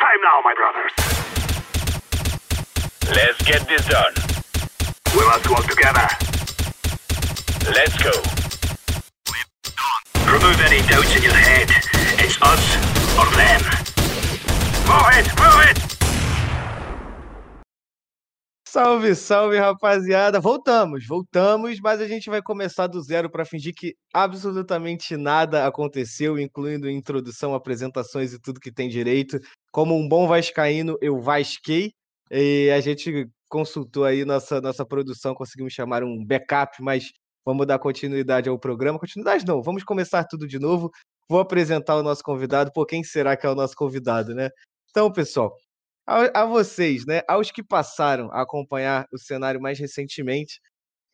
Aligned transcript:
time 0.00 0.20
now, 0.22 0.40
my 0.42 0.54
brothers. 0.54 0.92
Let's 3.14 3.42
get 3.42 3.68
this 3.68 3.84
done. 3.86 4.14
We 5.14 5.26
must 5.26 5.48
work 5.50 5.66
together. 5.66 6.08
Let's 7.68 7.96
go. 8.02 8.12
Remove 10.32 10.60
any 10.62 10.80
doubts 10.88 11.14
in 11.16 11.22
your 11.22 11.34
head. 11.34 11.70
It's 12.18 12.40
us 12.40 12.64
or 13.18 13.28
them. 13.36 13.60
Move 14.88 15.08
it, 15.18 15.28
move 15.38 15.60
it! 15.68 15.89
Salve, 18.72 19.16
salve, 19.16 19.58
rapaziada. 19.58 20.38
Voltamos, 20.38 21.04
voltamos, 21.04 21.80
mas 21.80 22.00
a 22.00 22.06
gente 22.06 22.30
vai 22.30 22.40
começar 22.40 22.86
do 22.86 23.02
zero 23.02 23.28
para 23.28 23.44
fingir 23.44 23.74
que 23.74 23.96
absolutamente 24.14 25.16
nada 25.16 25.66
aconteceu, 25.66 26.38
incluindo 26.38 26.88
introdução, 26.88 27.52
apresentações 27.52 28.32
e 28.32 28.40
tudo 28.40 28.60
que 28.60 28.70
tem 28.70 28.88
direito. 28.88 29.40
Como 29.72 29.96
um 29.96 30.08
bom 30.08 30.28
vascaíno, 30.28 30.96
eu 31.00 31.20
vasquei 31.20 31.90
e 32.30 32.70
a 32.70 32.80
gente 32.80 33.28
consultou 33.48 34.04
aí 34.04 34.24
nossa 34.24 34.60
nossa 34.60 34.86
produção, 34.86 35.34
conseguimos 35.34 35.72
chamar 35.72 36.04
um 36.04 36.24
backup, 36.24 36.80
mas 36.80 37.10
vamos 37.44 37.66
dar 37.66 37.80
continuidade 37.80 38.48
ao 38.48 38.56
programa. 38.56 39.00
Continuidade 39.00 39.44
não, 39.44 39.60
vamos 39.60 39.82
começar 39.82 40.22
tudo 40.22 40.46
de 40.46 40.60
novo. 40.60 40.92
Vou 41.28 41.40
apresentar 41.40 41.96
o 41.96 42.04
nosso 42.04 42.22
convidado. 42.22 42.70
Pô, 42.72 42.86
quem 42.86 43.02
será 43.02 43.36
que 43.36 43.44
é 43.44 43.50
o 43.50 43.54
nosso 43.56 43.74
convidado, 43.74 44.32
né? 44.32 44.48
Então, 44.90 45.10
pessoal, 45.12 45.52
a, 46.10 46.42
a 46.42 46.44
vocês, 46.44 47.06
né, 47.06 47.22
aos 47.28 47.52
que 47.52 47.62
passaram 47.62 48.30
a 48.32 48.42
acompanhar 48.42 49.06
o 49.12 49.18
cenário 49.18 49.60
mais 49.60 49.78
recentemente, 49.78 50.60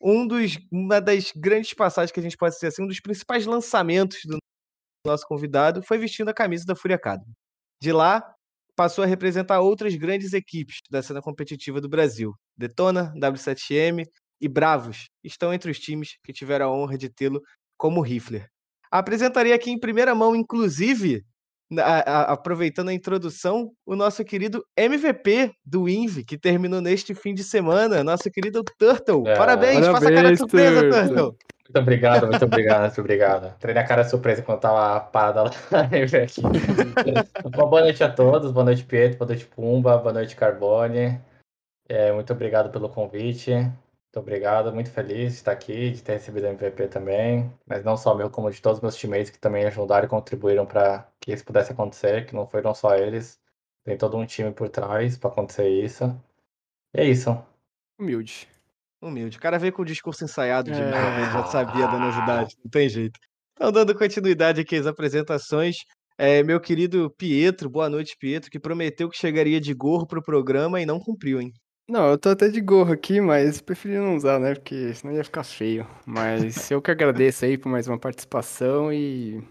um 0.01 0.27
dos, 0.27 0.57
uma 0.71 0.99
das 0.99 1.31
grandes 1.35 1.73
passagens 1.73 2.11
que 2.11 2.19
a 2.19 2.23
gente 2.23 2.37
pode 2.37 2.55
dizer 2.55 2.67
assim, 2.67 2.83
um 2.83 2.87
dos 2.87 2.99
principais 2.99 3.45
lançamentos 3.45 4.19
do 4.25 4.37
nosso 5.05 5.25
convidado 5.27 5.83
foi 5.83 5.97
vestindo 5.97 6.29
a 6.29 6.33
camisa 6.33 6.65
da 6.65 6.75
Fúria 6.75 6.95
Academy. 6.95 7.31
De 7.81 7.91
lá, 7.91 8.23
passou 8.75 9.03
a 9.03 9.07
representar 9.07 9.59
outras 9.59 9.95
grandes 9.95 10.33
equipes 10.33 10.77
da 10.89 11.01
cena 11.01 11.21
competitiva 11.21 11.79
do 11.79 11.89
Brasil. 11.89 12.33
Detona, 12.55 13.13
W7M 13.15 14.03
e 14.41 14.47
Bravos 14.47 15.09
estão 15.23 15.53
entre 15.53 15.71
os 15.71 15.79
times 15.79 16.17
que 16.23 16.33
tiveram 16.33 16.67
a 16.67 16.71
honra 16.71 16.97
de 16.97 17.09
tê-lo 17.09 17.41
como 17.77 18.01
Rifler. 18.01 18.47
Apresentaria 18.91 19.53
aqui 19.53 19.69
em 19.69 19.79
primeira 19.79 20.15
mão, 20.15 20.35
inclusive, 20.35 21.23
a- 21.79 21.83
a- 21.99 22.33
aproveitando 22.33 22.89
a 22.89 22.93
introdução, 22.93 23.71
o 23.85 23.95
nosso 23.95 24.23
querido 24.23 24.63
MVP 24.75 25.51
do 25.65 25.89
INVE, 25.89 26.23
que 26.23 26.37
terminou 26.37 26.79
neste 26.81 27.13
fim 27.13 27.33
de 27.33 27.43
semana, 27.43 28.03
nosso 28.03 28.29
querido 28.31 28.63
Turtle. 28.77 29.27
É, 29.27 29.35
parabéns, 29.35 29.85
faça 29.85 29.97
a 29.97 30.01
cara 30.01 30.13
parabéns, 30.15 30.31
de 30.31 30.37
surpresa, 30.37 30.81
Turtle. 30.81 31.07
Turtle. 31.07 31.35
Muito 31.67 31.79
obrigado, 31.79 32.27
muito 32.27 32.45
obrigado, 32.45 32.81
muito 32.83 33.01
obrigado. 33.01 33.57
Treinei 33.59 33.83
a 33.83 33.85
cara 33.85 34.03
surpresa 34.05 34.41
quando 34.41 34.59
tava 34.61 35.01
parada 35.01 35.43
lá. 35.43 35.51
Uma 37.43 37.67
boa 37.67 37.81
noite 37.81 38.01
a 38.03 38.09
todos, 38.09 38.51
boa 38.53 38.63
noite 38.63 38.85
Pietro, 38.85 39.17
boa 39.17 39.27
noite 39.27 39.45
Pumba, 39.45 39.97
boa 39.97 40.13
noite 40.13 40.35
Carbone. 40.35 41.19
É, 41.89 42.11
muito 42.13 42.31
obrigado 42.31 42.69
pelo 42.71 42.87
convite. 42.87 43.51
Muito 44.17 44.25
obrigado, 44.29 44.73
muito 44.73 44.89
feliz 44.89 45.33
de 45.33 45.37
estar 45.37 45.51
aqui, 45.51 45.91
de 45.91 46.01
ter 46.01 46.13
recebido 46.13 46.45
o 46.45 46.47
MVP 46.47 46.87
também. 46.87 47.53
Mas 47.67 47.83
não 47.83 47.95
só 47.95 48.15
meu, 48.15 48.31
como 48.31 48.49
de 48.49 48.59
todos 48.59 48.79
os 48.79 48.81
meus 48.81 48.95
teammates 48.95 49.29
que 49.29 49.37
também 49.37 49.63
ajudaram 49.65 50.07
e 50.07 50.09
contribuíram 50.09 50.65
para 50.65 51.07
que 51.19 51.31
isso 51.31 51.45
pudesse 51.45 51.71
acontecer, 51.71 52.25
que 52.25 52.33
não 52.33 52.47
foram 52.47 52.73
só 52.73 52.95
eles. 52.95 53.39
Tem 53.83 53.95
todo 53.95 54.17
um 54.17 54.25
time 54.25 54.51
por 54.51 54.69
trás 54.69 55.19
para 55.19 55.29
acontecer 55.29 55.69
isso. 55.69 56.03
E 56.95 57.01
é 57.01 57.05
isso. 57.05 57.37
Humilde. 57.99 58.47
Humilde. 58.99 59.37
O 59.37 59.39
cara 59.39 59.59
veio 59.59 59.71
com 59.71 59.83
o 59.83 59.85
discurso 59.85 60.23
ensaiado 60.23 60.71
de 60.71 60.81
É. 60.81 60.89
merda, 60.89 61.31
já 61.33 61.45
sabia 61.45 61.85
da 61.85 61.99
novidade, 61.99 62.55
não 62.63 62.71
tem 62.71 62.89
jeito. 62.89 63.19
Então, 63.53 63.71
dando 63.71 63.95
continuidade 63.95 64.61
aqui 64.61 64.77
às 64.77 64.87
apresentações, 64.87 65.75
é, 66.17 66.41
meu 66.41 66.59
querido 66.59 67.13
Pietro, 67.19 67.69
boa 67.69 67.87
noite, 67.87 68.17
Pietro, 68.19 68.49
que 68.49 68.59
prometeu 68.59 69.09
que 69.09 69.17
chegaria 69.17 69.61
de 69.61 69.75
gorro 69.75 70.07
pro 70.07 70.23
programa 70.23 70.81
e 70.81 70.87
não 70.87 70.99
cumpriu, 70.99 71.39
hein? 71.39 71.53
Não, 71.89 72.09
eu 72.09 72.17
tô 72.17 72.29
até 72.29 72.49
de 72.49 72.59
gorro 72.59 72.91
aqui, 72.91 73.21
mas 73.21 73.61
preferi 73.61 73.95
não 73.97 74.15
usar, 74.17 74.39
né? 74.39 74.55
Porque 74.55 74.93
senão 74.93 75.13
ia 75.13 75.23
ficar 75.23 75.43
feio. 75.43 75.87
Mas 76.05 76.69
eu 76.69 76.81
que 76.81 76.91
agradeço 76.91 77.45
aí 77.45 77.57
por 77.57 77.69
mais 77.69 77.87
uma 77.87 77.97
participação 77.97 78.91
e, 78.91 79.41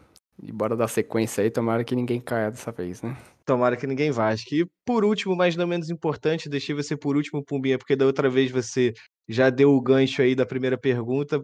e 0.42 0.52
bora 0.52 0.76
dar 0.76 0.88
sequência 0.88 1.42
aí. 1.42 1.50
Tomara 1.50 1.82
que 1.82 1.96
ninguém 1.96 2.20
caia 2.20 2.50
dessa 2.50 2.70
vez, 2.70 3.00
né? 3.00 3.16
Tomara 3.46 3.74
que 3.76 3.86
ninguém 3.86 4.10
vasque. 4.10 4.62
E 4.62 4.66
por 4.84 5.02
último, 5.02 5.34
mas 5.34 5.56
não 5.56 5.66
menos 5.66 5.88
importante, 5.88 6.48
deixei 6.48 6.74
você 6.74 6.94
por 6.94 7.16
último, 7.16 7.42
Pumbinha, 7.42 7.78
porque 7.78 7.96
da 7.96 8.04
outra 8.04 8.28
vez 8.28 8.50
você 8.50 8.92
já 9.26 9.48
deu 9.48 9.70
o 9.70 9.80
gancho 9.80 10.20
aí 10.20 10.34
da 10.34 10.44
primeira 10.44 10.76
pergunta. 10.76 11.42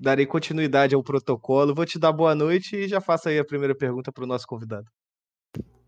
Darei 0.00 0.26
continuidade 0.26 0.94
ao 0.94 1.02
protocolo. 1.02 1.74
Vou 1.74 1.86
te 1.86 1.98
dar 1.98 2.12
boa 2.12 2.34
noite 2.36 2.76
e 2.76 2.88
já 2.88 3.00
faço 3.00 3.28
aí 3.28 3.38
a 3.38 3.44
primeira 3.44 3.76
pergunta 3.76 4.12
para 4.12 4.24
o 4.24 4.28
nosso 4.28 4.46
convidado. 4.46 4.86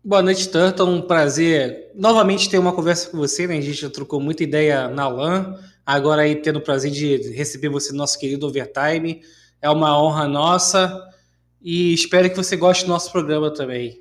Boa 0.05 0.21
noite, 0.21 0.49
Turtle. 0.49 0.85
Um 0.85 1.01
prazer 1.01 1.89
novamente 1.95 2.49
ter 2.49 2.57
uma 2.57 2.75
conversa 2.75 3.09
com 3.09 3.15
você, 3.15 3.47
né? 3.47 3.57
A 3.57 3.61
gente 3.61 3.79
já 3.79 3.89
trocou 3.89 4.19
muita 4.19 4.43
ideia 4.43 4.89
na 4.89 5.07
LAN. 5.07 5.57
Agora 5.85 6.23
aí 6.23 6.35
tendo 6.35 6.59
o 6.59 6.61
prazer 6.61 6.91
de 6.91 7.31
receber 7.31 7.69
você 7.69 7.93
no 7.93 7.99
nosso 7.99 8.19
querido 8.19 8.45
Overtime. 8.45 9.21
É 9.61 9.69
uma 9.69 9.97
honra 9.97 10.27
nossa. 10.27 11.09
E 11.61 11.93
espero 11.93 12.29
que 12.29 12.35
você 12.35 12.57
goste 12.57 12.83
do 12.83 12.89
nosso 12.89 13.13
programa 13.13 13.53
também. 13.53 13.99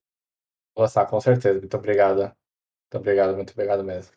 Gostar, 0.77 1.07
com 1.07 1.21
certeza. 1.21 1.61
Muito 1.61 1.77
obrigado. 1.77 2.23
Muito 2.23 2.97
obrigado, 2.97 3.37
muito 3.37 3.53
obrigado 3.53 3.85
mesmo. 3.85 4.11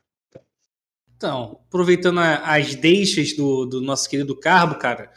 Então, 1.15 1.61
aproveitando 1.67 2.19
as 2.19 2.73
deixas 2.73 3.33
do, 3.33 3.63
do 3.67 3.79
nosso 3.79 4.09
querido 4.09 4.35
Carbo, 4.35 4.79
cara, 4.79 5.11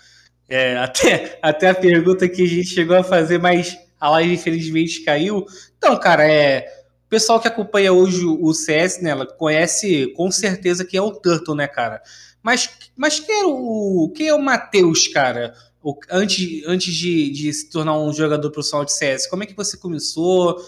é, 0.46 0.76
até, 0.84 1.38
até 1.40 1.70
a 1.70 1.74
pergunta 1.74 2.28
que 2.28 2.42
a 2.42 2.46
gente 2.46 2.68
chegou 2.68 2.94
a 2.94 3.02
fazer, 3.02 3.38
mas 3.38 3.74
a 3.98 4.10
live 4.10 4.34
infelizmente 4.34 5.02
caiu. 5.02 5.46
Então, 5.78 5.98
cara, 5.98 6.30
é. 6.30 6.76
O 7.06 7.08
pessoal 7.08 7.40
que 7.40 7.48
acompanha 7.48 7.90
hoje 7.90 8.22
o 8.26 8.52
CS, 8.52 9.02
né, 9.02 9.10
ela 9.10 9.26
conhece 9.26 10.08
com 10.12 10.30
certeza 10.30 10.84
quem 10.84 10.98
é 10.98 11.02
o 11.02 11.10
Turtle, 11.12 11.54
né, 11.54 11.66
cara? 11.66 12.02
Mas, 12.42 12.90
mas 12.94 13.18
quem, 13.18 13.34
é 13.40 13.46
o, 13.46 14.12
quem 14.14 14.28
é 14.28 14.34
o 14.34 14.42
Matheus, 14.42 15.08
cara? 15.08 15.54
O- 15.82 15.98
antes 16.10 16.66
antes 16.66 16.92
de, 16.92 17.30
de 17.30 17.50
se 17.52 17.70
tornar 17.70 17.98
um 17.98 18.12
jogador 18.12 18.50
profissional 18.50 18.84
de 18.84 18.92
CS, 18.92 19.26
como 19.30 19.42
é 19.42 19.46
que 19.46 19.56
você 19.56 19.78
começou? 19.78 20.58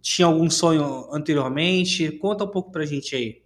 Tinha 0.00 0.26
algum 0.26 0.48
sonho 0.48 1.08
anteriormente? 1.12 2.12
Conta 2.18 2.44
um 2.44 2.48
pouco 2.48 2.70
pra 2.70 2.84
gente 2.86 3.16
aí. 3.16 3.42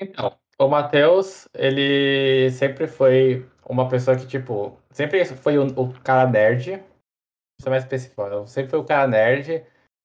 Então, 0.00 0.34
o 0.58 0.68
Matheus, 0.68 1.46
ele 1.54 2.50
sempre 2.52 2.86
foi 2.86 3.46
uma 3.68 3.88
pessoa 3.88 4.16
que, 4.16 4.26
tipo, 4.26 4.78
sempre 4.90 5.24
foi 5.26 5.58
o, 5.58 5.66
o 5.66 5.92
cara 6.00 6.28
nerd. 6.30 6.82
Ser 7.60 7.70
mais 7.70 7.84
específico, 7.84 8.46
sempre 8.46 8.70
foi 8.70 8.78
o 8.78 8.84
cara 8.84 9.06
nerd. 9.06 9.64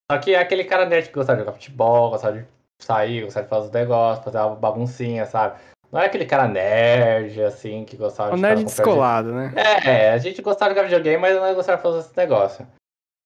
Só 0.10 0.18
que 0.20 0.34
é 0.34 0.40
aquele 0.40 0.64
cara 0.64 0.86
nerd 0.86 1.08
que 1.10 1.14
gostava 1.14 1.38
de 1.38 1.44
jogar 1.44 1.54
futebol, 1.58 2.12
gostava 2.12 2.38
de 2.38 2.46
sair, 2.80 3.24
gostava 3.26 3.44
de 3.46 3.50
fazer 3.50 3.66
os 3.68 3.72
negócios, 3.74 4.24
fazer 4.24 4.38
uma 4.38 4.56
baguncinha, 4.56 5.26
sabe? 5.26 5.60
Não 5.92 6.00
é 6.02 6.06
aquele 6.06 6.26
cara 6.26 6.48
nerd, 6.48 7.42
assim, 7.44 7.84
que 7.84 7.98
gostava 7.98 8.32
O 8.34 8.36
de 8.36 8.42
nerd 8.42 8.56
pé 8.56 8.62
de- 8.62 8.66
descolado, 8.66 9.34
né? 9.34 9.54
É, 9.86 10.12
a 10.12 10.18
gente 10.18 10.42
gostava 10.42 10.70
de 10.72 10.76
jogar 10.76 10.88
videogame, 10.88 11.22
mas 11.22 11.36
não 11.36 11.54
gostava 11.56 11.78
de 11.78 11.84
fazer 11.84 12.00
esse 12.00 12.16
negócio. 12.18 12.66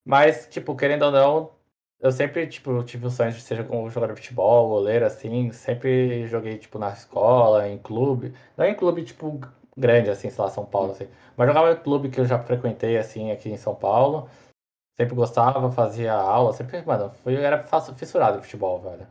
Mas, 0.05 0.47
tipo, 0.47 0.75
querendo 0.75 1.03
ou 1.03 1.11
não, 1.11 1.51
eu 1.99 2.11
sempre, 2.11 2.47
tipo, 2.47 2.83
tive 2.83 3.05
o 3.05 3.11
sonho 3.11 3.31
de 3.31 3.41
ser 3.41 3.61
um 3.71 3.87
jogador 3.89 4.13
de 4.15 4.21
futebol, 4.21 4.69
goleiro, 4.69 5.05
assim. 5.05 5.51
Sempre 5.51 6.25
joguei, 6.27 6.57
tipo, 6.57 6.79
na 6.79 6.89
escola, 6.91 7.67
em 7.69 7.77
clube. 7.77 8.33
Não 8.57 8.65
em 8.65 8.73
clube, 8.73 9.03
tipo, 9.03 9.39
grande, 9.77 10.09
assim, 10.09 10.29
sei 10.31 10.43
lá, 10.43 10.49
São 10.49 10.65
Paulo, 10.65 10.91
assim. 10.91 11.07
Mas 11.37 11.47
jogava 11.47 11.71
em 11.71 11.75
clube 11.75 12.09
que 12.09 12.19
eu 12.19 12.25
já 12.25 12.39
frequentei, 12.39 12.97
assim, 12.97 13.31
aqui 13.31 13.49
em 13.49 13.57
São 13.57 13.75
Paulo. 13.75 14.27
Sempre 14.97 15.15
gostava, 15.15 15.71
fazia 15.71 16.13
aula, 16.13 16.53
sempre, 16.53 16.83
mano, 16.85 17.11
fui, 17.23 17.35
era 17.35 17.63
fissurado 17.95 18.37
em 18.37 18.41
futebol, 18.41 18.81
velho. 18.81 19.07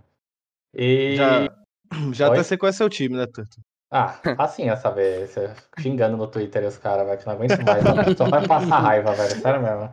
E... 0.75 1.17
Já, 1.17 1.49
já 2.13 2.29
Oi? 2.29 2.37
até 2.37 2.43
sei 2.43 2.57
qual 2.57 2.71
é 2.71 2.73
seu 2.73 2.89
time, 2.89 3.17
né, 3.17 3.27
Turtle? 3.27 3.63
Ah, 3.91 4.09
facinho 4.37 4.73
essa 4.73 4.91
vez. 4.91 5.35
Xingando 5.81 6.17
no 6.17 6.29
Twitter 6.29 6.65
os 6.65 6.79
caras, 6.79 7.07
velho, 7.07 7.19
que 7.19 7.27
não 7.27 7.33
aguento 7.33 7.59
mais. 7.65 8.17
Só 8.17 8.29
vai 8.29 8.47
passar 8.47 8.79
raiva, 8.79 9.13
velho. 9.15 9.41
Sério 9.41 9.63
mesmo. 9.63 9.91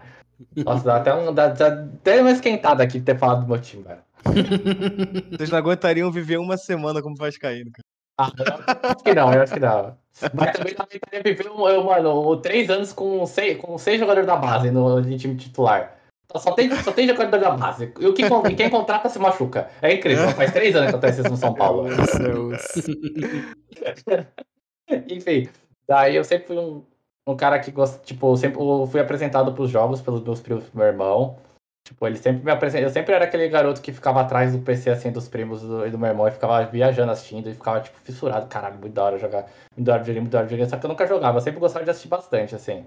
Nossa, 0.63 0.83
dá 0.83 0.97
até, 0.97 1.13
um, 1.15 1.33
dá, 1.33 1.47
dá 1.47 1.67
até 1.67 2.21
uma 2.21 2.29
esquentada 2.29 2.83
aqui 2.83 2.99
de 2.99 3.05
ter 3.05 3.17
falado 3.17 3.41
do 3.41 3.47
meu 3.47 3.59
time, 3.59 3.83
velho. 3.83 4.03
Vocês 5.31 5.49
não 5.49 5.57
aguentariam 5.57 6.11
viver 6.11 6.37
uma 6.37 6.57
semana 6.57 7.01
como 7.01 7.15
Vascaíno, 7.15 7.71
cara. 7.71 7.83
Ah, 8.17 8.31
eu 8.37 8.89
acho 8.91 9.03
que 9.03 9.13
não, 9.13 9.33
eu 9.33 9.41
acho 9.41 9.53
que 9.53 9.59
não. 9.59 9.97
Mas 10.33 10.51
também 10.57 10.73
não 10.73 10.85
aguentaria 10.85 11.23
viver, 11.23 11.51
um, 11.51 11.67
eu, 11.69 11.83
mano, 11.83 12.37
três 12.37 12.69
anos 12.69 12.91
com 12.91 13.25
seis, 13.27 13.57
com 13.59 13.77
seis 13.77 13.99
jogadores 13.99 14.25
da 14.25 14.35
base 14.35 14.71
no 14.71 15.01
de 15.01 15.17
time 15.17 15.35
titular. 15.35 15.95
Só- 16.35 16.51
tem, 16.53 16.69
só 16.81 16.91
tem 16.91 17.07
jogador 17.07 17.39
da 17.39 17.51
base. 17.51 17.93
E 17.99 18.05
o 18.05 18.13
que, 18.13 18.23
quem 18.55 18.69
contrata 18.69 19.07
se 19.07 19.17
machuca. 19.19 19.69
É 19.81 19.93
incrível. 19.93 20.29
Faz 20.31 20.51
três 20.51 20.75
anos 20.75 20.89
que 20.89 20.95
eu 20.95 20.99
tô 20.99 21.07
isso 21.07 21.23
no 21.23 21.37
São 21.37 21.53
Paulo. 21.53 21.83
Meu 21.83 22.49
Deus. 22.49 22.73
Enfim, 25.09 25.49
daí 25.87 26.15
eu 26.15 26.23
sempre 26.23 26.47
fui 26.47 26.57
um, 26.57 26.83
um 27.27 27.35
cara 27.35 27.59
que 27.59 27.71
gosta, 27.71 27.99
tipo, 28.03 28.31
eu 28.31 28.37
sempre 28.37 28.59
fui 28.89 28.99
apresentado 28.99 29.53
pros 29.53 29.69
jogos 29.69 30.01
pelos 30.01 30.21
meus 30.23 30.39
primos 30.41 30.65
pro 30.65 30.79
meu 30.79 30.87
irmão. 30.87 31.37
Tipo, 31.87 32.05
ele 32.05 32.17
sempre 32.17 32.43
me 32.43 32.51
apresentou. 32.51 32.89
Eu 32.89 32.93
sempre 32.93 33.13
era 33.13 33.23
aquele 33.23 33.47
garoto 33.47 33.81
que 33.81 33.93
ficava 33.93 34.19
atrás 34.19 34.51
do 34.51 34.59
PC, 34.59 34.89
assim, 34.89 35.09
dos 35.09 35.29
primos 35.29 35.63
e 35.63 35.89
do 35.89 35.97
meu 35.97 36.09
irmão, 36.09 36.27
e 36.27 36.31
ficava 36.31 36.65
viajando 36.65 37.13
assistindo, 37.13 37.49
e 37.49 37.53
ficava, 37.53 37.79
tipo, 37.79 37.97
fissurado. 37.99 38.45
Caralho, 38.47 38.77
muito 38.77 38.93
da 38.93 39.05
hora 39.05 39.17
jogar. 39.17 39.43
Muito 39.73 39.85
da 39.85 39.93
hora 39.93 40.03
videogame, 40.03 40.25
muito 40.25 40.33
da 40.33 40.39
hora 40.39 40.47
videogame. 40.47 40.69
Só 40.69 40.77
que 40.77 40.85
eu 40.85 40.89
nunca 40.89 41.07
jogava, 41.07 41.37
eu 41.37 41.41
sempre 41.41 41.61
gostava 41.61 41.85
de 41.85 41.91
assistir 41.91 42.09
bastante, 42.09 42.53
assim. 42.53 42.85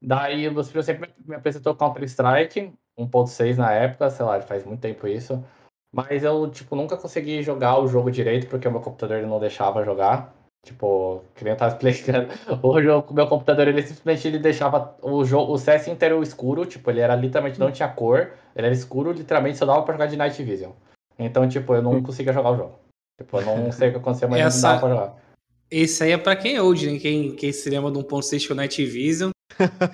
Daí, 0.00 0.48
meus 0.48 0.68
primos 0.68 0.86
sempre 0.86 1.12
me 1.26 1.34
apresentou 1.34 1.74
Counter-Strike, 1.74 2.72
1.6 2.96 3.56
na 3.56 3.72
época, 3.72 4.08
sei 4.10 4.24
lá, 4.24 4.40
faz 4.42 4.64
muito 4.64 4.80
tempo 4.80 5.08
isso. 5.08 5.44
Mas 5.92 6.22
eu, 6.22 6.48
tipo, 6.48 6.76
nunca 6.76 6.96
consegui 6.96 7.42
jogar 7.42 7.80
o 7.80 7.88
jogo 7.88 8.12
direito 8.12 8.46
porque 8.46 8.68
o 8.68 8.70
meu 8.70 8.80
computador 8.80 9.20
não 9.22 9.40
deixava 9.40 9.84
jogar. 9.84 10.32
Tipo, 10.64 11.24
que 11.34 11.42
nem 11.42 11.52
eu 11.52 11.56
tava 11.56 11.74
explicando. 11.82 12.28
O 12.62 12.82
jogo, 12.82 13.14
meu 13.14 13.26
computador, 13.26 13.66
ele 13.68 13.82
simplesmente 13.82 14.28
ele 14.28 14.38
deixava 14.38 14.94
o 15.02 15.24
jogo, 15.24 15.52
o 15.52 15.58
CS 15.58 15.88
inteiro 15.88 16.22
escuro, 16.22 16.66
tipo, 16.66 16.90
ele 16.90 17.00
era 17.00 17.14
literalmente 17.16 17.58
não 17.58 17.72
tinha 17.72 17.88
cor, 17.88 18.32
ele 18.54 18.66
era 18.66 18.74
escuro, 18.74 19.12
literalmente 19.12 19.58
só 19.58 19.64
dava 19.66 19.82
pra 19.82 19.94
jogar 19.94 20.06
de 20.06 20.16
Night 20.16 20.42
Vision. 20.42 20.72
Então, 21.18 21.48
tipo, 21.48 21.74
eu 21.74 21.82
não 21.82 22.02
conseguia 22.02 22.32
jogar 22.32 22.50
o 22.50 22.56
jogo. 22.56 22.74
Tipo, 23.20 23.38
eu 23.38 23.46
não 23.46 23.72
sei 23.72 23.88
o 23.88 23.92
que 23.92 23.98
aconteceu, 23.98 24.28
mas 24.28 24.40
Essa- 24.40 24.56
não 24.56 24.74
dava 24.74 24.80
pra 24.80 24.94
jogar. 24.94 25.30
Esse 25.70 26.02
aí 26.04 26.12
é 26.12 26.18
pra 26.18 26.34
quem 26.34 26.56
é 26.56 26.62
old, 26.62 26.90
né? 26.90 26.98
Quem, 26.98 27.34
quem 27.36 27.52
se 27.52 27.70
lembra 27.70 27.92
de 27.92 27.98
1.6 27.98 28.46
com 28.48 28.54
Night 28.54 28.84
Vision. 28.84 29.30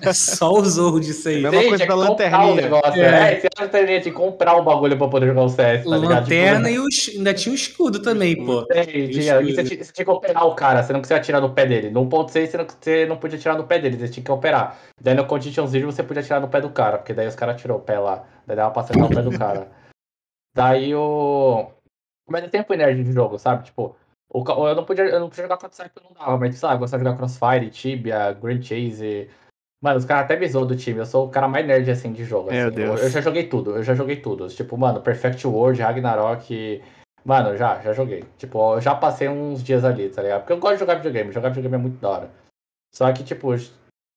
É 0.01 0.13
só 0.13 0.53
os 0.53 0.77
old 0.77 1.05
disso 1.05 1.27
aí. 1.27 1.41
Mesma 1.41 1.61
coisa 1.61 1.77
tinha 1.77 1.87
da 1.87 1.95
lanterninha. 1.95 2.51
o 2.51 2.55
negócio. 2.55 3.01
É. 3.01 3.33
É, 3.33 3.39
se 3.39 3.47
a 3.47 3.61
lanterninha 3.61 4.01
tinha 4.01 4.13
que 4.13 4.19
comprar 4.19 4.55
o 4.55 4.63
bagulho 4.63 4.97
pra 4.97 5.07
poder 5.07 5.27
jogar 5.27 5.43
o 5.43 5.49
CS, 5.49 5.83
tá 5.83 5.97
ligado? 5.97 6.21
Lanterna 6.21 6.69
Tipo, 6.69 6.69
e 6.69 6.79
os, 6.79 7.09
ainda 7.15 7.33
tinha 7.33 7.51
o 7.51 7.55
escudo 7.55 8.01
também, 8.01 8.45
pô. 8.45 8.65
Tem, 8.65 8.85
tinha, 8.85 9.41
e 9.41 9.53
você, 9.53 9.63
tinha, 9.63 9.83
você 9.83 9.91
tinha 9.91 10.05
que 10.05 10.11
operar 10.11 10.45
o 10.45 10.55
cara, 10.55 10.83
você 10.83 10.93
não 10.93 10.99
conseguia 10.99 11.17
atirar 11.17 11.41
no 11.41 11.53
pé 11.53 11.65
dele. 11.65 11.89
No 11.89 12.05
1.6 12.05 12.47
você 12.47 12.57
não, 12.57 12.65
você 12.65 13.05
não 13.05 13.17
podia 13.17 13.37
atirar 13.37 13.57
no 13.57 13.65
pé 13.65 13.79
dele, 13.79 13.97
você 13.97 14.09
tinha 14.09 14.23
que 14.23 14.31
operar. 14.31 14.77
Daí 15.01 15.13
no 15.15 15.25
Condition 15.25 15.67
Zero 15.67 15.91
você 15.91 16.03
podia 16.03 16.21
atirar 16.21 16.39
no 16.39 16.47
pé 16.47 16.61
do 16.61 16.69
cara, 16.69 16.97
porque 16.97 17.13
daí 17.13 17.27
os 17.27 17.35
caras 17.35 17.59
tirou 17.59 17.77
o 17.77 17.81
pé 17.81 17.99
lá. 17.99 18.23
Daí 18.45 18.55
dava 18.55 18.71
pra 18.71 18.81
acertar 18.83 19.05
o 19.05 19.09
pé 19.09 19.21
do 19.21 19.37
cara. 19.37 19.69
Daí 20.55 20.95
o. 20.95 21.67
Mas 22.29 22.43
é 22.43 22.47
tempo 22.47 22.73
nerd 22.73 23.03
de 23.03 23.11
jogo, 23.11 23.37
sabe? 23.37 23.65
Tipo, 23.65 23.95
o, 24.29 24.43
eu 24.67 24.75
não 24.75 24.83
podia, 24.83 25.05
eu 25.05 25.19
não 25.19 25.29
podia 25.29 25.43
jogar 25.43 25.57
contra 25.57 25.75
Cypher, 25.75 26.03
não 26.03 26.13
dava, 26.13 26.37
mas 26.37 26.61
lá, 26.61 26.73
eu 26.73 26.79
gostava 26.79 27.03
de 27.03 27.09
jogar 27.09 27.17
Crossfire, 27.17 27.69
Tibia, 27.69 28.33
Grand 28.33 28.61
Chase. 28.61 29.29
Mano, 29.81 29.97
os 29.97 30.05
caras 30.05 30.25
até 30.25 30.35
me 30.35 30.47
zoam 30.47 30.65
do 30.65 30.75
time, 30.75 30.99
eu 30.99 31.05
sou 31.05 31.27
o 31.27 31.29
cara 31.29 31.47
mais 31.47 31.65
nerd 31.65 31.89
assim 31.89 32.11
de 32.11 32.23
jogo. 32.23 32.51
Meu 32.51 32.67
assim. 32.67 32.75
Deus. 32.75 32.99
Eu, 32.99 33.05
eu 33.05 33.11
já 33.11 33.21
joguei 33.21 33.47
tudo, 33.47 33.75
eu 33.75 33.83
já 33.83 33.93
joguei 33.93 34.15
tudo. 34.15 34.47
Tipo, 34.47 34.77
mano, 34.77 35.01
Perfect 35.01 35.45
World, 35.45 35.81
Ragnarok. 35.81 36.81
Mano, 37.23 37.55
já, 37.55 37.79
já 37.81 37.93
joguei. 37.93 38.23
Tipo, 38.37 38.75
eu 38.75 38.81
já 38.81 38.95
passei 38.95 39.29
uns 39.29 39.63
dias 39.63 39.83
ali, 39.85 40.09
tá 40.09 40.21
ligado? 40.21 40.41
Porque 40.41 40.53
eu 40.53 40.59
gosto 40.59 40.75
de 40.75 40.79
jogar 40.79 40.95
videogame, 40.95 41.31
jogar 41.31 41.49
videogame 41.49 41.75
é 41.75 41.77
muito 41.77 42.01
da 42.01 42.09
hora. 42.09 42.31
Só 42.93 43.11
que, 43.11 43.23
tipo, 43.23 43.53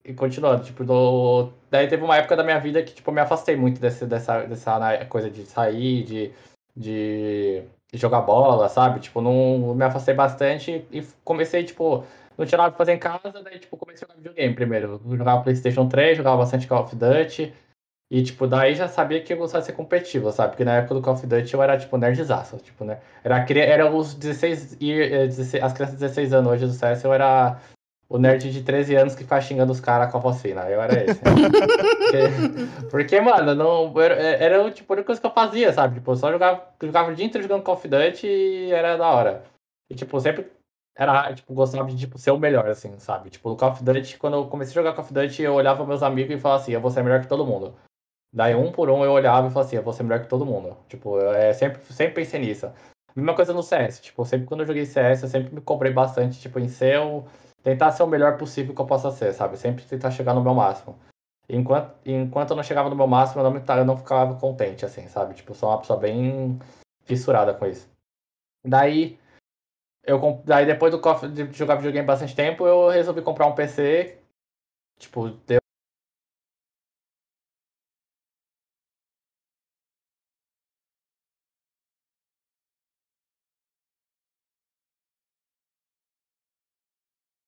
e 0.04 0.14
continuando, 0.14 0.64
tipo, 0.64 0.82
do... 0.82 1.50
daí 1.70 1.86
teve 1.86 2.02
uma 2.02 2.16
época 2.16 2.36
da 2.36 2.44
minha 2.44 2.58
vida 2.58 2.82
que, 2.82 2.94
tipo, 2.94 3.10
eu 3.10 3.14
me 3.14 3.20
afastei 3.20 3.56
muito 3.56 3.80
desse, 3.80 4.06
dessa, 4.06 4.46
dessa 4.46 5.04
coisa 5.06 5.30
de 5.30 5.44
sair, 5.44 6.04
de, 6.04 6.32
de, 6.74 7.62
de 7.92 7.98
jogar 7.98 8.22
bola, 8.22 8.68
sabe? 8.68 9.00
Tipo, 9.00 9.20
não 9.20 9.74
me 9.74 9.84
afastei 9.84 10.14
bastante 10.14 10.86
e 10.90 11.02
comecei, 11.22 11.64
tipo, 11.64 12.04
não 12.40 12.46
tinha 12.46 12.56
nada 12.56 12.70
pra 12.70 12.78
fazer 12.78 12.92
em 12.92 12.98
casa, 12.98 13.30
daí, 13.44 13.58
tipo, 13.58 13.76
comecei 13.76 14.06
a 14.06 14.08
jogar 14.08 14.16
videogame 14.16 14.54
primeiro. 14.54 15.00
Eu 15.04 15.16
jogava 15.16 15.42
Playstation 15.42 15.86
3, 15.86 16.16
jogava 16.16 16.38
bastante 16.38 16.66
Call 16.66 16.84
of 16.84 16.96
Duty. 16.96 17.52
E, 18.10 18.22
tipo, 18.22 18.46
daí 18.46 18.74
já 18.74 18.88
sabia 18.88 19.22
que 19.22 19.32
eu 19.32 19.36
gostava 19.36 19.60
de 19.60 19.66
ser 19.66 19.74
competitivo, 19.74 20.32
sabe? 20.32 20.52
Porque 20.52 20.64
na 20.64 20.76
época 20.76 20.94
do 20.94 21.02
Call 21.02 21.14
of 21.14 21.26
Duty 21.26 21.52
eu 21.52 21.62
era, 21.62 21.78
tipo, 21.78 21.98
nerdzaço, 21.98 22.56
tipo, 22.56 22.82
né? 22.82 22.98
Era, 23.22 23.44
era 23.52 23.94
os 23.94 24.14
16, 24.14 24.78
e, 24.80 24.90
eh, 24.90 25.26
16 25.26 25.62
as 25.62 25.72
crianças 25.74 25.96
de 25.96 26.00
16 26.00 26.32
anos 26.32 26.50
hoje 26.50 26.66
do 26.66 26.72
CS, 26.72 27.04
eu 27.04 27.12
era 27.12 27.60
o 28.08 28.18
nerd 28.18 28.50
de 28.50 28.62
13 28.62 28.96
anos 28.96 29.14
que 29.14 29.22
faz 29.22 29.44
xingando 29.44 29.70
os 29.70 29.80
caras 29.80 30.10
com 30.10 30.16
a 30.16 30.20
vacina. 30.20 30.62
Eu 30.62 30.80
era 30.80 31.04
esse. 31.04 31.20
porque, 32.88 32.88
porque, 32.90 33.20
mano, 33.20 33.54
não, 33.54 34.00
era, 34.00 34.14
era 34.14 34.70
tipo, 34.70 34.90
a 34.90 34.94
única 34.94 35.06
coisa 35.06 35.20
que 35.20 35.26
eu 35.26 35.30
fazia, 35.30 35.72
sabe? 35.74 35.96
Tipo, 35.96 36.12
eu 36.12 36.16
só 36.16 36.32
jogava, 36.32 36.66
jogava 36.82 37.12
o 37.12 37.14
dia 37.14 37.26
inteiro 37.26 37.46
jogando 37.46 37.62
Call 37.62 37.74
of 37.74 37.86
Duty 37.86 38.26
e 38.26 38.72
era 38.72 38.96
da 38.96 39.10
hora. 39.10 39.44
E, 39.90 39.94
tipo, 39.94 40.18
sempre 40.18 40.46
era, 40.94 41.32
tipo, 41.34 41.54
gostava 41.54 41.88
de, 41.88 41.96
tipo, 41.96 42.18
ser 42.18 42.30
o 42.30 42.38
melhor, 42.38 42.68
assim, 42.68 42.98
sabe? 42.98 43.30
Tipo, 43.30 43.50
no 43.50 43.56
Call 43.56 43.70
of 43.70 43.82
Duty, 43.82 44.18
quando 44.18 44.34
eu 44.34 44.46
comecei 44.48 44.72
a 44.72 44.82
jogar 44.82 44.94
Call 44.94 45.04
of 45.04 45.14
Duty, 45.14 45.42
eu 45.42 45.54
olhava 45.54 45.86
meus 45.86 46.02
amigos 46.02 46.34
e 46.34 46.40
falava 46.40 46.62
assim, 46.62 46.72
eu 46.72 46.80
vou 46.80 46.90
ser 46.90 47.02
melhor 47.02 47.20
que 47.20 47.28
todo 47.28 47.46
mundo. 47.46 47.74
Daí, 48.32 48.54
um 48.54 48.70
por 48.70 48.90
um, 48.90 49.04
eu 49.04 49.12
olhava 49.12 49.48
e 49.48 49.50
falava 49.50 49.66
assim, 49.66 49.76
eu 49.76 49.82
vou 49.82 49.92
ser 49.92 50.02
melhor 50.02 50.20
que 50.20 50.28
todo 50.28 50.46
mundo. 50.46 50.76
Tipo, 50.88 51.18
eu 51.18 51.32
é, 51.32 51.52
sempre, 51.52 51.82
sempre 51.92 52.14
pensei 52.14 52.40
nisso. 52.40 52.70
Mesma 53.14 53.34
coisa 53.34 53.52
no 53.52 53.62
CS, 53.62 54.00
tipo, 54.00 54.24
sempre 54.24 54.46
quando 54.46 54.60
eu 54.60 54.66
joguei 54.66 54.86
CS, 54.86 55.22
eu 55.22 55.28
sempre 55.28 55.54
me 55.54 55.60
cobrei 55.60 55.92
bastante, 55.92 56.40
tipo, 56.40 56.58
em 56.58 56.68
ser 56.68 57.00
o... 57.00 57.24
Tentar 57.62 57.92
ser 57.92 58.02
o 58.02 58.06
melhor 58.06 58.38
possível 58.38 58.74
que 58.74 58.80
eu 58.80 58.86
possa 58.86 59.10
ser, 59.10 59.34
sabe? 59.34 59.56
Sempre 59.58 59.84
tentar 59.84 60.10
chegar 60.10 60.32
no 60.32 60.42
meu 60.42 60.54
máximo. 60.54 60.98
Enquanto, 61.46 61.92
enquanto 62.06 62.50
eu 62.50 62.56
não 62.56 62.62
chegava 62.62 62.88
no 62.88 62.96
meu 62.96 63.06
máximo, 63.06 63.40
eu 63.40 63.44
não, 63.44 63.50
me, 63.50 63.60
eu 63.66 63.84
não 63.84 63.96
ficava 63.96 64.34
contente, 64.36 64.86
assim, 64.86 65.08
sabe? 65.08 65.34
Tipo, 65.34 65.54
sou 65.54 65.68
uma 65.68 65.78
pessoa 65.78 65.98
bem 65.98 66.58
fissurada 67.02 67.52
com 67.52 67.66
isso. 67.66 67.90
Daí, 68.64 69.18
eu, 70.04 70.42
daí 70.44 70.66
depois 70.66 70.92
do 70.92 71.00
de 71.28 71.52
jogar 71.56 71.76
videogame 71.76 72.06
bastante 72.06 72.34
tempo, 72.34 72.66
eu 72.66 72.88
resolvi 72.88 73.22
comprar 73.22 73.46
um 73.46 73.54
PC. 73.54 74.18
Tipo, 74.98 75.30
deu 75.30 75.60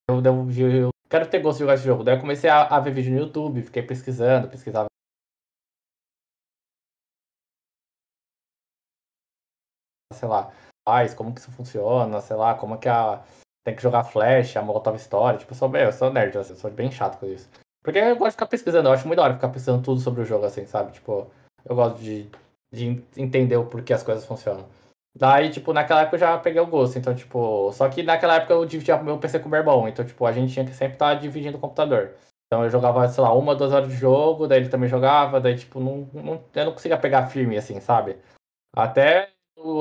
eu, 0.08 0.20
eu, 0.22 0.70
eu 0.82 0.90
quero 1.08 1.28
ter 1.28 1.40
gosto 1.40 1.58
de 1.58 1.60
jogar 1.64 1.74
esse 1.74 1.84
jogo. 1.84 2.04
Daí 2.04 2.16
eu 2.16 2.20
comecei 2.20 2.48
a, 2.50 2.62
a 2.62 2.80
ver 2.80 2.92
vídeo 2.92 3.12
no 3.12 3.18
YouTube, 3.20 3.62
fiquei 3.62 3.82
pesquisando, 3.82 4.48
pesquisava. 4.48 4.88
Sei 10.12 10.28
lá, 10.28 10.52
faz, 10.84 11.14
como 11.14 11.32
que 11.32 11.40
isso 11.40 11.50
funciona, 11.52 12.20
sei 12.20 12.36
lá, 12.36 12.54
como 12.54 12.78
que 12.78 12.88
a. 12.88 13.22
Tem 13.64 13.76
que 13.76 13.82
jogar 13.82 14.02
Flash, 14.04 14.56
a 14.56 14.62
Molotov 14.62 14.96
Story. 14.96 15.38
Tipo, 15.38 15.52
eu 15.52 15.56
sou, 15.56 15.76
eu 15.76 15.92
sou 15.92 16.12
nerd, 16.12 16.36
assim, 16.36 16.52
eu 16.52 16.58
sou 16.58 16.70
bem 16.70 16.90
chato 16.90 17.18
com 17.18 17.26
isso. 17.26 17.48
Porque 17.82 17.98
eu 17.98 18.16
gosto 18.16 18.30
de 18.30 18.32
ficar 18.32 18.46
pesquisando, 18.46 18.88
eu 18.88 18.92
acho 18.92 19.06
muito 19.06 19.18
da 19.18 19.24
hora 19.24 19.34
ficar 19.34 19.48
pesquisando 19.48 19.82
tudo 19.82 20.00
sobre 20.00 20.22
o 20.22 20.24
jogo, 20.24 20.44
assim, 20.46 20.66
sabe? 20.66 20.92
Tipo, 20.92 21.30
eu 21.64 21.76
gosto 21.76 21.98
de, 21.98 22.28
de 22.72 23.04
entender 23.16 23.56
o 23.56 23.66
porquê 23.66 23.92
as 23.92 24.02
coisas 24.02 24.26
funcionam. 24.26 24.66
Daí, 25.14 25.50
tipo, 25.50 25.72
naquela 25.72 26.02
época 26.02 26.16
eu 26.16 26.20
já 26.20 26.38
peguei 26.38 26.60
o 26.60 26.66
gosto, 26.66 26.98
então, 26.98 27.14
tipo, 27.14 27.70
só 27.72 27.88
que 27.88 28.02
naquela 28.02 28.36
época 28.36 28.54
eu 28.54 28.64
dividia 28.64 29.00
meu 29.02 29.18
PC 29.18 29.40
com 29.40 29.46
o 29.46 29.50
meu 29.50 29.60
irmão, 29.60 29.86
então, 29.86 30.04
tipo, 30.04 30.24
a 30.24 30.32
gente 30.32 30.52
tinha 30.52 30.64
que 30.64 30.72
sempre 30.72 30.94
estar 30.94 31.14
dividindo 31.14 31.58
o 31.58 31.60
computador. 31.60 32.14
Então 32.46 32.64
eu 32.64 32.70
jogava, 32.70 33.06
sei 33.08 33.22
lá, 33.22 33.32
uma, 33.32 33.54
duas 33.54 33.72
horas 33.72 33.88
de 33.88 33.94
jogo, 33.94 34.46
daí 34.46 34.60
ele 34.60 34.68
também 34.68 34.88
jogava, 34.88 35.40
daí, 35.40 35.56
tipo, 35.56 35.80
não, 35.80 36.08
não, 36.14 36.44
eu 36.54 36.64
não 36.64 36.72
conseguia 36.72 36.96
pegar 36.98 37.26
firme, 37.26 37.56
assim, 37.58 37.78
sabe? 37.80 38.16
Até, 38.74 39.30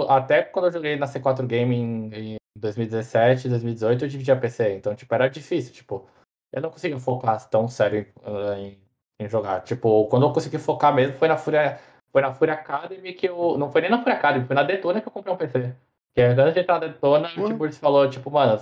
até 0.09 0.43
quando 0.43 0.65
eu 0.65 0.71
joguei 0.71 0.95
na 0.95 1.07
C4 1.07 1.45
Game 1.45 1.75
em, 1.75 2.33
em 2.33 2.37
2017, 2.57 3.49
2018, 3.49 4.05
eu 4.05 4.09
dividia 4.09 4.35
PC, 4.35 4.75
então, 4.75 4.95
tipo, 4.95 5.13
era 5.13 5.29
difícil, 5.29 5.73
tipo, 5.73 6.07
eu 6.51 6.61
não 6.61 6.69
conseguia 6.69 6.99
focar 6.99 7.47
tão 7.49 7.67
sério 7.67 8.05
em, 8.25 8.67
em, 8.67 8.81
em 9.19 9.29
jogar. 9.29 9.61
Tipo, 9.61 10.07
quando 10.07 10.25
eu 10.25 10.33
consegui 10.33 10.57
focar 10.57 10.93
mesmo 10.93 11.17
foi 11.17 11.27
na 11.27 11.37
Fúria, 11.37 11.79
foi 12.11 12.21
na 12.21 12.33
Fúria 12.33 12.53
Academy 12.53 13.13
que 13.13 13.29
eu. 13.29 13.57
Não 13.57 13.71
foi 13.71 13.81
nem 13.81 13.89
na 13.89 13.99
Fúria 13.99 14.15
Academy, 14.17 14.45
foi 14.45 14.55
na 14.55 14.63
Detona 14.63 15.01
que 15.01 15.07
eu 15.07 15.11
comprei 15.11 15.33
um 15.33 15.37
PC. 15.37 15.73
Que 16.13 16.21
antes 16.21 16.53
de 16.53 16.59
entrar 16.59 16.79
na 16.79 16.87
Detona, 16.87 17.29
Ué. 17.37 17.47
tipo, 17.47 17.65
eles 17.65 17.77
falou, 17.77 18.09
tipo, 18.09 18.29
mano, 18.29 18.61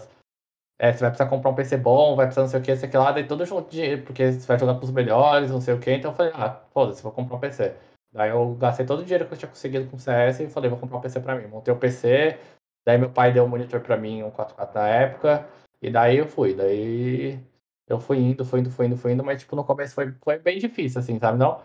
é, 0.77 0.93
você 0.93 0.99
vai 0.99 1.09
precisar 1.09 1.29
comprar 1.29 1.49
um 1.49 1.55
PC 1.55 1.77
bom, 1.77 2.15
vai 2.15 2.27
precisar 2.27 2.43
não 2.43 2.49
sei 2.49 2.59
o 2.59 2.63
que, 2.63 2.75
sei 2.75 2.89
que 2.89 2.97
lá, 2.97 3.11
daí 3.11 3.27
todo 3.27 3.45
junto 3.45 3.71
dinheiro, 3.71 4.03
porque 4.03 4.31
você 4.31 4.47
vai 4.47 4.59
jogar 4.59 4.75
pros 4.75 4.91
melhores, 4.91 5.49
não 5.49 5.59
sei 5.59 5.73
o 5.73 5.79
que, 5.79 5.91
então 5.91 6.11
eu 6.11 6.15
falei, 6.15 6.31
ah, 6.35 6.61
foda-se, 6.71 7.01
vou 7.01 7.11
comprar 7.11 7.37
um 7.37 7.39
PC. 7.39 7.75
Daí 8.11 8.31
eu 8.31 8.55
gastei 8.55 8.85
todo 8.85 8.99
o 8.99 9.03
dinheiro 9.03 9.27
que 9.27 9.33
eu 9.33 9.37
tinha 9.37 9.49
conseguido 9.49 9.89
com 9.89 9.97
o 9.97 9.99
CS 9.99 10.43
e 10.43 10.49
falei, 10.49 10.69
vou 10.69 10.79
comprar 10.79 10.97
um 10.97 11.01
PC 11.01 11.19
pra 11.19 11.35
mim. 11.35 11.47
Montei 11.47 11.73
o 11.73 11.77
PC, 11.77 12.39
daí 12.85 12.97
meu 12.97 13.11
pai 13.11 13.31
deu 13.31 13.43
um 13.43 13.47
monitor 13.47 13.81
pra 13.81 13.97
mim, 13.97 14.23
um 14.23 14.31
4K 14.31 14.73
na 14.73 14.87
época, 14.87 15.47
e 15.81 15.91
daí 15.91 16.17
eu 16.17 16.27
fui, 16.27 16.53
daí 16.55 17.39
eu 17.87 17.99
fui 17.99 18.17
indo, 18.17 18.43
fui 18.45 18.59
indo, 18.61 18.71
fui 18.71 18.85
indo, 18.87 18.97
fui 18.97 19.11
indo, 19.13 19.23
mas 19.23 19.41
tipo, 19.41 19.55
no 19.55 19.63
começo 19.63 19.93
foi, 19.93 20.11
foi 20.23 20.39
bem 20.39 20.57
difícil, 20.59 20.99
assim, 20.99 21.19
sabe? 21.19 21.37
Não, 21.37 21.61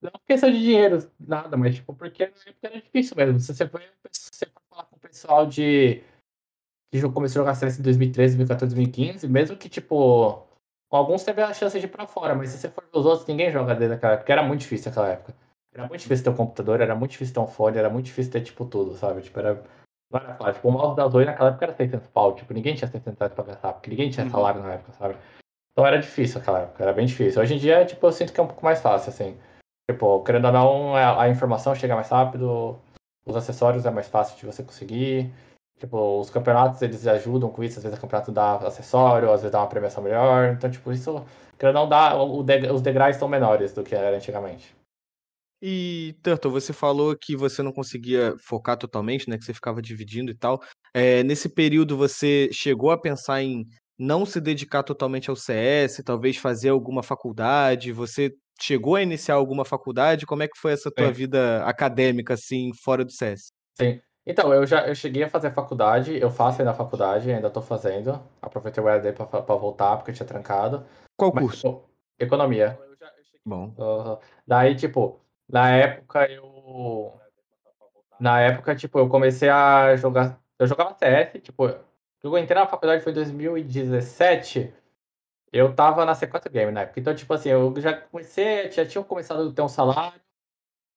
não 0.00 0.12
questão 0.26 0.50
de 0.50 0.60
dinheiro, 0.60 1.10
nada, 1.18 1.56
mas 1.56 1.74
tipo, 1.76 1.94
porque 1.94 2.26
na 2.26 2.32
época 2.46 2.68
era 2.68 2.80
difícil 2.80 3.16
mesmo. 3.16 3.40
Se 3.40 3.54
você 3.54 3.66
for, 3.66 3.82
você 4.10 4.46
for 4.46 4.62
falar 4.70 4.84
com 4.84 4.96
o 4.96 5.00
pessoal 5.00 5.46
de 5.46 6.02
que 6.92 7.00
começou 7.12 7.42
a 7.42 7.44
jogar 7.44 7.54
CS 7.54 7.78
em 7.78 7.82
2013, 7.82 8.36
2014, 8.36 8.74
2015, 8.74 9.28
mesmo 9.28 9.56
que, 9.56 9.68
tipo, 9.68 10.44
alguns 10.90 11.22
teve 11.22 11.40
a 11.40 11.54
chance 11.54 11.78
de 11.78 11.86
ir 11.86 11.88
pra 11.88 12.06
fora, 12.06 12.34
mas 12.34 12.50
se 12.50 12.58
você 12.58 12.68
for 12.68 12.82
ver 12.82 12.98
os 12.98 13.06
outros, 13.06 13.28
ninguém 13.28 13.50
joga 13.50 13.74
desde 13.74 13.94
aquela 13.94 14.14
época, 14.14 14.22
porque 14.22 14.32
era 14.32 14.42
muito 14.42 14.60
difícil 14.62 14.90
naquela 14.90 15.08
época. 15.10 15.34
Era 15.72 15.86
muito 15.86 16.00
difícil 16.00 16.24
ter 16.24 16.30
um 16.30 16.36
computador, 16.36 16.80
era 16.80 16.94
muito 16.94 17.12
difícil 17.12 17.34
ter 17.34 17.40
um 17.40 17.46
fone, 17.46 17.78
era 17.78 17.88
muito 17.88 18.06
difícil 18.06 18.32
ter, 18.32 18.40
tipo, 18.42 18.64
tudo, 18.64 18.94
sabe? 18.96 19.22
Tipo, 19.22 19.38
era... 19.38 19.62
Não 20.12 20.20
era 20.20 20.34
fácil. 20.34 20.54
Tipo, 20.54 20.68
o 20.68 20.72
mouse 20.72 20.96
da 20.96 21.08
Zoe 21.08 21.24
naquela 21.24 21.50
época 21.50 21.64
era 21.66 21.74
600 21.74 22.08
pau, 22.08 22.34
tipo, 22.34 22.52
ninguém 22.52 22.74
tinha 22.74 22.90
600 22.90 23.18
reais 23.18 23.32
pra 23.32 23.44
gastar, 23.44 23.72
porque 23.74 23.90
ninguém 23.90 24.10
tinha 24.10 24.26
Uhum. 24.26 24.32
salário 24.32 24.60
na 24.62 24.72
época, 24.72 24.92
sabe? 24.92 25.16
Então 25.72 25.86
era 25.86 25.98
difícil 26.00 26.40
aquela 26.40 26.60
época, 26.60 26.82
era 26.82 26.92
bem 26.92 27.06
difícil. 27.06 27.40
Hoje 27.40 27.54
em 27.54 27.58
dia, 27.58 27.84
tipo, 27.84 28.04
eu 28.04 28.12
sinto 28.12 28.32
que 28.32 28.40
é 28.40 28.42
um 28.42 28.48
pouco 28.48 28.64
mais 28.64 28.80
fácil, 28.80 29.10
assim. 29.10 29.38
Tipo, 29.88 30.22
querendo 30.24 30.46
ou 30.46 30.52
não, 30.52 30.96
a, 30.96 31.22
a 31.22 31.28
informação 31.28 31.74
chega 31.74 31.94
mais 31.94 32.08
rápido, 32.08 32.76
os 33.24 33.36
acessórios 33.36 33.86
é 33.86 33.90
mais 33.90 34.08
fácil 34.08 34.36
de 34.36 34.46
você 34.46 34.62
conseguir. 34.64 35.32
Tipo, 35.78 36.20
os 36.20 36.28
campeonatos 36.28 36.82
eles 36.82 37.06
ajudam 37.06 37.48
com 37.48 37.62
isso, 37.62 37.78
às 37.78 37.84
vezes 37.84 37.96
o 37.96 38.00
campeonato 38.00 38.32
dá 38.32 38.56
acessório, 38.56 39.32
às 39.32 39.40
vezes 39.40 39.52
dá 39.52 39.60
uma 39.60 39.68
premiação 39.68 40.02
melhor. 40.02 40.52
Então, 40.52 40.68
tipo, 40.70 40.92
isso, 40.92 41.24
querendo 41.58 41.76
ou 41.76 41.82
não, 41.82 41.88
dá, 41.88 42.16
os 42.20 42.82
degraus 42.82 43.14
estão 43.14 43.28
menores 43.28 43.72
do 43.72 43.82
que 43.84 43.94
era 43.94 44.16
antigamente. 44.16 44.74
E, 45.62 46.16
Turtle, 46.22 46.50
você 46.50 46.72
falou 46.72 47.14
que 47.16 47.36
você 47.36 47.62
não 47.62 47.72
conseguia 47.72 48.34
focar 48.46 48.76
totalmente, 48.78 49.28
né? 49.28 49.36
Que 49.36 49.44
você 49.44 49.52
ficava 49.52 49.82
dividindo 49.82 50.30
e 50.30 50.34
tal. 50.36 50.60
É, 50.94 51.22
nesse 51.22 51.48
período, 51.48 51.96
você 51.96 52.48
chegou 52.52 52.90
a 52.90 53.00
pensar 53.00 53.42
em 53.42 53.64
não 53.98 54.24
se 54.24 54.40
dedicar 54.40 54.82
totalmente 54.82 55.28
ao 55.28 55.36
CS, 55.36 56.02
talvez 56.02 56.38
fazer 56.38 56.70
alguma 56.70 57.02
faculdade? 57.02 57.92
Você 57.92 58.32
chegou 58.58 58.96
a 58.96 59.02
iniciar 59.02 59.34
alguma 59.34 59.64
faculdade? 59.64 60.24
Como 60.24 60.42
é 60.42 60.48
que 60.48 60.58
foi 60.58 60.72
essa 60.72 60.90
tua 60.90 61.08
Sim. 61.08 61.12
vida 61.12 61.64
acadêmica, 61.66 62.34
assim, 62.34 62.70
fora 62.82 63.04
do 63.04 63.12
CS? 63.12 63.52
Sim. 63.78 64.00
Então, 64.26 64.54
eu 64.54 64.66
já 64.66 64.86
eu 64.86 64.94
cheguei 64.94 65.24
a 65.24 65.28
fazer 65.28 65.50
faculdade, 65.50 66.16
eu 66.18 66.30
faço 66.30 66.60
ainda 66.60 66.70
a 66.70 66.74
faculdade, 66.74 67.30
ainda 67.30 67.50
tô 67.50 67.60
fazendo. 67.60 68.22
Aproveitei 68.40 68.82
o 68.82 68.88
EAD 68.88 69.12
pra, 69.12 69.26
pra 69.26 69.54
voltar, 69.56 69.96
porque 69.96 70.10
eu 70.10 70.14
tinha 70.14 70.26
trancado. 70.26 70.86
Qual 71.16 71.32
Mas, 71.34 71.44
curso? 71.44 71.60
tipo, 71.60 71.90
economia. 72.18 72.78
Bom. 73.44 73.74
Aham. 73.78 74.18
Daí, 74.46 74.76
tipo, 74.76 75.20
na 75.50 75.70
época 75.70 76.30
eu. 76.30 77.18
Na 78.18 78.40
época, 78.40 78.76
tipo, 78.76 78.98
eu 78.98 79.08
comecei 79.08 79.48
a 79.48 79.96
jogar. 79.96 80.38
Eu 80.58 80.66
jogava 80.66 80.94
CS, 80.94 81.40
tipo, 81.40 81.66
eu 82.22 82.38
entrei 82.38 82.58
na 82.58 82.66
faculdade 82.66 83.02
foi 83.02 83.12
em 83.12 83.14
2017. 83.14 84.72
Eu 85.52 85.74
tava 85.74 86.04
na 86.04 86.14
C4 86.14 86.50
Game 86.50 86.70
na 86.70 86.82
época. 86.82 87.00
Então, 87.00 87.14
tipo 87.14 87.32
assim, 87.32 87.48
eu 87.48 87.74
já 87.78 87.94
comecei, 87.94 88.70
já 88.70 88.86
tinha 88.86 89.02
começado 89.02 89.48
a 89.48 89.52
ter 89.52 89.62
um 89.62 89.68
salário. 89.68 90.20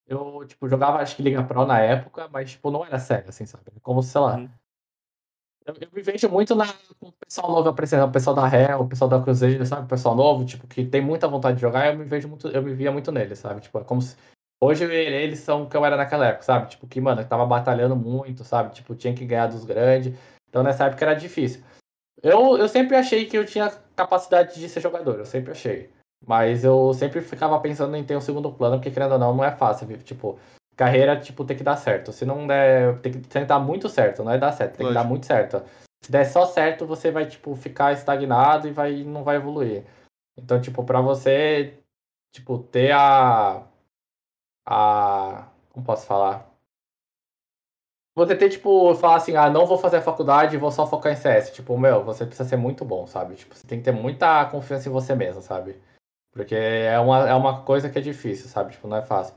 Eu, 0.06 0.46
tipo, 0.46 0.68
jogava 0.68 1.00
acho 1.00 1.16
que 1.16 1.24
Liga 1.24 1.44
Pro 1.44 1.66
na 1.66 1.80
época, 1.80 2.28
mas, 2.28 2.52
tipo, 2.52 2.70
não 2.70 2.86
era 2.86 3.00
sério, 3.00 3.30
assim, 3.30 3.46
sabe? 3.46 3.64
Como, 3.82 4.04
sei 4.04 4.22
lá. 4.22 4.36
Uhum. 4.36 4.50
Eu, 5.66 5.76
eu 5.80 5.90
me 5.94 6.02
vejo 6.02 6.30
muito 6.30 6.54
na, 6.56 6.66
com 7.00 7.08
o 7.08 7.14
pessoal 7.14 7.50
novo 7.50 7.70
aparecendo, 7.70 8.06
o 8.06 8.12
pessoal 8.12 8.36
da 8.36 8.48
Hell, 8.48 8.82
o 8.82 8.88
pessoal 8.88 9.10
da 9.10 9.22
Cruzeiro, 9.22 9.66
sabe? 9.66 9.86
O 9.86 9.88
pessoal 9.88 10.14
novo, 10.14 10.46
tipo, 10.46 10.68
que 10.68 10.86
tem 10.86 11.02
muita 11.02 11.28
vontade 11.28 11.56
de 11.56 11.62
jogar, 11.62 11.88
eu 11.88 11.98
me 11.98 12.04
vejo 12.04 12.28
muito, 12.28 12.50
eu 12.50 12.62
me 12.62 12.74
via 12.74 12.92
muito 12.92 13.12
neles, 13.14 13.40
sabe? 13.40 13.62
Tipo, 13.62 13.80
é 13.80 13.84
como 13.86 14.02
se. 14.02 14.18
Hoje 14.64 14.86
eles 14.86 15.40
são 15.40 15.64
o 15.64 15.70
que 15.70 15.76
eu 15.76 15.86
era 15.86 15.98
naquela 15.98 16.28
época, 16.28 16.44
sabe? 16.44 16.70
Tipo, 16.70 16.88
que, 16.88 17.02
mano, 17.02 17.24
tava 17.26 17.46
batalhando 17.46 17.96
muito, 17.96 18.44
sabe? 18.44 18.74
Tipo, 18.74 18.96
tinha 18.96 19.14
que 19.14 19.26
ganhar 19.26 19.48
dos 19.48 19.66
grandes. 19.66 20.14
Então 20.48 20.64
nessa 20.64 20.86
época 20.86 21.04
era 21.04 21.14
difícil. 21.14 21.62
Eu, 22.22 22.58
eu 22.58 22.70
sempre 22.70 22.96
achei 22.96 23.26
que 23.26 23.38
eu 23.38 23.46
tinha 23.46 23.70
capacidade 23.96 24.60
de 24.60 24.70
ser 24.70 24.80
jogador, 24.80 25.20
eu 25.20 25.26
sempre 25.26 25.52
achei. 25.52 25.90
Mas 26.26 26.64
eu 26.64 26.94
sempre 26.94 27.20
ficava 27.20 27.60
pensando 27.60 27.96
em 27.98 28.04
ter 28.04 28.16
um 28.16 28.22
segundo 28.22 28.52
plano, 28.52 28.78
porque 28.78 28.92
querendo 28.92 29.14
ou 29.14 29.20
não, 29.20 29.36
não 29.36 29.44
é 29.44 29.52
fácil. 29.52 29.88
viu? 29.88 29.98
Tipo, 29.98 30.40
carreira, 30.76 31.20
tipo, 31.20 31.44
tem 31.44 31.58
que 31.58 31.64
dar 31.64 31.76
certo. 31.76 32.14
Se 32.14 32.26
não 32.26 32.48
der, 32.48 32.98
tem 33.00 33.12
que, 33.12 33.20
tem 33.20 33.42
que 33.42 33.48
dar 33.48 33.60
muito 33.60 33.90
certo, 33.90 34.24
não 34.24 34.32
é 34.32 34.38
dar 34.38 34.54
certo, 34.54 34.78
tem 34.78 34.88
que 34.88 34.94
dar 34.94 35.00
Lógico. 35.02 35.10
muito 35.10 35.26
certo. 35.26 35.62
Se 36.02 36.12
der 36.12 36.26
só 36.26 36.46
certo, 36.46 36.86
você 36.86 37.12
vai, 37.12 37.26
tipo, 37.26 37.56
ficar 37.56 37.94
estagnado 37.94 38.68
e 38.68 38.72
vai, 38.72 39.04
não 39.04 39.24
vai 39.24 39.36
evoluir. 39.36 39.84
Então, 40.38 40.60
tipo, 40.62 40.84
pra 40.84 41.02
você, 41.02 41.80
tipo, 42.34 42.60
ter 42.60 42.92
a. 42.92 43.64
A. 44.66 45.48
Como 45.72 45.86
posso 45.86 46.06
falar? 46.06 46.50
Você 48.16 48.36
ter, 48.36 48.50
tipo, 48.50 48.94
falar 48.96 49.16
assim, 49.16 49.36
ah, 49.36 49.50
não 49.50 49.66
vou 49.66 49.78
fazer 49.78 49.98
a 49.98 50.02
faculdade, 50.02 50.56
vou 50.56 50.72
só 50.72 50.86
focar 50.86 51.12
em 51.12 51.16
CS. 51.16 51.52
Tipo, 51.52 51.78
meu, 51.78 52.04
você 52.04 52.26
precisa 52.26 52.48
ser 52.48 52.58
muito 52.58 52.86
bom, 52.86 53.08
sabe? 53.08 53.36
Tipo, 53.36 53.56
você 53.56 53.66
tem 53.66 53.80
que 53.80 53.86
ter 53.86 53.92
muita 53.92 54.46
confiança 54.46 54.88
em 54.88 54.92
você 54.92 55.16
mesmo, 55.16 55.42
sabe? 55.42 55.82
Porque 56.32 56.54
é 56.56 57.00
uma, 57.00 57.28
é 57.28 57.34
uma 57.34 57.62
coisa 57.64 57.90
que 57.90 57.98
é 57.98 58.02
difícil, 58.02 58.48
sabe? 58.48 58.74
Tipo, 58.74 58.88
não 58.88 58.98
é 58.98 59.02
fácil. 59.02 59.34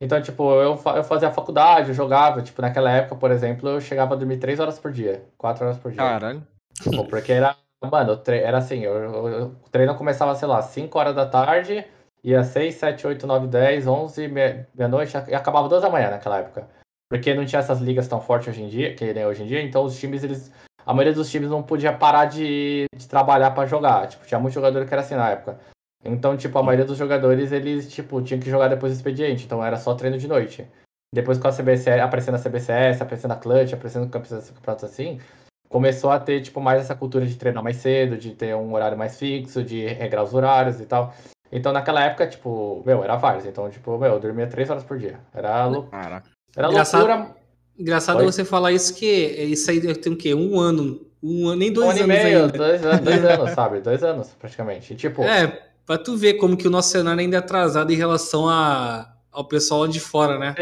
Então, 0.00 0.20
tipo, 0.20 0.42
eu, 0.60 0.78
eu 0.96 1.04
fazia 1.04 1.28
a 1.28 1.32
faculdade, 1.32 1.88
eu 1.88 1.94
jogava, 1.94 2.42
tipo, 2.42 2.60
naquela 2.60 2.90
época, 2.90 3.14
por 3.16 3.30
exemplo, 3.30 3.68
eu 3.68 3.80
chegava 3.80 4.14
a 4.14 4.16
dormir 4.18 4.38
3 4.38 4.58
horas 4.58 4.78
por 4.78 4.90
dia, 4.92 5.24
4 5.38 5.64
horas 5.64 5.78
por 5.78 5.92
dia. 5.92 6.02
Caralho. 6.02 6.46
Tipo, 6.82 7.04
porque 7.06 7.32
era, 7.32 7.56
mano, 7.82 8.20
era 8.26 8.58
assim, 8.58 8.80
eu- 8.80 9.28
eu- 9.28 9.46
o 9.64 9.68
treino 9.70 9.94
começava, 9.94 10.34
sei 10.34 10.46
lá, 10.48 10.60
5 10.62 10.98
horas 10.98 11.14
da 11.14 11.24
tarde, 11.26 11.86
ia 12.26 12.42
6, 12.42 12.74
7, 12.74 13.06
8, 13.06 13.26
9, 13.26 13.46
10, 13.46 13.86
11, 13.86 14.26
me- 14.26 14.66
meia-noite, 14.74 15.16
e 15.28 15.34
acabava 15.34 15.68
2 15.68 15.80
da 15.80 15.88
manhã 15.88 16.10
naquela 16.10 16.38
época. 16.38 16.68
Porque 17.08 17.32
não 17.32 17.46
tinha 17.46 17.60
essas 17.60 17.80
ligas 17.80 18.08
tão 18.08 18.20
fortes 18.20 18.48
hoje 18.48 18.62
em 18.64 18.68
dia, 18.68 18.94
que 18.96 19.14
nem 19.14 19.24
hoje 19.24 19.44
em 19.44 19.46
dia, 19.46 19.62
então 19.62 19.84
os 19.84 19.96
times, 19.98 20.24
eles. 20.24 20.52
A 20.84 20.92
maioria 20.92 21.14
dos 21.14 21.30
times 21.30 21.48
não 21.50 21.62
podia 21.62 21.92
parar 21.92 22.26
de, 22.26 22.86
de 22.94 23.08
trabalhar 23.08 23.52
pra 23.52 23.66
jogar. 23.66 24.08
Tipo, 24.08 24.26
tinha 24.26 24.38
muito 24.40 24.54
jogador 24.54 24.84
que 24.86 24.92
era 24.92 25.02
assim 25.02 25.14
na 25.14 25.30
época. 25.30 25.58
Então, 26.04 26.36
tipo, 26.36 26.56
a 26.58 26.62
maioria 26.62 26.84
dos 26.84 26.98
jogadores, 26.98 27.50
eles, 27.52 27.92
tipo, 27.92 28.20
tinham 28.22 28.40
que 28.40 28.50
jogar 28.50 28.68
depois 28.68 28.92
do 28.92 28.96
expediente, 28.96 29.44
então 29.44 29.64
era 29.64 29.76
só 29.76 29.94
treino 29.94 30.18
de 30.18 30.28
noite. 30.28 30.66
Depois 31.14 31.38
com 31.38 31.48
a 31.48 31.52
CBCS, 31.52 32.00
aparecendo 32.00 32.34
a 32.36 32.38
CBCS, 32.38 33.02
aparecendo 33.02 33.32
a 33.32 33.36
Clutch, 33.36 33.72
aparecendo 33.72 34.08
campeonatos 34.08 34.84
assim, 34.84 35.20
começou 35.68 36.10
a 36.10 36.20
ter, 36.20 36.40
tipo, 36.42 36.60
mais 36.60 36.80
essa 36.80 36.94
cultura 36.94 37.26
de 37.26 37.36
treinar 37.36 37.62
mais 37.62 37.76
cedo, 37.76 38.16
de 38.16 38.34
ter 38.34 38.54
um 38.54 38.72
horário 38.74 38.98
mais 38.98 39.18
fixo, 39.18 39.62
de 39.64 39.86
regrar 39.86 40.22
os 40.22 40.34
horários 40.34 40.80
e 40.80 40.86
tal. 40.86 41.14
Então, 41.50 41.72
naquela 41.72 42.02
época, 42.04 42.26
tipo, 42.26 42.82
meu, 42.84 43.02
era 43.04 43.16
vários. 43.16 43.46
Então, 43.46 43.68
tipo, 43.70 43.96
meu, 43.98 44.14
eu 44.14 44.20
dormia 44.20 44.46
três 44.46 44.68
horas 44.68 44.82
por 44.84 44.98
dia. 44.98 45.20
Era, 45.32 45.64
lou- 45.66 45.84
Caraca. 45.84 46.28
era 46.56 46.68
Engraçado. 46.68 47.06
loucura. 47.06 47.36
Engraçado 47.78 48.18
Oi? 48.20 48.24
você 48.26 48.44
falar 48.44 48.72
isso, 48.72 48.94
que 48.94 49.06
isso 49.06 49.70
aí 49.70 49.80
tem 49.96 50.12
o 50.12 50.16
quê? 50.16 50.34
Um 50.34 50.58
ano. 50.58 51.06
Um 51.22 51.48
ano, 51.48 51.56
nem 51.56 51.70
Um 51.70 51.74
dois 51.74 51.88
ano 51.90 51.98
e 51.98 52.02
anos 52.02 52.24
meio, 52.24 52.42
ainda. 52.44 52.58
dois, 52.58 52.84
anos, 52.84 53.00
dois 53.00 53.24
anos, 53.24 53.50
sabe? 53.50 53.80
Dois 53.80 54.02
anos, 54.02 54.28
praticamente. 54.38 54.92
E, 54.92 54.96
tipo, 54.96 55.22
É, 55.22 55.62
pra 55.84 55.98
tu 55.98 56.16
ver 56.16 56.34
como 56.34 56.56
que 56.56 56.66
o 56.66 56.70
nosso 56.70 56.90
cenário 56.90 57.20
ainda 57.20 57.36
é 57.36 57.38
atrasado 57.38 57.92
em 57.92 57.96
relação 57.96 58.48
a, 58.48 59.12
ao 59.30 59.44
pessoal 59.46 59.82
lá 59.82 59.88
de 59.88 60.00
fora, 60.00 60.38
né? 60.38 60.54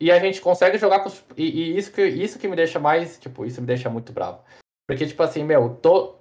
E 0.00 0.10
a 0.10 0.18
gente 0.18 0.40
consegue 0.40 0.78
jogar 0.78 1.00
com 1.00 1.08
os... 1.08 1.22
E, 1.36 1.44
e 1.44 1.78
isso, 1.78 1.92
que, 1.92 2.04
isso 2.04 2.38
que 2.38 2.48
me 2.48 2.56
deixa 2.56 2.78
mais, 2.80 3.18
tipo, 3.18 3.44
isso 3.46 3.60
me 3.60 3.66
deixa 3.66 3.88
muito 3.90 4.12
bravo. 4.12 4.40
Porque, 4.88 5.06
tipo 5.06 5.22
assim, 5.22 5.44
meu, 5.44 5.70
to... 5.80 6.16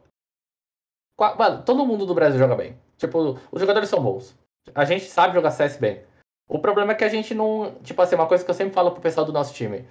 Mano, 1.37 1.63
todo 1.63 1.85
mundo 1.85 2.05
do 2.05 2.13
Brasil 2.13 2.39
joga 2.39 2.55
bem. 2.55 2.75
Tipo, 3.01 3.39
os 3.51 3.59
jogadores 3.59 3.89
são 3.89 4.01
bons. 4.01 4.37
A 4.75 4.85
gente 4.85 5.05
sabe 5.05 5.33
jogar 5.33 5.49
CS 5.49 5.77
bem. 5.77 6.03
O 6.47 6.59
problema 6.59 6.91
é 6.91 6.95
que 6.95 7.03
a 7.03 7.09
gente 7.09 7.33
não... 7.33 7.73
Tipo 7.81 7.99
assim, 8.01 8.13
uma 8.13 8.27
coisa 8.27 8.45
que 8.45 8.51
eu 8.51 8.55
sempre 8.55 8.75
falo 8.75 8.91
pro 8.91 9.01
pessoal 9.01 9.25
do 9.25 9.33
nosso 9.33 9.53
time. 9.55 9.87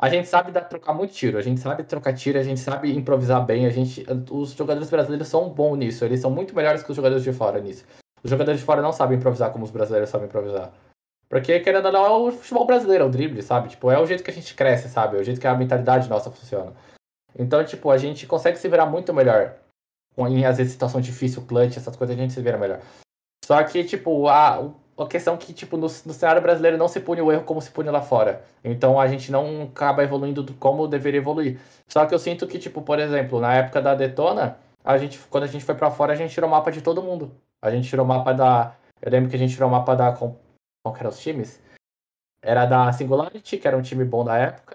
A 0.00 0.08
gente 0.08 0.28
sabe 0.28 0.52
dar, 0.52 0.62
trocar 0.62 0.94
muito 0.94 1.12
tiro, 1.12 1.38
a 1.38 1.42
gente 1.42 1.60
sabe 1.60 1.82
trocar 1.82 2.14
tiro, 2.14 2.38
a 2.38 2.42
gente 2.42 2.60
sabe 2.60 2.96
improvisar 2.96 3.44
bem, 3.44 3.66
a 3.66 3.70
gente... 3.70 4.06
Os 4.30 4.52
jogadores 4.52 4.88
brasileiros 4.90 5.26
são 5.26 5.48
bons 5.48 5.76
nisso, 5.76 6.04
eles 6.04 6.20
são 6.20 6.30
muito 6.30 6.54
melhores 6.54 6.84
que 6.84 6.90
os 6.90 6.96
jogadores 6.96 7.24
de 7.24 7.32
fora 7.32 7.60
nisso. 7.60 7.84
Os 8.22 8.30
jogadores 8.30 8.60
de 8.60 8.66
fora 8.66 8.80
não 8.80 8.92
sabem 8.92 9.18
improvisar 9.18 9.50
como 9.50 9.64
os 9.64 9.72
brasileiros 9.72 10.08
sabem 10.08 10.28
improvisar. 10.28 10.72
Porque, 11.28 11.58
querendo 11.60 11.86
ou 11.86 11.92
não, 11.92 12.06
é 12.06 12.10
o 12.10 12.30
futebol 12.30 12.66
brasileiro, 12.66 13.04
é 13.04 13.06
o 13.08 13.10
drible, 13.10 13.42
sabe? 13.42 13.70
Tipo, 13.70 13.90
é 13.90 13.98
o 13.98 14.06
jeito 14.06 14.22
que 14.22 14.30
a 14.30 14.34
gente 14.34 14.54
cresce, 14.54 14.88
sabe? 14.88 15.16
É 15.16 15.20
o 15.20 15.24
jeito 15.24 15.40
que 15.40 15.46
a 15.48 15.54
mentalidade 15.54 16.08
nossa 16.08 16.30
funciona. 16.30 16.72
Então, 17.36 17.64
tipo, 17.64 17.90
a 17.90 17.98
gente 17.98 18.26
consegue 18.26 18.58
se 18.58 18.68
virar 18.68 18.86
muito 18.86 19.12
melhor. 19.12 19.56
Em, 20.18 20.44
às 20.44 20.58
vezes, 20.58 20.72
situação 20.72 21.00
difícil, 21.00 21.42
clutch, 21.46 21.76
essas 21.76 21.96
coisas, 21.96 22.16
a 22.16 22.20
gente 22.20 22.32
se 22.32 22.40
vira 22.42 22.58
melhor. 22.58 22.80
Só 23.44 23.62
que, 23.64 23.82
tipo, 23.84 24.28
a, 24.28 24.70
a 24.98 25.06
questão 25.08 25.36
que, 25.36 25.52
tipo, 25.52 25.76
no, 25.76 25.82
no 25.86 25.88
cenário 25.88 26.42
brasileiro 26.42 26.76
não 26.76 26.86
se 26.88 27.00
pune 27.00 27.20
o 27.20 27.32
erro 27.32 27.44
como 27.44 27.60
se 27.60 27.70
pune 27.70 27.90
lá 27.90 28.00
fora. 28.02 28.44
Então, 28.62 29.00
a 29.00 29.08
gente 29.08 29.32
não 29.32 29.64
acaba 29.64 30.02
evoluindo 30.04 30.42
do- 30.42 30.54
como 30.54 30.86
deveria 30.86 31.18
evoluir. 31.18 31.58
Só 31.88 32.06
que 32.06 32.14
eu 32.14 32.18
sinto 32.18 32.46
que, 32.46 32.58
tipo, 32.58 32.82
por 32.82 32.98
exemplo, 32.98 33.40
na 33.40 33.54
época 33.54 33.80
da 33.80 33.94
Detona, 33.94 34.58
a 34.84 34.98
gente, 34.98 35.18
quando 35.30 35.44
a 35.44 35.48
gente 35.48 35.64
foi 35.64 35.74
pra 35.74 35.90
fora, 35.90 36.12
a 36.12 36.16
gente 36.16 36.32
tirou 36.32 36.48
o 36.48 36.50
mapa 36.52 36.70
de 36.70 36.82
todo 36.82 37.02
mundo. 37.02 37.32
A 37.62 37.70
gente 37.70 37.88
tirou 37.88 38.04
o 38.04 38.08
mapa 38.08 38.32
da... 38.32 38.74
Eu 39.00 39.10
lembro 39.10 39.30
que 39.30 39.36
a 39.36 39.38
gente 39.38 39.54
tirou 39.54 39.68
o 39.68 39.72
mapa 39.72 39.96
da... 39.96 40.12
Qual 40.12 40.36
que 40.92 41.00
eram 41.00 41.10
os 41.10 41.18
times? 41.20 41.60
Era 42.44 42.66
da 42.66 42.92
Singularity, 42.92 43.58
que 43.58 43.66
era 43.68 43.76
um 43.76 43.82
time 43.82 44.04
bom 44.04 44.24
da 44.24 44.36
época. 44.36 44.74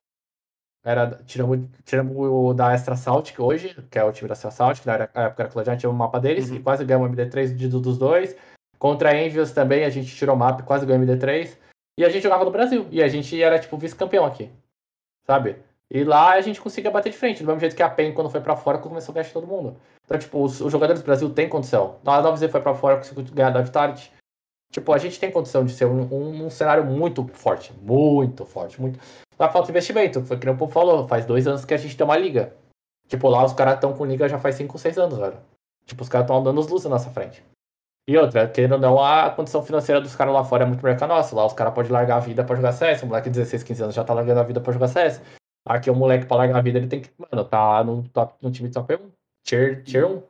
Era, 0.87 1.19
tiramos, 1.25 1.59
tiramos 1.83 2.15
o 2.15 2.53
da 2.53 2.73
Extra 2.73 2.95
Salt, 2.95 3.33
hoje, 3.37 3.75
que 3.91 3.99
é 3.99 4.03
o 4.05 4.11
time 4.13 4.29
da 4.29 4.33
Extra 4.33 4.51
Salt, 4.51 4.79
que 4.79 4.87
na 4.87 4.93
época 4.93 5.43
era 5.43 5.49
Cloud 5.49 5.77
tinha 5.77 5.89
o 5.89 5.93
mapa 5.93 6.17
deles, 6.17 6.49
Uhum. 6.49 6.55
e 6.55 6.59
quase 6.63 6.85
ganhamos 6.85 7.09
o 7.09 7.11
MD3 7.11 7.53
de- 7.53 7.67
dos 7.67 7.97
dois. 7.97 8.33
Contra 8.79 9.09
a 9.09 9.21
Envious 9.21 9.51
também, 9.51 9.83
a 9.83 9.89
gente 9.89 10.15
tirou 10.15 10.33
o 10.33 10.39
mapa 10.39 10.61
e 10.61 10.65
quase 10.65 10.85
ganhou 10.85 11.01
o 11.01 11.03
MD3. 11.05 11.57
E 11.99 12.05
a 12.05 12.09
gente 12.09 12.23
jogava 12.23 12.45
no 12.45 12.51
Brasil. 12.51 12.87
E 12.89 13.03
a 13.03 13.07
gente 13.09 13.41
era, 13.41 13.59
tipo, 13.59 13.75
vice-campeão 13.75 14.23
aqui. 14.23 14.49
Sabe? 15.25 15.57
E 15.91 16.05
lá 16.05 16.33
a 16.33 16.41
gente 16.41 16.61
conseguia 16.61 16.89
bater 16.91 17.09
de 17.11 17.17
frente. 17.17 17.41
Do 17.43 17.47
mesmo 17.47 17.59
jeito 17.59 17.75
que 17.75 17.83
a 17.83 17.89
PEN, 17.89 18.13
quando 18.13 18.29
foi 18.29 18.39
pra 18.39 18.55
fora, 18.55 18.77
começou 18.77 19.11
a 19.11 19.15
ganhar 19.15 19.27
de 19.27 19.33
todo 19.33 19.45
mundo. 19.47 19.75
Então, 20.05 20.17
tipo, 20.17 20.41
os, 20.41 20.61
os 20.61 20.71
jogadores 20.71 21.01
do 21.01 21.05
Brasil 21.05 21.29
têm 21.33 21.49
condição. 21.49 21.97
Então, 22.01 22.13
a 22.13 22.21
9Z 22.21 22.47
foi 22.49 22.61
pra 22.61 22.73
fora, 22.73 22.95
conseguiu 22.97 23.25
ganhar 23.33 23.49
da 23.49 23.61
Vitality. 23.61 24.09
Tipo, 24.71 24.93
a 24.93 24.97
gente 24.97 25.19
tem 25.19 25.31
condição 25.31 25.65
de 25.65 25.73
ser 25.73 25.85
um, 25.85 26.01
um, 26.13 26.45
um 26.45 26.49
cenário 26.49 26.85
muito 26.85 27.25
forte. 27.33 27.73
Muito 27.81 28.45
forte. 28.45 28.79
Muito... 28.79 28.99
Só 29.37 29.51
falta 29.51 29.69
investimento. 29.69 30.23
Foi 30.23 30.37
que 30.37 30.45
nem 30.45 30.55
o 30.55 30.57
povo 30.57 30.71
falou. 30.71 31.07
Faz 31.07 31.25
dois 31.25 31.47
anos 31.47 31.63
que 31.63 31.73
a 31.73 31.77
gente 31.77 31.95
tem 31.95 32.03
uma 32.05 32.17
liga. 32.17 32.53
Tipo, 33.07 33.29
lá 33.29 33.45
os 33.45 33.53
caras 33.53 33.75
estão 33.75 33.93
com 33.93 34.05
liga 34.05 34.27
já 34.27 34.39
faz 34.39 34.55
5, 34.55 34.77
6 34.77 34.97
anos, 34.97 35.17
velho. 35.17 35.37
Tipo, 35.85 36.03
os 36.03 36.09
caras 36.09 36.25
estão 36.25 36.37
andando 36.37 36.59
os 36.59 36.67
luzes 36.67 36.85
na 36.85 36.91
nossa 36.91 37.09
frente. 37.09 37.43
E 38.09 38.17
outra, 38.17 38.47
querendo 38.47 38.73
ou 38.73 38.79
não, 38.79 39.03
a 39.03 39.29
condição 39.29 39.63
financeira 39.63 39.99
dos 40.01 40.15
caras 40.15 40.33
lá 40.33 40.43
fora 40.43 40.63
é 40.63 40.67
muito 40.67 40.83
melhor 40.83 40.97
que 40.97 41.03
a 41.03 41.07
nossa. 41.07 41.35
Lá 41.35 41.45
os 41.45 41.53
caras 41.53 41.73
podem 41.73 41.91
largar 41.91 42.17
a 42.17 42.19
vida 42.19 42.43
pra 42.43 42.55
jogar 42.55 42.71
CS. 42.71 43.03
Um 43.03 43.07
moleque 43.07 43.29
de 43.29 43.39
16, 43.39 43.63
15 43.63 43.83
anos 43.83 43.95
já 43.95 44.03
tá 44.03 44.13
largando 44.13 44.39
a 44.39 44.43
vida 44.43 44.59
pra 44.59 44.73
jogar 44.73 44.87
CS. 44.87 45.21
Aqui 45.65 45.89
o 45.89 45.95
moleque 45.95 46.25
pra 46.25 46.37
largar 46.37 46.57
a 46.57 46.61
vida, 46.61 46.77
ele 46.77 46.87
tem 46.87 47.01
que, 47.01 47.11
mano, 47.17 47.43
tá 47.43 47.83
no, 47.83 48.07
top, 48.09 48.35
no 48.41 48.49
time 48.49 48.71
top 48.71 48.95
1. 48.95 49.11
Tier, 49.43 49.83
tier 49.83 50.05
1. 50.05 50.23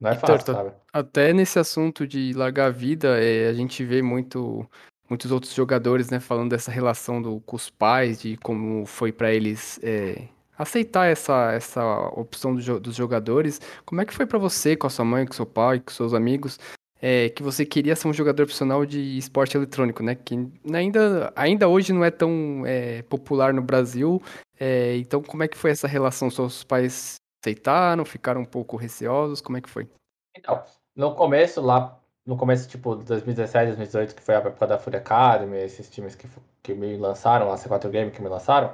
Não 0.00 0.10
é 0.10 0.14
Heitor, 0.14 0.38
fácil, 0.38 0.54
sabe? 0.54 0.72
Até 0.92 1.32
nesse 1.32 1.58
assunto 1.58 2.06
de 2.06 2.32
largar 2.34 2.66
a 2.66 2.70
vida, 2.70 3.22
é, 3.22 3.48
a 3.48 3.52
gente 3.54 3.84
vê 3.84 4.02
muito, 4.02 4.68
muitos 5.10 5.30
outros 5.32 5.52
jogadores, 5.52 6.08
né, 6.08 6.20
falando 6.20 6.50
dessa 6.50 6.70
relação 6.70 7.20
do, 7.20 7.40
com 7.40 7.56
os 7.56 7.68
pais, 7.68 8.22
de 8.22 8.36
como 8.38 8.86
foi 8.86 9.12
pra 9.12 9.34
eles 9.34 9.78
é, 9.82 10.28
aceitar 10.56 11.06
essa, 11.06 11.52
essa 11.52 11.82
opção 12.12 12.54
do 12.54 12.80
dos 12.80 12.94
jogadores. 12.94 13.60
Como 13.84 14.00
é 14.00 14.04
que 14.06 14.14
foi 14.14 14.24
pra 14.24 14.38
você, 14.38 14.76
com 14.76 14.86
a 14.86 14.90
sua 14.90 15.04
mãe, 15.04 15.26
com 15.26 15.32
seu 15.32 15.46
pai, 15.46 15.80
com 15.80 15.90
seus 15.90 16.14
amigos, 16.14 16.58
é, 17.02 17.30
que 17.30 17.42
você 17.42 17.64
queria 17.66 17.96
ser 17.96 18.08
um 18.08 18.12
jogador 18.12 18.44
profissional 18.44 18.86
de 18.86 19.18
esporte 19.18 19.56
eletrônico, 19.56 20.02
né? 20.02 20.14
Que 20.14 20.48
ainda, 20.72 21.32
ainda 21.34 21.68
hoje 21.68 21.92
não 21.92 22.04
é 22.04 22.10
tão 22.10 22.62
é, 22.66 23.02
popular 23.02 23.52
no 23.52 23.62
Brasil. 23.62 24.22
é, 24.58 24.96
então, 24.96 25.22
como 25.22 25.42
é 25.42 25.48
que 25.48 25.56
foi 25.56 25.70
essa 25.70 25.88
relação? 25.88 26.30
Seus 26.30 26.62
pais 26.62 27.16
aceitaram, 27.42 28.04
ficaram 28.04 28.42
um 28.42 28.44
pouco 28.46 28.76
receosos? 28.76 29.40
Como 29.40 29.56
é 29.56 29.60
que 29.60 29.70
foi? 29.70 29.88
Então, 30.36 30.62
no 30.94 31.14
começo, 31.14 31.60
lá, 31.60 31.98
no 32.30 32.36
começo, 32.36 32.68
tipo, 32.68 32.94
de 32.96 33.04
2017, 33.04 33.66
2018, 33.66 34.14
que 34.14 34.22
foi 34.22 34.36
a 34.36 34.38
época 34.38 34.64
da 34.64 34.78
Fury 34.78 34.98
Academy, 34.98 35.58
esses 35.58 35.90
times 35.90 36.14
que, 36.14 36.28
que 36.62 36.72
me 36.74 36.96
lançaram, 36.96 37.50
a 37.50 37.56
C4 37.56 37.90
Game 37.90 38.12
que 38.12 38.22
me 38.22 38.28
lançaram, 38.28 38.72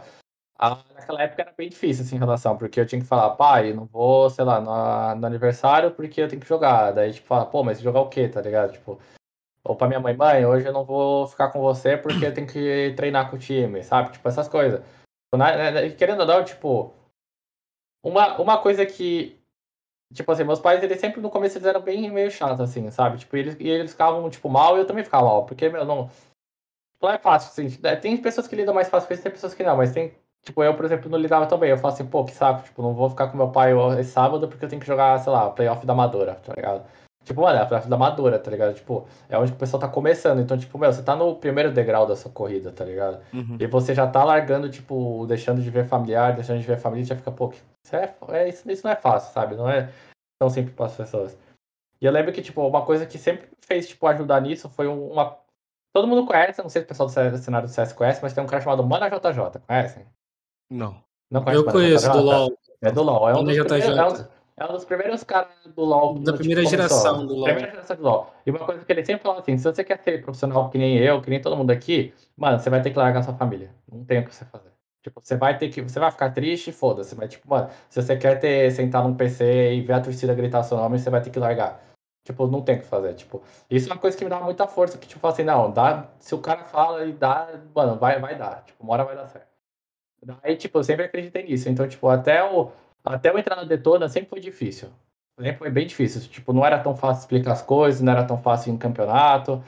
Ah, 0.58 0.82
naquela 0.94 1.22
época 1.22 1.42
era 1.42 1.54
bem 1.56 1.70
difícil, 1.70 2.04
assim, 2.04 2.16
em 2.16 2.18
relação, 2.18 2.58
porque 2.58 2.78
eu 2.78 2.86
tinha 2.86 3.00
que 3.00 3.06
falar, 3.06 3.34
pai, 3.36 3.72
não 3.72 3.86
vou, 3.86 4.28
sei 4.28 4.44
lá, 4.44 4.60
no, 4.60 5.20
no 5.20 5.26
aniversário 5.26 5.90
porque 5.92 6.20
eu 6.20 6.28
tenho 6.28 6.40
que 6.42 6.48
jogar. 6.48 6.92
Daí, 6.92 7.12
tipo, 7.14 7.26
fala, 7.26 7.46
pô, 7.46 7.64
mas 7.64 7.80
jogar 7.80 8.00
o 8.00 8.08
quê, 8.10 8.28
tá 8.28 8.42
ligado? 8.42 8.72
Tipo, 8.72 9.00
ou 9.64 9.74
pra 9.76 9.88
minha 9.88 10.00
mãe, 10.00 10.14
mãe, 10.16 10.44
hoje 10.46 10.66
eu 10.66 10.72
não 10.72 10.84
vou 10.84 11.26
ficar 11.26 11.50
com 11.50 11.60
você 11.60 11.96
porque 11.96 12.26
eu 12.26 12.34
tenho 12.34 12.46
que 12.46 12.94
treinar 12.96 13.30
com 13.30 13.36
o 13.36 13.38
time, 13.38 13.82
sabe? 13.82 14.12
Tipo, 14.12 14.28
essas 14.28 14.48
coisas. 14.48 14.82
Querendo 15.98 16.20
ou 16.20 16.26
não, 16.26 16.44
tipo, 16.44 16.94
uma, 18.02 18.38
uma 18.40 18.62
coisa 18.62 18.86
que, 18.86 19.35
tipo 20.12 20.30
assim, 20.30 20.44
meus 20.44 20.60
pais, 20.60 20.82
eles 20.82 21.00
sempre 21.00 21.20
no 21.20 21.30
começo 21.30 21.58
eles 21.58 21.66
eram 21.66 21.80
bem 21.80 22.10
meio 22.10 22.30
chatos, 22.30 22.60
assim, 22.60 22.90
sabe? 22.90 23.18
Tipo, 23.18 23.36
eles, 23.36 23.56
e 23.58 23.68
eles 23.68 23.92
ficavam, 23.92 24.28
tipo, 24.30 24.48
mal 24.48 24.76
e 24.76 24.80
eu 24.80 24.86
também 24.86 25.04
ficava 25.04 25.24
mal, 25.24 25.44
porque, 25.46 25.68
meu, 25.68 25.84
não, 25.84 26.10
não 27.00 27.10
é 27.10 27.18
fácil, 27.18 27.50
assim, 27.50 27.78
é, 27.82 27.96
tem 27.96 28.16
pessoas 28.16 28.46
que 28.46 28.56
lidam 28.56 28.74
mais 28.74 28.88
fácil 28.88 29.08
com 29.08 29.14
isso, 29.14 29.22
tem 29.22 29.32
pessoas 29.32 29.54
que 29.54 29.62
não, 29.64 29.76
mas 29.76 29.92
tem, 29.92 30.14
tipo, 30.42 30.62
eu, 30.62 30.74
por 30.74 30.84
exemplo, 30.84 31.10
não 31.10 31.18
lidava 31.18 31.46
tão 31.46 31.58
bem, 31.58 31.70
eu 31.70 31.78
falo 31.78 31.94
assim, 31.94 32.06
pô, 32.06 32.24
que 32.24 32.32
saco, 32.32 32.62
tipo, 32.62 32.82
não 32.82 32.94
vou 32.94 33.10
ficar 33.10 33.28
com 33.28 33.36
meu 33.36 33.50
pai 33.50 33.72
esse 33.98 34.10
sábado 34.10 34.48
porque 34.48 34.64
eu 34.64 34.68
tenho 34.68 34.80
que 34.80 34.86
jogar, 34.86 35.18
sei 35.18 35.32
lá, 35.32 35.50
playoff 35.50 35.84
da 35.84 35.92
Amadora, 35.92 36.36
tá 36.36 36.54
ligado? 36.54 36.84
Tipo, 37.26 37.40
mano, 37.42 37.58
é 37.58 37.62
a 37.62 37.66
playoff 37.66 37.88
da 37.88 37.96
Amadora, 37.96 38.38
tá 38.38 38.48
ligado? 38.52 38.72
Tipo, 38.74 39.04
é 39.28 39.36
onde 39.36 39.50
o 39.50 39.56
pessoal 39.56 39.80
tá 39.80 39.88
começando, 39.88 40.40
então, 40.40 40.56
tipo, 40.56 40.78
meu, 40.78 40.92
você 40.92 41.02
tá 41.02 41.16
no 41.16 41.34
primeiro 41.34 41.72
degrau 41.72 42.06
da 42.06 42.14
sua 42.14 42.30
corrida, 42.30 42.70
tá 42.70 42.84
ligado? 42.84 43.20
Uhum. 43.34 43.56
E 43.58 43.66
você 43.66 43.96
já 43.96 44.06
tá 44.06 44.22
largando, 44.22 44.70
tipo, 44.70 45.26
deixando 45.26 45.60
de 45.60 45.68
ver 45.68 45.88
familiar, 45.88 46.36
deixando 46.36 46.60
de 46.60 46.66
ver 46.66 46.78
família, 46.78 47.04
já 47.04 47.16
fica, 47.16 47.32
pô, 47.32 47.52
isso, 47.84 47.96
é, 47.96 48.14
é- 48.28 48.48
isso, 48.48 48.70
isso 48.70 48.86
não 48.86 48.92
é 48.92 48.96
fácil, 48.96 49.34
sabe? 49.34 49.56
Não 49.56 49.68
é 49.68 49.90
tão 50.40 50.48
simples 50.48 50.72
para 50.76 50.86
as 50.86 50.94
pessoas. 50.94 51.36
E 52.00 52.06
eu 52.06 52.12
lembro 52.12 52.32
que, 52.32 52.42
tipo, 52.42 52.64
uma 52.64 52.86
coisa 52.86 53.04
que 53.04 53.18
sempre 53.18 53.48
fez, 53.60 53.88
tipo, 53.88 54.06
ajudar 54.06 54.40
nisso 54.40 54.68
foi 54.68 54.86
um- 54.86 55.10
uma. 55.10 55.36
Todo 55.92 56.06
mundo 56.06 56.26
conhece, 56.26 56.62
não 56.62 56.68
sei 56.68 56.82
se 56.82 56.84
o 56.84 56.88
pessoal 56.88 57.08
do 57.08 57.30
do 57.32 57.38
cenário 57.38 57.66
do 57.66 57.72
CS 57.74 57.92
conhece, 57.92 58.20
mas 58.22 58.32
tem 58.34 58.44
um 58.44 58.46
cara 58.46 58.62
chamado 58.62 58.84
Mana 58.86 59.08
JJ, 59.08 59.58
conhecem? 59.66 60.06
Não. 60.70 60.96
Não 61.28 61.42
conhece 61.42 61.58
Eu 61.58 61.62
o 61.62 61.66
Mana 61.66 61.72
conheço 61.72 62.06
do 62.06 62.18
JJ? 62.18 62.22
LoL. 62.22 62.58
É 62.82 62.92
do 62.92 63.02
LoL. 63.02 63.28
É 63.28 63.32
um, 63.32 63.36
Mana 63.38 63.46
dos 63.48 63.56
JJ. 63.56 63.64
primeiros, 63.64 64.20
é, 64.20 64.22
um, 64.22 64.26
é 64.58 64.64
um 64.64 64.72
dos 64.72 64.84
primeiros 64.84 65.22
caras 65.22 65.50
do 65.74 65.84
LoL. 65.84 66.14
Da 66.14 66.32
tipo, 66.32 66.38
primeira 66.38 66.64
geração 66.64 67.26
do 67.26 67.34
LoL. 67.34 67.44
Primeira 67.44 67.70
geração 67.70 67.96
do 67.96 68.02
LoL. 68.02 68.34
E 68.46 68.50
uma 68.50 68.60
coisa 68.60 68.84
que 68.84 68.90
ele 68.92 69.04
sempre 69.04 69.22
fala 69.22 69.40
assim: 69.40 69.58
se 69.58 69.64
você 69.64 69.84
quer 69.84 69.98
ser 70.02 70.22
profissional 70.22 70.70
que 70.70 70.78
nem 70.78 70.96
eu, 70.96 71.20
que 71.20 71.28
nem 71.28 71.40
todo 71.40 71.56
mundo 71.56 71.70
aqui, 71.70 72.14
mano, 72.36 72.58
você 72.58 72.70
vai 72.70 72.80
ter 72.80 72.90
que 72.90 72.98
largar 72.98 73.22
sua 73.22 73.34
família. 73.34 73.70
Não 73.90 74.04
tem 74.04 74.20
o 74.20 74.24
que 74.24 74.34
você 74.34 74.46
fazer. 74.46 74.70
Tipo, 75.02 75.20
você 75.22 75.36
vai 75.36 75.58
ter 75.58 75.68
que. 75.68 75.82
Você 75.82 76.00
vai 76.00 76.10
ficar 76.10 76.30
triste, 76.30 76.72
foda-se. 76.72 77.14
Mas, 77.14 77.30
tipo, 77.30 77.48
mano, 77.48 77.68
se 77.88 78.00
você 78.00 78.16
quer 78.16 78.40
ter, 78.40 78.72
sentar 78.72 79.04
num 79.04 79.14
PC 79.14 79.74
e 79.74 79.82
ver 79.82 79.92
a 79.92 80.00
torcida 80.00 80.34
gritar 80.34 80.62
seu 80.62 80.78
nome, 80.78 80.98
você 80.98 81.10
vai 81.10 81.20
ter 81.20 81.30
que 81.30 81.38
largar. 81.38 81.80
Tipo, 82.24 82.46
não 82.48 82.62
tem 82.62 82.76
o 82.76 82.80
que 82.80 82.86
fazer. 82.86 83.14
Tipo, 83.14 83.42
isso 83.70 83.88
é 83.88 83.92
uma 83.92 84.00
coisa 84.00 84.16
que 84.16 84.24
me 84.24 84.30
dá 84.30 84.40
muita 84.40 84.66
força. 84.66 84.98
Que, 84.98 85.06
tipo, 85.06 85.24
assim, 85.28 85.44
não, 85.44 85.70
dá. 85.70 86.08
Se 86.18 86.34
o 86.34 86.38
cara 86.38 86.64
fala 86.64 87.04
e 87.04 87.12
dá, 87.12 87.48
mano, 87.74 87.96
vai, 87.98 88.18
vai 88.18 88.36
dar. 88.36 88.64
Tipo, 88.64 88.82
uma 88.82 88.94
hora 88.94 89.04
vai 89.04 89.14
dar 89.14 89.28
certo. 89.28 89.46
Daí, 90.22 90.56
tipo, 90.56 90.78
eu 90.78 90.82
sempre 90.82 91.04
acreditei 91.04 91.44
nisso. 91.44 91.68
Então, 91.68 91.86
tipo, 91.86 92.08
até 92.08 92.42
o, 92.42 92.72
até 93.06 93.30
eu 93.30 93.38
entrar 93.38 93.56
na 93.56 93.64
Detona 93.64 94.08
sempre 94.08 94.30
foi 94.30 94.40
difícil. 94.40 94.88
Sempre 95.38 95.58
foi 95.58 95.70
bem 95.70 95.86
difícil. 95.86 96.20
Tipo, 96.22 96.52
não 96.52 96.64
era 96.64 96.78
tão 96.78 96.96
fácil 96.96 97.20
explicar 97.20 97.52
as 97.52 97.62
coisas, 97.62 98.00
não 98.00 98.12
era 98.12 98.24
tão 98.24 98.38
fácil 98.38 98.72
em 98.72 98.76
campeonato. 98.76 99.62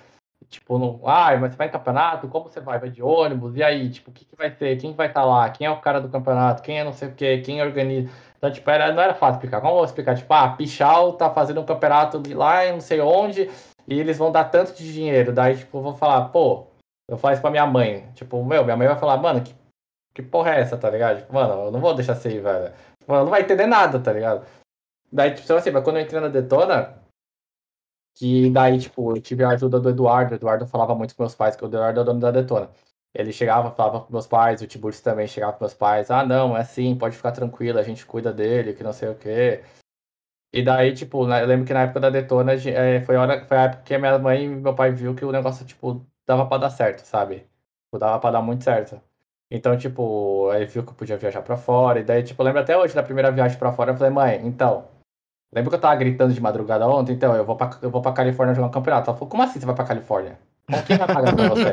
Tipo, 0.48 0.78
não, 0.78 1.00
ah, 1.04 1.36
mas 1.36 1.52
você 1.52 1.58
vai 1.58 1.66
em 1.66 1.70
campeonato? 1.70 2.28
Como 2.28 2.48
você 2.48 2.60
vai? 2.60 2.78
Vai 2.78 2.90
de 2.90 3.02
ônibus? 3.02 3.54
E 3.56 3.62
aí, 3.62 3.90
tipo, 3.90 4.10
o 4.10 4.14
que, 4.14 4.24
que 4.24 4.36
vai 4.36 4.50
ser? 4.50 4.78
Quem 4.78 4.94
vai 4.94 5.08
estar 5.08 5.24
lá? 5.24 5.50
Quem 5.50 5.66
é 5.66 5.70
o 5.70 5.80
cara 5.80 6.00
do 6.00 6.08
campeonato? 6.08 6.62
Quem 6.62 6.78
é 6.78 6.84
não 6.84 6.92
sei 6.92 7.08
o 7.08 7.14
quê? 7.14 7.38
Quem 7.44 7.60
organiza? 7.60 8.10
Então, 8.38 8.50
tipo, 8.50 8.70
era, 8.70 8.92
não 8.92 9.02
era 9.02 9.14
fácil 9.14 9.36
explicar. 9.36 9.60
Como 9.60 9.72
eu 9.72 9.76
vou 9.76 9.84
explicar? 9.84 10.16
Tipo, 10.16 10.32
ah, 10.32 10.48
Pichal 10.56 11.12
tá 11.14 11.28
fazendo 11.30 11.60
um 11.60 11.66
campeonato 11.66 12.20
de 12.20 12.34
lá 12.34 12.64
em 12.66 12.72
não 12.72 12.80
sei 12.80 13.00
onde 13.00 13.50
e 13.88 13.98
eles 13.98 14.18
vão 14.18 14.30
dar 14.30 14.44
tanto 14.44 14.74
de 14.74 14.92
dinheiro. 14.92 15.32
Daí, 15.32 15.56
tipo, 15.56 15.78
eu 15.78 15.82
vou 15.82 15.94
falar, 15.94 16.28
pô, 16.28 16.66
eu 17.08 17.18
faço 17.18 17.40
pra 17.40 17.50
minha 17.50 17.66
mãe. 17.66 18.06
Tipo, 18.14 18.44
meu, 18.44 18.62
minha 18.64 18.76
mãe 18.76 18.86
vai 18.86 18.98
falar, 18.98 19.16
mano, 19.16 19.42
que, 19.42 19.54
que 20.14 20.22
porra 20.22 20.54
é 20.54 20.60
essa, 20.60 20.76
tá 20.76 20.90
ligado? 20.90 21.18
Tipo, 21.18 21.34
mano, 21.34 21.64
eu 21.64 21.70
não 21.70 21.80
vou 21.80 21.94
deixar 21.94 22.14
você 22.14 22.30
ir, 22.30 22.40
velho. 22.40 22.72
Ela 23.08 23.24
não 23.24 23.30
vai 23.30 23.42
entender 23.42 23.66
nada, 23.66 23.98
tá 23.98 24.12
ligado? 24.12 24.46
Daí, 25.10 25.34
tipo, 25.34 25.50
assim, 25.52 25.70
mas 25.70 25.82
quando 25.82 25.96
eu 25.96 26.02
entrei 26.02 26.20
na 26.20 26.28
Detona, 26.28 27.02
que 28.14 28.50
daí, 28.50 28.78
tipo, 28.78 29.16
eu 29.16 29.20
tive 29.22 29.44
a 29.44 29.50
ajuda 29.50 29.80
do 29.80 29.88
Eduardo. 29.90 30.32
O 30.32 30.34
Eduardo 30.36 30.66
falava 30.66 30.94
muito 30.94 31.14
com 31.14 31.22
meus 31.22 31.34
pais, 31.34 31.56
que 31.56 31.64
o 31.64 31.68
Eduardo 31.68 32.00
é 32.00 32.02
o 32.02 32.04
dono 32.06 32.20
da 32.20 32.30
Detona. 32.30 32.70
Ele 33.14 33.32
chegava, 33.32 33.70
falava 33.70 34.00
com 34.04 34.12
meus 34.12 34.26
pais, 34.26 34.60
o 34.60 34.66
Tiburcio 34.66 35.02
também 35.02 35.26
chegava 35.26 35.52
com 35.54 35.64
meus 35.64 35.74
pais. 35.74 36.10
Ah, 36.10 36.24
não, 36.26 36.56
é 36.56 36.60
assim, 36.60 36.96
pode 36.96 37.16
ficar 37.16 37.32
tranquilo, 37.32 37.78
a 37.78 37.82
gente 37.82 38.04
cuida 38.04 38.32
dele, 38.32 38.74
que 38.74 38.84
não 38.84 38.92
sei 38.92 39.08
o 39.08 39.14
quê. 39.14 39.64
E 40.52 40.62
daí, 40.62 40.94
tipo, 40.94 41.24
eu 41.24 41.46
lembro 41.46 41.66
que 41.66 41.74
na 41.74 41.82
época 41.82 42.00
da 42.00 42.10
Detona, 42.10 42.54
eh, 42.54 43.00
foi 43.02 43.16
a, 43.16 43.20
hora, 43.22 43.46
foi 43.46 43.56
a 43.56 43.62
época 43.64 43.82
que 43.82 43.94
a 43.94 43.98
minha 43.98 44.18
mãe 44.18 44.44
e 44.44 44.48
meu 44.48 44.74
pai 44.74 44.92
viu 44.92 45.14
que 45.14 45.24
o 45.24 45.32
negócio, 45.32 45.64
tipo, 45.66 46.06
dava 46.26 46.46
pra 46.46 46.58
dar 46.58 46.70
certo, 46.70 47.04
sabe? 47.04 47.40
Tipo, 47.84 47.98
dava 47.98 48.18
pra 48.20 48.30
dar 48.30 48.42
muito 48.42 48.64
certo. 48.64 49.00
Então, 49.50 49.76
tipo, 49.76 50.50
aí 50.50 50.66
viu 50.66 50.82
que 50.82 50.90
eu 50.90 50.94
podia 50.94 51.16
viajar 51.16 51.42
pra 51.42 51.56
fora. 51.56 52.00
E 52.00 52.04
daí, 52.04 52.22
tipo, 52.22 52.42
lembro 52.42 52.60
até 52.60 52.76
hoje 52.76 52.94
da 52.94 53.02
primeira 53.02 53.30
viagem 53.30 53.58
pra 53.58 53.72
fora, 53.72 53.92
eu 53.92 53.96
falei, 53.96 54.12
mãe, 54.12 54.46
então, 54.46 54.88
lembra 55.52 55.70
que 55.70 55.76
eu 55.76 55.80
tava 55.80 55.96
gritando 55.96 56.34
de 56.34 56.40
madrugada 56.40 56.86
ontem? 56.86 57.14
Então, 57.14 57.34
eu 57.34 57.44
vou 57.44 57.56
pra, 57.56 57.70
eu 57.80 57.90
vou 57.90 58.02
pra 58.02 58.12
Califórnia 58.12 58.54
jogar 58.54 58.68
um 58.68 58.70
campeonato. 58.72 59.08
Ela 59.08 59.16
falou, 59.16 59.30
como 59.30 59.42
assim 59.42 59.58
você 59.58 59.66
vai 59.66 59.74
pra 59.74 59.84
Califórnia? 59.86 60.38
Com 60.70 60.82
quem 60.82 60.98
vai 60.98 61.06
pagar 61.06 61.34
pra 61.34 61.48
você? 61.48 61.72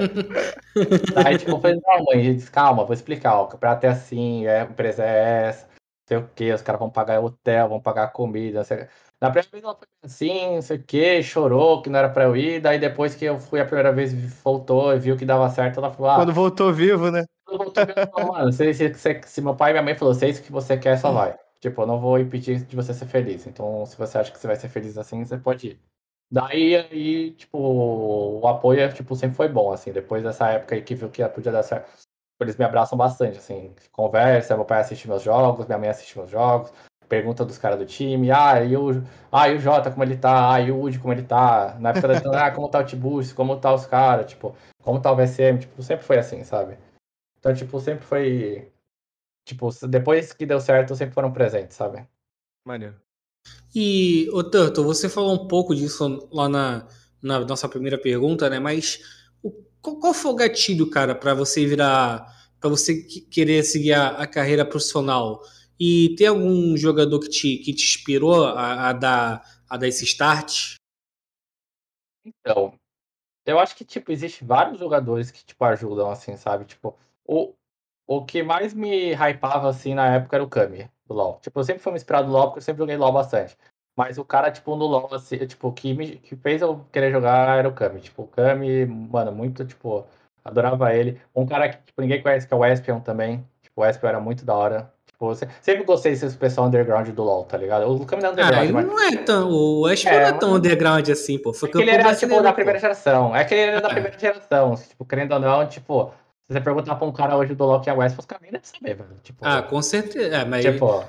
Daí, 1.13 1.37
tipo, 1.37 1.51
eu 1.51 1.59
falei, 1.61 1.81
não, 1.85 2.03
mãe, 2.05 2.35
disse, 2.35 2.51
calma, 2.51 2.85
vou 2.85 2.93
explicar, 2.93 3.35
ó, 3.35 3.43
o 3.43 3.47
campeonato 3.47 3.85
é 3.85 3.89
assim, 3.89 4.45
é, 4.45 4.61
a 4.61 4.63
empresa 4.65 5.03
é 5.03 5.47
essa, 5.47 5.65
não 5.67 5.73
sei 6.07 6.17
o 6.17 6.29
quê, 6.35 6.53
os 6.53 6.61
caras 6.61 6.79
vão 6.79 6.89
pagar 6.89 7.19
hotel, 7.21 7.69
vão 7.69 7.81
pagar 7.81 8.11
comida, 8.11 8.59
não 8.59 8.65
sei. 8.65 8.87
Na 9.21 9.29
primeira 9.31 9.49
vez 9.49 9.63
ela 9.63 9.75
foi 9.75 9.87
assim, 10.03 10.55
não 10.55 10.61
sei 10.61 10.77
o 10.77 10.83
quê, 10.83 11.23
chorou 11.23 11.81
que 11.81 11.89
não 11.89 11.99
era 11.99 12.09
pra 12.09 12.25
eu 12.25 12.35
ir, 12.35 12.59
daí 12.59 12.77
depois 12.77 13.15
que 13.15 13.25
eu 13.25 13.39
fui 13.39 13.59
a 13.59 13.65
primeira 13.65 13.91
vez, 13.91 14.13
voltou 14.43 14.93
e 14.93 14.99
viu 14.99 15.17
que 15.17 15.25
dava 15.25 15.49
certo, 15.49 15.79
ela 15.79 15.91
falou, 15.91 16.11
ah, 16.11 16.15
Quando 16.15 16.33
voltou 16.33 16.73
vivo, 16.73 17.09
né? 17.09 17.25
Mano, 18.25 18.51
se, 18.51 18.73
se, 18.73 18.93
se, 18.93 19.21
se 19.25 19.41
meu 19.41 19.55
pai 19.55 19.71
e 19.71 19.73
minha 19.73 19.83
mãe 19.83 19.95
falou, 19.95 20.13
se 20.13 20.25
é 20.25 20.29
isso 20.29 20.41
que 20.43 20.51
você 20.51 20.77
quer, 20.77 20.97
só 20.97 21.11
vai. 21.11 21.37
Tipo, 21.59 21.81
eu 21.81 21.87
não 21.87 21.99
vou 21.99 22.19
impedir 22.19 22.63
de 22.63 22.75
você 22.75 22.93
ser 22.93 23.05
feliz. 23.05 23.47
Então, 23.47 23.85
se 23.85 23.97
você 23.97 24.17
acha 24.17 24.31
que 24.31 24.39
você 24.39 24.47
vai 24.47 24.55
ser 24.55 24.69
feliz 24.69 24.97
assim, 24.97 25.23
você 25.25 25.37
pode 25.37 25.67
ir. 25.69 25.79
Daí, 26.31 26.75
aí, 26.75 27.31
tipo, 27.31 27.57
o 27.57 28.47
apoio, 28.47 28.91
tipo, 28.93 29.15
sempre 29.15 29.35
foi 29.37 29.47
bom, 29.47 29.71
assim. 29.71 29.91
Depois 29.91 30.23
dessa 30.23 30.49
época 30.49 30.75
aí 30.75 30.81
que 30.81 30.95
viu 30.95 31.09
que 31.09 31.27
podia 31.29 31.51
dar 31.51 31.63
certo, 31.63 31.89
eles 32.39 32.57
me 32.57 32.65
abraçam 32.65 32.97
bastante, 32.97 33.37
assim. 33.37 33.73
Conversa, 33.91 34.55
meu 34.55 34.65
pai 34.65 34.81
assiste 34.81 35.07
meus 35.07 35.21
jogos, 35.23 35.65
minha 35.65 35.77
mãe 35.77 35.89
assiste 35.89 36.17
meus 36.17 36.29
jogos, 36.29 36.71
pergunta 37.07 37.45
dos 37.45 37.57
caras 37.57 37.79
do 37.79 37.85
time, 37.85 38.31
ah, 38.31 38.61
e 38.63 38.75
o, 38.75 39.03
ah, 39.31 39.47
e 39.49 39.55
o 39.55 39.59
Jota, 39.59 39.91
como 39.91 40.03
ele 40.03 40.17
tá? 40.17 40.53
Ah, 40.53 40.61
e 40.61 40.71
o 40.71 40.81
Udi, 40.81 40.99
como 40.99 41.13
ele 41.13 41.23
tá? 41.23 41.75
Na 41.79 41.91
época 41.91 42.07
da 42.19 42.45
ah, 42.45 42.51
como 42.51 42.67
tá 42.69 42.79
o 42.79 42.83
Tiburcio, 42.83 43.35
como 43.35 43.57
tá 43.57 43.73
os 43.73 43.85
caras, 43.85 44.27
tipo, 44.27 44.55
como 44.83 44.99
tá 44.99 45.11
o 45.11 45.15
VSM, 45.15 45.59
tipo, 45.59 45.81
sempre 45.81 46.05
foi 46.05 46.17
assim, 46.17 46.43
sabe? 46.43 46.77
Então, 47.45 47.53
tipo, 47.53 47.79
sempre 47.79 48.03
foi. 48.03 48.71
Tipo, 49.45 49.69
depois 49.87 50.33
que 50.33 50.47
deu 50.47 50.59
certo, 50.59 50.95
sempre 50.95 51.13
foram 51.13 51.31
presentes, 51.31 51.77
sabe? 51.77 52.07
Maneiro. 52.65 52.95
E, 53.75 54.27
ô 54.33 54.43
Turtle, 54.43 54.83
você 54.83 55.07
falou 55.07 55.35
um 55.35 55.47
pouco 55.47 55.75
disso 55.75 56.27
lá 56.31 56.49
na, 56.49 56.87
na 57.21 57.41
nossa 57.41 57.69
primeira 57.69 57.99
pergunta, 57.99 58.49
né? 58.49 58.57
Mas 58.59 58.99
o- 59.43 59.51
qual, 59.79 59.99
qual 59.99 60.13
foi 60.15 60.31
o 60.31 60.35
gatilho, 60.35 60.89
cara, 60.89 61.13
pra 61.13 61.35
você 61.35 61.67
virar. 61.67 62.25
pra 62.59 62.67
você 62.67 63.03
que- 63.03 63.21
querer 63.21 63.63
seguir 63.63 63.93
a, 63.93 64.07
a 64.23 64.25
carreira 64.27 64.65
profissional? 64.65 65.39
E 65.79 66.15
tem 66.17 66.25
algum 66.25 66.75
jogador 66.75 67.19
que 67.19 67.29
te, 67.29 67.57
que 67.59 67.75
te 67.75 67.83
inspirou 67.83 68.43
a, 68.45 68.89
a 68.89 68.93
dar, 68.93 69.43
a 69.69 69.77
dar 69.77 69.87
esse 69.87 70.03
start? 70.03 70.77
Então, 72.25 72.73
eu 73.45 73.59
acho 73.59 73.75
que, 73.75 73.85
tipo, 73.85 74.11
existe 74.11 74.43
vários 74.43 74.79
jogadores 74.79 75.31
que, 75.31 75.45
tipo, 75.45 75.63
ajudam, 75.65 76.09
assim, 76.09 76.35
sabe? 76.37 76.65
Tipo, 76.65 76.97
o, 77.27 77.53
o 78.07 78.23
que 78.25 78.43
mais 78.43 78.73
me 78.73 79.13
hypava, 79.13 79.69
assim, 79.69 79.93
na 79.93 80.07
época 80.15 80.35
era 80.37 80.43
o 80.43 80.47
Kami, 80.49 80.89
do 81.07 81.13
LoL. 81.13 81.39
Tipo, 81.41 81.59
eu 81.59 81.63
sempre 81.63 81.81
fui 81.81 81.93
inspirado 81.93 82.27
no 82.27 82.33
LoL, 82.33 82.47
porque 82.47 82.59
eu 82.59 82.63
sempre 82.63 82.79
joguei 82.79 82.97
LoL 82.97 83.11
bastante. 83.11 83.57
Mas 83.97 84.17
o 84.17 84.25
cara, 84.25 84.51
tipo, 84.51 84.75
no 84.75 84.85
LoL, 84.85 85.09
assim, 85.13 85.37
tipo, 85.47 85.71
que, 85.71 85.93
me, 85.93 86.17
que 86.17 86.35
fez 86.35 86.61
eu 86.61 86.85
querer 86.91 87.11
jogar 87.11 87.57
era 87.57 87.67
o 87.69 87.73
Kami. 87.73 88.01
Tipo, 88.01 88.23
o 88.23 88.27
Kami, 88.27 88.85
mano, 88.85 89.31
muito, 89.31 89.63
tipo, 89.65 90.05
adorava 90.43 90.93
ele. 90.93 91.19
Um 91.35 91.45
cara 91.45 91.69
que, 91.69 91.77
tipo, 91.77 92.01
ninguém 92.01 92.21
conhece, 92.21 92.47
que 92.47 92.53
é 92.53 92.57
o 92.57 92.65
Espion 92.65 92.99
também. 92.99 93.45
Tipo, 93.61 93.81
o 93.81 93.85
Espion 93.85 94.09
era 94.09 94.19
muito 94.19 94.43
da 94.45 94.53
hora. 94.53 94.91
Tipo, 95.07 95.33
sempre 95.61 95.85
gostei 95.85 96.11
desse 96.11 96.35
pessoal 96.35 96.67
underground 96.67 97.07
do 97.07 97.23
LoL, 97.23 97.45
tá 97.45 97.57
ligado? 97.57 97.89
O 97.89 98.05
Kami 98.05 98.21
não 98.21 98.31
é 98.31 98.31
Ah, 98.31 98.33
underground, 98.33 98.63
ele 98.65 98.73
mas... 98.73 98.85
não 98.85 98.99
é 99.01 99.15
tão. 99.23 99.49
O 99.49 99.85
Ashby 99.85 100.09
É, 100.09 100.19
não 100.19 100.27
é 100.27 100.33
tão 100.33 100.49
mas- 100.49 100.57
underground 100.59 101.09
assim, 101.09 101.37
pô. 101.39 101.53
Foi 101.53 101.69
É 101.69 101.71
que 101.71 101.77
ele 101.77 101.91
era, 101.91 102.13
tipo, 102.13 102.41
da 102.41 102.51
primeira 102.51 102.79
geração. 102.79 103.33
É 103.33 103.45
que 103.45 103.53
ele 103.53 103.61
era 103.71 103.79
da 103.81 103.87
É. 103.87 103.93
primeira 103.93 104.19
geração. 104.19 104.75
Tipo, 104.75 105.05
querendo 105.05 105.31
ou 105.31 105.39
não, 105.39 105.65
tipo, 105.69 106.11
se 106.47 106.53
você 106.53 106.61
perguntar 106.61 106.95
pra 106.95 107.07
um 107.07 107.11
cara 107.11 107.35
hoje 107.35 107.55
do 107.55 107.63
é 107.87 107.93
West, 107.93 108.19
os 108.19 108.25
caras 108.25 108.41
nem 108.43 108.51
devem 108.51 108.65
saber, 108.67 108.93
velho. 108.95 109.19
Tipo, 109.21 109.45
Ah, 109.45 109.63
com 109.63 109.81
certeza. 109.81 110.35
É, 110.37 110.45
mas 110.45 110.63
tipo, 110.63 111.03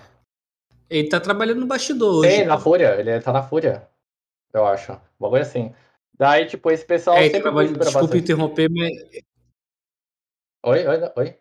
ele 0.88 1.08
tá 1.08 1.20
trabalhando 1.20 1.60
no 1.60 1.66
bastidor 1.66 2.20
hoje. 2.20 2.28
tem 2.30 2.46
na. 2.46 2.58
Fúria, 2.58 2.98
ele 2.98 3.20
tá 3.20 3.32
na 3.32 3.42
Fúria, 3.42 3.86
eu 4.52 4.64
acho. 4.66 4.92
Um 4.92 4.98
bagulho 5.20 5.42
assim. 5.42 5.74
Daí, 6.18 6.46
tipo, 6.46 6.70
esse 6.70 6.84
pessoal 6.84 7.18
É, 7.18 7.26
ele 7.26 7.40
trabalha- 7.40 7.72
desculpa 7.72 8.16
interromper, 8.16 8.70
mas. 8.70 8.90
Oi, 10.64 10.86
oi, 10.86 11.12
oi. 11.16 11.38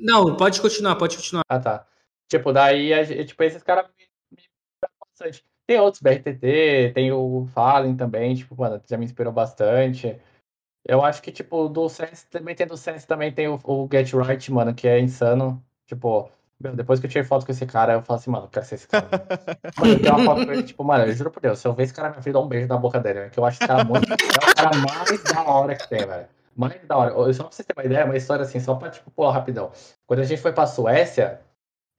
Não, 0.00 0.36
pode 0.36 0.60
continuar, 0.60 0.96
pode 0.96 1.16
continuar. 1.16 1.42
Ah, 1.48 1.60
tá. 1.60 1.86
Tipo, 2.28 2.52
daí, 2.52 2.90
tipo, 3.26 3.42
esses 3.42 3.62
caras 3.62 3.86
me, 3.88 4.04
me 4.30 4.38
inspiram 4.38 4.92
bastante. 5.00 5.44
Tem 5.66 5.80
outros, 5.80 6.00
BRTT, 6.00 6.92
tem 6.94 7.12
o 7.12 7.46
Fallen 7.52 7.96
também, 7.96 8.34
tipo, 8.34 8.56
mano, 8.56 8.80
já 8.88 8.96
me 8.96 9.04
inspirou 9.04 9.32
bastante. 9.32 10.18
Eu 10.88 11.04
acho 11.04 11.20
que, 11.20 11.32
tipo, 11.32 11.68
do 11.68 11.88
Sense, 11.88 12.26
também 12.30 12.54
tem 12.54 12.66
do 12.66 12.76
Sense, 12.76 13.06
também 13.06 13.32
tem 13.32 13.48
o, 13.48 13.58
o 13.64 13.88
Get 13.90 14.12
Right, 14.14 14.52
mano, 14.52 14.72
que 14.74 14.86
é 14.86 15.00
insano. 15.00 15.62
Tipo, 15.86 16.30
meu, 16.60 16.74
depois 16.76 17.00
que 17.00 17.06
eu 17.06 17.10
tirei 17.10 17.24
foto 17.24 17.44
com 17.44 17.52
esse 17.52 17.66
cara, 17.66 17.94
eu 17.94 18.02
falo 18.02 18.18
assim, 18.20 18.30
mano, 18.30 18.44
eu 18.46 18.48
quero 18.48 18.64
ser 18.66 18.76
esse 18.76 18.86
cara. 18.88 19.08
mano, 19.78 19.92
eu 19.92 20.00
tenho 20.02 20.14
uma 20.16 20.24
foto 20.24 20.46
com 20.46 20.52
ele, 20.52 20.62
tipo, 20.62 20.84
mano, 20.84 21.04
eu 21.04 21.12
juro 21.12 21.30
por 21.30 21.40
Deus, 21.40 21.58
se 21.58 21.66
eu 21.66 21.72
ver 21.72 21.82
esse 21.84 21.92
cara 21.94 22.08
na 22.08 22.14
minha 22.14 22.22
frente, 22.22 22.34
dá 22.34 22.40
um 22.40 22.46
beijo 22.48 22.68
na 22.68 22.76
boca 22.76 23.00
dele, 23.00 23.18
velho, 23.20 23.30
que 23.32 23.38
eu 23.38 23.44
acho 23.44 23.58
esse 23.58 23.66
cara 23.66 23.84
muito. 23.84 24.10
é 24.10 24.14
o 24.14 24.54
cara 24.54 24.70
mais 24.76 25.22
da 25.24 25.42
hora 25.42 25.74
que 25.74 25.88
tem, 25.88 26.06
velho. 26.06 26.26
Mais 26.54 26.80
da 26.86 26.96
hora. 26.96 27.10
Eu- 27.10 27.34
Só 27.34 27.42
pra 27.44 27.52
vocês 27.52 27.66
terem 27.66 27.82
uma 27.82 27.84
ideia, 27.92 28.04
uma 28.06 28.16
história 28.16 28.42
assim, 28.44 28.60
só 28.60 28.74
pra, 28.76 28.88
tipo, 28.88 29.10
pular 29.10 29.32
rapidão. 29.32 29.70
Quando 30.06 30.20
a 30.20 30.24
gente 30.24 30.40
foi 30.40 30.52
pra 30.52 30.66
Suécia, 30.66 31.40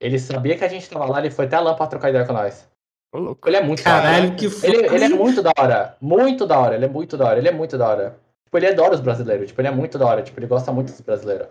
ele 0.00 0.18
sabia 0.18 0.56
que 0.56 0.64
a 0.64 0.68
gente 0.68 0.88
tava 0.88 1.04
lá, 1.06 1.18
ele 1.20 1.30
foi 1.30 1.44
até 1.44 1.60
lã 1.60 1.74
pra 1.74 1.86
trocar 1.86 2.08
ideia 2.10 2.24
com 2.26 2.32
nós. 2.32 2.66
Ô, 3.14 3.18
louco. 3.18 3.48
Ele 3.48 3.56
é 3.58 3.62
muito 3.62 3.84
da 3.84 3.90
hora. 3.94 4.02
Caralho, 4.02 4.34
que 4.34 4.48
foda. 4.50 4.66
Ele, 4.74 4.86
ele 4.94 5.04
é 5.04 5.08
muito 5.10 5.42
da 5.42 5.52
hora. 5.58 5.96
Muito 6.00 6.46
da 6.46 6.58
hora. 6.58 6.74
Ele 6.74 6.84
é 6.86 6.88
muito 6.88 7.16
da 7.16 7.26
hora. 7.26 7.38
Ele 7.38 7.48
é 7.48 7.52
muito 7.52 7.78
da 7.78 7.88
hora. 7.88 8.18
Tipo, 8.48 8.56
ele 8.56 8.68
adora 8.68 8.94
os 8.94 9.00
brasileiros. 9.00 9.48
Tipo, 9.48 9.60
ele 9.60 9.68
é 9.68 9.70
muito 9.70 9.98
da 9.98 10.06
hora. 10.06 10.22
Tipo, 10.22 10.40
ele 10.40 10.46
gosta 10.46 10.72
muito 10.72 10.90
dos 10.90 11.02
brasileiros. 11.02 11.48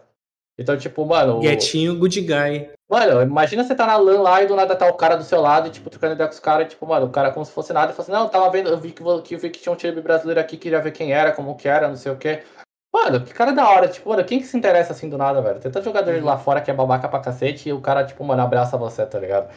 Então, 0.57 0.75
tipo, 0.75 1.05
mano. 1.05 1.37
o- 1.37 1.41
Guetinho, 1.41 1.95
good 1.99 2.19
guy. 2.21 2.71
Mano, 2.89 3.21
imagina 3.21 3.63
você 3.63 3.75
tá 3.75 3.85
na 3.85 3.97
LAN 3.97 4.21
lá 4.21 4.41
e 4.41 4.47
do 4.47 4.55
nada 4.55 4.75
tá 4.75 4.87
o 4.87 4.95
cara 4.95 5.15
do 5.15 5.23
seu 5.23 5.39
lado 5.39 5.67
e, 5.67 5.71
tipo, 5.71 5.91
trocando 5.91 6.15
ideia 6.15 6.27
com 6.27 6.33
os 6.33 6.39
caras, 6.39 6.67
tipo, 6.69 6.87
mano, 6.87 7.05
o 7.05 7.11
cara 7.11 7.31
como 7.31 7.45
se 7.45 7.51
fosse 7.51 7.71
nada, 7.71 7.91
e 7.91 7.95
fala 7.95 8.03
assim, 8.03 8.11
não, 8.11 8.29
tava 8.29 8.49
vendo, 8.49 8.69
eu 8.69 8.77
vi 8.79 8.91
que, 8.91 9.03
que 9.23 9.35
eu 9.35 9.39
vi 9.39 9.49
que 9.51 9.59
tinha 9.59 9.71
um 9.71 9.75
time 9.75 10.01
brasileiro 10.01 10.39
aqui, 10.39 10.57
queria 10.57 10.81
ver 10.81 10.91
quem 10.91 11.11
era, 11.13 11.31
como 11.33 11.55
que 11.55 11.67
era, 11.67 11.87
não 11.89 11.97
sei 11.97 12.11
o 12.13 12.17
quê. 12.17 12.43
Mano, 12.91 13.23
que 13.23 13.33
cara 13.33 13.51
da 13.51 13.69
hora, 13.69 13.87
tipo, 13.89 14.09
mano, 14.09 14.23
quem 14.25 14.39
que 14.39 14.45
se 14.47 14.57
interessa 14.57 14.93
assim 14.93 15.09
do 15.09 15.17
nada, 15.17 15.41
velho? 15.41 15.59
Tem 15.59 15.69
tanto 15.69 15.83
jogador 15.83 16.23
lá 16.23 16.37
fora 16.39 16.61
que 16.61 16.71
é 16.71 16.73
babaca 16.73 17.07
pra 17.09 17.19
cacete 17.19 17.69
e 17.69 17.73
o 17.73 17.81
cara, 17.81 18.05
tipo, 18.05 18.23
mano, 18.23 18.41
abraça 18.41 18.77
você, 18.77 19.05
tá 19.05 19.19
ligado? 19.19 19.53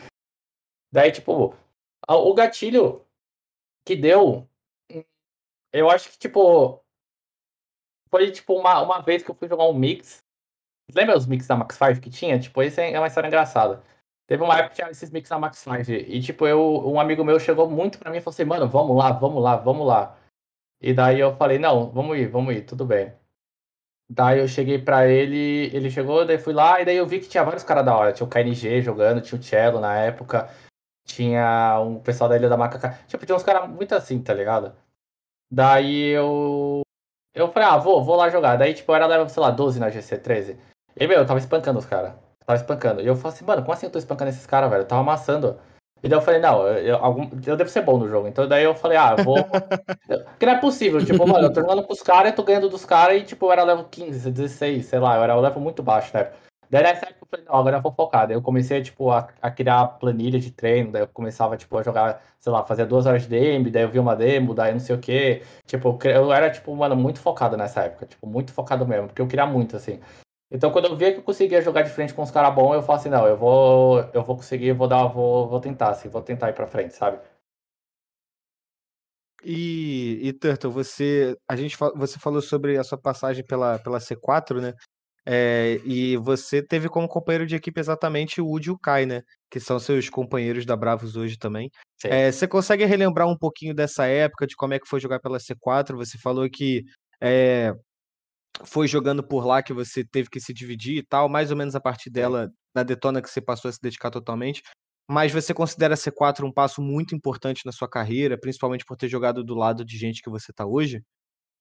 Daí, 0.93 1.13
tipo, 1.13 1.55
o 2.09 2.35
gatilho 2.35 3.07
que 3.87 3.95
deu, 3.97 4.47
eu 5.73 5.89
acho 5.89 6.11
que, 6.11 6.19
tipo, 6.19 6.83
foi, 8.11 8.31
tipo, 8.31 8.55
uma, 8.55 8.81
uma 8.83 9.01
vez 9.01 9.23
que 9.23 9.31
eu 9.31 9.35
fui 9.35 9.49
jogar 9.49 9.65
um 9.65 9.75
mix. 9.75 10.23
Lembra 10.95 11.17
os 11.17 11.27
mix 11.27 11.47
da 11.47 11.57
Max 11.57 11.77
5 11.77 12.01
que 12.01 12.11
tinha? 12.11 12.39
Tipo, 12.39 12.63
esse 12.63 12.81
é 12.81 12.99
uma 12.99 13.07
história 13.07 13.29
engraçada. 13.29 13.83
Teve 14.27 14.43
uma 14.43 14.55
época 14.55 14.71
que 14.71 14.77
tinha 14.77 14.91
esses 14.91 15.11
mix 15.11 15.29
da 15.29 15.39
Max 15.39 15.59
5. 15.59 15.91
E, 15.91 16.21
tipo, 16.21 16.47
eu, 16.47 16.61
um 16.87 17.01
amigo 17.01 17.25
meu 17.25 17.39
chegou 17.39 17.69
muito 17.69 17.99
pra 17.99 18.11
mim 18.11 18.19
e 18.19 18.21
falou 18.21 18.35
assim, 18.35 18.45
mano, 18.45 18.69
vamos 18.69 18.97
lá, 18.97 19.13
vamos 19.13 19.43
lá, 19.43 19.57
vamos 19.57 19.87
lá. 19.87 20.17
E 20.81 20.93
daí 20.95 21.21
eu 21.21 21.37
falei, 21.37 21.59
não, 21.59 21.91
vamos 21.91 22.17
ir, 22.19 22.29
vamos 22.29 22.55
ir, 22.55 22.63
tudo 22.63 22.85
bem. 22.85 23.13
Daí 24.09 24.41
eu 24.41 24.49
cheguei 24.49 24.79
pra 24.79 25.07
ele, 25.07 25.71
ele 25.75 25.91
chegou, 25.91 26.25
daí 26.25 26.39
fui 26.39 26.53
lá, 26.53 26.81
e 26.81 26.85
daí 26.85 26.97
eu 26.97 27.07
vi 27.07 27.21
que 27.21 27.29
tinha 27.29 27.45
vários 27.45 27.63
caras 27.63 27.85
da 27.85 27.97
hora. 27.97 28.13
Tinha 28.13 28.27
o 28.27 28.31
KNG 28.31 28.83
jogando, 28.83 29.21
tinha 29.21 29.39
o 29.39 29.43
Cello 29.43 29.79
na 29.79 29.97
época, 29.97 30.51
tinha 31.07 31.81
um 31.81 32.01
pessoal 32.01 32.29
da 32.29 32.37
Ilha 32.37 32.49
da 32.49 32.57
Macaca. 32.57 32.99
Tipo, 33.07 33.25
tinha 33.25 33.37
uns 33.37 33.43
caras 33.43 33.69
muito 33.69 33.95
assim, 33.95 34.21
tá 34.23 34.35
ligado? 34.35 34.75
Daí 35.51 36.07
eu. 36.09 36.80
Eu 37.35 37.51
falei, 37.53 37.69
ah, 37.69 37.77
vou, 37.77 38.03
vou 38.03 38.17
lá 38.17 38.29
jogar. 38.29 38.57
Daí, 38.57 38.75
tipo, 38.75 38.91
eu 38.91 38.97
era 38.97 39.07
level, 39.07 39.29
sei 39.29 39.43
lá, 39.43 39.51
12 39.51 39.79
na 39.79 39.91
GC13. 39.91 40.57
E, 40.99 41.07
meu, 41.07 41.19
eu 41.19 41.27
tava 41.27 41.39
espancando 41.39 41.79
os 41.79 41.87
caras. 41.87 42.13
Tava 42.45 42.59
espancando. 42.59 43.01
E 43.01 43.07
eu 43.07 43.15
falei 43.15 43.37
assim, 43.37 43.45
mano, 43.45 43.63
como 43.63 43.73
assim 43.73 43.87
eu 43.87 43.93
tô 43.93 43.99
espancando 43.99 44.31
esses 44.31 44.47
caras, 44.47 44.71
velho? 44.71 44.83
Eu 44.83 44.87
tava 44.87 45.03
amassando. 45.03 45.59
E 46.03 46.09
daí 46.09 46.19
eu 46.19 46.23
falei, 46.23 46.41
não, 46.41 46.67
eu, 46.67 46.79
eu, 46.79 46.97
algum, 46.97 47.29
eu 47.47 47.57
devo 47.57 47.71
ser 47.71 47.83
bom 47.83 47.99
no 47.99 48.09
jogo. 48.09 48.27
Então 48.27 48.49
daí 48.49 48.65
eu 48.65 48.75
falei, 48.75 48.97
ah, 48.97 49.15
eu 49.17 49.25
vou. 49.25 49.37
Porque 50.31 50.47
não 50.47 50.55
é 50.55 50.59
possível, 50.59 51.05
tipo, 51.05 51.27
mano, 51.27 51.47
eu 51.47 51.53
tô 51.53 51.61
jogando 51.61 51.85
com 51.85 51.93
os 51.93 52.03
caras, 52.03 52.31
eu 52.31 52.37
tô 52.37 52.43
ganhando 52.43 52.69
dos 52.69 52.85
caras 52.85 53.21
e, 53.21 53.25
tipo, 53.25 53.47
eu 53.47 53.53
era 53.53 53.65
level 53.65 53.85
15, 53.85 54.31
16, 54.31 54.87
sei 54.87 54.99
lá, 54.99 55.17
eu 55.17 55.23
era 55.23 55.37
um 55.37 55.41
level 55.41 55.61
muito 55.61 55.83
baixo, 55.83 56.11
né? 56.17 56.31
Daí 56.71 56.85
nessa 56.85 57.07
época 57.07 57.25
eu 57.25 57.29
falei, 57.29 57.47
não, 57.47 57.57
agora 57.57 57.77
eu 57.79 57.83
vou 57.83 57.93
focar. 57.93 58.27
Daí 58.29 58.37
eu 58.37 58.43
comecei, 58.43 58.81
tipo, 58.83 59.11
a, 59.11 59.29
a 59.43 59.51
criar 59.51 59.87
planilha 59.99 60.39
de 60.39 60.53
treino, 60.53 60.93
daí 60.93 61.03
eu 61.03 61.09
começava, 61.09 61.57
tipo, 61.57 61.77
a 61.77 61.83
jogar, 61.83 62.23
sei 62.39 62.53
lá, 62.53 62.65
fazia 62.65 62.87
duas 62.87 63.07
horas 63.07 63.23
de 63.23 63.29
DM, 63.29 63.71
daí 63.71 63.83
eu 63.83 63.91
vi 63.91 63.99
uma 63.99 64.15
demo, 64.15 64.55
daí 64.55 64.73
não 64.73 64.81
sei 64.81 64.95
o 64.95 65.01
quê. 65.01 65.43
Tipo, 65.67 65.99
eu 66.05 66.33
era, 66.33 66.49
tipo, 66.51 66.75
mano, 66.77 66.95
muito 66.97 67.19
focado 67.21 67.57
nessa 67.57 67.83
época, 67.83 68.07
tipo, 68.07 68.27
muito 68.27 68.53
focado 68.53 68.87
mesmo, 68.87 69.09
porque 69.09 69.21
eu 69.21 69.27
queria 69.27 69.47
muito, 69.47 69.77
assim. 69.77 70.01
Então 70.51 70.71
quando 70.73 70.87
eu 70.87 70.97
via 70.97 71.13
que 71.13 71.19
eu 71.19 71.23
conseguia 71.23 71.63
jogar 71.63 71.83
de 71.83 71.91
frente 71.91 72.13
com 72.15 72.23
os 72.23 72.31
caras 72.31 72.55
bons, 72.55 72.75
eu 72.75 72.83
falei 72.83 73.01
assim, 73.01 73.09
não, 73.09 73.27
eu 73.27 73.37
vou, 73.37 74.01
eu 74.13 74.25
vou 74.25 74.37
conseguir, 74.37 74.73
vou 74.73 74.89
dar, 74.89 75.07
vou, 75.07 75.49
vou 75.49 75.61
tentar, 75.61 75.91
assim, 75.91 76.09
vou 76.09 76.23
tentar 76.23 76.51
ir 76.51 76.55
pra 76.55 76.67
frente, 76.67 76.95
sabe? 76.95 77.21
E, 79.43 80.19
e 80.23 80.33
Turtle, 80.33 80.71
você, 80.71 81.37
a 81.49 81.57
gente, 81.57 81.77
você 81.97 82.19
falou 82.19 82.43
sobre 82.43 82.77
a 82.77 82.85
sua 82.85 82.99
passagem 82.99 83.45
pela, 83.45 83.79
pela 83.79 83.99
C4, 83.99 84.61
né? 84.61 84.75
É, 85.27 85.81
e 85.85 86.17
você 86.17 86.63
teve 86.63 86.89
como 86.89 87.07
companheiro 87.07 87.47
de 87.47 87.55
equipe 87.55 87.79
exatamente 87.79 88.41
o 88.41 88.47
Woody 88.47 88.69
e 88.69 88.73
o 88.73 88.79
Kai, 88.79 89.07
né? 89.07 89.23
Que 89.51 89.61
são 89.61 89.79
seus 89.79 90.09
companheiros 90.09 90.65
da 90.65 90.77
Bravos 90.77 91.17
hoje 91.17 91.37
também. 91.37 91.71
É, 92.05 92.33
você 92.33 92.49
consegue 92.49 92.85
relembrar 92.85 93.29
um 93.29 93.37
pouquinho 93.37 93.75
dessa 93.75 94.07
época, 94.07 94.47
de 94.47 94.57
como 94.57 94.75
é 94.75 94.79
que 94.79 94.89
foi 94.89 95.01
jogar 95.01 95.21
pela 95.21 95.39
C4? 95.39 95.97
Você 95.97 96.19
falou 96.19 96.49
que 96.49 96.83
é, 97.21 97.75
foi 98.65 98.89
jogando 98.89 99.23
por 99.23 99.47
lá 99.47 99.63
que 99.63 99.73
você 99.73 100.05
teve 100.05 100.29
que 100.29 100.41
se 100.41 100.53
dividir 100.53 100.99
e 100.99 101.07
tal, 101.07 101.29
mais 101.29 101.51
ou 101.51 101.57
menos 101.57 101.75
a 101.75 101.81
partir 101.81 102.11
dela, 102.11 102.51
da 102.75 102.83
Detona, 102.83 103.23
que 103.23 103.29
você 103.31 103.41
passou 103.41 103.69
a 103.69 103.73
se 103.73 103.81
dedicar 103.81 104.11
totalmente. 104.11 104.63
Mas 105.09 105.33
você 105.33 105.53
considera 105.53 105.95
a 105.95 105.97
C4 105.97 106.45
um 106.45 106.53
passo 106.53 106.81
muito 106.81 107.15
importante 107.15 107.67
na 107.67 107.73
sua 107.73 107.89
carreira, 107.89 108.39
principalmente 108.39 108.85
por 108.85 108.97
ter 108.97 109.09
jogado 109.09 109.43
do 109.43 109.55
lado 109.55 109.85
de 109.85 109.99
gente 109.99 110.23
que 110.23 110.31
você 110.31 110.53
tá 110.53 110.65
hoje? 110.65 111.03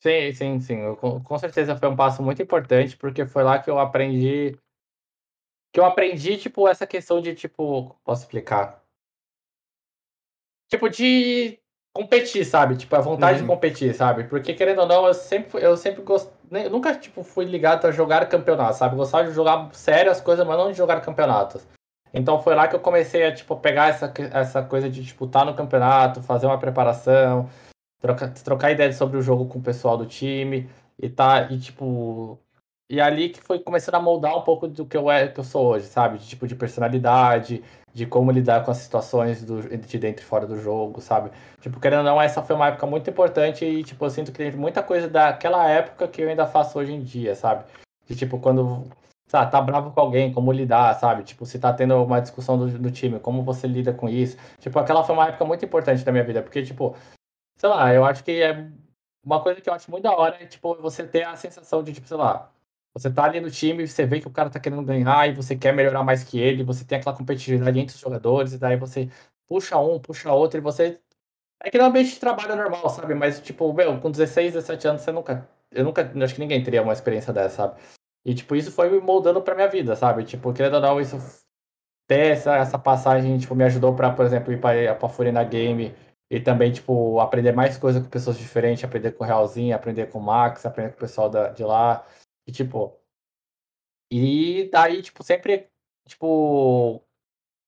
Sim, 0.01 0.31
sim, 0.33 0.59
sim. 0.61 0.77
Eu, 0.79 0.95
com, 0.95 1.21
com 1.21 1.37
certeza 1.37 1.75
foi 1.75 1.89
um 1.89 1.95
passo 1.95 2.23
muito 2.23 2.41
importante, 2.41 2.95
porque 2.95 3.25
foi 3.25 3.43
lá 3.43 3.59
que 3.59 3.69
eu 3.69 3.77
aprendi. 3.77 4.57
Que 5.73 5.79
eu 5.79 5.85
aprendi, 5.85 6.37
tipo, 6.37 6.67
essa 6.67 6.87
questão 6.87 7.21
de, 7.21 7.35
tipo. 7.35 7.95
Posso 8.03 8.23
explicar? 8.23 8.81
Tipo, 10.69 10.87
de 10.89 11.59
competir, 11.93 12.45
sabe? 12.45 12.77
Tipo, 12.77 12.95
a 12.95 13.01
vontade 13.01 13.39
Uhum. 13.39 13.41
de 13.41 13.47
competir, 13.47 13.93
sabe? 13.93 14.23
Porque, 14.25 14.53
querendo 14.53 14.79
ou 14.81 14.87
não, 14.87 15.07
eu 15.07 15.13
sempre, 15.13 15.61
eu 15.61 15.75
sempre 15.75 16.01
gost... 16.03 16.31
nem- 16.49 16.63
eu 16.65 16.69
nunca, 16.69 16.95
tipo, 16.95 17.23
fui 17.23 17.45
ligado 17.45 17.85
a 17.85 17.91
jogar 17.91 18.25
campeonato, 18.29 18.77
sabe? 18.77 18.95
Gostava 18.95 19.27
de 19.27 19.33
jogar 19.33 19.73
sério 19.73 20.11
as 20.11 20.21
coisas, 20.21 20.45
mas 20.47 20.57
não 20.57 20.71
de 20.71 20.77
jogar 20.77 21.01
campeonatos. 21.01 21.67
Então 22.13 22.41
foi 22.41 22.55
lá 22.55 22.67
que 22.67 22.75
eu 22.75 22.79
comecei 22.79 23.25
a, 23.25 23.33
tipo, 23.33 23.55
pegar 23.57 23.89
essa, 23.89 24.11
essa 24.33 24.63
coisa 24.63 24.89
de, 24.89 25.03
tipo, 25.03 25.25
estar 25.25 25.43
no 25.45 25.55
campeonato, 25.55 26.23
fazer 26.23 26.45
uma 26.45 26.57
preparação, 26.59 27.49
trocar, 27.99 28.33
trocar 28.33 28.71
ideias 28.71 28.95
sobre 28.95 29.17
o 29.17 29.21
jogo 29.21 29.45
com 29.45 29.59
o 29.59 29.63
pessoal 29.63 29.97
do 29.97 30.05
time 30.05 30.69
e 30.97 31.09
tá, 31.09 31.47
e 31.51 31.59
tipo. 31.59 32.39
E 32.91 32.99
ali 32.99 33.29
que 33.29 33.39
foi 33.39 33.59
começando 33.59 33.95
a 33.95 34.01
moldar 34.01 34.35
um 34.35 34.41
pouco 34.41 34.67
do 34.67 34.83
que 34.83 34.97
eu, 34.97 35.11
é, 35.11 35.27
que 35.27 35.39
eu 35.39 35.43
sou 35.43 35.67
hoje, 35.67 35.85
sabe? 35.85 36.17
De 36.17 36.27
tipo 36.27 36.47
de 36.47 36.55
personalidade, 36.55 37.63
de 37.93 38.05
como 38.07 38.31
lidar 38.31 38.65
com 38.65 38.71
as 38.71 38.77
situações 38.77 39.43
do, 39.43 39.61
de 39.61 39.99
dentro 39.99 40.23
e 40.23 40.25
fora 40.25 40.47
do 40.47 40.59
jogo, 40.59 40.99
sabe? 40.99 41.29
Tipo, 41.61 41.79
querendo 41.79 41.99
ou 41.99 42.05
não, 42.05 42.21
essa 42.21 42.41
foi 42.41 42.55
uma 42.55 42.67
época 42.69 42.87
muito 42.87 43.07
importante 43.07 43.63
e, 43.63 43.83
tipo, 43.83 44.03
eu 44.03 44.09
sinto 44.09 44.31
que 44.31 44.39
teve 44.39 44.57
muita 44.57 44.81
coisa 44.81 45.07
daquela 45.07 45.69
época 45.69 46.07
que 46.07 46.21
eu 46.21 46.29
ainda 46.29 46.47
faço 46.47 46.79
hoje 46.79 46.91
em 46.91 47.03
dia, 47.03 47.35
sabe? 47.35 47.63
De 48.07 48.15
tipo, 48.15 48.39
quando 48.39 48.87
tá 49.29 49.61
bravo 49.61 49.91
com 49.91 49.99
alguém, 49.99 50.33
como 50.33 50.51
lidar, 50.51 50.95
sabe? 50.95 51.23
Tipo, 51.23 51.45
se 51.45 51.59
tá 51.59 51.71
tendo 51.71 52.03
uma 52.03 52.19
discussão 52.19 52.57
do, 52.57 52.67
do 52.79 52.91
time, 52.91 53.19
como 53.19 53.43
você 53.43 53.67
lida 53.67 53.93
com 53.93 54.09
isso. 54.09 54.35
Tipo, 54.59 54.79
aquela 54.79 55.03
foi 55.03 55.13
uma 55.13 55.27
época 55.27 55.45
muito 55.45 55.63
importante 55.63 56.03
da 56.03 56.11
minha 56.11 56.23
vida, 56.23 56.41
porque, 56.41 56.63
tipo, 56.63 56.95
sei 57.59 57.69
lá, 57.69 57.93
eu 57.93 58.05
acho 58.05 58.23
que 58.23 58.41
é 58.41 58.71
uma 59.23 59.41
coisa 59.43 59.61
que 59.61 59.69
eu 59.69 59.73
acho 59.73 59.91
muito 59.91 60.03
da 60.03 60.15
hora 60.15 60.41
é, 60.41 60.45
tipo, 60.45 60.75
você 60.81 61.05
ter 61.05 61.23
a 61.23 61.35
sensação 61.35 61.83
de, 61.83 61.93
tipo, 61.93 62.07
sei 62.07 62.17
lá, 62.17 62.51
você 62.93 63.11
tá 63.11 63.25
ali 63.25 63.39
no 63.39 63.51
time, 63.51 63.85
você 63.87 64.05
vê 64.05 64.19
que 64.19 64.27
o 64.27 64.31
cara 64.31 64.49
tá 64.49 64.59
querendo 64.59 64.81
ganhar 64.83 65.29
e 65.29 65.33
você 65.33 65.55
quer 65.55 65.73
melhorar 65.73 66.03
mais 66.03 66.23
que 66.23 66.39
ele, 66.39 66.63
você 66.63 66.85
tem 66.85 66.97
aquela 66.97 67.15
competitividade 67.15 67.77
entre 67.77 67.95
os 67.95 68.01
jogadores, 68.01 68.53
e 68.53 68.57
daí 68.57 68.77
você 68.77 69.09
puxa 69.47 69.77
um, 69.77 69.99
puxa 69.99 70.31
outro, 70.31 70.57
e 70.57 70.61
você. 70.61 70.99
É 71.61 71.69
que 71.69 71.77
um 71.77 71.85
ambiente 71.85 72.13
de 72.13 72.19
trabalho 72.19 72.55
normal, 72.55 72.89
sabe? 72.89 73.13
Mas, 73.13 73.41
tipo, 73.41 73.73
meu, 73.73 73.99
com 73.99 74.09
16, 74.09 74.53
17 74.53 74.87
anos, 74.87 75.01
você 75.01 75.11
nunca. 75.11 75.49
Eu 75.71 75.83
nunca. 75.83 76.09
Acho 76.23 76.35
que 76.35 76.39
ninguém 76.39 76.63
teria 76.63 76.81
uma 76.81 76.93
experiência 76.93 77.33
dessa, 77.33 77.55
sabe? 77.55 77.81
E, 78.25 78.33
tipo, 78.33 78.55
isso 78.55 78.71
foi 78.71 78.89
me 78.89 78.99
moldando 79.01 79.41
pra 79.41 79.55
minha 79.55 79.67
vida, 79.67 79.95
sabe? 79.95 80.23
Tipo, 80.23 80.53
querendo 80.53 80.75
ou 80.75 80.81
não, 80.81 81.01
isso. 81.01 81.17
Ter 82.07 82.31
essa, 82.31 82.55
essa 82.55 82.79
passagem, 82.79 83.37
tipo, 83.37 83.53
me 83.55 83.63
ajudou 83.65 83.95
pra, 83.95 84.11
por 84.11 84.25
exemplo, 84.25 84.51
ir 84.51 84.59
pra, 84.59 84.95
pra 84.95 85.09
Furina 85.09 85.43
Game 85.43 85.93
e 86.29 86.39
também, 86.39 86.71
tipo, 86.71 87.19
aprender 87.19 87.51
mais 87.53 87.77
coisas 87.77 88.01
com 88.03 88.09
pessoas 88.09 88.37
diferentes, 88.37 88.83
aprender 88.83 89.13
com 89.13 89.23
o 89.23 89.27
Realzinho, 89.27 89.75
aprender 89.75 90.11
com 90.11 90.19
o 90.19 90.23
Max, 90.23 90.65
aprender 90.65 90.91
com 90.91 90.97
o 90.97 90.99
pessoal 90.99 91.29
da, 91.29 91.49
de 91.49 91.63
lá. 91.63 92.05
E, 92.47 92.51
tipo. 92.51 92.95
E 94.11 94.69
daí, 94.71 95.01
tipo, 95.01 95.23
sempre, 95.23 95.67
tipo, 96.07 97.01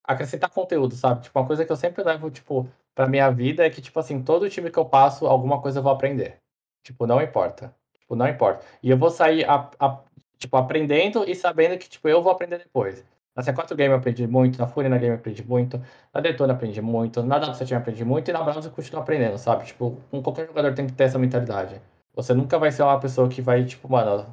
acrescentar 0.03 0.49
conteúdo, 0.49 0.95
sabe? 0.95 1.23
Tipo, 1.23 1.39
uma 1.39 1.47
coisa 1.47 1.65
que 1.65 1.71
eu 1.71 1.75
sempre 1.75 2.03
levo, 2.03 2.29
tipo, 2.31 2.67
pra 2.95 3.07
minha 3.07 3.29
vida 3.31 3.65
é 3.65 3.69
que, 3.69 3.81
tipo 3.81 3.99
assim, 3.99 4.23
todo 4.23 4.49
time 4.49 4.71
que 4.71 4.79
eu 4.79 4.85
passo, 4.85 5.27
alguma 5.27 5.61
coisa 5.61 5.79
eu 5.79 5.83
vou 5.83 5.91
aprender. 5.91 6.39
Tipo, 6.83 7.05
não 7.05 7.21
importa. 7.21 7.75
Tipo, 7.99 8.15
não 8.15 8.27
importa. 8.27 8.65
E 8.81 8.89
eu 8.89 8.97
vou 8.97 9.09
sair, 9.09 9.45
a, 9.47 9.69
a- 9.79 10.03
tipo, 10.37 10.57
aprendendo 10.57 11.23
e 11.29 11.35
sabendo 11.35 11.77
que, 11.77 11.89
tipo, 11.89 12.07
eu 12.09 12.21
vou 12.23 12.31
aprender 12.31 12.57
depois. 12.57 13.05
Na 13.35 13.43
C4 13.43 13.75
Game 13.75 13.93
eu 13.93 13.97
aprendi 13.97 14.27
muito, 14.27 14.59
na 14.59 14.67
Furina 14.67 14.97
Game 14.97 15.13
eu 15.13 15.19
aprendi 15.19 15.43
muito, 15.43 15.81
na 16.13 16.19
Detona 16.19 16.53
aprendi 16.53 16.81
muito, 16.81 17.23
na 17.23 17.39
W7 17.39 17.71
eu 17.71 17.77
aprendi 17.77 18.03
muito 18.03 18.29
e 18.29 18.33
na 18.33 18.43
Browns 18.43 18.65
eu 18.65 18.71
continuo 18.71 19.01
aprendendo, 19.01 19.37
sabe? 19.37 19.65
Tipo, 19.65 19.97
com 20.11 20.21
qualquer 20.21 20.47
jogador 20.47 20.73
tem 20.73 20.85
que 20.85 20.93
ter 20.93 21.05
essa 21.05 21.17
mentalidade. 21.17 21.81
Você 22.13 22.33
nunca 22.33 22.59
vai 22.59 22.71
ser 22.71 22.83
uma 22.83 22.99
pessoa 22.99 23.29
que 23.29 23.41
vai, 23.41 23.63
tipo, 23.63 23.89
mano, 23.89 24.25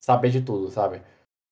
saber 0.00 0.30
de 0.30 0.40
tudo, 0.40 0.70
sabe? 0.70 1.02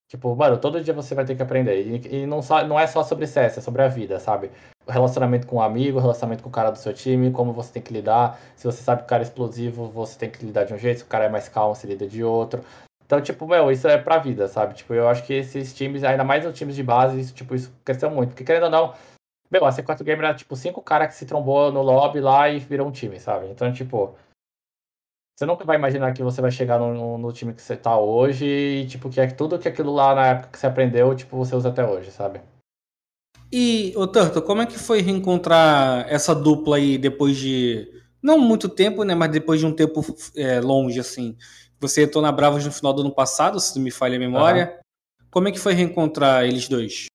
Tipo, 0.08 0.34
mano, 0.36 0.58
todo 0.58 0.82
dia 0.82 0.92
você 0.92 1.14
vai 1.14 1.24
ter 1.24 1.36
que 1.36 1.42
aprender. 1.42 1.82
E, 1.82 2.22
e 2.22 2.26
não, 2.26 2.42
só, 2.42 2.66
não 2.66 2.78
é 2.78 2.86
só 2.86 3.02
sobre 3.02 3.26
CS, 3.26 3.58
é 3.58 3.60
sobre 3.60 3.82
a 3.82 3.88
vida, 3.88 4.18
sabe? 4.18 4.50
O 4.86 4.90
relacionamento 4.90 5.46
com 5.46 5.56
o 5.56 5.62
amigo, 5.62 5.98
o 5.98 6.00
relacionamento 6.00 6.42
com 6.42 6.48
o 6.48 6.52
cara 6.52 6.70
do 6.70 6.78
seu 6.78 6.92
time, 6.92 7.30
como 7.30 7.52
você 7.52 7.72
tem 7.72 7.82
que 7.82 7.92
lidar. 7.92 8.38
Se 8.56 8.64
você 8.66 8.82
sabe 8.82 9.00
que 9.02 9.06
o 9.06 9.08
cara 9.08 9.22
é 9.22 9.26
explosivo, 9.26 9.88
você 9.88 10.18
tem 10.18 10.30
que 10.30 10.44
lidar 10.44 10.64
de 10.64 10.74
um 10.74 10.78
jeito. 10.78 10.98
Se 10.98 11.04
o 11.04 11.08
cara 11.08 11.24
é 11.24 11.28
mais 11.28 11.48
calmo, 11.48 11.74
você 11.74 11.86
lida 11.86 12.06
de 12.06 12.22
outro. 12.22 12.62
Então, 13.14 13.22
tipo, 13.22 13.46
meu, 13.46 13.70
isso 13.70 13.86
é 13.86 13.96
pra 13.96 14.18
vida, 14.18 14.48
sabe? 14.48 14.74
Tipo, 14.74 14.92
eu 14.92 15.08
acho 15.08 15.24
que 15.24 15.32
esses 15.32 15.72
times, 15.72 16.02
ainda 16.02 16.24
mais 16.24 16.44
os 16.44 16.56
times 16.56 16.74
de 16.74 16.82
base, 16.82 17.20
isso, 17.20 17.32
tipo, 17.32 17.54
isso 17.54 17.72
cresceu 17.84 18.10
muito. 18.10 18.30
Porque 18.30 18.42
querendo 18.42 18.64
ou 18.64 18.70
não, 18.70 18.94
meu, 19.48 19.64
a 19.64 19.70
C4 19.70 20.02
Gamer 20.02 20.24
era 20.24 20.34
tipo 20.34 20.56
cinco 20.56 20.82
caras 20.82 21.08
que 21.08 21.14
se 21.14 21.26
trombou 21.26 21.70
no 21.70 21.80
lobby 21.80 22.20
lá 22.20 22.48
e 22.48 22.58
virou 22.58 22.88
um 22.88 22.90
time, 22.90 23.20
sabe? 23.20 23.46
Então, 23.48 23.72
tipo, 23.72 24.16
você 25.36 25.46
nunca 25.46 25.64
vai 25.64 25.76
imaginar 25.76 26.12
que 26.12 26.24
você 26.24 26.40
vai 26.40 26.50
chegar 26.50 26.78
no, 26.78 27.16
no 27.16 27.32
time 27.32 27.54
que 27.54 27.62
você 27.62 27.76
tá 27.76 27.96
hoje 27.96 28.46
e, 28.46 28.86
tipo, 28.88 29.08
que 29.08 29.20
é 29.20 29.28
tudo 29.28 29.58
que 29.58 29.68
aquilo 29.68 29.92
lá 29.92 30.12
na 30.12 30.26
época 30.26 30.48
que 30.50 30.58
você 30.58 30.66
aprendeu, 30.66 31.14
tipo, 31.14 31.36
você 31.36 31.54
usa 31.54 31.68
até 31.68 31.84
hoje, 31.84 32.10
sabe? 32.10 32.40
E, 33.52 33.92
ô 33.96 34.06
Turtle, 34.08 34.42
como 34.42 34.62
é 34.62 34.66
que 34.66 34.78
foi 34.78 35.00
reencontrar 35.00 36.06
essa 36.08 36.34
dupla 36.34 36.76
aí 36.76 36.98
depois 36.98 37.36
de. 37.36 37.88
Não 38.20 38.38
muito 38.38 38.68
tempo, 38.68 39.04
né? 39.04 39.14
Mas 39.14 39.30
depois 39.30 39.60
de 39.60 39.66
um 39.66 39.72
tempo 39.72 40.04
é, 40.36 40.60
longe, 40.60 40.98
assim. 40.98 41.36
Você 41.88 42.04
entrou 42.04 42.22
na 42.22 42.32
Bravos 42.32 42.64
no 42.64 42.72
final 42.72 42.94
do 42.94 43.02
ano 43.02 43.14
passado, 43.14 43.60
se 43.60 43.76
não 43.76 43.84
me 43.84 43.90
falha 43.90 44.16
a 44.16 44.18
memória. 44.18 44.74
Uhum. 44.76 45.26
Como 45.30 45.48
é 45.48 45.52
que 45.52 45.58
foi 45.58 45.74
reencontrar 45.74 46.44
eles 46.44 46.66
dois? 46.66 47.06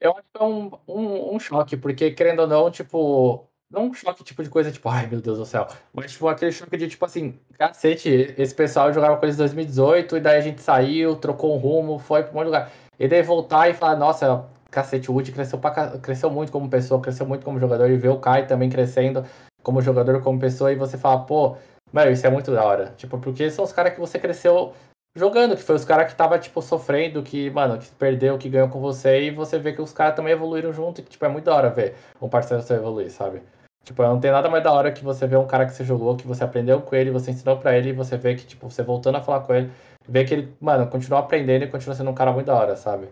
Eu 0.00 0.12
acho 0.12 0.22
que 0.22 0.42
é 0.42 0.44
um, 0.44 0.70
um, 0.88 1.34
um 1.34 1.38
choque, 1.38 1.76
porque 1.76 2.10
querendo 2.10 2.40
ou 2.40 2.46
não, 2.46 2.70
tipo, 2.70 3.46
não 3.70 3.88
um 3.88 3.94
choque 3.94 4.24
tipo 4.24 4.42
de 4.42 4.48
coisa 4.48 4.72
tipo, 4.72 4.88
ai 4.88 5.06
meu 5.06 5.20
Deus 5.20 5.38
do 5.38 5.44
céu, 5.44 5.66
mas 5.92 6.12
tipo 6.12 6.28
aquele 6.28 6.52
choque 6.52 6.76
de 6.76 6.88
tipo 6.88 7.04
assim, 7.04 7.38
cacete, 7.58 8.34
esse 8.38 8.54
pessoal 8.54 8.92
jogava 8.92 9.18
coisa 9.18 9.34
em 9.34 9.38
2018 9.38 10.16
e 10.16 10.20
daí 10.20 10.38
a 10.38 10.40
gente 10.40 10.62
saiu, 10.62 11.16
trocou 11.16 11.54
um 11.54 11.58
rumo, 11.58 11.98
foi 11.98 12.22
pra 12.22 12.32
um 12.32 12.34
monte 12.34 12.44
de 12.44 12.46
lugar. 12.46 12.72
E 12.98 13.06
daí 13.06 13.22
voltar 13.22 13.68
e 13.68 13.74
falar, 13.74 13.96
nossa, 13.96 14.46
cacete, 14.70 15.10
o 15.10 15.14
Wood 15.14 15.32
cresceu, 15.32 15.58
pra, 15.58 15.98
cresceu 15.98 16.30
muito 16.30 16.52
como 16.52 16.70
pessoa, 16.70 17.02
cresceu 17.02 17.26
muito 17.26 17.44
como 17.44 17.60
jogador 17.60 17.90
e 17.90 17.96
ver 17.96 18.08
o 18.08 18.18
Kai 18.18 18.46
também 18.46 18.70
crescendo 18.70 19.24
como 19.62 19.82
jogador, 19.82 20.22
como 20.22 20.38
pessoa, 20.38 20.72
e 20.72 20.76
você 20.76 20.96
fala, 20.96 21.26
pô, 21.26 21.56
mano, 21.92 22.10
isso 22.10 22.26
é 22.26 22.30
muito 22.30 22.50
da 22.50 22.64
hora. 22.64 22.94
Tipo, 22.96 23.18
porque 23.18 23.50
são 23.50 23.64
os 23.64 23.72
caras 23.72 23.94
que 23.94 24.00
você 24.00 24.18
cresceu 24.18 24.74
jogando, 25.16 25.56
que 25.56 25.62
foi 25.62 25.74
os 25.74 25.84
caras 25.84 26.12
que 26.12 26.16
tava, 26.16 26.38
tipo, 26.38 26.60
sofrendo, 26.60 27.22
que, 27.22 27.50
mano, 27.50 27.78
que 27.78 27.90
perdeu, 27.92 28.36
que 28.36 28.50
ganhou 28.50 28.68
com 28.68 28.80
você, 28.80 29.22
e 29.22 29.30
você 29.30 29.58
vê 29.58 29.72
que 29.72 29.80
os 29.80 29.92
caras 29.92 30.14
também 30.14 30.32
evoluíram 30.32 30.72
junto, 30.72 31.00
e 31.00 31.04
que, 31.04 31.10
tipo, 31.10 31.24
é 31.24 31.28
muito 31.28 31.44
da 31.44 31.54
hora 31.54 31.70
ver 31.70 31.94
um 32.20 32.28
parceiro 32.28 32.62
seu 32.62 32.76
evoluir, 32.76 33.10
sabe? 33.10 33.42
Tipo, 33.82 34.02
não 34.02 34.20
tem 34.20 34.30
nada 34.30 34.50
mais 34.50 34.62
da 34.62 34.72
hora 34.72 34.92
que 34.92 35.02
você 35.02 35.26
vê 35.26 35.36
um 35.36 35.46
cara 35.46 35.64
que 35.64 35.72
você 35.72 35.84
jogou, 35.84 36.16
que 36.16 36.26
você 36.26 36.44
aprendeu 36.44 36.82
com 36.82 36.94
ele, 36.94 37.10
você 37.10 37.30
ensinou 37.30 37.56
para 37.56 37.76
ele, 37.78 37.90
e 37.90 37.92
você 37.92 38.16
vê 38.16 38.34
que, 38.34 38.44
tipo, 38.44 38.68
você 38.68 38.82
voltando 38.82 39.16
a 39.16 39.22
falar 39.22 39.40
com 39.40 39.54
ele, 39.54 39.72
vê 40.06 40.24
que 40.24 40.34
ele, 40.34 40.54
mano, 40.60 40.86
continua 40.88 41.20
aprendendo 41.20 41.64
e 41.64 41.70
continua 41.70 41.94
sendo 41.94 42.10
um 42.10 42.14
cara 42.14 42.32
muito 42.32 42.46
da 42.46 42.54
hora, 42.54 42.76
sabe? 42.76 43.08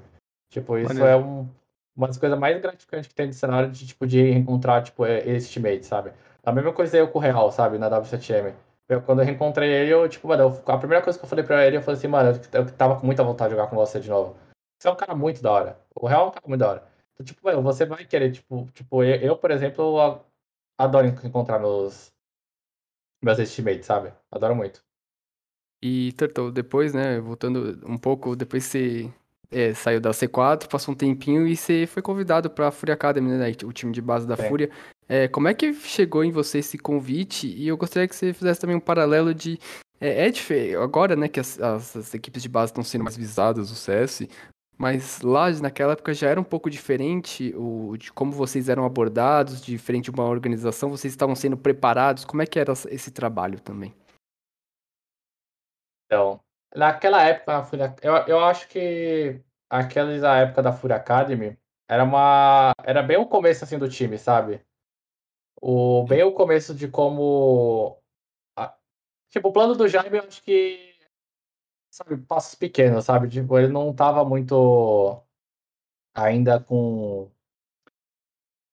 Tipo, 0.50 0.76
isso 0.76 1.04
é 1.04 1.16
um, 1.16 1.48
uma 1.96 2.08
das 2.08 2.18
coisas 2.18 2.38
mais 2.38 2.60
gratificantes 2.60 3.08
que 3.08 3.14
tem 3.14 3.28
de 3.28 3.34
cenário 3.34 3.70
de, 3.70 3.86
tipo, 3.86 4.06
de 4.06 4.30
encontrar, 4.30 4.82
tipo, 4.82 5.06
esse 5.06 5.52
teammate, 5.52 5.86
sabe? 5.86 6.10
A 6.44 6.52
mesma 6.52 6.72
coisa 6.72 6.96
eu 6.96 7.08
com 7.08 7.18
o 7.18 7.22
Real, 7.22 7.50
sabe, 7.50 7.78
na 7.78 7.88
W7M. 7.88 8.54
Eu, 8.88 9.00
quando 9.00 9.20
eu 9.20 9.24
reencontrei 9.24 9.70
ele, 9.70 9.90
eu, 9.92 10.08
tipo, 10.08 10.28
mano, 10.28 10.42
eu, 10.42 10.72
a 10.72 10.78
primeira 10.78 11.02
coisa 11.02 11.18
que 11.18 11.24
eu 11.24 11.28
falei 11.28 11.44
pra 11.44 11.66
ele, 11.66 11.78
eu 11.78 11.82
falei 11.82 11.98
assim, 11.98 12.08
mano, 12.08 12.30
eu, 12.52 12.60
eu 12.60 12.76
tava 12.76 13.00
com 13.00 13.06
muita 13.06 13.24
vontade 13.24 13.50
de 13.50 13.56
jogar 13.56 13.70
com 13.70 13.76
você 13.76 13.98
de 13.98 14.10
novo. 14.10 14.36
Você 14.78 14.88
é 14.88 14.90
um 14.90 14.96
cara 14.96 15.14
muito 15.14 15.42
da 15.42 15.50
hora. 15.50 15.80
O 15.94 16.06
Real 16.06 16.26
é 16.26 16.28
um 16.28 16.32
cara 16.32 16.46
muito 16.46 16.60
da 16.60 16.70
hora. 16.70 16.88
Então, 17.14 17.24
tipo, 17.24 17.40
mano, 17.42 17.62
você 17.62 17.86
vai 17.86 18.04
querer, 18.04 18.30
tipo, 18.32 18.68
tipo 18.72 19.02
eu, 19.02 19.16
eu 19.16 19.36
por 19.38 19.50
exemplo, 19.50 20.22
adoro 20.76 21.06
encontrar 21.06 21.58
meus, 21.58 22.12
meus 23.22 23.38
estimates, 23.38 23.86
sabe? 23.86 24.12
Adoro 24.30 24.54
muito. 24.54 24.84
E, 25.82 26.12
Turtle, 26.12 26.50
depois, 26.50 26.92
né, 26.92 27.20
voltando 27.20 27.80
um 27.86 27.96
pouco, 27.96 28.34
depois 28.34 28.64
você 28.64 29.12
é, 29.50 29.72
saiu 29.74 30.00
da 30.00 30.10
C4, 30.10 30.68
passou 30.68 30.94
um 30.94 30.96
tempinho 30.96 31.46
e 31.46 31.56
você 31.56 31.86
foi 31.86 32.02
convidado 32.02 32.50
para 32.50 32.68
a 32.68 32.70
Fúria 32.70 32.94
Academy, 32.94 33.30
né, 33.30 33.52
o 33.64 33.72
time 33.72 33.92
de 33.92 34.02
base 34.02 34.26
da 34.26 34.36
Fúria. 34.36 34.70
É, 35.08 35.28
como 35.28 35.48
é 35.48 35.54
que 35.54 35.72
chegou 35.74 36.24
em 36.24 36.30
você 36.30 36.58
esse 36.58 36.78
convite? 36.78 37.46
E 37.46 37.68
eu 37.68 37.76
gostaria 37.76 38.08
que 38.08 38.14
você 38.16 38.32
fizesse 38.32 38.60
também 38.60 38.76
um 38.76 38.80
paralelo 38.80 39.34
de... 39.34 39.58
É, 40.00 40.28
é 40.28 40.74
agora, 40.82 41.14
né, 41.14 41.28
que 41.28 41.40
as, 41.40 41.60
as, 41.60 41.96
as 41.96 42.14
equipes 42.14 42.42
de 42.42 42.48
base 42.48 42.72
estão 42.72 42.82
sendo 42.82 43.04
mais 43.04 43.16
visadas, 43.16 43.70
o 43.70 43.74
CS, 43.74 44.28
mas 44.76 45.20
lá, 45.22 45.50
naquela 45.50 45.92
época, 45.92 46.12
já 46.12 46.28
era 46.28 46.40
um 46.40 46.44
pouco 46.44 46.68
diferente 46.68 47.54
o, 47.56 47.96
de 47.96 48.12
como 48.12 48.32
vocês 48.32 48.68
eram 48.68 48.84
abordados, 48.84 49.62
de 49.62 49.78
uma 50.10 50.24
organização, 50.24 50.90
vocês 50.90 51.12
estavam 51.12 51.34
sendo 51.34 51.56
preparados, 51.56 52.24
como 52.24 52.42
é 52.42 52.46
que 52.46 52.58
era 52.58 52.72
esse 52.88 53.10
trabalho 53.10 53.60
também? 53.60 53.94
Então, 56.06 56.40
naquela 56.74 57.22
época, 57.22 57.66
eu, 58.02 58.14
eu 58.26 58.40
acho 58.40 58.68
que 58.68 59.40
aquela 59.70 60.36
época 60.38 60.62
da 60.62 60.72
Fúria 60.72 60.96
Academy 60.96 61.56
era 61.88 62.02
uma 62.02 62.72
era 62.84 63.02
bem 63.02 63.16
o 63.16 63.26
começo 63.26 63.64
assim 63.64 63.78
do 63.78 63.88
time, 63.88 64.18
sabe? 64.18 64.60
O 65.66 66.04
bem 66.04 66.22
o 66.22 66.30
começo 66.30 66.74
de 66.74 66.88
como 66.88 67.96
tipo 69.30 69.48
o 69.48 69.52
plano 69.52 69.74
do 69.74 69.88
Jaime, 69.88 70.18
eu 70.18 70.24
acho 70.24 70.42
que 70.42 70.94
sabe, 71.90 72.18
passos 72.18 72.54
pequenos, 72.54 73.06
sabe? 73.06 73.30
Tipo, 73.30 73.58
ele 73.58 73.68
não 73.68 73.94
tava 73.94 74.26
muito 74.26 75.22
ainda 76.14 76.60
com. 76.60 77.30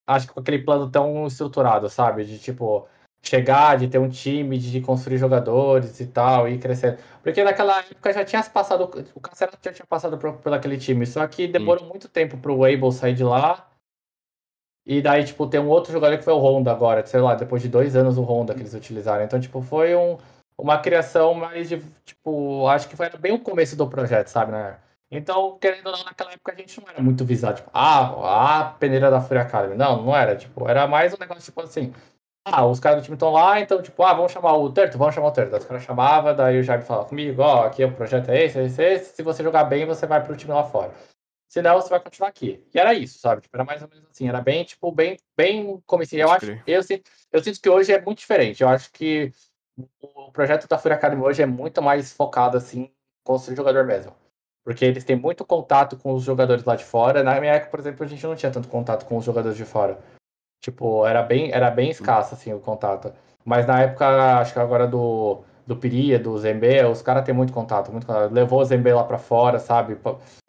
Acho 0.06 0.27
que 0.27 0.34
com 0.34 0.41
aquele 0.41 0.65
plano 0.65 0.91
tão 0.91 1.25
estruturado, 1.27 1.89
sabe? 1.89 2.25
De 2.25 2.38
tipo, 2.38 2.86
chegar, 3.23 3.77
de 3.77 3.88
ter 3.88 3.97
um 3.97 4.10
time, 4.10 4.58
de 4.58 4.82
construir 4.82 5.17
jogadores 5.17 5.97
e 6.01 6.08
tal, 6.08 6.49
e 6.49 6.60
crescer. 6.60 6.99
Porque 7.23 7.41
naquela 7.41 7.80
época 7.80 8.12
já 8.12 8.25
tinha 8.25 8.43
passado. 8.43 8.84
O 9.15 9.21
Cancelo 9.21 9.54
já 9.63 9.71
tinha 9.71 9.86
passado 9.86 10.17
por, 10.17 10.34
por 10.39 10.54
aquele 10.54 10.77
time. 10.77 11.06
Só 11.06 11.25
que 11.25 11.47
demorou 11.47 11.86
Sim. 11.86 11.89
muito 11.89 12.10
tempo 12.10 12.38
pro 12.38 12.58
Wable 12.58 12.91
sair 12.91 13.13
de 13.15 13.23
lá. 13.23 13.70
E 14.91 15.01
daí, 15.01 15.23
tipo, 15.23 15.47
tem 15.47 15.58
um 15.58 15.69
outro 15.69 15.93
jogador 15.93 16.17
que 16.17 16.23
foi 16.25 16.34
o 16.34 16.38
Honda 16.38 16.69
agora, 16.69 17.06
sei 17.06 17.21
lá, 17.21 17.34
depois 17.34 17.62
de 17.62 17.69
dois 17.69 17.95
anos 17.95 18.17
o 18.17 18.23
Honda 18.23 18.54
que 18.54 18.60
eles 18.60 18.73
utilizaram. 18.73 19.23
Então, 19.23 19.39
tipo, 19.39 19.62
foi 19.62 19.95
um 19.95 20.17
uma 20.58 20.80
criação 20.80 21.34
mais 21.34 21.69
de, 21.69 21.82
tipo, 22.04 22.67
acho 22.67 22.89
que 22.89 22.97
foi 22.97 23.10
bem 23.12 23.32
o 23.32 23.39
começo 23.39 23.77
do 23.77 23.88
projeto, 23.88 24.27
sabe, 24.27 24.51
né? 24.51 24.77
Então, 25.10 25.58
querendo 25.62 25.88
ou 25.88 25.93
não, 25.93 26.04
naquela 26.04 26.34
época 26.34 26.51
a 26.51 26.56
gente 26.56 26.82
não 26.82 26.89
era 26.89 27.01
muito 27.01 27.23
visado, 27.23 27.56
tipo, 27.56 27.71
ah, 27.73 28.60
a 28.60 28.63
peneira 28.65 29.10
da 29.10 29.21
Fúria 29.21 29.43
Academy. 29.43 29.75
Não, 29.77 30.04
não 30.04 30.13
era, 30.13 30.36
tipo, 30.36 30.67
era 30.67 30.86
mais 30.88 31.13
um 31.13 31.17
negócio, 31.17 31.43
tipo 31.43 31.62
assim, 31.62 31.93
ah, 32.45 32.65
os 32.65 32.82
caras 32.82 33.01
do 33.01 33.06
time 33.06 33.15
estão 33.15 33.32
lá, 33.32 33.62
então, 33.62 33.82
tipo, 33.82 34.04
ah, 34.04 34.13
vamos 34.13 34.34
chamar 34.34 34.58
o 34.58 34.69
Turto, 34.73 34.97
vamos 34.97 35.15
chamar 35.15 35.30
o 35.30 35.32
Turto. 35.32 35.56
Os 35.56 35.65
caras 35.65 35.84
chamavam, 35.84 36.36
daí 36.36 36.60
o 36.60 36.63
Jaime 36.63 36.84
falava 36.84 37.08
comigo, 37.08 37.41
ó, 37.41 37.62
oh, 37.62 37.63
aqui 37.63 37.86
o 37.86 37.93
projeto 37.93 38.30
é 38.30 38.43
esse, 38.43 38.60
esse, 38.60 38.84
esse, 38.84 39.15
se 39.15 39.23
você 39.23 39.41
jogar 39.41 39.63
bem, 39.63 39.86
você 39.86 40.06
vai 40.06 40.21
pro 40.21 40.36
time 40.36 40.51
lá 40.51 40.65
fora. 40.65 40.91
Se 41.51 41.61
não, 41.61 41.81
você 41.81 41.89
vai 41.89 41.99
continuar 41.99 42.29
aqui. 42.29 42.65
E 42.73 42.79
era 42.79 42.93
isso, 42.93 43.19
sabe? 43.19 43.41
Tipo, 43.41 43.57
era 43.57 43.65
mais 43.65 43.81
ou 43.81 43.89
menos 43.89 44.05
assim, 44.09 44.25
era 44.25 44.39
bem, 44.39 44.63
tipo, 44.63 44.89
bem, 44.89 45.17
bem 45.35 45.83
comecinho. 45.85 46.21
Eu 46.21 46.31
acho, 46.31 46.57
eu 46.65 46.81
sinto, 46.81 47.11
eu 47.29 47.43
sinto 47.43 47.59
que 47.59 47.69
hoje 47.69 47.91
é 47.91 47.99
muito 47.99 48.19
diferente. 48.19 48.63
Eu 48.63 48.69
acho 48.69 48.89
que 48.89 49.33
o 50.01 50.31
projeto 50.31 50.65
da 50.65 50.77
Fúria 50.77 50.95
Academy 50.95 51.21
hoje 51.21 51.41
é 51.41 51.45
muito 51.45 51.81
mais 51.81 52.13
focado 52.13 52.55
assim, 52.55 52.83
em 52.83 52.91
construir 53.25 53.57
jogador 53.57 53.85
mesmo. 53.85 54.15
Porque 54.63 54.85
eles 54.85 55.03
têm 55.03 55.17
muito 55.17 55.43
contato 55.43 55.97
com 55.97 56.13
os 56.13 56.23
jogadores 56.23 56.63
lá 56.63 56.77
de 56.77 56.85
fora. 56.85 57.21
Na 57.21 57.37
minha 57.41 57.51
época, 57.51 57.71
por 57.71 57.81
exemplo, 57.81 58.05
a 58.05 58.07
gente 58.07 58.25
não 58.25 58.35
tinha 58.37 58.51
tanto 58.51 58.69
contato 58.69 59.05
com 59.05 59.17
os 59.17 59.25
jogadores 59.25 59.57
de 59.57 59.65
fora. 59.65 59.99
Tipo, 60.61 61.05
era 61.05 61.21
bem, 61.21 61.51
era 61.51 61.69
bem 61.69 61.89
escasso 61.89 62.33
assim 62.33 62.53
o 62.53 62.61
contato. 62.61 63.13
Mas 63.43 63.67
na 63.67 63.81
época, 63.81 64.39
acho 64.39 64.53
que 64.53 64.59
agora 64.59 64.87
do, 64.87 65.43
do 65.67 65.75
Piria, 65.75 66.17
do 66.17 66.37
Zembe, 66.37 66.81
os 66.85 67.01
caras 67.01 67.25
têm 67.25 67.35
muito 67.35 67.51
contato, 67.51 67.91
muito 67.91 68.07
contato. 68.07 68.31
Levou 68.31 68.61
o 68.61 68.63
Zembe 68.63 68.93
lá 68.93 69.03
pra 69.03 69.17
fora, 69.17 69.59
sabe? 69.59 69.97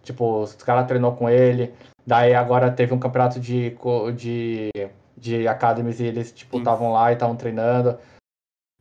Tipo, 0.02 0.42
os 0.42 0.54
caras 0.54 0.86
treinou 0.86 1.14
com 1.16 1.28
ele. 1.28 1.74
Daí 2.06 2.34
agora 2.34 2.70
teve 2.70 2.92
um 2.92 2.98
campeonato 2.98 3.38
de, 3.38 3.76
de, 4.16 4.70
de 5.16 5.46
academies 5.46 6.00
e 6.00 6.04
eles, 6.04 6.32
tipo, 6.32 6.58
estavam 6.58 6.92
lá 6.92 7.10
e 7.10 7.14
estavam 7.14 7.36
treinando. 7.36 7.98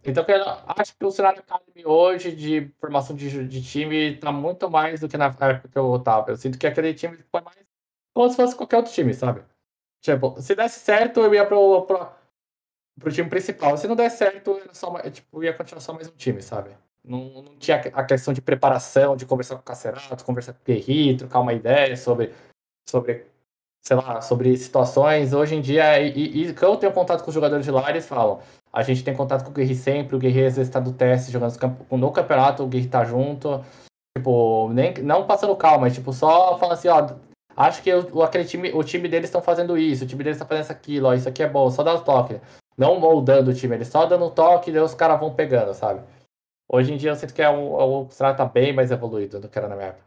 Então, 0.03 0.25
eu 0.27 0.43
acho 0.77 0.95
que 0.97 1.05
o 1.05 1.11
cenário 1.11 1.39
Academy 1.39 1.85
hoje 1.85 2.35
de 2.35 2.71
formação 2.79 3.15
de, 3.15 3.47
de 3.47 3.61
time 3.63 4.15
está 4.15 4.31
muito 4.31 4.69
mais 4.69 4.99
do 4.99 5.07
que 5.07 5.15
na 5.15 5.25
época 5.25 5.69
que 5.71 5.77
eu 5.77 5.95
estava. 5.95 6.31
Eu 6.31 6.37
sinto 6.37 6.57
que 6.57 6.65
aquele 6.65 6.93
time 6.93 7.17
foi 7.31 7.41
mais 7.41 7.57
como 8.13 8.29
se 8.29 8.35
fosse 8.35 8.55
qualquer 8.55 8.77
outro 8.77 8.91
time, 8.91 9.13
sabe? 9.13 9.43
Tipo, 10.01 10.41
se 10.41 10.55
desse 10.55 10.79
certo, 10.79 11.19
eu 11.19 11.33
ia 11.33 11.45
pro, 11.45 11.83
pro, 11.83 12.07
pro 12.99 13.11
time 13.11 13.29
principal. 13.29 13.77
Se 13.77 13.87
não 13.87 13.95
der 13.95 14.09
certo, 14.09 14.57
eu 14.57 14.73
só, 14.73 14.99
tipo, 15.09 15.43
ia 15.43 15.53
continuar 15.53 15.81
só 15.81 15.93
mais 15.93 16.07
um 16.07 16.15
time, 16.15 16.41
sabe? 16.41 16.75
Não, 17.03 17.41
não 17.41 17.55
tinha 17.57 17.77
a 17.77 18.03
questão 18.03 18.33
de 18.33 18.41
preparação, 18.41 19.15
de 19.15 19.25
conversar 19.25 19.55
com 19.55 19.61
o 19.61 19.65
Cacerato, 19.65 20.23
conversar 20.23 20.53
com 20.53 20.59
o 20.59 20.65
Guerri, 20.65 21.17
trocar 21.17 21.39
uma 21.39 21.53
ideia 21.53 21.97
sobre, 21.97 22.31
sobre, 22.87 23.25
sei 23.81 23.97
lá, 23.97 24.21
sobre 24.21 24.55
situações. 24.55 25.33
Hoje 25.33 25.55
em 25.55 25.61
dia, 25.61 25.99
e, 25.99 26.43
e, 26.43 26.55
eu 26.61 26.77
tenho 26.77 26.93
contato 26.93 27.23
com 27.23 27.29
os 27.29 27.33
jogadores 27.33 27.65
de 27.65 27.71
lá, 27.71 27.89
eles 27.89 28.05
falam, 28.05 28.39
a 28.71 28.83
gente 28.83 29.03
tem 29.03 29.15
contato 29.15 29.43
com 29.43 29.49
o 29.49 29.53
Guerri 29.53 29.75
sempre, 29.75 30.15
o 30.15 30.19
Guerri 30.19 30.45
às 30.45 30.55
vezes 30.55 30.69
está 30.69 30.79
do 30.79 30.93
teste, 30.93 31.31
jogando 31.31 31.57
no 31.91 32.11
campeonato, 32.11 32.63
o 32.63 32.67
Guerri 32.67 32.87
tá 32.87 33.03
junto. 33.03 33.63
Tipo, 34.15 34.69
nem, 34.73 34.93
não 35.01 35.25
passando 35.25 35.55
calma, 35.55 35.81
mas 35.81 35.95
tipo, 35.95 36.11
só 36.11 36.57
falando 36.57 36.73
assim, 36.73 36.89
ó, 36.89 37.15
acho 37.55 37.81
que 37.81 37.93
o, 37.93 38.21
aquele 38.21 38.45
time, 38.45 38.71
o 38.73 38.83
time 38.83 39.07
deles 39.07 39.29
estão 39.29 39.41
fazendo 39.41 39.77
isso, 39.77 40.03
o 40.03 40.07
time 40.07 40.23
deles 40.23 40.35
está 40.35 40.45
fazendo 40.45 40.69
aquilo, 40.69 41.07
ó, 41.07 41.13
isso 41.13 41.29
aqui 41.29 41.41
é 41.41 41.49
bom, 41.49 41.71
só 41.71 41.81
dá 41.81 41.95
o 41.95 42.01
toque. 42.01 42.39
Não 42.77 42.99
moldando 42.99 43.51
o 43.51 43.53
time, 43.53 43.75
eles 43.75 43.87
só 43.87 44.05
dando 44.05 44.29
toque 44.29 44.69
e 44.71 44.77
os 44.79 44.93
caras 44.93 45.19
vão 45.19 45.33
pegando, 45.33 45.73
sabe? 45.73 46.01
Hoje 46.73 46.93
em 46.93 46.97
dia 46.97 47.09
eu 47.11 47.15
sinto 47.17 47.33
que 47.33 47.41
é 47.41 47.49
um, 47.49 47.73
o 47.73 48.09
cenário 48.09 48.37
tá 48.37 48.45
bem 48.45 48.71
mais 48.71 48.91
evoluído 48.91 49.39
do 49.41 49.49
que 49.49 49.57
era 49.57 49.67
na 49.67 49.75
minha 49.75 49.89
época. 49.89 50.05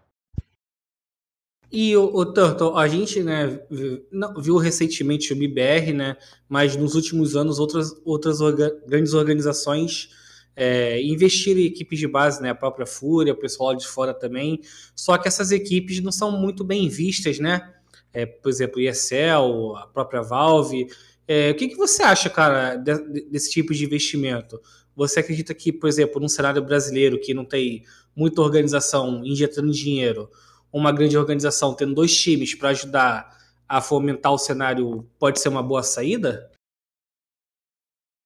E 1.70 1.94
o, 1.96 2.04
o 2.04 2.24
Turtle, 2.32 2.76
a 2.78 2.86
gente 2.88 3.22
né, 3.22 3.60
vi- 3.70 4.02
não- 4.10 4.40
viu 4.40 4.56
recentemente 4.56 5.32
o 5.32 5.36
MBR, 5.36 5.92
né, 5.92 6.16
mas 6.48 6.74
nos 6.76 6.94
últimos 6.94 7.36
anos 7.36 7.58
outras, 7.58 7.92
outras 8.04 8.40
orga- 8.40 8.74
grandes 8.86 9.12
organizações 9.12 10.08
é, 10.56 11.02
investiram 11.02 11.60
em 11.60 11.64
equipes 11.66 11.98
de 11.98 12.06
base, 12.06 12.40
né, 12.40 12.50
a 12.50 12.54
própria 12.54 12.86
Fúria, 12.86 13.32
o 13.32 13.36
pessoal 13.36 13.74
de 13.74 13.86
fora 13.86 14.14
também, 14.14 14.60
só 14.94 15.18
que 15.18 15.26
essas 15.26 15.50
equipes 15.50 16.00
não 16.00 16.12
são 16.12 16.30
muito 16.30 16.62
bem 16.64 16.88
vistas, 16.88 17.38
né? 17.40 17.74
É, 18.12 18.24
por 18.24 18.48
exemplo, 18.48 18.80
ESL, 18.80 19.74
a 19.76 19.88
própria 19.88 20.22
Valve. 20.22 20.86
É, 21.26 21.50
o 21.50 21.54
que, 21.56 21.66
que 21.68 21.76
você 21.76 22.04
acha, 22.04 22.30
cara, 22.30 22.76
de- 22.76 23.22
desse 23.28 23.50
tipo 23.50 23.74
de 23.74 23.84
investimento? 23.84 24.60
Você 24.96 25.20
acredita 25.20 25.54
que, 25.54 25.72
por 25.72 25.88
exemplo, 25.88 26.20
num 26.20 26.28
cenário 26.28 26.62
brasileiro 26.62 27.20
que 27.20 27.34
não 27.34 27.44
tem 27.44 27.84
muita 28.14 28.40
organização 28.40 29.24
injetando 29.24 29.72
dinheiro, 29.72 30.30
uma 30.72 30.92
grande 30.92 31.16
organização 31.16 31.74
tendo 31.74 31.94
dois 31.94 32.16
times 32.16 32.54
para 32.54 32.70
ajudar 32.70 33.36
a 33.68 33.80
fomentar 33.80 34.32
o 34.32 34.38
cenário 34.38 35.08
pode 35.18 35.40
ser 35.40 35.48
uma 35.48 35.62
boa 35.62 35.82
saída? 35.82 36.50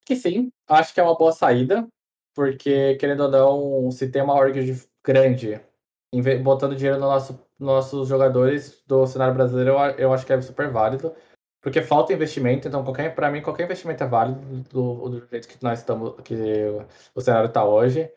que 0.09 0.17
sim, 0.17 0.51
acho 0.67 0.95
que 0.95 1.01
é 1.01 1.03
uma 1.03 1.15
boa 1.15 1.33
saída, 1.33 1.87
porque, 2.35 2.95
querendo 2.97 3.25
ou 3.25 3.31
não, 3.31 3.91
se 3.91 4.09
tem 4.11 4.23
uma 4.23 4.35
org 4.35 4.55
de- 4.65 4.89
grande 5.05 5.61
botando 6.43 6.75
dinheiro 6.75 6.99
no 6.99 7.07
nosso, 7.07 7.35
nos 7.59 7.67
nossos 7.69 8.09
jogadores 8.09 8.83
do 8.87 9.07
cenário 9.07 9.35
brasileiro, 9.35 9.73
eu 9.99 10.11
acho 10.11 10.25
que 10.25 10.33
é 10.33 10.41
super 10.41 10.71
válido, 10.71 11.15
porque 11.61 11.83
falta 11.83 12.13
investimento, 12.13 12.69
então 12.69 12.85
qualquer, 12.85 13.15
para 13.15 13.31
mim 13.31 13.43
qualquer 13.43 13.65
investimento 13.65 14.03
é 14.05 14.07
válido 14.07 14.41
do, 14.71 15.09
do 15.09 15.27
jeito 15.29 15.49
que 15.49 15.63
nós 15.63 15.81
estamos, 15.81 16.15
que 16.23 16.35
o 17.15 17.21
cenário 17.21 17.51
tá 17.51 17.65
hoje. 17.65 18.11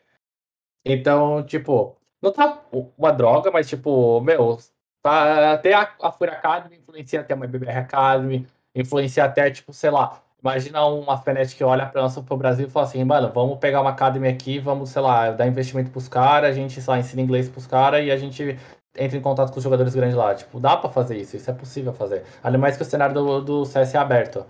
Então, 0.84 1.42
tipo, 1.44 1.96
não 2.20 2.32
tá 2.32 2.62
uma 2.96 3.12
droga, 3.12 3.50
mas 3.50 3.68
tipo, 3.68 4.20
meu, 4.20 4.58
tá, 5.02 5.54
até 5.54 5.74
a, 5.74 5.92
a 6.02 6.12
Fúria 6.12 6.34
Academy 6.34 6.76
influencia 6.76 7.20
até 7.20 7.34
uma 7.34 7.46
BBR 7.46 7.78
Academy, 7.78 8.46
influencia 8.74 9.24
até, 9.24 9.50
tipo, 9.50 9.72
sei 9.72 9.90
lá, 9.90 10.22
imagina 10.40 10.84
uma 10.86 11.16
Fnatic 11.18 11.56
que 11.56 11.64
olha 11.64 11.86
para 11.86 12.08
pro 12.22 12.36
Brasil 12.36 12.66
e 12.66 12.70
fala 12.70 12.86
assim, 12.86 13.02
mano, 13.04 13.32
vamos 13.32 13.58
pegar 13.58 13.80
uma 13.80 13.90
Academy 13.90 14.28
aqui, 14.28 14.58
vamos, 14.58 14.90
sei 14.90 15.02
lá, 15.02 15.30
dar 15.30 15.46
investimento 15.46 15.90
pros 15.90 16.08
caras, 16.08 16.50
a 16.50 16.52
gente, 16.52 16.80
lá, 16.86 16.98
ensina 16.98 17.22
inglês 17.22 17.48
pros 17.48 17.66
caras 17.66 18.04
e 18.04 18.10
a 18.10 18.16
gente 18.16 18.56
entra 18.96 19.16
em 19.16 19.22
contato 19.22 19.50
com 19.52 19.58
os 19.58 19.64
jogadores 19.64 19.94
grandes 19.94 20.16
lá. 20.16 20.34
Tipo, 20.34 20.60
dá 20.60 20.76
pra 20.76 20.90
fazer 20.90 21.16
isso, 21.16 21.36
isso 21.36 21.50
é 21.50 21.54
possível 21.54 21.92
fazer. 21.92 22.24
Ainda 22.42 22.58
mais 22.58 22.76
que 22.76 22.82
o 22.82 22.86
cenário 22.86 23.14
do, 23.14 23.40
do 23.40 23.64
CS 23.64 23.94
é 23.96 23.98
aberto. 23.98 24.44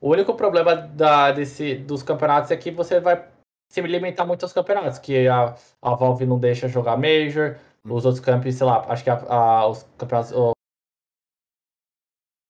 O 0.00 0.10
único 0.10 0.34
problema 0.34 0.74
da, 0.74 1.30
desse, 1.32 1.74
dos 1.76 2.02
campeonatos 2.02 2.50
é 2.50 2.56
que 2.56 2.70
você 2.70 3.00
vai 3.00 3.24
se 3.70 3.80
limitar 3.82 4.26
muito 4.26 4.42
aos 4.44 4.52
campeonatos, 4.52 4.98
que 4.98 5.28
a, 5.28 5.54
a 5.82 5.94
Valve 5.94 6.26
não 6.26 6.38
deixa 6.38 6.66
jogar 6.68 6.96
Major, 6.96 7.56
os 7.84 8.04
outros 8.04 8.18
campeões, 8.24 8.56
sei 8.56 8.66
lá, 8.66 8.84
acho 8.88 9.04
que 9.04 9.10
a, 9.10 9.14
a- 9.28 9.66
os 9.68 9.84
campeonatos, 9.96 10.32
o- 10.32 10.52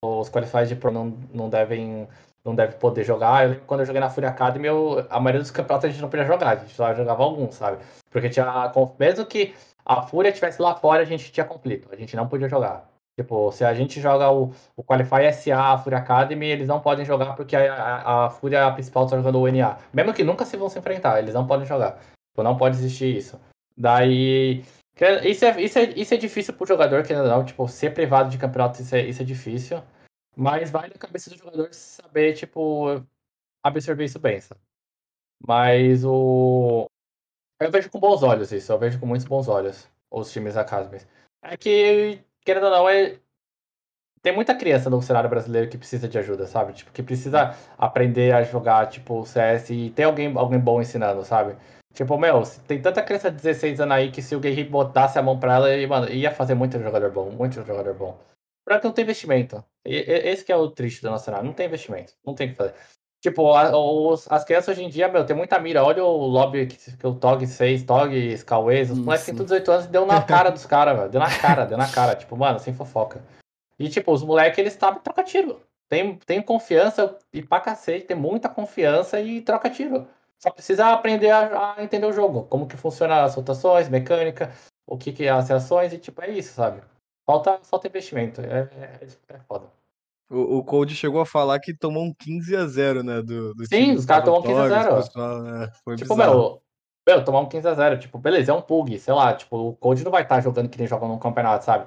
os 0.04 0.28
qualifiers 0.30 0.68
de 0.68 0.76
Pro 0.76 0.90
não, 0.90 1.06
não 1.32 1.48
devem 1.48 2.08
não 2.42 2.54
deve 2.54 2.76
poder 2.76 3.04
jogar. 3.04 3.44
Eu 3.44 3.50
lembro 3.50 3.64
quando 3.66 3.80
eu 3.80 3.86
joguei 3.86 4.00
na 4.00 4.08
Fury 4.08 4.24
Academy, 4.26 4.66
eu, 4.66 5.06
a 5.10 5.20
maioria 5.20 5.42
dos 5.42 5.50
campeonatos 5.50 5.84
a 5.84 5.92
gente 5.92 6.00
não 6.00 6.08
podia 6.08 6.24
jogar, 6.24 6.48
a 6.48 6.56
gente 6.56 6.74
só 6.74 6.94
jogava 6.94 7.22
alguns, 7.22 7.54
sabe? 7.56 7.82
Porque 8.10 8.30
tinha, 8.30 8.72
mesmo 8.98 9.26
que 9.26 9.54
a 9.98 10.02
Fúria 10.02 10.28
estivesse 10.30 10.60
lá 10.62 10.74
fora, 10.74 11.02
a 11.02 11.04
gente 11.06 11.32
tinha 11.32 11.44
conflito, 11.44 11.88
a 11.92 11.96
gente 11.96 12.14
não 12.16 12.28
podia 12.28 12.48
jogar. 12.48 12.88
Tipo, 13.18 13.50
se 13.52 13.64
a 13.64 13.74
gente 13.74 14.00
joga 14.00 14.30
o, 14.30 14.52
o 14.76 14.82
Qualify 14.84 15.30
SA, 15.32 15.72
a 15.74 15.78
Fúria 15.78 15.98
Academy, 15.98 16.46
eles 16.46 16.68
não 16.68 16.80
podem 16.80 17.04
jogar 17.04 17.34
porque 17.34 17.54
a, 17.56 17.74
a, 17.74 18.26
a 18.26 18.30
Fúria 18.30 18.70
principal 18.72 19.04
está 19.04 19.16
jogando 19.16 19.40
o 19.40 19.48
NA. 19.48 19.78
Mesmo 19.92 20.14
que 20.14 20.24
nunca 20.24 20.44
se 20.44 20.56
vão 20.56 20.68
se 20.70 20.78
enfrentar, 20.78 21.18
eles 21.18 21.34
não 21.34 21.46
podem 21.46 21.66
jogar. 21.66 21.98
Tipo, 22.30 22.42
não 22.42 22.56
pode 22.56 22.76
existir 22.76 23.14
isso. 23.16 23.38
Daí. 23.76 24.64
que- 24.94 25.28
Isso 25.28 25.44
é, 25.44 25.60
isso 25.60 25.78
é, 25.78 25.82
isso 25.96 26.14
é 26.14 26.16
difícil 26.16 26.54
pro 26.54 26.66
jogador, 26.66 27.02
que 27.02 27.12
não, 27.14 27.44
tipo, 27.44 27.66
ser 27.68 27.92
privado 27.92 28.30
de 28.30 28.38
campeonato, 28.38 28.80
isso 28.80 28.94
é, 28.94 29.02
isso 29.02 29.20
é 29.22 29.24
difícil. 29.24 29.82
Mas 30.36 30.70
vai 30.70 30.88
na 30.88 30.94
cabeça 30.94 31.28
do 31.30 31.36
jogador 31.36 31.68
saber, 31.74 32.34
tipo, 32.34 33.04
absorver 33.62 34.04
isso 34.04 34.18
bem, 34.18 34.40
sabe? 34.40 34.60
Mas 35.46 36.04
o. 36.04 36.86
Eu 37.60 37.70
vejo 37.70 37.90
com 37.90 38.00
bons 38.00 38.22
olhos 38.22 38.50
isso, 38.52 38.72
eu 38.72 38.78
vejo 38.78 38.98
com 38.98 39.06
muitos 39.06 39.26
bons 39.26 39.46
olhos 39.46 39.86
os 40.10 40.32
times 40.32 40.56
academies. 40.56 41.06
É 41.42 41.56
que, 41.56 42.20
querendo 42.44 42.64
ou 42.64 42.70
não, 42.70 42.88
é... 42.88 43.18
tem 44.22 44.34
muita 44.34 44.54
criança 44.56 44.88
no 44.88 45.00
cenário 45.02 45.28
brasileiro 45.28 45.70
que 45.70 45.76
precisa 45.78 46.08
de 46.08 46.18
ajuda, 46.18 46.46
sabe? 46.46 46.72
Tipo, 46.72 46.90
que 46.90 47.02
precisa 47.02 47.54
aprender 47.76 48.32
a 48.32 48.42
jogar, 48.42 48.88
tipo, 48.88 49.24
CS 49.26 49.72
e 49.74 49.90
ter 49.90 50.04
alguém, 50.04 50.34
alguém 50.36 50.58
bom 50.58 50.80
ensinando, 50.80 51.22
sabe? 51.24 51.56
Tipo, 51.92 52.16
meu, 52.16 52.42
tem 52.66 52.80
tanta 52.80 53.02
criança 53.02 53.30
de 53.30 53.36
16 53.36 53.80
anos 53.80 53.94
aí 53.94 54.10
que 54.10 54.22
se 54.22 54.34
o 54.34 54.40
Guerri 54.40 54.64
botasse 54.64 55.18
a 55.18 55.22
mão 55.22 55.38
pra 55.38 55.56
ela, 55.56 55.70
ele, 55.70 55.86
mano, 55.86 56.08
ia 56.08 56.30
fazer 56.30 56.54
muito 56.54 56.78
jogador 56.78 57.10
bom, 57.10 57.30
muito 57.30 57.54
jogador 57.54 57.94
bom. 57.94 58.18
Pra 58.64 58.78
que 58.78 58.86
não 58.86 58.92
tem 58.92 59.02
investimento. 59.04 59.62
E- 59.84 59.96
e- 59.96 60.28
esse 60.30 60.44
que 60.44 60.52
é 60.52 60.56
o 60.56 60.70
triste 60.70 61.02
do 61.02 61.10
nosso 61.10 61.24
cenário, 61.24 61.46
não 61.46 61.52
tem 61.52 61.66
investimento, 61.66 62.14
não 62.24 62.34
tem 62.34 62.48
o 62.48 62.50
que 62.50 62.56
fazer. 62.56 62.74
Tipo, 63.22 63.52
a- 63.52 63.76
os- 63.76 64.26
as 64.30 64.44
crianças 64.44 64.68
hoje 64.76 64.84
em 64.84 64.88
dia, 64.88 65.06
meu, 65.08 65.24
tem 65.26 65.36
muita 65.36 65.58
mira. 65.58 65.84
Olha 65.84 66.02
o 66.04 66.26
lobby 66.26 66.66
que, 66.66 66.96
que 66.96 67.06
o 67.06 67.14
Tog 67.14 67.46
fez, 67.46 67.82
Tog, 67.82 68.12
Skyway, 68.14 68.82
os 68.82 68.98
moleques 68.98 69.26
têm 69.26 69.34
todos 69.36 69.50
18 69.52 69.70
anos 69.72 69.84
e 69.84 69.88
deu 69.88 70.06
na 70.06 70.22
cara 70.22 70.50
dos 70.50 70.64
caras, 70.64 70.96
velho. 70.96 71.10
Deu 71.10 71.20
na 71.20 71.38
cara, 71.38 71.64
deu 71.66 71.76
na 71.76 71.90
cara. 71.90 72.14
Tipo, 72.16 72.36
mano, 72.36 72.58
sem 72.58 72.72
fofoca. 72.72 73.20
E, 73.78 73.88
tipo, 73.88 74.10
os 74.12 74.22
moleques, 74.22 74.58
eles 74.58 74.72
sabem 74.72 75.00
trocar 75.00 75.24
tiro. 75.24 75.60
Tem, 75.88 76.16
tem 76.18 76.40
confiança 76.40 77.16
e 77.32 77.42
pra 77.42 77.60
cacete, 77.60 78.06
tem 78.06 78.16
muita 78.16 78.48
confiança 78.48 79.20
e 79.20 79.40
troca 79.42 79.68
tiro. 79.68 80.06
Só 80.38 80.50
precisa 80.50 80.86
aprender 80.92 81.30
a, 81.30 81.74
a 81.76 81.82
entender 81.84 82.06
o 82.06 82.12
jogo, 82.12 82.44
como 82.44 82.66
que 82.66 82.76
funciona 82.76 83.22
as 83.24 83.34
rotações, 83.34 83.88
mecânica, 83.90 84.50
o 84.86 84.96
que 84.96 85.12
que 85.12 85.24
é 85.24 85.30
as 85.30 85.48
reações 85.48 85.92
e, 85.92 85.98
tipo, 85.98 86.22
é 86.22 86.30
isso, 86.30 86.54
sabe? 86.54 86.80
Falta, 87.26 87.58
falta 87.64 87.86
investimento. 87.88 88.40
É, 88.40 88.68
é, 88.80 89.06
é 89.34 89.38
foda. 89.40 89.66
O, 90.30 90.58
o 90.58 90.64
Cold 90.64 90.94
chegou 90.94 91.20
a 91.20 91.26
falar 91.26 91.58
que 91.58 91.74
tomou 91.76 92.04
um 92.04 92.14
15 92.16 92.54
a 92.54 92.64
0 92.66 93.02
né? 93.02 93.20
Do, 93.20 93.52
do 93.52 93.66
Sim, 93.66 93.86
time 93.86 93.94
os 93.96 94.06
caras 94.06 94.24
tomam 94.24 94.42
15 94.42 94.54
a 94.54 94.68
Togs, 94.68 94.84
0. 94.84 94.96
pessoal, 94.96 95.42
né? 95.42 95.68
Foi 95.84 95.96
Tipo, 95.96 96.14
bizarro. 96.14 96.38
meu, 96.38 96.62
meu, 97.16 97.24
tomar 97.24 97.40
um 97.40 97.48
15x0, 97.48 97.98
tipo, 97.98 98.16
beleza, 98.16 98.52
é 98.52 98.54
um 98.54 98.62
pug, 98.62 98.96
sei 98.98 99.12
lá, 99.12 99.34
tipo, 99.34 99.56
o 99.56 99.72
Cold 99.74 100.04
não 100.04 100.12
vai 100.12 100.22
estar 100.22 100.40
jogando 100.40 100.68
que 100.68 100.78
nem 100.78 100.86
joga 100.86 101.08
num 101.08 101.18
campeonato, 101.18 101.64
sabe? 101.64 101.86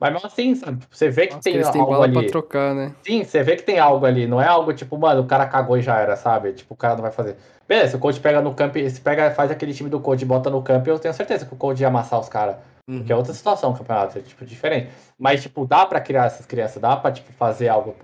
Mas 0.00 0.12
mesmo 0.12 0.26
assim, 0.26 0.54
sabe, 0.56 0.80
tipo, 0.80 0.94
você 0.94 1.08
vê 1.08 1.28
que 1.28 1.34
Nossa, 1.34 1.44
tem 1.44 1.54
eles 1.54 1.68
algo 1.68 1.84
bola 1.86 2.04
ali. 2.04 2.12
pra 2.12 2.26
trocar, 2.28 2.74
né? 2.74 2.94
Sim, 3.04 3.22
você 3.22 3.42
vê 3.42 3.54
que 3.54 3.62
tem 3.62 3.78
algo 3.78 4.04
ali, 4.04 4.26
não 4.26 4.42
é 4.42 4.48
algo 4.48 4.74
tipo, 4.74 4.98
mano, 4.98 5.22
o 5.22 5.26
cara 5.26 5.46
cagou 5.46 5.78
e 5.78 5.82
já 5.82 5.96
era, 6.00 6.16
sabe? 6.16 6.52
Tipo, 6.54 6.74
o 6.74 6.76
cara 6.76 6.94
não 6.96 7.02
vai 7.02 7.12
fazer. 7.12 7.36
Beleza, 7.68 7.96
o 7.96 8.00
Cold 8.00 8.18
pega 8.18 8.42
no 8.42 8.52
campo, 8.52 8.78
se 8.90 9.00
pega, 9.00 9.30
faz 9.30 9.50
aquele 9.50 9.72
time 9.72 9.88
do 9.88 10.00
Cold 10.00 10.22
e 10.22 10.26
bota 10.26 10.50
no 10.50 10.60
campo, 10.62 10.88
eu 10.90 10.98
tenho 10.98 11.14
certeza 11.14 11.46
que 11.46 11.54
o 11.54 11.56
Cold 11.56 11.80
ia 11.80 11.88
amassar 11.88 12.18
os 12.18 12.28
caras. 12.28 12.56
Uhum. 12.88 13.04
Que 13.04 13.12
é 13.12 13.16
outra 13.16 13.34
situação 13.34 13.72
do 13.72 13.78
campeonato, 13.78 14.18
é 14.18 14.22
tipo, 14.22 14.44
diferente. 14.44 14.92
Mas, 15.18 15.42
tipo, 15.42 15.66
dá 15.66 15.84
pra 15.84 16.00
criar 16.00 16.26
essas 16.26 16.46
crianças, 16.46 16.80
dá 16.80 16.96
pra, 16.96 17.10
tipo, 17.10 17.32
fazer 17.32 17.68
algo 17.68 17.94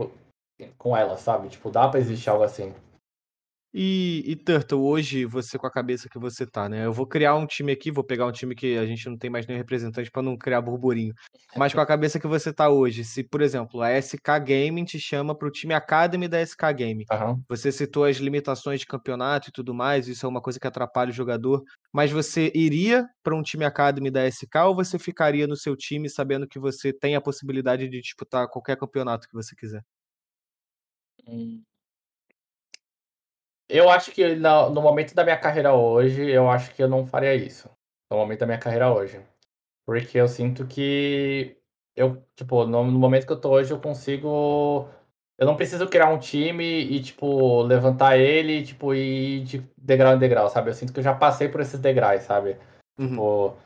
com 0.76 0.96
elas, 0.96 1.20
sabe? 1.20 1.48
Tipo, 1.48 1.70
dá 1.70 1.88
pra 1.88 2.00
existir 2.00 2.30
algo 2.30 2.42
assim. 2.44 2.74
E, 3.74 4.22
e 4.26 4.36
Turtle, 4.36 4.80
hoje 4.82 5.24
você 5.24 5.56
com 5.58 5.66
a 5.66 5.70
cabeça 5.70 6.06
que 6.08 6.18
você 6.18 6.46
tá, 6.46 6.68
né? 6.68 6.84
Eu 6.84 6.92
vou 6.92 7.06
criar 7.06 7.34
um 7.36 7.46
time 7.46 7.72
aqui, 7.72 7.90
vou 7.90 8.04
pegar 8.04 8.26
um 8.26 8.32
time 8.32 8.54
que 8.54 8.76
a 8.76 8.84
gente 8.84 9.08
não 9.08 9.16
tem 9.16 9.30
mais 9.30 9.46
nenhum 9.46 9.58
representante 9.58 10.10
pra 10.10 10.22
não 10.22 10.36
criar 10.36 10.60
burburinho. 10.60 11.14
Mas 11.56 11.72
com 11.72 11.80
a 11.80 11.86
cabeça 11.86 12.20
que 12.20 12.26
você 12.26 12.52
tá 12.52 12.68
hoje, 12.68 13.02
se, 13.04 13.24
por 13.24 13.40
exemplo, 13.40 13.80
a 13.80 13.90
SK 13.90 14.38
Gaming 14.40 14.84
te 14.84 14.98
chama 15.00 15.36
pro 15.36 15.50
time 15.50 15.72
Academy 15.72 16.28
da 16.28 16.38
SK 16.40 16.72
Gaming. 16.72 17.06
Aham. 17.08 17.44
Você 17.48 17.72
citou 17.72 18.04
as 18.04 18.16
limitações 18.18 18.80
de 18.80 18.86
campeonato 18.86 19.48
e 19.48 19.52
tudo 19.52 19.74
mais, 19.74 20.06
isso 20.08 20.24
é 20.26 20.28
uma 20.28 20.40
coisa 20.42 20.58
que 20.60 20.66
atrapalha 20.66 21.10
o 21.10 21.12
jogador. 21.14 21.62
Mas 21.92 22.10
você 22.10 22.52
iria 22.54 23.06
para 23.22 23.34
um 23.34 23.42
time 23.42 23.64
Academy 23.64 24.10
da 24.10 24.22
SK 24.24 24.66
ou 24.66 24.74
você 24.74 24.98
ficaria 24.98 25.46
no 25.46 25.56
seu 25.56 25.74
time 25.76 26.08
sabendo 26.10 26.46
que 26.46 26.58
você 26.58 26.92
tem 26.92 27.16
a 27.16 27.20
possibilidade 27.22 27.88
de 27.88 28.00
disputar 28.02 28.48
qualquer 28.48 28.76
campeonato 28.76 29.26
que 29.28 29.34
você 29.34 29.54
quiser? 29.56 29.82
Hum. 31.26 31.64
Eu 33.72 33.88
acho 33.88 34.12
que 34.12 34.34
na- 34.34 34.68
no 34.68 34.82
momento 34.82 35.14
da 35.14 35.24
minha 35.24 35.36
carreira 35.38 35.72
hoje, 35.72 36.30
eu 36.30 36.48
acho 36.50 36.74
que 36.74 36.82
eu 36.82 36.88
não 36.88 37.06
faria 37.06 37.34
isso. 37.34 37.70
No 38.10 38.18
momento 38.18 38.40
da 38.40 38.46
minha 38.46 38.58
carreira 38.58 38.92
hoje. 38.92 39.18
Porque 39.86 40.18
eu 40.18 40.28
sinto 40.28 40.66
que 40.66 41.56
eu, 41.96 42.22
tipo, 42.36 42.66
no, 42.66 42.84
no 42.84 42.98
momento 42.98 43.26
que 43.26 43.32
eu 43.32 43.40
tô 43.40 43.50
hoje, 43.50 43.72
eu 43.72 43.80
consigo. 43.80 44.86
Eu 45.38 45.46
não 45.46 45.56
preciso 45.56 45.88
criar 45.88 46.10
um 46.10 46.18
time 46.18 46.64
e, 46.64 47.02
tipo, 47.02 47.62
levantar 47.62 48.18
ele, 48.18 48.62
tipo, 48.62 48.94
e 48.94 49.38
ir 49.38 49.44
de 49.44 49.58
degrau 49.76 50.14
em 50.14 50.18
degrau, 50.18 50.48
sabe? 50.50 50.70
Eu 50.70 50.74
sinto 50.74 50.92
que 50.92 51.00
eu 51.00 51.04
já 51.04 51.14
passei 51.14 51.48
por 51.48 51.60
esses 51.62 51.80
degraus, 51.80 52.22
sabe? 52.22 52.56
Uhum. 52.98 53.08
Tipo, 53.08 53.56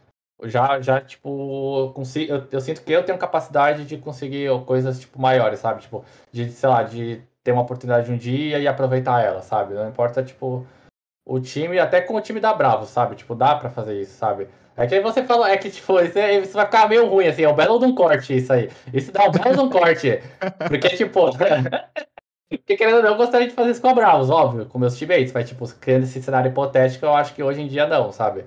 eu 0.41 0.49
já, 0.49 0.81
já, 0.81 1.01
tipo, 1.01 1.93
consigo, 1.95 2.33
eu, 2.33 2.47
eu 2.53 2.61
sinto 2.61 2.83
que 2.83 2.93
eu 2.93 3.05
tenho 3.05 3.19
capacidade 3.19 3.85
de 3.85 3.99
conseguir 3.99 4.49
coisas, 4.65 5.01
tipo, 5.01 5.21
maiores, 5.21 5.59
sabe? 5.59 5.83
Tipo, 5.83 6.05
de, 6.33 6.51
sei 6.53 6.69
lá, 6.69 6.83
de 6.85 7.21
ter 7.47 7.53
uma 7.53 7.63
oportunidade 7.63 8.11
um 8.11 8.17
dia 8.17 8.59
e 8.59 8.67
aproveitar 8.67 9.23
ela, 9.23 9.41
sabe? 9.41 9.73
Não 9.73 9.89
importa, 9.89 10.21
tipo, 10.21 10.67
o 11.25 11.39
time, 11.39 11.79
até 11.79 12.01
com 12.01 12.17
o 12.17 12.21
time 12.21 12.41
da 12.41 12.53
Bravo, 12.53 12.87
sabe? 12.87 13.15
Tipo, 13.15 13.37
dá 13.37 13.55
pra 13.55 13.71
fazer 13.71 14.01
isso, 14.01 14.19
sabe? 14.19 14.49
É 14.77 14.85
que 14.85 14.97
aí 14.97 15.01
você 15.01 15.23
fala, 15.23 15.49
é 15.49 15.57
que, 15.57 15.71
tipo, 15.71 16.01
isso, 16.01 16.19
aí- 16.19 16.43
isso 16.43 16.55
vai 16.55 16.67
ficar 16.67 16.89
meio 16.89 17.07
ruim, 17.07 17.29
assim, 17.29 17.45
é 17.45 17.49
um 17.49 17.55
belo 17.55 17.79
de 17.79 17.85
um 17.85 17.95
corte 17.95 18.37
isso 18.37 18.53
aí. 18.53 18.69
Isso 18.93 19.13
dá 19.13 19.29
um 19.29 19.31
belo 19.31 19.55
de 19.55 19.61
um 19.61 19.71
corte. 19.71 20.21
Porque, 20.69 20.89
tipo, 20.97 21.31
porque 22.51 22.77
querendo 22.77 22.97
ou 22.97 23.03
não, 23.05 23.11
eu 23.11 23.17
gostaria 23.17 23.47
de 23.47 23.55
fazer 23.55 23.71
isso 23.71 23.81
com 23.81 23.89
a 23.91 23.95
Bravos, 23.95 24.29
óbvio, 24.29 24.67
com 24.67 24.81
meus 24.81 24.99
teammates, 24.99 25.33
mas, 25.33 25.49
tipo, 25.49 25.65
criando 25.77 26.03
esse 26.03 26.21
cenário 26.21 26.51
hipotético, 26.51 27.07
eu 27.07 27.15
acho 27.15 27.33
que 27.33 27.45
hoje 27.45 27.63
em 27.63 27.69
dia 27.69 27.87
não, 27.87 28.11
sabe? 28.11 28.41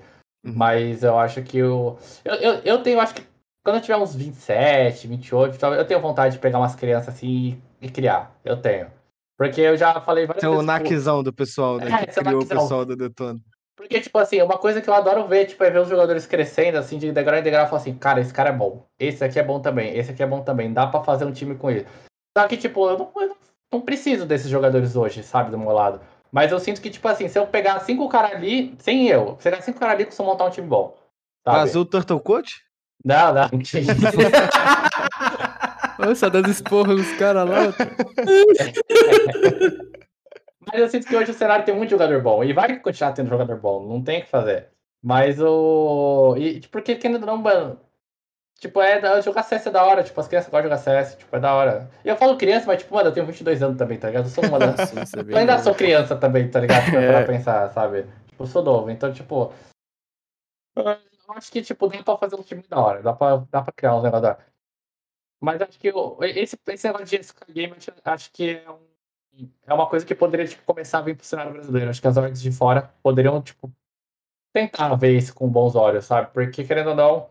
Uhum. 0.46 0.54
Mas 0.58 1.04
eu 1.04 1.18
acho 1.18 1.42
que 1.42 1.64
o. 1.64 1.98
Eu, 2.26 2.36
eu, 2.36 2.54
eu 2.66 2.84
tenho, 2.84 3.00
acho 3.00 3.14
que 3.14 3.24
quando 3.64 3.78
eu 3.78 3.82
tiver 3.82 3.98
uns 3.98 4.16
27, 4.16 5.08
28, 5.08 5.58
talvez- 5.58 5.82
eu 5.82 5.88
tenho 5.88 6.00
vontade 6.02 6.36
de 6.36 6.40
pegar 6.42 6.58
umas 6.60 6.76
crianças 6.76 7.14
assim 7.16 7.62
e, 7.82 7.90
criar. 7.90 8.32
Eu 8.44 8.58
tenho. 8.62 8.92
Porque 9.38 9.62
eu 9.62 9.78
já 9.78 10.00
falei 10.02 10.26
várias 10.26 10.44
Esse 10.44 10.46
é 10.46 10.50
o 10.50 10.54
vezes. 10.54 10.66
naquezão 10.68 11.24
do 11.24 11.32
pessoal, 11.32 11.78
né? 11.78 11.86
É, 11.86 12.06
que 12.06 12.20
é 12.20 12.22
o 12.22 12.24
criou 12.24 12.42
o 12.42 12.44
naquezão. 12.44 12.62
pessoal 12.64 12.86
do 12.86 12.96
Detona. 12.96 13.40
Porque, 13.78 14.02
tipo 14.02 14.18
assim, 14.18 14.42
uma 14.42 14.58
coisa 14.58 14.82
que 14.82 14.90
eu 14.90 14.94
adoro 14.94 15.26
ver, 15.26 15.46
tipo, 15.46 15.64
é 15.64 15.70
ver 15.72 15.80
os 15.80 15.88
jogadores 15.88 16.26
crescendo, 16.26 16.78
assim, 16.78 16.98
de 16.98 17.14
degrau 17.14 17.40
em 17.40 17.44
degrau, 17.44 17.66
e 17.66 17.70
falar 17.70 17.82
assim, 17.82 17.94
cara, 17.96 18.20
esse 18.20 18.34
cara 18.34 18.50
é 18.50 18.54
bom, 18.54 18.86
esse 19.00 19.24
aqui 19.24 19.40
é 19.40 19.44
bom 19.44 19.62
também, 19.62 19.96
esse 19.98 20.12
aqui 20.12 20.22
é 20.22 20.28
bom 20.28 20.42
também, 20.42 20.74
dá 20.74 20.86
pra 20.86 21.02
fazer 21.02 21.24
um 21.24 21.32
time 21.32 21.56
com 21.56 21.72
ele. 21.72 21.88
Só 22.38 22.46
que, 22.46 22.58
tipo, 22.58 22.90
eu 22.90 22.98
não, 22.98 23.12
eu 23.22 23.38
não 23.72 23.80
preciso 23.82 24.26
desses 24.26 24.50
jogadores 24.50 24.98
hoje, 24.98 25.24
sabe, 25.24 25.50
do 25.50 25.58
meu 25.58 25.72
lado. 25.72 26.02
Mas 26.30 26.52
eu 26.52 26.60
sinto 26.60 26.82
que, 26.82 26.90
tipo 26.90 27.08
assim, 27.08 27.30
se 27.30 27.40
eu 27.40 27.48
pegar 27.48 27.80
cinco 27.80 28.10
caras 28.10 28.34
ali, 28.34 28.76
sem 28.80 29.08
eu, 29.08 29.38
se 29.40 29.48
eu 29.48 29.52
pegar 29.52 29.62
cinco 29.62 29.80
caras 29.80 29.94
ali, 29.96 30.04
eu 30.04 30.08
consigo 30.08 30.28
montar 30.28 30.44
um 30.46 30.50
time 30.50 30.68
bom. 30.68 30.98
Sabe? 31.48 31.60
Vazou 31.60 31.84
o 31.84 31.86
Turtle 31.86 32.20
Coach? 32.20 32.62
Não, 33.04 33.34
não. 33.34 33.50
Olha 36.00 36.16
só, 36.16 36.30
dando 36.30 36.50
esporro 36.50 36.96
nos 36.96 37.12
caras 37.18 37.50
lá. 37.50 37.58
Mas 40.72 40.82
eu 40.82 40.90
sinto 40.90 41.08
que 41.08 41.16
hoje 41.16 41.32
o 41.32 41.34
cenário 41.34 41.66
tem 41.66 41.76
muito 41.76 41.90
jogador 41.90 42.22
bom. 42.22 42.44
E 42.44 42.54
vai 42.54 42.80
continuar 42.80 43.14
tendo 43.14 43.30
jogador 43.30 43.58
bom. 43.58 43.86
Não 43.88 44.04
tem 44.04 44.20
o 44.20 44.24
que 44.24 44.30
fazer. 44.30 44.68
Mas 45.02 45.40
o. 45.40 46.36
E, 46.38 46.60
tipo, 46.60 46.72
porque 46.74 46.96
querendo 46.96 47.22
ou 47.22 47.28
não, 47.28 47.38
mano. 47.38 47.80
Tipo, 48.60 48.82
é 48.82 49.00
da... 49.00 49.22
jogar 49.22 49.44
CS 49.44 49.68
é 49.68 49.72
da 49.72 49.84
hora. 49.84 50.04
Tipo, 50.04 50.20
as 50.20 50.28
crianças 50.28 50.50
gostam 50.52 50.70
de 50.70 50.76
jogar 50.76 51.04
CS. 51.04 51.16
Tipo, 51.18 51.36
é 51.36 51.40
da 51.40 51.54
hora. 51.54 51.90
E 52.04 52.10
eu 52.10 52.18
falo 52.18 52.38
criança, 52.38 52.66
mas, 52.68 52.80
tipo, 52.82 52.94
mano, 52.94 53.10
eu 53.10 53.14
tenho 53.14 53.26
22 53.26 53.64
anos 53.64 53.78
também, 53.78 53.98
tá 53.98 54.08
ligado? 54.08 54.26
Eu 54.26 54.30
sou 54.30 54.46
uma 54.46 54.60
das. 54.60 54.90
Sim, 55.10 55.20
é 55.30 55.34
Eu 55.34 55.38
ainda 55.38 55.60
sou 55.60 55.74
criança 55.74 56.16
também, 56.16 56.50
tá 56.50 56.60
ligado? 56.60 56.92
Pra, 56.92 57.02
É. 57.02 57.24
pra 57.24 57.34
pensar, 57.34 57.70
sabe? 57.72 58.04
Tipo, 58.28 58.44
eu 58.44 58.48
sou 58.48 58.64
novo. 58.64 58.90
Então, 58.92 59.12
tipo. 59.14 59.54
Eu 61.30 61.34
acho 61.36 61.52
que, 61.52 61.62
tipo, 61.62 61.88
dá 61.88 62.02
pra 62.04 62.18
fazer 62.18 62.36
um 62.36 62.42
time 62.44 62.64
da 62.68 62.80
hora. 62.80 63.04
Dá 63.04 63.14
pra, 63.14 63.38
dá 63.52 63.62
pra 63.62 63.72
criar 63.72 63.96
um 63.96 64.02
negócio 64.02 64.24
da. 64.24 64.38
Mas 65.40 65.62
acho 65.62 65.80
que 65.80 65.92
o- 65.92 66.18
esse, 66.24 66.58
esse 66.68 66.88
negócio 66.88 67.06
de 67.06 67.16
SK 67.18 67.46
Game, 67.54 67.76
acho 68.04 68.32
que 68.32 68.50
é, 68.58 68.70
um- 68.70 69.50
é 69.66 69.74
uma 69.74 69.88
coisa 69.88 70.06
que 70.06 70.14
poderia, 70.16 70.48
tipo, 70.48 70.64
começar 70.66 70.98
a 71.00 71.02
vir 71.02 71.16
pro 71.16 71.26
cenário 71.26 71.54
brasileiro. 71.54 71.90
Acho 71.90 72.02
que 72.02 72.08
as 72.08 72.18
orgs 72.18 72.42
de 72.42 72.52
fora 72.52 72.94
poderiam, 73.04 73.42
tipo, 73.42 73.72
tentar 74.54 74.96
ver 74.96 75.16
isso 75.16 75.34
com 75.34 75.48
bons 75.48 75.76
olhos, 75.76 76.06
sabe? 76.06 76.32
Porque, 76.34 76.64
querendo 76.64 76.90
ou 76.90 76.96
não. 76.96 77.30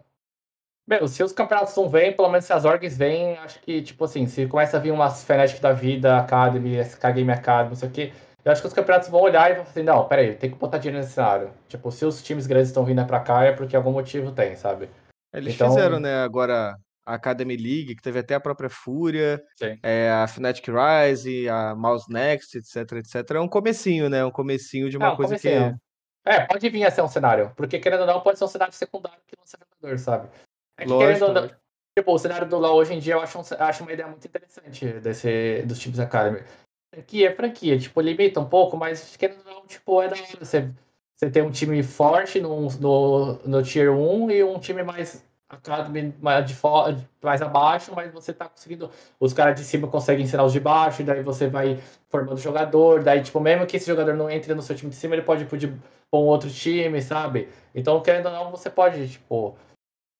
Meu, 0.86 1.07
se 1.07 1.22
os 1.22 1.32
campeonatos 1.32 1.76
não 1.76 1.88
vêm, 1.88 2.16
pelo 2.16 2.30
menos 2.30 2.46
se 2.46 2.53
as 2.53 2.64
orgs 2.64 2.96
vêm, 2.96 3.36
acho 3.38 3.61
que, 3.61 3.82
tipo 3.82 4.05
assim, 4.05 4.26
se 4.26 4.46
começa 4.46 4.78
a 4.78 4.80
vir 4.80 4.90
umas 4.90 5.22
Fnatic 5.22 5.61
da 5.61 5.72
vida, 5.72 6.18
Academy, 6.18 6.76
SK 6.78 7.12
Game 7.12 7.30
Academy, 7.30 7.70
não 7.70 7.76
sei 7.76 7.88
o 7.88 7.92
quê, 7.92 8.12
eu 8.45 8.53
acho 8.53 8.61
que 8.61 8.66
os 8.68 8.72
campeonatos 8.74 9.09
vão 9.09 9.20
olhar 9.20 9.51
e 9.51 9.55
vão 9.55 9.64
falar 9.64 9.70
assim, 9.72 9.82
não, 9.82 10.07
peraí, 10.09 10.34
tem 10.36 10.51
que 10.51 10.57
botar 10.57 10.78
dinheiro 10.78 10.99
nesse 11.03 11.14
cenário. 11.14 11.53
Tipo, 11.68 11.91
se 11.91 12.05
os 12.05 12.22
times 12.22 12.47
grandes 12.47 12.68
estão 12.68 12.84
vindo 12.84 13.05
pra 13.07 13.20
cá, 13.20 13.45
é 13.45 13.53
porque 13.53 13.76
algum 13.76 13.93
motivo 13.93 14.32
tem, 14.32 14.57
sabe? 14.57 14.89
Eles 15.32 15.55
Então- 15.55 15.68
fizeram, 15.68 16.01
né, 16.01 16.22
agora 16.22 16.76
a 17.07 17.14
Academy 17.14 17.57
League, 17.57 17.95
que 17.97 18.03
teve 18.03 18.18
até 18.18 18.34
a 18.34 18.41
própria 18.41 18.68
Fúria, 18.70 19.43
é, 19.82 20.11
a 20.11 20.26
Fnatic 20.26 20.66
Rise, 20.68 21.49
a 21.49 21.74
Mouse 21.74 22.11
Next, 22.12 22.57
etc, 22.59 22.93
etc. 22.99 23.30
É 23.36 23.41
um 23.41 23.49
comecinho, 23.49 24.11
né? 24.11 24.22
Um 24.24 24.30
comecinho 24.30 24.91
de 24.91 24.97
uma 24.99 25.07
É, 25.09 25.11
um 25.12 25.16
coisa 25.16 25.30
comecinho. 25.39 25.74
que. 26.24 26.30
É, 26.30 26.45
pode 26.47 26.68
vir 26.68 26.84
a 26.84 26.91
ser 26.91 27.01
um 27.03 27.09
cenário. 27.09 27.51
Porque, 27.57 27.78
querendo 27.78 28.01
ou 28.01 28.07
não, 28.07 28.20
pode 28.20 28.39
ser 28.39 28.45
um 28.45 28.49
cenário 28.49 28.74
secundário 28.74 29.18
que 29.26 29.34
lança 29.41 29.57
jogador, 29.80 29.99
sabe? 29.99 30.28
É 30.78 30.84
que, 30.84 30.91
Lógico, 30.91 31.07
querendo 31.07 31.22
ou 31.28 31.32
não, 31.34 31.41
lógico. 31.43 31.61
tipo, 31.99 32.12
o 32.12 32.18
cenário 32.18 32.47
do 32.47 32.59
LoL 32.59 32.76
hoje 32.76 32.93
em 32.93 32.99
dia 32.99 33.14
eu 33.14 33.20
acho, 33.22 33.39
um- 33.39 33.43
acho 33.59 33.82
uma 33.82 33.93
ideia 33.93 34.07
muito 34.09 34.26
interessante 34.26 34.86
desse, 35.01 35.62
dos 35.62 35.78
times 35.78 35.99
Academy. 35.99 36.43
Franquia 36.93 37.28
é 37.28 37.34
franquia, 37.34 37.78
tipo, 37.78 38.01
limita 38.01 38.41
um 38.41 38.49
pouco, 38.49 38.76
mas 38.76 39.16
querendo 39.16 39.47
ou 39.47 39.55
não, 39.55 39.66
tipo, 39.66 40.01
é 40.03 40.09
da 40.09 40.16
hora 40.16 40.26
você, 40.41 40.70
você 41.14 41.30
ter 41.30 41.43
um 41.43 41.51
time 41.51 41.82
forte 41.82 42.41
no, 42.41 42.68
no, 42.78 43.34
no 43.45 43.62
Tier 43.62 43.93
1 43.93 44.30
e 44.30 44.43
um 44.43 44.59
time 44.59 44.82
mais 44.82 45.22
Academy 45.49 46.14
mais, 46.20 46.47
de 46.47 46.55
mais 47.22 47.41
abaixo, 47.41 47.93
mas 47.95 48.12
você 48.12 48.34
tá 48.34 48.49
conseguindo. 48.49 48.91
Os 49.18 49.32
caras 49.32 49.59
de 49.59 49.64
cima 49.64 49.89
conseguem 49.89 50.24
ensinar 50.24 50.45
os 50.45 50.53
de 50.53 50.61
baixo, 50.61 51.01
e 51.01 51.05
daí 51.05 51.22
você 51.22 51.49
vai 51.49 51.78
formando 52.11 52.39
jogador, 52.39 53.03
daí, 53.03 53.22
tipo, 53.22 53.41
mesmo 53.41 53.66
que 53.66 53.78
esse 53.78 53.86
jogador 53.86 54.14
não 54.14 54.28
entre 54.28 54.53
no 54.55 54.61
seu 54.62 54.76
time 54.76 54.91
de 54.91 54.97
cima, 54.97 55.14
ele 55.14 55.22
pode 55.22 55.45
ir 55.45 55.47
pro 55.47 55.59
pra 56.11 56.20
um 56.20 56.24
outro 56.24 56.51
time, 56.51 57.01
sabe? 57.03 57.49
Então, 57.74 58.01
querendo 58.03 58.26
ou 58.26 58.32
não, 58.32 58.51
você 58.51 58.70
pode, 58.70 59.09
tipo, 59.09 59.57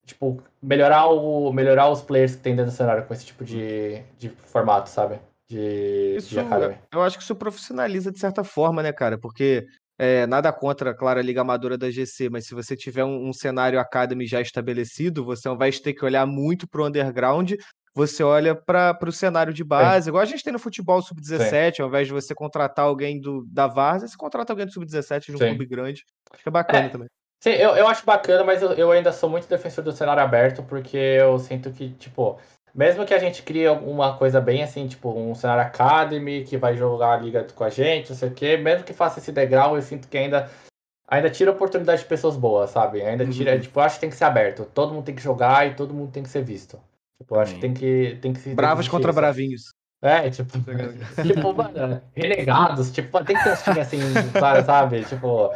tipo 0.07 0.43
melhorar, 0.62 1.09
o, 1.09 1.53
melhorar 1.53 1.91
os 1.91 2.03
players 2.03 2.37
que 2.37 2.43
tem 2.43 2.57
dentro 2.57 2.73
do 2.73 2.77
cenário 2.77 3.07
com 3.07 3.14
esse 3.14 3.27
tipo 3.27 3.45
de, 3.45 4.03
de 4.19 4.31
formato, 4.31 4.89
sabe? 4.89 5.21
De, 5.51 6.16
Isso, 6.16 6.28
de 6.28 6.36
eu 6.92 7.03
acho 7.03 7.16
que 7.16 7.24
isso 7.24 7.34
profissionaliza 7.34 8.12
de 8.12 8.18
certa 8.18 8.44
forma, 8.44 8.82
né, 8.82 8.92
cara? 8.92 9.16
Porque 9.18 9.66
é, 9.99 10.26
nada 10.26 10.53
contra, 10.53 10.94
claro, 10.94 11.18
a 11.18 11.22
Liga 11.22 11.40
Amadora 11.40 11.78
da 11.78 11.90
GC, 11.90 12.28
mas 12.28 12.46
se 12.46 12.55
você 12.55 12.76
tiver 12.76 13.05
um, 13.05 13.28
um 13.28 13.32
cenário 13.32 13.80
Academy 13.80 14.26
já 14.26 14.40
estabelecido, 14.40 15.24
você 15.24 15.49
vai 15.57 15.72
ter 15.72 15.94
que 15.94 16.05
olhar 16.05 16.26
muito 16.26 16.68
pro 16.68 16.86
underground, 16.86 17.53
você 17.94 18.22
olha 18.22 18.55
para 18.55 18.96
o 19.05 19.11
cenário 19.11 19.53
de 19.53 19.64
base, 19.64 20.09
igual 20.09 20.22
a 20.22 20.26
gente 20.26 20.44
tem 20.44 20.53
no 20.53 20.59
futebol 20.59 21.03
sub-17, 21.03 21.80
ao 21.80 21.88
invés 21.88 22.07
de 22.07 22.12
você 22.12 22.34
contratar 22.34 22.84
alguém 22.84 23.20
do, 23.20 23.44
da 23.46 23.66
Várzea, 23.66 24.07
você 24.07 24.16
contrata 24.16 24.53
alguém 24.53 24.66
do 24.66 24.72
sub-17 24.72 25.26
de 25.26 25.34
um 25.34 25.38
Sim. 25.38 25.49
clube 25.49 25.66
grande. 25.66 26.05
Acho 26.30 26.42
que 26.42 26.49
é 26.49 26.53
bacana 26.53 26.86
É. 26.86 26.88
também. 26.90 27.09
Sim, 27.40 27.51
eu, 27.51 27.70
eu 27.76 27.86
acho 27.86 28.05
bacana, 28.05 28.42
mas 28.44 28.62
eu, 28.62 28.72
eu 28.72 28.90
ainda 28.90 29.12
sou 29.12 29.30
muito 29.30 29.49
defensor 29.49 29.82
do 29.82 29.92
cenário 29.92 30.22
aberto, 30.22 30.62
porque 30.64 30.96
eu 30.96 31.38
sinto 31.38 31.72
que, 31.72 31.90
tipo, 31.90 32.38
mesmo 32.79 33.05
que 33.05 33.12
a 33.12 33.18
gente 33.18 33.43
crie 33.43 33.66
alguma 33.66 34.16
coisa 34.16 34.41
bem 34.41 34.62
assim, 34.62 34.87
tipo, 34.87 35.11
um 35.11 35.35
cenário 35.35 35.64
Academy 35.64 36.45
que 36.45 36.57
vai 36.57 36.76
jogar 36.76 37.14
a 37.14 37.16
liga 37.16 37.45
com 37.53 37.64
a 37.64 37.68
gente, 37.70 38.11
não 38.11 38.16
sei 38.16 38.29
o 38.29 38.33
quê, 38.35 38.57
mesmo 38.57 38.85
que 38.85 38.93
faça 38.93 39.18
esse 39.18 39.33
degrau, 39.33 39.74
eu 39.74 39.83
sinto 39.83 40.07
que 40.07 40.16
ainda, 40.16 40.49
ainda 41.09 41.29
tira 41.29 41.51
a 41.51 41.55
oportunidade 41.55 42.03
de 42.03 42.09
pessoas 42.09 42.37
boas, 42.37 42.70
sabe? 42.70 43.03
Ainda 43.03 43.26
tira, 43.26 43.55
Uhum. 43.55 43.61
tipo, 43.61 43.81
eu 43.81 43.83
acho 43.83 43.97
que 43.97 44.01
tem 44.03 44.11
que 44.11 44.16
ser 44.16 44.24
aberto. 44.24 44.64
Todo 44.72 44.95
mundo 44.95 45.05
tem 45.05 45.14
que 45.16 45.20
jogar 45.22 45.66
e 45.66 45.74
todo 45.74 45.93
mundo 45.93 46.12
tem 46.12 46.22
que 46.22 46.29
ser 46.29 46.45
visto. 46.45 46.79
Tipo, 47.20 47.35
eu 47.35 47.41
acho 47.41 47.55
que 47.55 47.61
tem 47.61 47.74
que, 47.74 48.16
tem 48.22 48.33
que 48.33 48.39
se. 48.39 48.55
Bravos 48.55 48.83
existir 48.85 48.91
contra 48.93 49.11
isso. 49.11 49.20
bravinhos. 49.20 49.62
É, 50.01 50.31
tipo, 50.31 50.53
tipo, 51.26 51.53
mano, 51.53 52.01
renegados, 52.14 52.93
tipo, 52.93 53.24
tem 53.24 53.37
que 53.37 53.43
ter 53.43 53.51
uns 53.51 53.62
times 53.62 53.79
assim, 53.79 53.99
claro, 54.39 54.64
sabe? 54.64 55.05
Tipo, 55.05 55.51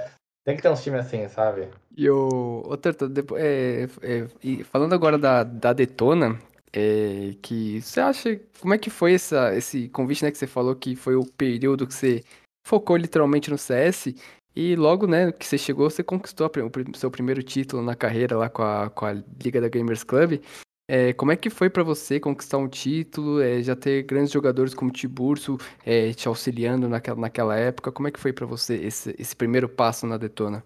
tem 0.45 0.57
que 0.57 0.63
ter 0.63 0.69
uns 0.71 0.83
times 0.83 1.07
assim, 1.07 1.29
sabe? 1.29 1.69
E 1.97 2.11
o. 2.11 2.65
Ô, 2.67 2.77
Terto, 2.77 3.09
depo- 3.09 3.37
é, 3.39 3.85
é, 4.03 4.27
e 4.43 4.65
falando 4.65 4.95
agora 4.95 5.17
da, 5.17 5.45
da 5.45 5.73
Detona, 5.73 6.37
é, 6.73 7.35
que 7.43 7.81
você 7.81 8.01
acha. 8.01 8.41
Como 8.61 8.75
é 8.75 8.79
que 8.79 8.91
foi 8.91 9.15
essa, 9.15 9.55
esse 9.55 9.89
convite, 9.89 10.25
né? 10.25 10.31
Que 10.31 10.39
você 10.39 10.47
falou 10.47 10.75
que 10.75 10.97
foi 10.97 11.15
o 11.15 11.25
período 11.25 11.87
que 11.87 11.95
você 11.95 12.25
focou 12.67 12.97
literalmente 12.97 13.51
no 13.51 13.59
CS. 13.59 14.15
E 14.55 14.77
logo, 14.77 15.07
né, 15.07 15.33
que 15.33 15.47
você 15.47 15.57
chegou, 15.57 15.89
você 15.89 16.03
conquistou 16.03 16.47
o 16.47 16.97
seu 16.97 17.11
primeiro 17.11 17.43
título 17.43 17.83
na 17.83 17.97
carreira 17.97 18.37
lá 18.37 18.51
com 18.51 18.63
a, 18.63 18.91
com 18.91 19.07
a 19.07 19.13
Liga 19.13 19.61
da 19.61 19.69
Gamers 19.69 20.05
Club. 20.05 20.43
É, 20.89 21.15
como 21.15 21.33
é 21.33 21.37
que 21.37 21.49
foi 21.49 21.71
pra 21.71 21.83
você 21.83 22.21
conquistar 22.21 22.59
um 22.59 22.69
título, 22.69 23.41
é, 23.41 23.63
já 23.63 23.75
ter 23.75 24.03
grandes 24.03 24.31
jogadores 24.31 24.75
como 24.75 24.91
Tiburcio 24.91 25.57
é, 25.87 26.13
te 26.13 26.29
auxiliando 26.29 26.87
naquela, 26.87 27.19
naquela 27.19 27.57
época? 27.57 27.91
Como 27.91 28.09
é 28.09 28.11
que 28.11 28.21
foi 28.21 28.33
pra 28.33 28.45
você 28.45 28.77
esse, 28.77 29.15
esse 29.19 29.35
primeiro 29.35 29.71
passo 29.71 30.07
na 30.07 30.19
Detona? 30.19 30.63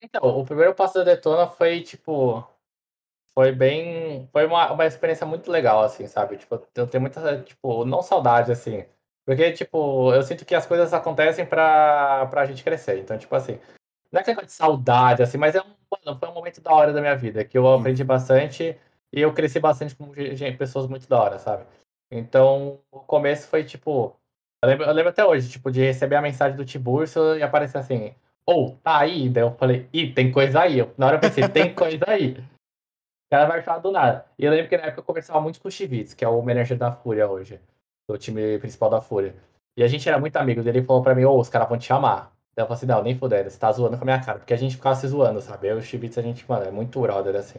Então, 0.00 0.22
o 0.22 0.44
primeiro 0.44 0.74
passo 0.74 0.94
da 0.94 1.04
Detona 1.04 1.48
foi, 1.48 1.80
tipo, 1.80 2.46
foi 3.34 3.52
bem, 3.52 4.28
foi 4.32 4.46
uma, 4.46 4.72
uma 4.72 4.86
experiência 4.86 5.26
muito 5.26 5.50
legal, 5.50 5.82
assim, 5.82 6.06
sabe? 6.06 6.36
Tipo, 6.36 6.60
eu 6.74 6.86
tenho 6.86 7.00
muita, 7.00 7.42
tipo, 7.42 7.84
não 7.84 8.02
saudade, 8.02 8.52
assim, 8.52 8.84
porque, 9.24 9.52
tipo, 9.52 10.12
eu 10.12 10.22
sinto 10.22 10.44
que 10.44 10.54
as 10.54 10.66
coisas 10.66 10.92
acontecem 10.92 11.46
pra, 11.46 12.26
pra 12.26 12.44
gente 12.44 12.62
crescer, 12.64 12.98
então, 12.98 13.16
tipo, 13.16 13.34
assim, 13.34 13.58
não 14.10 14.20
é 14.20 14.24
que 14.24 14.34
de 14.34 14.52
saudade, 14.52 15.22
assim, 15.22 15.38
mas 15.38 15.54
é 15.54 15.60
um, 15.60 15.74
mano, 15.90 16.18
foi 16.18 16.28
um 16.28 16.34
momento 16.34 16.60
da 16.60 16.72
hora 16.72 16.92
da 16.92 17.00
minha 17.00 17.16
vida, 17.16 17.44
que 17.44 17.56
eu 17.56 17.66
aprendi 17.72 18.04
bastante 18.04 18.76
e 19.12 19.20
eu 19.20 19.32
cresci 19.32 19.58
bastante 19.58 19.94
com 19.96 20.12
gente, 20.14 20.56
pessoas 20.58 20.86
muito 20.86 21.08
da 21.08 21.20
hora, 21.20 21.38
sabe? 21.38 21.64
Então, 22.10 22.80
o 22.90 23.00
começo 23.00 23.48
foi, 23.48 23.64
tipo, 23.64 24.14
eu 24.62 24.68
lembro, 24.68 24.84
eu 24.84 24.92
lembro 24.92 25.10
até 25.10 25.24
hoje, 25.24 25.48
tipo, 25.48 25.70
de 25.70 25.80
receber 25.80 26.16
a 26.16 26.22
mensagem 26.22 26.56
do 26.56 26.64
Tiburcio 26.64 27.36
e 27.36 27.42
aparecer 27.42 27.78
assim, 27.78 28.14
ou, 28.44 28.76
tá 28.76 28.98
aí? 28.98 29.28
Daí 29.30 29.42
eu 29.42 29.52
falei, 29.54 29.88
ih, 29.92 30.12
tem 30.12 30.30
coisa 30.30 30.60
aí. 30.60 30.78
Eu- 30.78 30.92
na 30.98 31.06
hora 31.06 31.16
eu 31.16 31.20
pensei, 31.20 31.48
tem 31.48 31.74
coisa 31.74 32.04
aí. 32.06 32.36
Cara 33.32 33.46
vai 33.46 33.62
falar 33.62 33.78
do 33.78 33.90
nada. 33.90 34.26
E 34.38 34.44
eu 34.44 34.52
lembro 34.52 34.68
que 34.68 34.76
na 34.76 34.82
época 34.82 35.00
eu 35.00 35.04
conversava 35.04 35.40
muito 35.40 35.58
com 35.58 35.66
o 35.66 35.70
Chivitz, 35.70 36.12
que 36.12 36.22
é 36.22 36.28
o 36.28 36.42
manager 36.42 36.76
da 36.76 36.92
Fúria 36.92 37.26
hoje, 37.26 37.58
do 38.06 38.18
time 38.18 38.58
principal 38.58 38.90
da 38.90 39.00
Fúria. 39.00 39.34
E 39.74 39.82
a 39.82 39.88
gente 39.88 40.06
era 40.06 40.18
muito 40.18 40.36
amigo 40.36 40.62
dele, 40.62 40.80
ele 40.80 40.86
falou 40.86 41.02
pra 41.02 41.14
mim, 41.14 41.24
ô, 41.24 41.38
os 41.38 41.48
caras 41.48 41.66
vão 41.66 41.78
te 41.78 41.86
chamar. 41.86 42.30
Daí 42.54 42.62
eu 42.62 42.66
falei 42.66 42.76
assim, 42.76 42.86
não, 42.86 43.02
nem 43.02 43.16
fudendo, 43.16 43.48
você 43.48 43.58
tá 43.58 43.72
zoando 43.72 43.96
com 43.96 44.02
a 44.02 44.04
minha 44.04 44.22
cara. 44.22 44.38
Porque 44.38 44.52
a 44.52 44.56
gente 44.58 44.76
ficava 44.76 44.94
se 44.96 45.08
zoando, 45.08 45.40
sabe? 45.40 45.66
Eu 45.66 45.76
e 45.76 45.78
o 45.78 45.82
Chivitz, 45.82 46.18
a 46.18 46.20
gente, 46.20 46.44
mano, 46.46 46.66
é 46.66 46.70
muito 46.70 47.00
brother, 47.00 47.34
assim. 47.36 47.58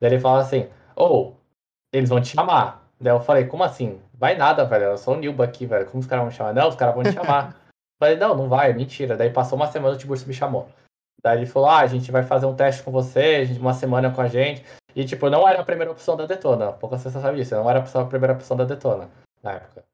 Daí 0.00 0.10
ele 0.10 0.18
fala 0.18 0.40
assim, 0.40 0.68
ô, 0.96 1.34
eles 1.92 2.08
vão 2.08 2.20
te 2.20 2.34
chamar. 2.34 2.84
Daí 3.00 3.12
eu 3.12 3.20
falei, 3.20 3.46
como 3.46 3.62
assim? 3.62 4.00
Vai 4.14 4.34
nada, 4.34 4.64
velho, 4.64 4.86
eu 4.86 4.98
sou 4.98 5.14
o 5.14 5.16
Nilba 5.16 5.44
aqui, 5.44 5.66
velho, 5.66 5.86
como 5.86 6.00
os 6.00 6.06
caras 6.08 6.24
vão 6.24 6.32
me 6.32 6.36
chamar? 6.36 6.52
Não, 6.52 6.68
os 6.68 6.74
caras 6.74 6.96
vão 6.96 7.04
te 7.04 7.12
chamar. 7.12 7.54
Falei, 8.02 8.16
não, 8.16 8.36
não 8.36 8.48
vai, 8.48 8.72
mentira. 8.72 9.16
Daí 9.16 9.30
passou 9.30 9.54
uma 9.54 9.70
semana, 9.70 9.94
o 9.94 9.98
Tiburcio 9.98 10.26
me 10.26 10.34
chamou. 10.34 10.68
Daí 11.22 11.38
ele 11.38 11.46
falou, 11.46 11.68
ah, 11.68 11.78
a 11.78 11.86
gente 11.86 12.10
vai 12.10 12.24
fazer 12.24 12.46
um 12.46 12.56
teste 12.56 12.82
com 12.82 12.90
você, 12.90 13.44
uma 13.60 13.72
semana 13.72 14.10
com 14.10 14.20
a 14.20 14.26
gente. 14.26 14.64
E, 14.94 15.04
tipo, 15.04 15.28
não 15.30 15.48
era 15.48 15.60
a 15.60 15.64
primeira 15.64 15.90
opção 15.90 16.16
da 16.16 16.26
Detona. 16.26 16.72
Poucas 16.72 17.02
pessoas 17.02 17.22
sabem 17.22 17.40
disso. 17.40 17.54
Não 17.54 17.68
era 17.68 17.80
a 17.80 18.04
primeira 18.04 18.34
opção 18.34 18.56
da 18.56 18.64
Detona, 18.64 19.08
na 19.42 19.52
época. 19.52 19.84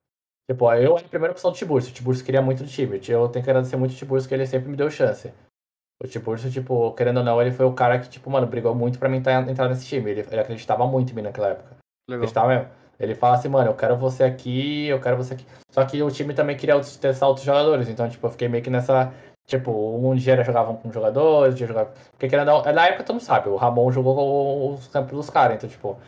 Tipo, 0.50 0.72
eu 0.74 0.96
era 0.96 1.06
a 1.06 1.08
primeira 1.08 1.32
opção 1.32 1.50
do 1.52 1.56
Tiburcio. 1.56 1.90
O 1.90 1.94
Tiburcio 1.94 2.24
queria 2.24 2.42
muito 2.42 2.62
do 2.64 2.68
time. 2.68 3.00
Eu 3.08 3.28
tenho 3.28 3.44
que 3.44 3.50
agradecer 3.50 3.76
muito 3.76 3.92
o 3.92 3.96
Tiburcio, 3.96 4.28
que 4.28 4.34
ele 4.34 4.46
sempre 4.46 4.68
me 4.68 4.76
deu 4.76 4.90
chance. 4.90 5.32
O 6.02 6.06
Tiburcio, 6.06 6.50
tipo, 6.50 6.92
querendo 6.94 7.18
ou 7.18 7.24
não, 7.24 7.40
ele 7.42 7.50
foi 7.50 7.66
o 7.66 7.72
cara 7.72 7.98
que, 7.98 8.08
tipo, 8.08 8.30
mano, 8.30 8.46
brigou 8.46 8.74
muito 8.74 8.98
pra 8.98 9.08
mim 9.08 9.20
tá- 9.20 9.42
entrar 9.42 9.68
nesse 9.68 9.86
time. 9.86 10.10
Ele, 10.10 10.20
ele 10.20 10.40
acreditava 10.40 10.86
muito 10.86 11.12
em 11.12 11.14
mim 11.14 11.22
naquela 11.22 11.48
época. 11.48 11.76
Legal. 12.08 12.24
Acreditava 12.24 12.48
mesmo. 12.48 12.68
Ele 12.98 13.14
fala 13.14 13.36
assim, 13.36 13.48
mano, 13.48 13.70
eu 13.70 13.74
quero 13.74 13.96
você 13.96 14.24
aqui, 14.24 14.86
eu 14.88 15.00
quero 15.00 15.16
você 15.16 15.34
aqui. 15.34 15.46
Só 15.70 15.84
que 15.84 16.02
o 16.02 16.10
time 16.10 16.34
também 16.34 16.56
queria 16.56 16.80
testar 16.80 17.28
outros 17.28 17.46
jogadores. 17.46 17.88
Então, 17.88 18.08
tipo, 18.08 18.26
eu 18.26 18.30
fiquei 18.30 18.48
meio 18.48 18.62
que 18.62 18.70
nessa. 18.70 19.12
Tipo, 19.48 19.72
um 19.72 20.14
dia 20.14 20.44
jogavam 20.44 20.76
com 20.76 20.92
jogadores, 20.92 21.54
um 21.54 21.56
dia 21.56 21.66
jogava. 21.66 21.90
Porque 22.18 22.36
ou 22.36 22.44
não, 22.44 22.62
na 22.62 22.86
época 22.86 23.04
tu 23.04 23.14
não 23.14 23.20
sabe, 23.20 23.48
o 23.48 23.56
Ramon 23.56 23.90
jogou 23.90 24.74
os 24.74 24.86
campos 24.88 25.12
dos 25.16 25.30
caras, 25.30 25.56
então, 25.56 25.68
tipo. 25.68 25.98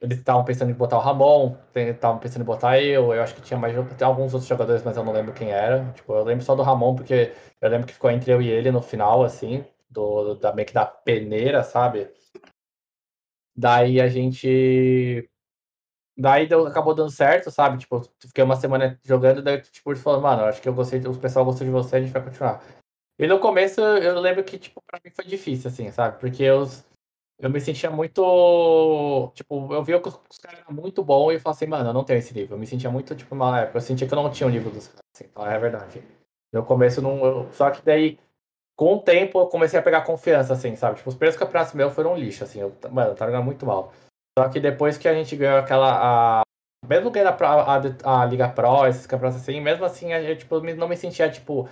Eles 0.00 0.18
estavam 0.18 0.44
pensando 0.44 0.70
em 0.70 0.74
botar 0.74 0.98
o 0.98 1.00
Ramon, 1.00 1.56
estavam 1.74 2.18
pensando 2.18 2.42
em 2.42 2.44
botar 2.44 2.80
eu, 2.80 3.14
eu 3.14 3.22
acho 3.22 3.34
que 3.34 3.42
tinha 3.42 3.58
mais 3.58 3.74
tem 3.96 4.06
alguns 4.06 4.34
outros 4.34 4.48
jogadores, 4.48 4.82
mas 4.82 4.96
eu 4.96 5.04
não 5.04 5.12
lembro 5.12 5.32
quem 5.34 5.50
era. 5.50 5.92
Tipo, 5.92 6.14
eu 6.14 6.24
lembro 6.24 6.44
só 6.44 6.54
do 6.54 6.62
Ramon, 6.62 6.94
porque 6.96 7.32
eu 7.60 7.70
lembro 7.70 7.86
que 7.86 7.94
ficou 7.94 8.10
entre 8.10 8.32
eu 8.32 8.42
e 8.42 8.48
ele 8.48 8.70
no 8.70 8.82
final, 8.82 9.24
assim, 9.24 9.64
do, 9.90 10.34
da, 10.34 10.52
meio 10.52 10.66
que 10.66 10.74
da 10.74 10.86
peneira, 10.86 11.62
sabe? 11.62 12.10
Daí 13.56 14.00
a 14.00 14.08
gente. 14.08 15.28
Daí 16.16 16.46
deu, 16.46 16.66
acabou 16.66 16.94
dando 16.94 17.10
certo, 17.10 17.50
sabe? 17.50 17.78
Tipo, 17.78 18.00
fiquei 18.20 18.44
uma 18.44 18.56
semana 18.56 18.98
jogando, 19.04 19.42
daí 19.42 19.60
tipo, 19.60 19.90
eles 19.90 20.02
falaram, 20.02 20.22
mano, 20.22 20.44
acho 20.44 20.62
que 20.62 20.68
eu 20.68 20.74
gostei, 20.74 21.00
o 21.00 21.18
pessoal 21.18 21.44
gostou 21.44 21.66
de 21.66 21.72
você, 21.72 21.96
a 21.96 22.00
gente 22.00 22.12
vai 22.12 22.22
continuar. 22.22 22.62
E 23.18 23.26
no 23.26 23.38
começo 23.40 23.80
eu 23.80 24.20
lembro 24.20 24.44
que, 24.44 24.58
tipo, 24.58 24.82
pra 24.86 25.00
mim 25.04 25.10
foi 25.10 25.24
difícil, 25.24 25.70
assim, 25.70 25.90
sabe? 25.90 26.18
Porque 26.20 26.42
eu, 26.42 26.64
eu 27.38 27.50
me 27.50 27.60
sentia 27.60 27.90
muito. 27.90 29.32
Tipo, 29.34 29.72
eu 29.72 29.82
via 29.82 30.00
que 30.00 30.08
os, 30.08 30.38
caras 30.42 30.60
eram 30.60 30.72
muito 30.74 31.02
bons 31.04 31.32
e 31.32 31.34
eu 31.34 31.40
falava 31.40 31.56
assim, 31.56 31.66
mano, 31.66 31.90
eu 31.90 31.94
não 31.94 32.04
tenho 32.04 32.18
esse 32.18 32.34
nível. 32.34 32.56
Eu 32.56 32.60
me 32.60 32.66
sentia 32.66 32.90
muito, 32.90 33.14
tipo, 33.14 33.34
uma 33.34 33.60
época. 33.60 33.78
Eu 33.78 33.82
sentia 33.82 34.06
que 34.06 34.14
eu 34.14 34.22
não 34.22 34.30
tinha 34.30 34.46
o 34.46 34.50
nível 34.50 34.70
dos 34.72 34.88
caras, 34.88 35.02
assim, 35.14 35.24
então 35.30 35.46
é 35.46 35.58
verdade. 35.58 36.02
No 36.52 36.64
começo 36.64 37.02
não. 37.02 37.24
eu- 37.24 37.52
só 37.52 37.70
que 37.70 37.82
daí, 37.84 38.18
com 38.76 38.94
o 38.96 39.00
tempo, 39.02 39.38
eu 39.40 39.46
comecei 39.48 39.78
a 39.78 39.82
pegar 39.82 40.02
confiança, 40.02 40.52
assim, 40.54 40.76
sabe? 40.76 40.96
Tipo, 40.98 41.10
os 41.10 41.16
primeiros 41.16 41.38
campeonatos 41.38 41.74
meus 41.74 41.94
foram 41.94 42.14
um 42.14 42.16
lixo, 42.16 42.44
assim. 42.44 42.60
Eu, 42.60 42.74
mano, 42.90 43.10
eu 43.12 43.14
tava 43.16 43.30
jogando 43.30 43.46
muito 43.46 43.66
mal. 43.66 43.92
Só 44.38 44.48
que 44.48 44.58
depois 44.60 44.98
que 44.98 45.06
a 45.08 45.14
gente 45.14 45.36
ganhou 45.36 45.58
aquela. 45.58 46.40
A, 46.40 46.42
mesmo 46.86 47.10
ganhando 47.10 47.28
a, 47.28 47.32
Pro- 47.32 47.46
a, 47.46 48.22
a 48.22 48.24
Liga 48.26 48.48
Pro, 48.48 48.86
esses 48.86 49.06
campeonatos 49.06 49.40
assim, 49.40 49.60
mesmo 49.60 49.84
assim, 49.84 50.12
eu 50.12 50.36
tipo, 50.36 50.60
não 50.60 50.88
me 50.88 50.96
sentia, 50.96 51.30
tipo, 51.30 51.68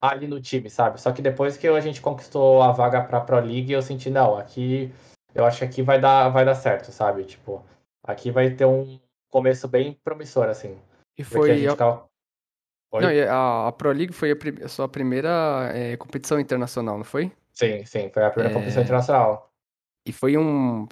ali 0.00 0.26
no 0.26 0.40
time, 0.40 0.68
sabe? 0.68 1.00
Só 1.00 1.10
que 1.10 1.22
depois 1.22 1.56
que 1.56 1.66
a 1.66 1.80
gente 1.80 2.00
conquistou 2.02 2.62
a 2.62 2.70
vaga 2.70 3.02
pra 3.02 3.20
Pro 3.20 3.40
League, 3.40 3.72
eu 3.72 3.82
senti, 3.82 4.10
não, 4.10 4.36
aqui. 4.36 4.92
Eu 5.34 5.46
acho 5.46 5.60
que 5.60 5.64
aqui 5.64 5.82
vai 5.82 5.98
dar, 5.98 6.28
vai 6.28 6.44
dar 6.44 6.54
certo, 6.54 6.92
sabe? 6.92 7.24
Tipo, 7.24 7.64
aqui 8.04 8.30
vai 8.30 8.50
ter 8.50 8.66
um 8.66 9.00
começo 9.30 9.66
bem 9.66 9.98
promissor, 10.04 10.44
assim. 10.48 10.78
E 11.16 11.22
a 11.22 11.24
foi. 11.24 11.66
a- 11.66 11.70
ficava. 11.70 12.04
Oi? 12.92 13.00
Não, 13.24 13.32
a, 13.34 13.68
a 13.68 13.72
Pro 13.72 13.90
League 13.90 14.12
foi 14.12 14.32
a, 14.32 14.36
prim- 14.36 14.62
a 14.62 14.68
sua 14.68 14.86
primeira 14.86 15.70
é, 15.72 15.96
competição 15.96 16.38
internacional, 16.38 16.98
não 16.98 17.04
foi? 17.04 17.32
Sim, 17.54 17.86
sim, 17.86 18.10
foi 18.10 18.22
a 18.22 18.28
primeira 18.30 18.50
É. 18.50 18.52
competição 18.52 18.82
internacional. 18.82 19.50
E 20.06 20.12
foi 20.12 20.36
um. 20.36 20.86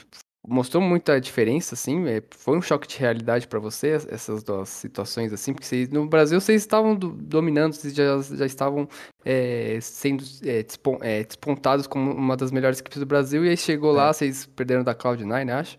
Mostrou 0.46 0.82
muita 0.82 1.20
diferença, 1.20 1.74
assim? 1.74 2.08
é, 2.08 2.22
Foi 2.30 2.56
um 2.56 2.62
choque 2.62 2.88
de 2.88 2.98
realidade 2.98 3.46
pra 3.46 3.58
você, 3.60 3.94
es- 3.94 4.06
essas 4.10 4.42
duas 4.42 4.70
situações, 4.70 5.32
assim? 5.34 5.52
Porque 5.52 5.66
vocês, 5.66 5.88
no 5.90 6.06
Brasil 6.08 6.40
vocês 6.40 6.62
estavam 6.62 6.94
do- 6.96 7.10
dominando, 7.12 7.74
vocês 7.74 7.94
já, 7.94 8.04
já 8.22 8.46
estavam 8.46 8.88
é, 9.24 9.78
sendo 9.82 10.24
é, 10.44 10.62
despon- 10.62 10.98
é, 11.02 11.22
despontados 11.24 11.86
como 11.86 12.10
uma 12.10 12.36
das 12.38 12.50
melhores 12.50 12.80
equipes 12.80 12.98
do 12.98 13.04
Brasil, 13.06 13.44
e 13.44 13.50
aí 13.50 13.56
chegou 13.56 13.92
lá, 13.92 14.12
vocês 14.12 14.46
perderam 14.46 14.82
da 14.82 14.94
Cloud9, 14.94 15.50
acho? 15.52 15.76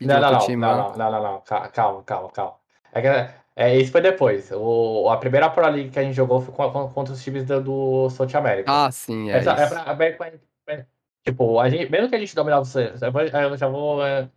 E 0.00 0.06
de 0.06 0.10
É. 0.10 0.14
Não, 0.18 0.20
não, 0.22 0.30
não, 0.30 0.38
não, 0.38 0.76
não, 0.76 0.96
não, 0.96 1.10
não, 1.12 1.22
não, 1.34 1.40
ca- 1.42 1.68
calma, 1.68 2.02
calma, 2.02 2.30
calma. 2.30 2.54
É, 2.94 3.02
que, 3.02 3.34
é, 3.54 3.76
isso 3.76 3.92
foi 3.92 4.00
depois. 4.00 4.50
O, 4.50 5.10
a 5.10 5.18
primeira 5.18 5.50
Pro 5.50 5.68
League 5.68 5.90
que 5.90 5.98
a 5.98 6.02
gente 6.02 6.14
jogou 6.14 6.40
foi 6.40 6.54
contra 6.54 7.12
os 7.12 7.22
times 7.22 7.44
do, 7.44 7.60
do 7.60 8.08
South 8.10 8.34
America. 8.34 8.64
Ah, 8.72 8.90
sim, 8.90 9.30
é 9.30 9.36
Essa, 9.36 9.50
é 9.52 9.64
isso. 9.66 9.74
é 9.74 10.26
é- 10.28 10.40
tipo, 11.24 11.60
a 11.60 11.68
gente, 11.68 11.90
mesmo 11.90 12.08
que 12.08 12.16
a 12.16 12.18
gente 12.18 12.34
dominava 12.34 12.62
o 12.62 12.64
cenário, 12.64 13.50
eu 13.50 13.56
já 13.56 13.68
vou 13.68 14.04
é, 14.04 14.30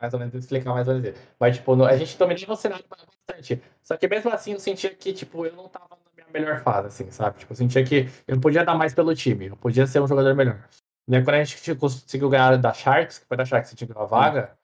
mais 0.00 0.14
ou 0.14 0.20
menos 0.20 0.34
explicar 0.34 0.72
mais 0.72 0.88
ou 0.88 0.94
menos. 0.94 1.18
Mas, 1.38 1.56
tipo, 1.56 1.84
a 1.84 1.96
gente 1.96 2.18
dominava 2.18 2.52
o 2.52 2.56
cenário 2.56 2.84
bastante. 2.88 3.62
Só 3.82 3.96
que 3.96 4.08
mesmo 4.08 4.30
assim 4.30 4.52
eu 4.52 4.60
sentia 4.60 4.94
que, 4.94 5.12
tipo, 5.12 5.44
eu 5.44 5.52
não 5.54 5.68
tava 5.68 5.88
na 5.90 5.96
minha 6.14 6.26
melhor 6.32 6.62
fase, 6.62 6.88
assim, 6.88 7.10
sabe? 7.10 7.38
Tipo, 7.38 7.52
eu 7.52 7.56
sentia 7.56 7.84
que 7.84 8.08
eu 8.26 8.40
podia 8.40 8.64
dar 8.64 8.74
mais 8.74 8.94
pelo 8.94 9.14
time, 9.14 9.46
eu 9.46 9.56
podia 9.56 9.86
ser 9.86 10.00
um 10.00 10.06
jogador 10.06 10.34
melhor. 10.34 10.62
Aí, 11.10 11.24
quando 11.24 11.36
a 11.36 11.44
gente 11.44 11.74
conseguiu 11.74 12.28
ganhar 12.28 12.56
da 12.58 12.72
Sharks, 12.72 13.18
que 13.18 13.26
foi 13.26 13.36
da 13.36 13.44
Sharks 13.44 13.70
que 13.70 13.74
a 13.74 13.78
gente 13.78 13.92
ganhou 13.92 14.04
a 14.04 14.06
vaga, 14.06 14.58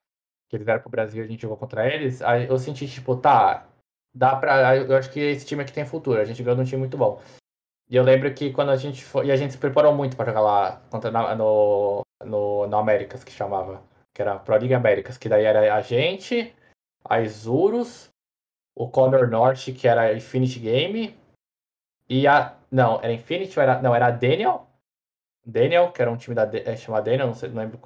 que 0.48 0.56
eles 0.56 0.64
vieram 0.64 0.82
pro 0.82 0.90
Brasil 0.90 1.22
e 1.22 1.26
a 1.26 1.28
gente 1.28 1.40
jogou 1.40 1.56
contra 1.56 1.88
eles, 1.88 2.20
aí 2.20 2.46
eu 2.46 2.58
senti, 2.58 2.86
tipo, 2.86 3.16
tá, 3.16 3.66
dá 4.14 4.36
pra. 4.36 4.76
Eu 4.76 4.96
acho 4.96 5.10
que 5.10 5.18
esse 5.18 5.46
time 5.46 5.62
aqui 5.62 5.72
tem 5.72 5.86
futuro, 5.86 6.20
a 6.20 6.24
gente 6.24 6.42
ganhou 6.42 6.60
um 6.60 6.64
time 6.64 6.80
muito 6.80 6.96
bom. 6.96 7.20
E 7.88 7.96
eu 7.96 8.02
lembro 8.02 8.32
que 8.34 8.52
quando 8.52 8.70
a 8.70 8.76
gente 8.76 9.04
foi. 9.04 9.26
E 9.26 9.32
a 9.32 9.36
gente 9.36 9.52
se 9.52 9.58
preparou 9.58 9.94
muito 9.94 10.16
pra 10.16 10.24
jogar 10.26 10.40
lá 10.40 10.80
contra, 10.90 11.10
na- 11.10 11.34
no, 11.34 12.02
no, 12.24 12.66
no 12.66 12.76
Américas, 12.76 13.22
que 13.24 13.32
chamava. 13.32 13.82
Que 14.14 14.22
era 14.22 14.38
Pro 14.38 14.56
League 14.56 14.72
Américas, 14.74 15.18
que 15.18 15.28
daí 15.28 15.44
era 15.44 15.74
a 15.74 15.80
gente, 15.80 16.54
a 17.04 17.20
Isurus, 17.20 18.08
o 18.76 18.88
Condor 18.88 19.28
Norte, 19.28 19.72
que 19.72 19.88
era 19.88 20.14
Infinity 20.14 20.60
Game, 20.60 21.18
e 22.08 22.26
a. 22.26 22.56
Não, 22.70 22.98
era 23.02 23.12
Infinity 23.12 23.58
era. 23.58 23.82
Não, 23.82 23.94
era 23.94 24.06
a 24.06 24.10
Daniel. 24.10 24.66
Daniel, 25.46 25.92
que 25.92 26.00
era 26.00 26.10
um 26.10 26.16
time 26.16 26.34
da, 26.34 26.44
é, 26.54 26.76
chamado 26.76 27.04
Daniel, 27.04 27.26
não 27.26 27.34
sei, 27.34 27.50
não 27.50 27.62
lembro. 27.62 27.78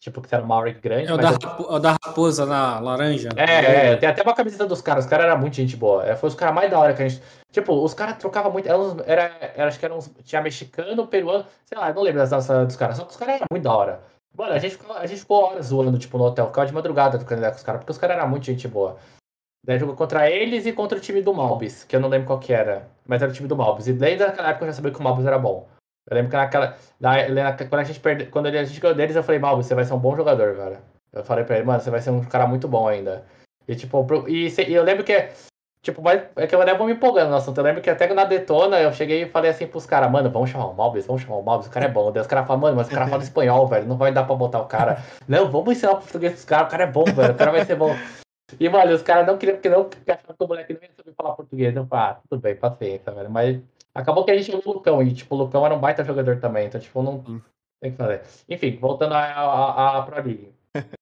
Tipo, 0.00 0.20
que 0.20 0.32
era 0.32 0.44
uma 0.44 0.54
Auric 0.54 0.80
grande. 0.80 1.08
É 1.08 1.14
o 1.14 1.16
da, 1.16 1.30
eu- 1.30 1.70
é 1.70 1.74
o 1.74 1.78
da 1.80 1.96
raposa 2.04 2.46
na 2.46 2.78
laranja. 2.78 3.28
é, 3.36 3.90
é, 3.92 3.96
tem 3.96 4.08
até 4.08 4.22
uma 4.22 4.34
camiseta 4.34 4.64
dos 4.66 4.80
caras. 4.80 5.04
Os 5.04 5.10
caras 5.10 5.26
eram 5.26 5.38
muito 5.38 5.56
gente 5.56 5.76
boa. 5.76 6.06
É, 6.06 6.14
foi 6.14 6.28
os 6.28 6.34
caras 6.36 6.54
mais 6.54 6.70
da 6.70 6.78
hora 6.78 6.94
que 6.94 7.02
a 7.02 7.08
gente. 7.08 7.22
Tipo, 7.50 7.72
os 7.82 7.94
caras 7.94 8.16
trocavam 8.16 8.52
muito. 8.52 8.68
Era, 8.68 8.78
era, 9.06 9.52
era- 9.56 9.66
acho 9.68 9.78
que 9.78 9.84
eram 9.84 9.98
uns. 9.98 10.08
Tinha 10.24 10.40
mexicano, 10.40 11.06
peruano, 11.06 11.44
sei 11.64 11.76
lá, 11.76 11.92
não 11.92 12.02
lembro 12.02 12.20
das 12.20 12.30
danças 12.30 12.66
dos 12.66 12.76
caras. 12.76 12.96
Só 12.96 13.04
que 13.04 13.10
os 13.10 13.16
caras 13.16 13.34
eram 13.36 13.46
muito 13.50 13.64
da 13.64 13.74
hora. 13.74 14.00
Mano, 14.36 14.52
a 14.52 14.58
gente 14.58 14.76
ficou, 14.76 14.96
a 14.96 15.04
gente 15.06 15.20
ficou 15.20 15.42
horas 15.44 15.66
zoando, 15.66 15.98
tipo, 15.98 16.16
no 16.16 16.24
hotel. 16.24 16.46
Ficava 16.46 16.66
de 16.66 16.72
madrugada 16.72 17.18
trocando 17.18 17.40
ideia 17.40 17.50
com 17.52 17.58
os 17.58 17.64
caras, 17.64 17.80
porque 17.80 17.90
os 17.92 17.98
caras 17.98 18.16
eram 18.18 18.28
muito 18.28 18.46
gente 18.46 18.68
boa. 18.68 18.96
Daí 19.66 19.78
jogou 19.80 19.96
contra 19.96 20.30
eles 20.30 20.64
e 20.64 20.72
contra 20.72 20.96
o 20.96 21.00
time 21.00 21.20
do 21.20 21.34
Malbis, 21.34 21.82
que 21.82 21.96
eu 21.96 22.00
não 22.00 22.08
lembro 22.08 22.28
qual 22.28 22.38
que 22.38 22.52
era. 22.52 22.88
Mas 23.04 23.20
era 23.20 23.30
o 23.30 23.34
time 23.34 23.48
do 23.48 23.56
Malbis. 23.56 23.88
E 23.88 23.92
desde 23.92 24.22
aquela 24.22 24.50
época 24.50 24.64
eu 24.64 24.68
já 24.68 24.74
sabia 24.74 24.92
que 24.92 25.00
o 25.00 25.02
Malbis 25.02 25.26
era 25.26 25.38
bom. 25.38 25.66
Eu 26.10 26.14
lembro 26.14 26.30
que 26.30 26.36
naquela. 26.36 26.76
na- 27.00 27.52
quando 27.52 27.80
a 27.80 27.84
gente 27.84 28.00
perde, 28.00 28.26
quando 28.26 28.46
a 28.46 28.64
gente 28.64 28.80
ganhou 28.80 28.96
deles, 28.96 29.14
eu 29.16 29.22
falei, 29.22 29.38
Malbis, 29.40 29.66
você 29.66 29.74
vai 29.74 29.84
ser 29.84 29.94
um 29.94 29.98
bom 29.98 30.16
jogador, 30.16 30.56
cara. 30.56 30.80
Eu 31.12 31.24
falei 31.24 31.44
pra 31.44 31.56
ele, 31.56 31.66
mano, 31.66 31.80
você 31.80 31.90
vai 31.90 32.00
ser 32.00 32.10
um 32.10 32.22
cara 32.24 32.46
muito 32.46 32.66
bom 32.68 32.86
ainda. 32.88 33.24
E 33.66 33.74
tipo, 33.74 34.06
e, 34.28 34.48
e 34.48 34.74
eu 34.74 34.82
lembro 34.82 35.04
que. 35.04 35.28
Tipo, 35.80 36.02
mas 36.02 36.22
é 36.36 36.46
que 36.46 36.54
eu 36.54 36.76
vou 36.76 36.86
me 36.86 36.92
empolgando 36.92 37.30
no 37.30 37.36
assunto. 37.36 37.56
Eu 37.58 37.64
lembro 37.64 37.80
que 37.80 37.88
até 37.88 38.12
na 38.12 38.24
Detona 38.24 38.80
eu 38.80 38.92
cheguei 38.92 39.22
e 39.22 39.28
falei 39.28 39.50
assim 39.50 39.66
pros 39.66 39.86
caras, 39.86 40.10
mano, 40.10 40.28
vamos 40.28 40.50
chamar 40.50 40.66
o 40.66 40.74
Malbis, 40.74 41.06
vamos 41.06 41.22
chamar 41.22 41.36
o 41.36 41.42
Malbis, 41.42 41.68
o 41.68 41.70
cara 41.70 41.86
é 41.86 41.88
bom. 41.88 42.10
Daí 42.10 42.20
os 42.20 42.26
caras 42.26 42.46
falam, 42.46 42.60
mano, 42.60 42.76
mas 42.76 42.88
o 42.88 42.90
cara 42.90 43.06
fala 43.06 43.22
espanhol, 43.22 43.66
velho, 43.66 43.86
não 43.86 43.96
vai 43.96 44.12
dar 44.12 44.24
pra 44.24 44.34
botar 44.34 44.60
o 44.60 44.66
cara. 44.66 44.98
Não, 45.28 45.50
vamos 45.50 45.72
ensinar 45.76 45.92
o 45.92 45.96
português 45.98 46.32
pros 46.32 46.44
caras, 46.44 46.66
o 46.66 46.70
cara 46.70 46.82
é 46.82 46.86
bom, 46.86 47.04
velho, 47.04 47.32
o 47.32 47.36
cara 47.36 47.52
vai 47.52 47.64
ser 47.64 47.76
bom. 47.76 47.94
E, 48.58 48.68
mano, 48.68 48.92
os 48.92 49.02
caras 49.02 49.26
não 49.26 49.38
queriam, 49.38 49.56
porque 49.56 49.68
não 49.68 49.88
achavam 50.06 50.36
que 50.36 50.44
o 50.44 50.48
moleque 50.48 50.72
não 50.72 50.80
ia 50.82 50.90
saber 50.96 51.12
falar 51.14 51.34
português. 51.34 51.76
Eu 51.76 51.86
falei, 51.86 52.04
ah, 52.06 52.18
tudo 52.28 52.40
bem, 52.40 52.56
paciência, 52.56 53.12
velho. 53.12 53.30
Mas 53.30 53.60
acabou 53.98 54.24
que 54.24 54.30
a 54.30 54.36
gente 54.36 54.52
jogou 54.52 54.72
o 54.72 54.76
Lucão, 54.76 55.02
e, 55.02 55.12
tipo, 55.12 55.34
o 55.34 55.38
Lucão 55.38 55.66
era 55.66 55.74
um 55.74 55.80
baita 55.80 56.04
jogador 56.04 56.38
também, 56.40 56.66
então, 56.66 56.80
tipo, 56.80 57.02
não 57.02 57.24
Sim. 57.24 57.42
tem 57.80 57.90
o 57.90 57.92
que 57.92 57.98
fazer. 57.98 58.22
Enfim, 58.48 58.76
voltando 58.76 59.14
à, 59.14 59.24
à, 59.24 59.98
à 59.98 60.02
Pro 60.02 60.22
League. 60.22 60.54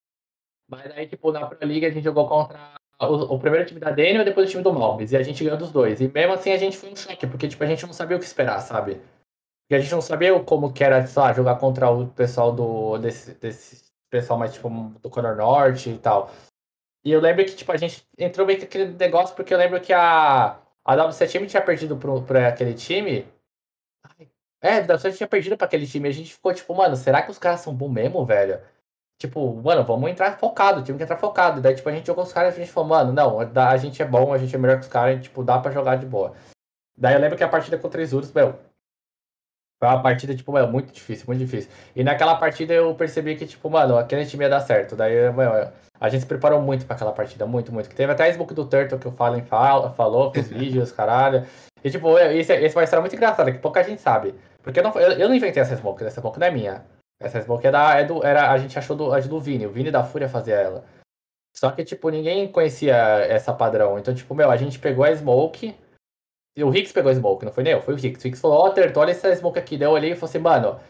Mas 0.68 0.90
aí, 0.92 1.06
tipo, 1.06 1.30
na 1.30 1.46
Pro 1.46 1.66
League 1.66 1.84
a 1.84 1.90
gente 1.90 2.04
jogou 2.04 2.26
contra 2.26 2.74
o, 3.00 3.34
o 3.34 3.38
primeiro 3.38 3.66
time 3.66 3.78
da 3.78 3.90
Daniel 3.90 4.22
e 4.22 4.24
depois 4.24 4.48
o 4.48 4.50
time 4.50 4.62
do 4.62 4.72
Malbis. 4.72 5.12
E 5.12 5.16
a 5.16 5.22
gente 5.22 5.44
ganhou 5.44 5.58
dos 5.58 5.70
dois. 5.70 6.00
E 6.00 6.08
mesmo 6.08 6.32
assim 6.32 6.50
a 6.50 6.56
gente 6.56 6.76
foi 6.76 6.90
um 6.90 6.96
choque, 6.96 7.26
porque, 7.26 7.48
tipo, 7.48 7.62
a 7.62 7.66
gente 7.66 7.84
não 7.86 7.92
sabia 7.92 8.16
o 8.16 8.20
que 8.20 8.26
esperar, 8.26 8.60
sabe? 8.60 8.94
Porque 8.94 9.74
a 9.74 9.78
gente 9.78 9.92
não 9.92 10.00
sabia 10.00 10.38
como 10.40 10.72
que 10.72 10.82
era, 10.82 11.06
sei 11.06 11.22
lá, 11.22 11.32
jogar 11.32 11.56
contra 11.56 11.90
o 11.90 12.08
pessoal 12.08 12.52
do. 12.52 12.98
desse, 12.98 13.34
desse 13.34 13.84
pessoal 14.10 14.38
mais, 14.38 14.54
tipo, 14.54 14.70
do 14.70 15.10
Conor 15.10 15.36
Norte 15.36 15.90
e 15.90 15.98
tal. 15.98 16.30
E 17.04 17.12
eu 17.12 17.20
lembro 17.20 17.44
que, 17.44 17.54
tipo, 17.54 17.70
a 17.70 17.76
gente 17.76 18.04
entrou 18.18 18.46
meio 18.46 18.58
que 18.58 18.64
aquele 18.64 18.92
negócio, 18.92 19.36
porque 19.36 19.52
eu 19.52 19.58
lembro 19.58 19.80
que 19.80 19.92
a, 19.92 20.58
a 20.86 20.96
W7 20.96 21.28
time 21.28 21.46
tinha 21.48 21.62
perdido 21.62 21.96
pro, 21.96 22.22
pra 22.22 22.46
aquele 22.46 22.72
time. 22.72 23.26
É, 24.62 24.76
a 24.76 24.86
W7 24.86 25.16
tinha 25.16 25.28
perdido 25.28 25.56
pra 25.56 25.66
aquele 25.66 25.86
time. 25.86 26.08
E 26.08 26.10
a 26.10 26.14
gente 26.14 26.32
ficou, 26.32 26.54
tipo, 26.54 26.72
mano, 26.74 26.94
será 26.94 27.22
que 27.22 27.30
os 27.30 27.38
caras 27.38 27.60
são 27.60 27.74
bons 27.74 27.90
mesmo, 27.90 28.24
velho? 28.24 28.60
Tipo, 29.18 29.54
mano, 29.62 29.82
vamos 29.82 30.10
entrar 30.10 30.38
focado, 30.38 30.82
tive 30.84 30.98
que 30.98 31.04
entrar 31.04 31.16
focado. 31.16 31.60
Daí, 31.60 31.74
tipo, 31.74 31.88
a 31.88 31.92
gente 31.92 32.06
jogou 32.06 32.22
os 32.22 32.32
caras 32.32 32.54
e 32.54 32.60
a 32.60 32.64
gente 32.64 32.72
falou, 32.72 32.90
mano, 32.90 33.12
não, 33.12 33.40
a 33.40 33.76
gente 33.76 34.00
é 34.00 34.04
bom, 34.04 34.32
a 34.32 34.38
gente 34.38 34.54
é 34.54 34.58
melhor 34.58 34.76
que 34.76 34.84
os 34.84 34.88
caras, 34.88 35.18
e, 35.18 35.22
tipo, 35.22 35.42
dá 35.42 35.58
pra 35.58 35.72
jogar 35.72 35.96
de 35.96 36.06
boa. 36.06 36.34
Daí 36.96 37.14
eu 37.14 37.20
lembro 37.20 37.36
que 37.36 37.44
a 37.44 37.48
partida 37.48 37.78
contra 37.78 38.00
os 38.00 38.08
Isurus, 38.08 38.32
meu, 38.32 38.58
foi 39.78 39.88
uma 39.88 40.02
partida, 40.02 40.34
tipo, 40.34 40.52
meu, 40.52 40.66
muito 40.66 40.92
difícil, 40.92 41.26
muito 41.26 41.40
difícil. 41.40 41.70
E 41.94 42.02
naquela 42.02 42.34
partida 42.36 42.72
eu 42.72 42.94
percebi 42.94 43.36
que, 43.36 43.46
tipo, 43.46 43.68
mano, 43.68 43.98
aquele 43.98 44.24
time 44.24 44.44
ia 44.44 44.50
dar 44.50 44.60
certo. 44.60 44.96
Daí, 44.96 45.30
meu, 45.32 45.70
a 46.00 46.08
gente 46.08 46.22
se 46.22 46.26
preparou 46.26 46.62
muito 46.62 46.86
pra 46.86 46.96
aquela 46.96 47.12
partida, 47.12 47.46
muito, 47.46 47.72
muito. 47.72 47.88
Teve 47.90 48.12
até 48.12 48.24
a 48.24 48.32
smoke 48.32 48.54
do 48.54 48.66
Turtle 48.66 48.98
que 48.98 49.08
o 49.08 49.12
Fallen 49.12 49.44
fala, 49.44 49.92
falou, 49.92 50.32
fez 50.32 50.48
vídeos, 50.50 50.92
caralho. 50.92 51.46
E, 51.84 51.90
tipo, 51.90 52.18
esse, 52.18 52.52
esse 52.54 52.74
vai 52.74 52.86
ser 52.86 52.98
muito 53.00 53.14
engraçado, 53.14 53.52
que 53.52 53.58
pouca 53.58 53.82
gente 53.82 54.00
sabe. 54.00 54.34
Porque 54.62 54.80
eu 54.80 54.84
não, 54.84 54.92
eu, 54.94 55.12
eu 55.12 55.28
não 55.28 55.34
inventei 55.34 55.62
essa 55.62 55.76
smoke, 55.76 56.04
essa 56.04 56.20
smoke 56.20 56.40
não 56.40 56.46
é 56.46 56.50
minha. 56.50 56.84
Essa 57.20 57.40
smoke 57.42 57.66
é 57.66 57.70
da, 57.70 57.98
é 57.98 58.04
do, 58.04 58.24
era, 58.24 58.50
a 58.50 58.58
gente 58.58 58.78
achou 58.78 58.96
do, 58.96 59.12
a 59.12 59.20
do 59.20 59.40
Vini, 59.40 59.66
o 59.66 59.70
Vini 59.70 59.90
da 59.90 60.04
Fúria 60.04 60.28
fazia 60.28 60.54
ela. 60.54 60.84
Só 61.54 61.70
que, 61.70 61.84
tipo, 61.84 62.10
ninguém 62.10 62.50
conhecia 62.50 62.96
essa 63.28 63.52
padrão. 63.52 63.98
Então, 63.98 64.14
tipo, 64.14 64.34
meu, 64.34 64.50
a 64.50 64.56
gente 64.56 64.78
pegou 64.78 65.04
a 65.04 65.14
smoke, 65.14 65.74
O 66.58 66.74
Hicks 66.74 66.92
pegou 66.92 67.10
a 67.10 67.14
smoke, 67.14 67.44
não 67.44 67.52
foi 67.52 67.64
nem 67.64 67.74
eu, 67.74 67.82
foi 67.82 67.94
o 67.94 67.98
Hicks. 67.98 68.24
O 68.24 68.28
Hicks 68.28 68.40
falou, 68.40 68.58
ó, 68.58 68.70
Terto, 68.70 68.98
olha 68.98 69.10
essa 69.10 69.34
smoke 69.34 69.58
aqui. 69.58 69.76
Daí 69.76 69.86
eu 69.86 69.92
olhei 69.92 70.12
e 70.12 70.16
falei 70.16 70.30
assim, 70.30 70.38
mano, 70.38 70.80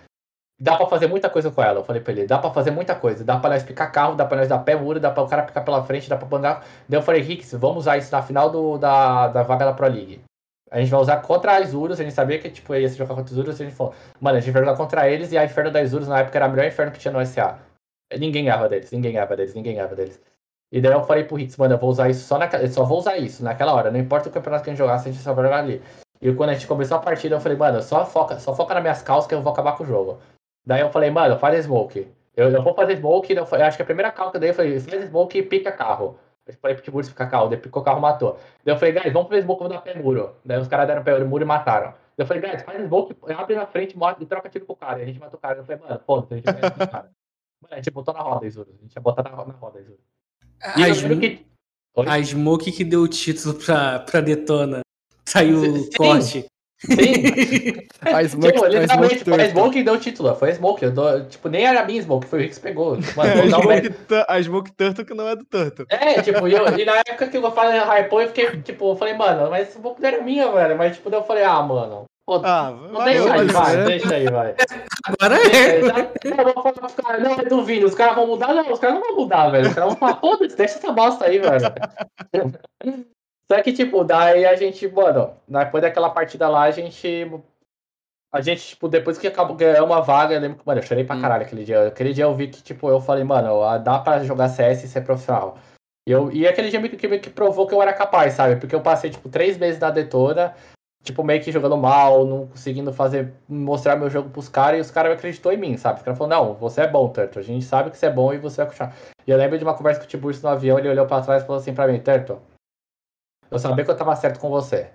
dá 0.61 0.77
pra 0.77 0.87
fazer 0.87 1.09
muita 1.09 1.29
coisa 1.29 1.51
com 1.51 1.63
ela. 1.63 1.81
Eu 1.81 1.85
falei 1.85 2.01
pra 2.01 2.13
ele, 2.13 2.27
dá 2.27 2.39
pra 2.39 2.51
fazer 2.51 2.71
muita 2.71 2.95
coisa. 2.95 3.25
Dá 3.25 3.39
pra 3.39 3.51
nós 3.51 3.63
picar 3.65 3.91
carro, 3.91 4.15
dá 4.15 4.25
pra 4.25 4.37
nós 4.37 4.49
dar 4.49 4.61
pé 4.61 4.77
muro, 4.77 5.01
dá 5.01 5.11
pra 5.11 5.23
o 5.23 5.29
cara 5.29 5.43
picar 5.43 5.65
pela 5.65 5.83
frente, 5.85 6.09
dá 6.09 6.17
pra 6.17 6.27
bangar. 6.27 6.65
Daí 6.89 6.99
eu 6.99 7.03
falei, 7.03 7.21
Hicks, 7.23 7.53
vamos 7.53 7.79
usar 7.79 7.97
isso 7.99 8.13
na 8.13 8.23
final 8.23 8.49
do, 8.51 8.79
da, 8.79 9.29
da 9.29 9.43
vaga 9.43 9.65
da 9.65 9.73
Pro 9.73 9.89
League. 9.89 10.21
A 10.71 10.81
gente 10.81 10.91
vai 10.91 11.01
usar 11.01 11.19
contra 11.23 11.57
as 11.57 11.75
Urus, 11.75 12.01
a 12.01 12.03
gente 12.03 12.15
sabia 12.15 12.39
que 12.39 12.51
tipo, 12.51 12.75
ia 12.75 12.89
se 12.89 12.97
jogar 12.97 13.15
contra 13.15 13.33
os 13.33 13.39
Urus, 13.39 13.61
a 13.61 13.65
gente 13.65 13.77
falou, 13.77 13.95
mano, 14.21 14.37
a 14.37 14.41
gente 14.41 14.53
vai 14.53 14.63
jogar 14.63 14.77
contra 14.77 15.09
eles 15.09 15.31
e 15.31 15.39
a 15.39 15.45
Inferno 15.45 15.71
das 15.71 15.93
Urus 15.93 16.09
na 16.09 16.21
época 16.21 16.39
era 16.39 16.47
o 16.47 16.51
melhor 16.51 16.67
inferno 16.67 16.93
que 16.93 16.99
tinha 16.99 17.13
no 17.13 17.25
SA. 17.25 17.59
Ninguém 18.19 18.45
ganhava 18.45 18.69
deles, 18.69 18.91
ninguém 18.91 19.13
ganhava 19.13 19.37
deles, 19.37 19.55
ninguém 19.55 19.75
ganhava 19.75 19.95
deles. 19.95 20.21
E 20.77 20.81
daí 20.83 20.93
eu 20.93 21.03
falei 21.05 21.25
pro 21.25 21.39
Hicks, 21.39 21.57
mano, 21.57 21.73
eu 21.73 21.79
vou 21.79 21.89
usar 21.89 22.11
isso 22.11 22.27
só. 22.27 22.39
Eu 22.39 22.69
só 22.69 22.85
vou 22.85 22.99
usar 22.99 23.17
isso 23.17 23.43
naquela 23.43 23.73
hora. 23.73 23.91
Não 23.91 23.99
importa 23.99 24.29
o 24.29 24.33
campeonato 24.33 24.63
que 24.63 24.69
a 24.69 24.75
gente 24.75 24.79
jogasse, 24.79 25.09
a 25.09 25.11
gente 25.11 25.25
só 25.25 25.33
vai 25.33 25.47
jogar 25.47 25.61
ali. 25.61 25.81
E 26.21 26.31
quando 26.35 26.51
a 26.51 26.53
gente 26.53 26.67
começou 26.67 26.99
a 26.99 27.01
partida, 27.01 27.35
eu 27.35 27.41
falei, 27.41 27.57
mano, 27.57 27.81
só 27.81 28.05
foca, 28.05 28.39
só 28.39 28.55
foca 28.55 28.75
nas 28.75 28.83
minhas 28.83 29.01
calças 29.01 29.27
que 29.27 29.35
eu 29.35 29.41
vou 29.41 29.55
acabar 29.55 29.75
com 29.75 29.85
o 29.85 29.87
jogo. 29.87 30.19
Daí 30.67 30.83
eu 30.83 30.91
falei, 30.91 31.11
mano, 31.11 31.39
faz 31.39 31.65
smoke. 31.65 32.07
Eu, 32.37 32.51
eu 32.51 32.63
vou 32.63 32.75
fazer 32.75 32.99
smoke, 32.99 33.35
eu, 33.35 33.47
eu 33.51 33.65
acho 33.65 33.79
que 33.79 33.83
a 33.83 33.87
primeira 33.87 34.13
calca 34.13 34.39
daí 34.39 34.51
eu 34.51 34.55
falei, 34.55 34.79
faz 34.79 35.05
smoke 35.07 35.39
e 35.39 35.43
pica 35.43 35.73
carro. 35.73 36.19
Eu 36.47 36.53
falei 36.61 36.75
pro 36.75 36.85
Tiburcio 36.85 37.11
ficar 37.11 37.29
calmo, 37.29 37.49
daí 37.49 37.59
picou 37.59 37.81
o 37.81 37.85
carro 37.85 37.99
matou. 37.99 38.39
Daí 38.63 38.75
eu 38.75 38.79
falei, 38.79 38.93
guys, 38.93 39.11
vamos 39.15 39.31
fazer 39.31 39.41
smoke, 39.45 39.61
vou 39.61 39.71
dar 39.71 39.81
pé 39.81 39.95
muro. 39.95 40.37
Daí 40.45 40.59
os 40.59 40.69
caras 40.69 40.87
deram 40.87 41.03
pé 41.03 41.19
muro 41.25 41.43
e 41.43 41.47
mataram. 41.47 41.95
Daí 42.19 42.19
eu 42.19 42.27
falei, 42.27 42.43
guys, 42.43 42.63
faz 42.63 42.85
smoke, 42.85 43.17
abre 43.35 43.55
na 43.55 43.65
frente 43.65 43.97
mata, 43.97 44.23
e 44.23 44.27
troca 44.27 44.51
tiro 44.51 44.67
com 44.67 44.75
o 44.75 44.77
cara. 44.77 44.99
E 44.99 45.05
a 45.05 45.07
gente 45.07 45.19
matou 45.19 45.39
o 45.39 45.41
cara. 45.41 45.57
Eu 45.57 45.65
falei, 45.65 45.81
mano, 45.81 45.99
foda-se, 46.07 46.35
a 46.35 46.37
gente 46.37 46.45
vai 46.45 46.61
matar 46.61 46.85
o 46.85 46.91
cara. 46.91 47.11
Mano, 47.63 47.73
a 47.73 47.77
gente 47.77 47.91
botou 47.91 48.13
na 48.13 48.21
roda, 48.21 48.47
Isuro. 48.47 48.71
A 48.79 48.83
gente 48.83 48.95
ia 48.95 49.01
botar 49.01 49.23
na, 49.23 49.31
na 49.31 49.55
roda, 49.55 49.81
Isuro. 49.81 49.99
E 50.77 50.83
A, 50.83 50.89
eu 50.89 50.95
Sm- 50.95 51.03
lembro 51.09 51.21
que. 51.21 51.47
Oi? 51.97 52.07
a 52.09 52.23
Smoke 52.23 52.73
que 52.73 52.85
deu 52.85 53.01
o 53.03 53.09
título 53.09 53.55
pra, 53.55 54.01
pra 54.01 54.21
Detona. 54.21 54.81
Saiu 55.25 55.63
o 55.77 55.91
corte. 55.97 56.45
Sim, 56.79 56.93
A 58.05 58.23
Smoke, 58.23 58.53
tipo, 58.53 58.65
a 58.65 58.69
literalmente, 58.69 59.15
Smoke 59.15 59.25
foi 59.25 59.43
a. 59.43 59.49
Smoke 59.51 59.73
que 59.73 59.83
deu 59.83 59.95
o 59.95 59.99
título. 59.99 60.35
Foi 60.37 60.51
a 60.51 60.55
Smoke. 60.55 60.85
Eu 60.85 60.91
dou, 60.93 61.25
tipo, 61.27 61.49
nem 61.49 61.65
era 61.67 61.81
a 61.81 61.85
minha 61.87 62.03
Smoke, 62.03 62.27
foi 62.27 62.39
o 62.39 62.43
Rick 62.43 62.55
que 62.55 62.61
pegou. 62.61 62.99
Mano, 63.17 63.33
A 63.33 63.35
vou 63.37 63.49
dar 63.51 63.59
um 63.59 63.63
Smoke, 63.63 63.95
a 64.29 64.43
Smoke 64.43 64.73
Turtle 64.73 65.05
que 65.07 65.15
não 65.15 65.27
é 65.29 65.35
do 65.37 65.45
Turtle. 65.47 65.87
É, 65.89 66.21
tipo, 66.21 66.47
e, 66.47 66.53
eu- 66.53 66.79
e 66.79 66.85
na 66.85 66.97
época 66.99 67.29
que 67.29 67.37
eu 67.39 67.53
falei 67.53 67.81
hypou, 67.81 68.21
eu 68.21 68.29
fiquei, 68.29 68.61
tipo, 68.61 68.93
eu 68.93 68.97
falei, 68.97 69.15
mano, 69.15 69.49
mas 69.51 69.69
esse 69.71 69.79
pouco 69.79 70.01
não 70.01 70.07
era 70.09 70.23
minha, 70.23 70.53
velho. 70.53 70.77
Mas, 70.77 70.97
tipo, 70.97 71.09
daí 71.09 71.19
eu 71.19 71.25
falei, 71.25 71.45
ah, 71.45 71.63
mano. 71.63 72.05
Pô, 72.27 72.41
Ah, 72.45 72.73
não, 72.73 73.05
deixa 73.05 73.33
aí, 73.33 73.47
vai, 73.47 73.85
deixa 73.85 74.15
aí, 74.15 74.27
vai. 74.29 74.57
Agora 75.07 75.37
é. 75.37 75.81
eu 75.81 76.45
vou 76.45 76.55
falar 76.55 76.73
pros 76.73 76.95
caras, 76.95 77.23
não, 77.23 77.33
é 77.35 77.45
do 77.45 77.65
Vini, 77.65 77.85
os 77.85 77.95
caras 77.95 78.17
vão 78.17 78.27
mudar, 78.27 78.53
não, 78.53 78.73
os 78.73 78.81
caras 78.81 78.97
não 78.97 79.03
vão 79.03 79.17
mudar, 79.17 79.49
velho. 79.51 79.69
Os 79.69 79.75
caras 79.75 79.91
vão 79.91 79.97
falar, 79.97 80.17
foda-se, 80.21 80.57
deixa 80.57 80.79
essa 80.79 80.93
bosta 80.93 81.25
aí, 81.25 81.39
velho. 81.39 81.73
Só 83.51 83.63
que, 83.63 83.73
tipo, 83.73 84.03
daí 84.03 84.45
a 84.45 84.57
gente, 84.57 84.89
mano, 84.89 85.37
depois 85.47 85.81
daquela 85.83 86.11
partida 86.11 86.49
lá, 86.49 86.63
a 86.63 86.71
gente. 86.73 87.31
A 88.35 88.41
gente, 88.41 88.67
tipo, 88.71 88.89
depois 88.89 89.17
que 89.19 89.29
acabou 89.29 89.57
ganhando 89.57 89.85
uma 89.87 90.03
vaga, 90.03 90.35
eu 90.35 90.41
lembro 90.41 90.59
que, 90.59 90.67
mano, 90.67 90.81
eu 90.81 90.85
chorei 90.85 91.05
pra 91.05 91.15
Hum. 91.15 91.21
caralho 91.21 91.43
aquele 91.45 91.65
dia. 91.65 91.87
Aquele 91.87 92.13
dia 92.13 92.25
eu 92.25 92.35
vi 92.35 92.49
que, 92.49 92.61
tipo, 92.61 92.91
eu 92.91 93.01
falei, 93.01 93.23
mano, 93.23 93.61
dá 93.79 94.01
pra 94.01 94.25
jogar 94.25 94.49
CS 94.49 94.83
e 94.83 94.89
ser 94.89 95.03
profissional. 95.03 95.59
E, 96.09 96.11
eu, 96.11 96.31
e 96.33 96.47
aquele 96.47 96.71
dia 96.71 96.81
meio 96.81 96.97
que, 96.97 97.07
meio 97.07 97.23
que 97.23 97.31
provou 97.31 97.69
que 97.69 97.75
eu 97.75 97.81
era 97.81 97.93
capaz, 97.93 98.33
sabe? 98.35 98.57
Porque 98.57 98.75
eu 98.75 98.81
passei, 98.81 99.11
tipo, 99.11 99.29
três 99.29 99.57
meses 99.57 99.79
na 99.81 99.91
Detona, 99.91 100.55
tipo, 101.07 101.23
meio 101.23 101.41
que 101.43 101.53
jogando 101.53 101.77
mal, 101.77 102.27
não 102.27 102.49
conseguindo 102.49 102.93
fazer, 102.93 103.33
mostrar 103.49 103.97
meu 103.97 104.11
jogo 104.11 104.29
pros 104.29 104.49
caras, 104.49 104.79
e 104.79 104.81
os 104.81 104.91
caras 104.91 105.13
acreditou 105.13 105.53
em 105.53 105.57
mim, 105.57 105.77
sabe? 105.77 105.99
Os 105.99 106.05
caras 106.05 106.19
falaram, 106.19 106.45
não, 106.45 106.55
você 106.55 106.83
é 106.83 106.89
bom, 106.89 107.09
Turtle, 107.09 107.41
a 107.41 107.45
gente 107.45 107.65
sabe 107.65 107.91
que 107.91 107.97
você 107.97 108.07
é 108.07 108.11
bom 108.11 108.35
e 108.35 108.39
você 108.39 108.57
vai 108.57 108.67
continuar. 108.67 108.95
E 109.27 109.31
eu 109.31 109.39
lembro 109.39 109.57
de 109.57 109.65
uma 109.65 109.75
conversa 109.75 110.01
com 110.01 110.07
o 110.07 110.09
Tiburcio 110.09 110.43
no 110.43 110.49
avião, 110.49 110.79
ele 110.79 110.89
olhou 110.89 111.07
pra 111.07 111.23
trás 111.23 111.43
e 111.43 111.47
falou 111.47 111.61
assim 111.61 111.73
pra 111.73 111.87
mim, 111.87 112.01
Turtle, 112.01 112.41
eu 113.51 113.59
sabia 113.59 113.85
que 113.85 113.91
eu 113.91 113.97
tava 113.97 114.17
certo 114.17 114.41
com 114.41 114.51
você. 114.51 114.91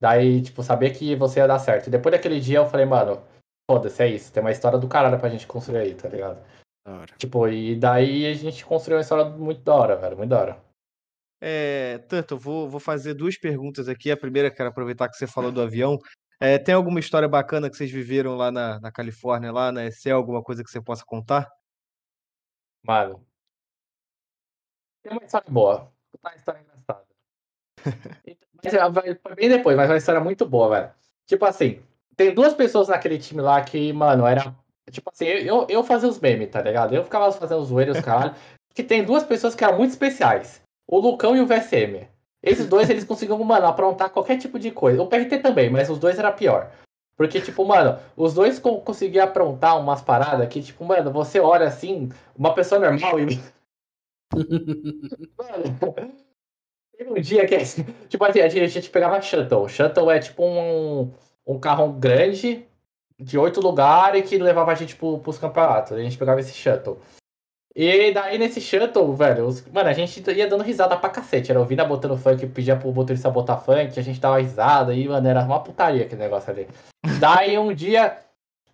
Daí, 0.00 0.42
tipo, 0.42 0.62
sabia 0.62 0.92
que 0.92 1.16
você 1.16 1.40
ia 1.40 1.46
dar 1.46 1.58
certo. 1.58 1.86
E 1.86 1.90
depois 1.90 2.12
daquele 2.12 2.38
dia 2.38 2.58
eu 2.58 2.66
falei, 2.66 2.86
mano, 2.86 3.22
foda-se, 3.70 4.02
é 4.02 4.08
isso, 4.08 4.32
tem 4.32 4.42
uma 4.42 4.52
história 4.52 4.78
do 4.78 4.88
caralho 4.88 5.18
pra 5.18 5.28
gente 5.30 5.46
construir 5.46 5.78
aí, 5.78 5.94
tá 5.94 6.08
ligado? 6.08 6.38
Tipo, 7.16 7.48
e 7.48 7.76
daí 7.76 8.26
a 8.26 8.34
gente 8.34 8.64
construiu 8.64 8.98
uma 8.98 9.02
história 9.02 9.24
muito 9.24 9.62
da 9.62 9.74
hora, 9.74 9.96
velho, 9.96 10.16
muito 10.16 10.30
da 10.30 10.38
hora. 10.38 10.69
É, 11.40 11.98
Turtle, 12.08 12.38
vou, 12.38 12.68
vou 12.68 12.80
fazer 12.80 13.14
duas 13.14 13.38
perguntas 13.38 13.88
aqui. 13.88 14.10
A 14.10 14.16
primeira, 14.16 14.50
quero 14.50 14.68
aproveitar 14.68 15.08
que 15.08 15.16
você 15.16 15.26
falou 15.26 15.50
do 15.50 15.62
avião. 15.62 15.98
É, 16.38 16.58
tem 16.58 16.74
alguma 16.74 17.00
história 17.00 17.28
bacana 17.28 17.68
que 17.70 17.76
vocês 17.76 17.90
viveram 17.90 18.34
lá 18.36 18.50
na, 18.50 18.80
na 18.80 18.90
Califórnia, 18.92 19.52
lá 19.52 19.70
na 19.70 19.84
ECE, 19.84 20.10
alguma 20.10 20.42
coisa 20.42 20.64
que 20.64 20.70
você 20.70 20.80
possa 20.80 21.04
contar? 21.04 21.46
Mano. 22.82 23.26
Tem 25.02 25.12
uma 25.12 25.22
história 25.24 25.46
boa. 25.50 25.92
Uma 26.22 26.34
história 26.34 26.60
engraçada. 26.60 27.06
Mas, 28.62 28.74
é, 28.74 28.90
vai- 28.90 29.14
foi 29.14 29.34
bem 29.34 29.48
depois, 29.48 29.74
mas 29.74 29.88
é 29.88 29.92
uma 29.92 29.98
história 29.98 30.20
muito 30.20 30.44
boa, 30.46 30.68
velho. 30.68 30.92
Tipo 31.24 31.46
assim, 31.46 31.82
tem 32.14 32.34
duas 32.34 32.52
pessoas 32.52 32.88
naquele 32.88 33.18
time 33.18 33.40
lá 33.40 33.64
que, 33.64 33.90
mano, 33.90 34.26
era. 34.26 34.54
Tipo 34.90 35.08
assim, 35.10 35.24
eu, 35.24 35.66
eu 35.66 35.82
fazia 35.82 36.06
os 36.08 36.20
memes, 36.20 36.50
tá 36.50 36.60
ligado? 36.60 36.94
Eu 36.94 37.02
ficava 37.02 37.32
fazendo 37.32 37.62
os 37.62 37.68
zoeiros, 37.68 37.96
os 37.96 38.04
caralho. 38.04 38.34
Que 38.74 38.84
tem 38.84 39.02
duas 39.02 39.24
pessoas 39.24 39.54
que 39.54 39.64
eram 39.64 39.78
muito 39.78 39.92
especiais. 39.92 40.62
O 40.90 40.98
Lucão 40.98 41.36
e 41.36 41.40
o 41.40 41.46
VSM. 41.46 42.08
Esses 42.42 42.66
dois, 42.66 42.90
eles 42.90 43.04
conseguiam, 43.04 43.38
mano, 43.44 43.66
aprontar 43.66 44.10
qualquer 44.10 44.38
tipo 44.38 44.58
de 44.58 44.70
coisa. 44.70 45.00
O 45.02 45.06
PRT 45.06 45.38
também, 45.38 45.70
mas 45.70 45.88
os 45.88 45.98
dois 45.98 46.18
era 46.18 46.32
pior. 46.32 46.70
Porque, 47.16 47.40
tipo, 47.40 47.64
mano, 47.64 47.98
os 48.16 48.34
dois 48.34 48.58
co- 48.58 48.80
conseguiam 48.80 49.24
aprontar 49.24 49.78
umas 49.78 50.00
paradas 50.02 50.48
que, 50.48 50.62
tipo, 50.62 50.84
mano, 50.84 51.12
você 51.12 51.38
olha 51.38 51.66
assim, 51.66 52.08
uma 52.34 52.54
pessoa 52.54 52.80
normal 52.80 53.20
e. 53.20 53.26
Mano, 55.38 55.94
teve 56.96 57.10
um 57.10 57.20
dia 57.20 57.46
que, 57.46 57.54
assim, 57.54 57.84
tipo 58.08 58.24
assim, 58.24 58.40
a 58.40 58.48
gente, 58.48 58.64
a 58.64 58.66
gente 58.68 58.90
pegava 58.90 59.20
shuttle. 59.20 59.68
Shuttle 59.68 60.10
é 60.10 60.18
tipo 60.18 60.44
um, 60.44 61.12
um 61.46 61.58
carro 61.58 61.92
grande, 61.92 62.66
de 63.18 63.38
oito 63.38 63.60
lugares, 63.60 64.28
que 64.28 64.38
levava 64.38 64.72
a 64.72 64.74
gente 64.74 64.96
pro, 64.96 65.18
pros 65.18 65.38
campeonatos. 65.38 65.92
A 65.92 66.02
gente 66.02 66.16
pegava 66.18 66.40
esse 66.40 66.52
shuttle. 66.54 66.98
E 67.74 68.12
daí 68.12 68.36
nesse 68.36 68.60
shuttle, 68.60 69.14
velho, 69.14 69.46
os- 69.46 69.64
mano, 69.68 69.88
a 69.88 69.92
gente 69.92 70.20
ia 70.32 70.48
dando 70.48 70.64
risada 70.64 70.96
pra 70.96 71.08
cacete. 71.08 71.50
Era 71.50 71.60
ouvindo 71.60 71.80
a 71.80 71.84
botando 71.84 72.16
funk, 72.16 72.46
pedia 72.48 72.76
pro 72.76 72.92
motorista 72.92 73.30
botar 73.30 73.58
funk, 73.58 73.98
a 73.98 74.02
gente 74.02 74.18
dava 74.20 74.40
risada 74.40 74.92
e, 74.94 75.06
mano, 75.08 75.26
era 75.28 75.42
uma 75.44 75.62
putaria 75.62 76.04
aquele 76.04 76.20
negócio 76.22 76.50
ali. 76.50 76.66
Daí 77.20 77.56
um 77.58 77.72
dia, 77.72 78.18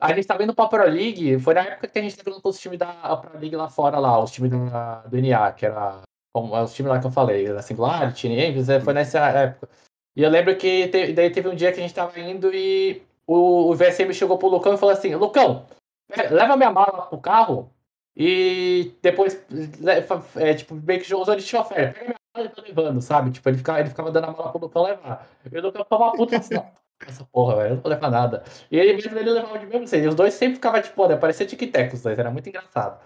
a 0.00 0.12
gente 0.12 0.26
tava 0.26 0.42
indo 0.42 0.54
pra 0.54 0.66
Pro 0.68 0.82
League, 0.88 1.38
foi 1.40 1.54
na 1.54 1.60
época 1.62 1.88
que 1.88 1.98
a 1.98 2.02
gente 2.02 2.16
tava 2.16 2.30
indo 2.30 2.40
com 2.40 2.48
os 2.48 2.58
times 2.58 2.78
da 2.78 3.16
Pro 3.18 3.38
League 3.38 3.54
lá 3.56 3.68
fora, 3.68 3.98
lá, 3.98 4.18
os 4.22 4.30
times 4.30 4.50
da, 4.50 5.00
do 5.02 5.16
NA, 5.18 5.52
que 5.52 5.66
era 5.66 6.00
como, 6.34 6.56
os 6.62 6.74
times 6.74 6.90
lá 6.90 6.98
que 6.98 7.06
eu 7.06 7.10
falei, 7.10 7.48
da 7.48 7.62
Singularity, 7.62 8.28
Envies, 8.28 8.68
é, 8.68 8.80
foi 8.80 8.94
nessa 8.94 9.18
época. 9.28 9.68
E 10.16 10.22
eu 10.22 10.30
lembro 10.30 10.56
que 10.56 10.88
te- 10.88 11.12
daí 11.12 11.28
teve 11.30 11.48
um 11.48 11.54
dia 11.54 11.70
que 11.72 11.78
a 11.78 11.82
gente 11.82 11.94
tava 11.94 12.18
indo 12.18 12.50
e 12.54 13.02
o, 13.26 13.70
o 13.70 13.74
VSM 13.74 14.12
chegou 14.14 14.38
pro 14.38 14.48
Lucão 14.48 14.72
e 14.72 14.78
falou 14.78 14.94
assim, 14.94 15.14
Lucão, 15.14 15.66
é, 16.10 16.28
leva 16.28 16.56
minha 16.56 16.70
mala 16.70 17.02
pro 17.06 17.18
carro 17.18 17.70
e 18.16 18.94
depois, 19.02 19.44
leva- 19.78 20.24
é, 20.36 20.54
tipo, 20.54 20.74
meio 20.74 21.00
que 21.02 21.14
usou 21.14 21.36
de 21.36 21.42
chofer, 21.42 21.92
pega 21.92 22.04
minha 22.06 22.16
mala 22.34 22.46
e 22.46 22.48
tá 22.48 22.62
levando, 22.62 23.00
sabe? 23.02 23.30
Tipo, 23.30 23.48
ele 23.50 23.58
ficava, 23.58 23.80
ele 23.80 23.90
ficava 23.90 24.10
dando 24.10 24.24
a 24.24 24.32
mala 24.32 24.50
pro 24.50 24.60
Lucão 24.60 24.84
levar. 24.84 25.28
E 25.50 25.58
o 25.58 25.62
Lucão 25.62 25.84
ficava 25.84 26.12
puta 26.12 26.38
assim, 26.38 26.54
"Não, 26.54 26.66
essa 27.06 27.24
porra, 27.26 27.56
velho, 27.56 27.68
eu 27.68 27.74
não 27.74 27.82
vou 27.82 27.90
levar 27.90 28.10
nada. 28.10 28.42
E 28.70 28.78
ele 28.78 28.94
mesmo 28.94 29.18
ele 29.18 29.30
levava 29.30 29.58
de 29.58 29.66
mesmo 29.66 29.86
jeito. 29.86 30.08
Os 30.08 30.14
dois 30.14 30.32
sempre 30.32 30.54
ficavam, 30.54 30.80
tipo, 30.80 31.06
né, 31.06 31.16
parecia 31.16 31.46
tic-tac 31.46 31.92
os 31.94 32.02
dois, 32.02 32.18
era 32.18 32.30
muito 32.30 32.48
engraçado. 32.48 32.98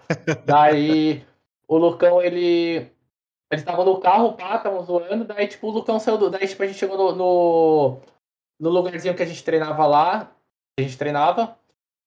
Daí, 0.45 1.25
o 1.67 1.77
Lucão, 1.77 2.21
ele... 2.21 2.89
Eles 3.51 3.63
estavam 3.63 3.83
no 3.83 3.99
carro, 3.99 4.31
pá, 4.31 4.55
estavam 4.55 4.81
zoando, 4.81 5.25
daí, 5.25 5.45
tipo, 5.45 5.67
o 5.67 5.71
Lucão 5.71 5.99
saiu 5.99 6.17
do... 6.17 6.29
Daí, 6.29 6.47
tipo, 6.47 6.63
a 6.63 6.67
gente 6.67 6.79
chegou 6.79 6.97
no, 6.97 7.11
no, 7.13 7.97
no 8.57 8.69
lugarzinho 8.69 9.13
que 9.13 9.23
a 9.23 9.25
gente 9.25 9.43
treinava 9.43 9.85
lá, 9.85 10.31
a 10.79 10.81
gente 10.81 10.97
treinava, 10.97 11.57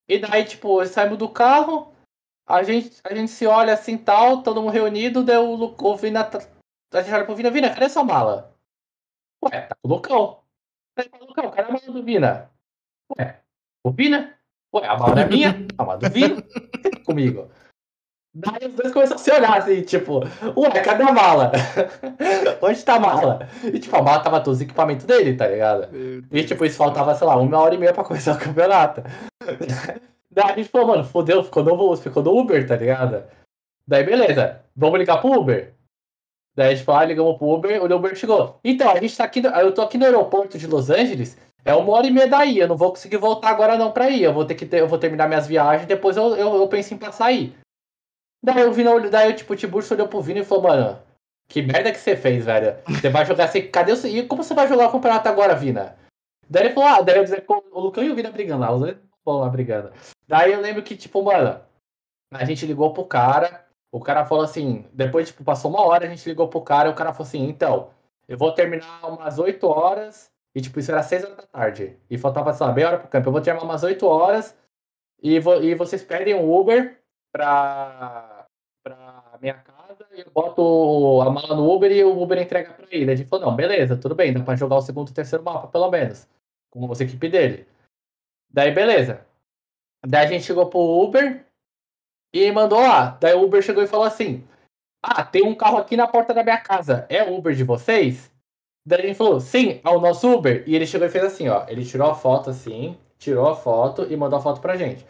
e 0.08 0.18
daí, 0.18 0.46
tipo, 0.46 0.82
saímos 0.86 1.18
do 1.18 1.28
carro, 1.28 1.93
a 2.46 2.62
gente, 2.62 3.00
a 3.04 3.14
gente 3.14 3.30
se 3.30 3.46
olha 3.46 3.72
assim, 3.74 3.96
tal, 3.96 4.42
todo 4.42 4.60
mundo 4.62 4.72
reunido, 4.72 5.22
daí 5.24 5.38
o, 5.38 5.74
o 5.78 5.96
Vina... 5.96 6.24
tá- 6.24 6.40
A 6.92 7.02
gente 7.02 7.14
olha 7.14 7.24
pro 7.24 7.34
Vina, 7.36 7.50
Vina, 7.50 7.70
cadê 7.70 7.88
sua 7.88 8.04
mala? 8.04 8.54
Ué, 9.44 9.60
tá 9.62 9.74
com 9.82 9.88
o 9.88 9.94
Lucão. 9.94 10.40
Daí, 10.96 11.08
fala, 11.08 11.24
Lucão, 11.24 11.50
cadê 11.50 11.68
a 11.68 11.72
mala 11.72 11.92
do 11.92 12.02
Vina? 12.02 12.50
Ué, 13.18 13.40
o 13.84 13.90
Vina? 13.90 14.34
Ué, 14.74 14.86
a 14.86 14.96
mala 14.96 15.20
é 15.20 15.26
minha? 15.26 15.66
A 15.78 15.84
mala 15.84 15.98
do 15.98 16.10
Vina? 16.10 16.36
Comigo. 17.06 17.50
Daí 18.36 18.66
os 18.66 18.74
dois 18.74 18.92
começaram 18.92 19.20
a 19.20 19.22
se 19.22 19.30
olhar 19.30 19.58
assim, 19.58 19.82
tipo, 19.82 20.18
ué, 20.56 20.80
cadê 20.82 21.04
a 21.04 21.12
mala? 21.12 21.52
Onde 22.60 22.84
tá 22.84 22.94
a 22.96 23.00
mala? 23.00 23.48
E 23.62 23.78
tipo, 23.78 23.94
a 23.96 24.02
mala 24.02 24.22
tava 24.24 24.40
todos 24.40 24.58
os 24.58 24.62
equipamentos 24.62 25.06
dele, 25.06 25.36
tá 25.36 25.46
ligado? 25.46 25.88
E 26.32 26.44
tipo, 26.44 26.64
isso 26.64 26.76
faltava, 26.76 27.14
sei 27.14 27.26
lá, 27.28 27.36
uma 27.36 27.58
hora 27.60 27.76
e 27.76 27.78
meia 27.78 27.94
pra 27.94 28.02
começar 28.02 28.34
o 28.34 28.38
campeonato. 28.40 29.02
Daí 30.34 30.50
a 30.50 30.56
gente 30.56 30.68
falou, 30.68 30.88
mano, 30.88 31.04
fodeu, 31.04 31.44
ficou 31.44 31.62
no, 31.62 31.96
ficou 31.96 32.22
no 32.22 32.36
Uber, 32.36 32.66
tá 32.66 32.74
ligado? 32.74 33.24
Daí 33.86 34.02
beleza, 34.02 34.64
vamos 34.74 34.98
ligar 34.98 35.20
pro 35.20 35.32
Uber. 35.32 35.72
Daí 36.56 36.72
a 36.72 36.74
gente 36.74 36.84
falou, 36.84 37.00
ah, 37.00 37.04
ligamos 37.04 37.38
pro 37.38 37.48
Uber, 37.50 37.82
o 37.82 37.96
Uber 37.96 38.16
chegou. 38.16 38.58
Então, 38.64 38.90
a 38.90 39.00
gente 39.00 39.16
tá 39.16 39.24
aqui, 39.24 39.40
eu 39.44 39.72
tô 39.72 39.82
aqui 39.82 39.96
no 39.96 40.04
aeroporto 40.04 40.58
de 40.58 40.66
Los 40.66 40.90
Angeles, 40.90 41.38
é 41.64 41.72
uma 41.74 41.92
hora 41.92 42.06
e 42.06 42.10
meia 42.10 42.28
daí, 42.28 42.58
eu 42.58 42.68
não 42.68 42.76
vou 42.76 42.90
conseguir 42.90 43.16
voltar 43.16 43.50
agora 43.50 43.76
não 43.76 43.92
pra 43.92 44.10
ir, 44.10 44.22
eu 44.22 44.32
vou 44.32 44.44
ter 44.44 44.54
que 44.54 44.66
ter, 44.66 44.80
eu 44.80 44.88
vou 44.88 44.98
terminar 44.98 45.28
minhas 45.28 45.46
viagens, 45.46 45.86
depois 45.86 46.16
eu, 46.16 46.36
eu, 46.36 46.54
eu 46.56 46.68
penso 46.68 46.94
em 46.94 46.98
passar 46.98 47.26
aí. 47.26 47.54
Daí 48.42 48.64
o 48.64 48.72
Vino, 48.72 48.92
olhou- 48.92 49.10
daí 49.10 49.32
tipo, 49.34 49.52
o 49.52 49.56
Tiburcio 49.56 49.94
olhou 49.94 50.08
pro 50.08 50.20
Vino 50.20 50.40
e 50.40 50.44
falou, 50.44 50.64
mano, 50.64 50.98
que 51.48 51.62
merda 51.62 51.92
que 51.92 51.98
você 51.98 52.16
fez, 52.16 52.44
velho. 52.44 52.76
Você 52.88 53.08
vai 53.08 53.24
jogar 53.24 53.44
assim, 53.44 53.62
cadê 53.68 53.92
o... 53.92 54.06
E 54.06 54.26
como 54.26 54.42
você 54.42 54.54
vai 54.54 54.68
jogar 54.68 54.88
o 54.88 54.92
campeonato 54.92 55.28
agora, 55.28 55.54
Vina? 55.54 55.96
Daí 56.48 56.64
ele 56.66 56.74
falou, 56.74 56.88
ah, 56.88 57.00
daí 57.00 57.16
eu 57.16 57.24
dizer, 57.24 57.44
o 57.48 57.80
Lucão 57.80 58.04
e 58.04 58.10
o 58.10 58.14
Vina 58.14 58.30
brigando 58.30 58.60
lá, 58.60 58.72
os 58.72 58.80
dois 58.80 58.96
bom 59.24 59.40
lá 59.40 59.48
brigando. 59.48 59.90
Daí 60.26 60.52
eu 60.52 60.60
lembro 60.60 60.82
que, 60.82 60.96
tipo, 60.96 61.22
mano, 61.22 61.60
a 62.32 62.44
gente 62.44 62.66
ligou 62.66 62.92
pro 62.92 63.04
cara, 63.04 63.66
o 63.92 64.00
cara 64.00 64.24
falou 64.24 64.44
assim, 64.44 64.88
depois, 64.92 65.28
tipo, 65.28 65.44
passou 65.44 65.70
uma 65.70 65.84
hora, 65.84 66.06
a 66.06 66.08
gente 66.08 66.28
ligou 66.28 66.48
pro 66.48 66.62
cara 66.62 66.90
o 66.90 66.94
cara 66.94 67.12
falou 67.12 67.26
assim, 67.26 67.44
então, 67.44 67.90
eu 68.26 68.36
vou 68.36 68.52
terminar 68.52 69.06
umas 69.06 69.38
8 69.38 69.66
horas, 69.66 70.30
e 70.54 70.60
tipo, 70.60 70.80
isso 70.80 70.90
era 70.90 71.02
6 71.02 71.24
horas 71.24 71.36
da 71.36 71.46
tarde, 71.46 71.98
e 72.08 72.18
faltava, 72.18 72.52
sei 72.52 72.66
lá, 72.66 72.72
meia 72.72 72.88
hora 72.88 72.98
pro 72.98 73.08
campo, 73.08 73.28
eu 73.28 73.32
vou 73.32 73.40
terminar 73.40 73.64
umas 73.64 73.82
8 73.82 74.06
horas, 74.06 74.56
e, 75.22 75.38
vou, 75.38 75.62
e 75.62 75.74
vocês 75.74 76.02
pedem 76.02 76.34
um 76.34 76.52
Uber 76.52 76.98
pra, 77.32 78.46
pra 78.82 79.38
minha 79.40 79.54
casa, 79.54 80.06
e 80.12 80.20
eu 80.20 80.30
boto 80.30 81.22
a 81.22 81.30
mala 81.30 81.54
no 81.54 81.70
Uber 81.70 81.90
e 81.90 82.04
o 82.04 82.20
Uber 82.20 82.40
entrega 82.40 82.72
pra 82.72 82.86
ele. 82.90 83.10
A 83.10 83.14
gente 83.14 83.28
falou, 83.28 83.46
não, 83.46 83.56
beleza, 83.56 83.96
tudo 83.96 84.14
bem, 84.14 84.32
dá 84.32 84.42
pra 84.42 84.56
jogar 84.56 84.76
o 84.76 84.82
segundo 84.82 85.10
e 85.10 85.14
terceiro 85.14 85.44
mapa, 85.44 85.68
pelo 85.68 85.90
menos, 85.90 86.28
com 86.70 86.84
a 86.86 87.02
equipe 87.02 87.28
dele. 87.28 87.66
Daí, 88.50 88.70
beleza. 88.70 89.26
Daí 90.06 90.26
a 90.26 90.28
gente 90.28 90.44
chegou 90.44 90.66
pro 90.66 90.80
Uber 90.80 91.44
e 92.32 92.52
mandou 92.52 92.80
lá. 92.80 93.16
Daí 93.20 93.34
o 93.34 93.42
Uber 93.42 93.62
chegou 93.62 93.82
e 93.82 93.86
falou 93.86 94.06
assim: 94.06 94.46
Ah, 95.02 95.24
tem 95.24 95.42
um 95.42 95.54
carro 95.54 95.78
aqui 95.78 95.96
na 95.96 96.06
porta 96.06 96.34
da 96.34 96.42
minha 96.42 96.58
casa. 96.58 97.06
É 97.08 97.22
o 97.22 97.34
Uber 97.36 97.54
de 97.54 97.64
vocês? 97.64 98.30
Daí 98.86 99.00
a 99.00 99.06
gente 99.06 99.16
falou: 99.16 99.40
Sim, 99.40 99.80
é 99.82 99.88
o 99.88 100.00
nosso 100.00 100.30
Uber. 100.30 100.62
E 100.66 100.76
ele 100.76 100.86
chegou 100.86 101.06
e 101.06 101.10
fez 101.10 101.24
assim: 101.24 101.48
Ó, 101.48 101.64
ele 101.68 101.86
tirou 101.86 102.10
a 102.10 102.14
foto 102.14 102.50
assim, 102.50 102.98
tirou 103.18 103.48
a 103.48 103.56
foto 103.56 104.06
e 104.10 104.16
mandou 104.16 104.38
a 104.38 104.42
foto 104.42 104.60
pra 104.60 104.76
gente. 104.76 105.06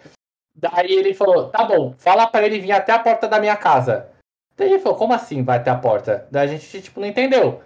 Daí 0.55 0.93
ele 0.93 1.13
falou: 1.13 1.49
Tá 1.49 1.65
bom, 1.65 1.95
fala 1.99 2.27
pra 2.29 2.47
ele 2.47 2.61
vir 2.61 2.73
até 2.73 2.93
a 2.93 2.99
porta 2.99 3.27
da 3.27 3.41
minha 3.41 3.57
casa. 3.57 4.11
Daí 4.57 4.71
ele 4.71 4.79
falou: 4.79 4.97
Como 4.97 5.13
assim 5.13 5.43
vai 5.43 5.59
até 5.59 5.71
a 5.71 5.79
porta? 5.79 6.29
Daí 6.31 6.49
a 6.49 6.51
gente, 6.51 6.83
tipo, 6.83 7.01
não 7.01 7.09
entendeu. 7.09 7.61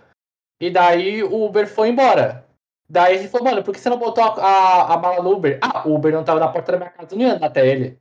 E 0.60 0.70
daí 0.70 1.22
o 1.22 1.44
Uber 1.44 1.68
foi 1.68 1.90
embora. 1.90 2.47
Daí 2.90 3.16
a 3.16 3.18
gente 3.18 3.30
falou, 3.30 3.50
mano, 3.50 3.62
por 3.62 3.74
que 3.74 3.80
você 3.80 3.90
não 3.90 3.98
botou 3.98 4.24
a, 4.24 4.28
a, 4.28 4.94
a 4.94 4.96
mala 4.96 5.22
no 5.22 5.32
Uber? 5.32 5.58
Ah, 5.62 5.86
o 5.86 5.94
Uber 5.94 6.12
não 6.12 6.24
tava 6.24 6.40
na 6.40 6.48
porta 6.48 6.72
da 6.72 6.78
minha 6.78 6.90
casa, 6.90 7.14
não 7.14 7.22
ia 7.22 7.34
andar 7.34 7.46
até 7.46 7.66
ele. 7.66 7.98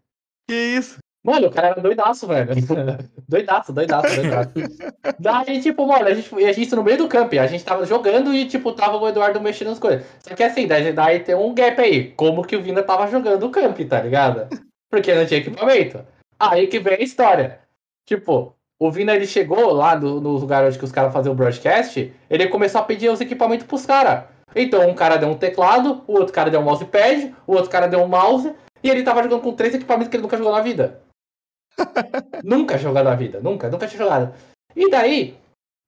Que 0.50 0.56
isso? 0.56 0.98
Mano, 1.28 1.48
o 1.48 1.52
cara 1.52 1.68
era 1.68 1.82
doidaço, 1.82 2.26
velho. 2.26 2.52
doidaço, 3.28 3.74
doidaço, 3.74 4.16
doidaço. 4.16 4.52
Daí, 5.20 5.62
tipo, 5.62 5.86
mano, 5.86 6.08
a 6.08 6.14
gente, 6.14 6.34
a 6.34 6.54
gente 6.54 6.74
no 6.74 6.84
meio 6.84 7.00
do 7.00 7.10
camp, 7.10 7.34
a 7.34 7.48
gente 7.48 7.66
tava 7.66 7.86
jogando 7.86 8.34
e, 8.34 8.48
tipo, 8.48 8.72
tava 8.72 8.96
o 8.96 9.08
Eduardo 9.10 9.42
mexendo 9.42 9.70
nas 9.70 9.80
coisas. 9.80 10.06
Só 10.20 10.34
que 10.34 10.44
assim, 10.44 10.66
daí, 10.66 10.94
daí 10.94 11.20
tem 11.20 11.36
um 11.36 11.54
gap 11.54 11.82
aí. 11.82 12.12
Como 12.12 12.46
que 12.46 12.56
o 12.56 12.64
Vina 12.64 12.82
tava 12.82 13.08
jogando 13.08 13.46
o 13.46 13.50
camp, 13.50 13.78
tá 13.90 14.00
ligado? 14.02 14.48
Porque 14.90 15.14
não 15.14 15.26
tinha 15.26 15.42
equipamento. 15.42 16.06
Aí 16.40 16.68
que 16.68 16.80
vem 16.80 16.94
a 16.94 17.02
história. 17.02 17.60
Tipo, 18.06 18.56
o 18.80 18.90
Vina 18.90 19.14
ele 19.14 19.28
chegou 19.28 19.74
lá 19.74 20.00
no, 20.00 20.22
no 20.22 20.32
lugar 20.32 20.64
onde 20.64 20.82
os 20.82 20.92
caras 20.94 21.12
faziam 21.12 21.34
o 21.34 21.36
broadcast, 21.36 22.14
ele 22.30 22.48
começou 22.48 22.80
a 22.80 22.86
pedir 22.86 23.10
os 23.10 23.20
equipamentos 23.20 23.68
pros 23.68 23.86
caras. 23.86 24.24
Então, 24.58 24.88
um 24.90 24.96
cara 24.96 25.18
deu 25.18 25.30
um 25.30 25.38
teclado, 25.38 26.04
o 26.08 26.14
outro 26.14 26.34
cara 26.34 26.50
deu 26.50 26.60
um 26.60 26.64
mousepad, 26.64 27.34
o 27.46 27.54
outro 27.54 27.70
cara 27.70 27.88
deu 27.88 28.02
um 28.02 28.08
mouse, 28.08 28.54
e 28.84 28.90
ele 28.90 29.04
tava 29.04 29.24
jogando 29.24 29.42
com 29.42 29.54
três 29.54 29.74
equipamentos 29.74 30.10
que 30.10 30.16
ele 30.16 30.24
nunca 30.24 30.38
jogou 30.38 30.52
na 30.52 30.62
vida. 30.62 31.02
nunca 32.44 32.78
jogou 32.78 33.04
na 33.04 33.16
vida, 33.16 33.40
nunca, 33.40 33.70
nunca 33.70 33.88
tinha 33.88 34.04
jogado. 34.04 34.34
E 34.76 34.90
daí, 34.90 35.38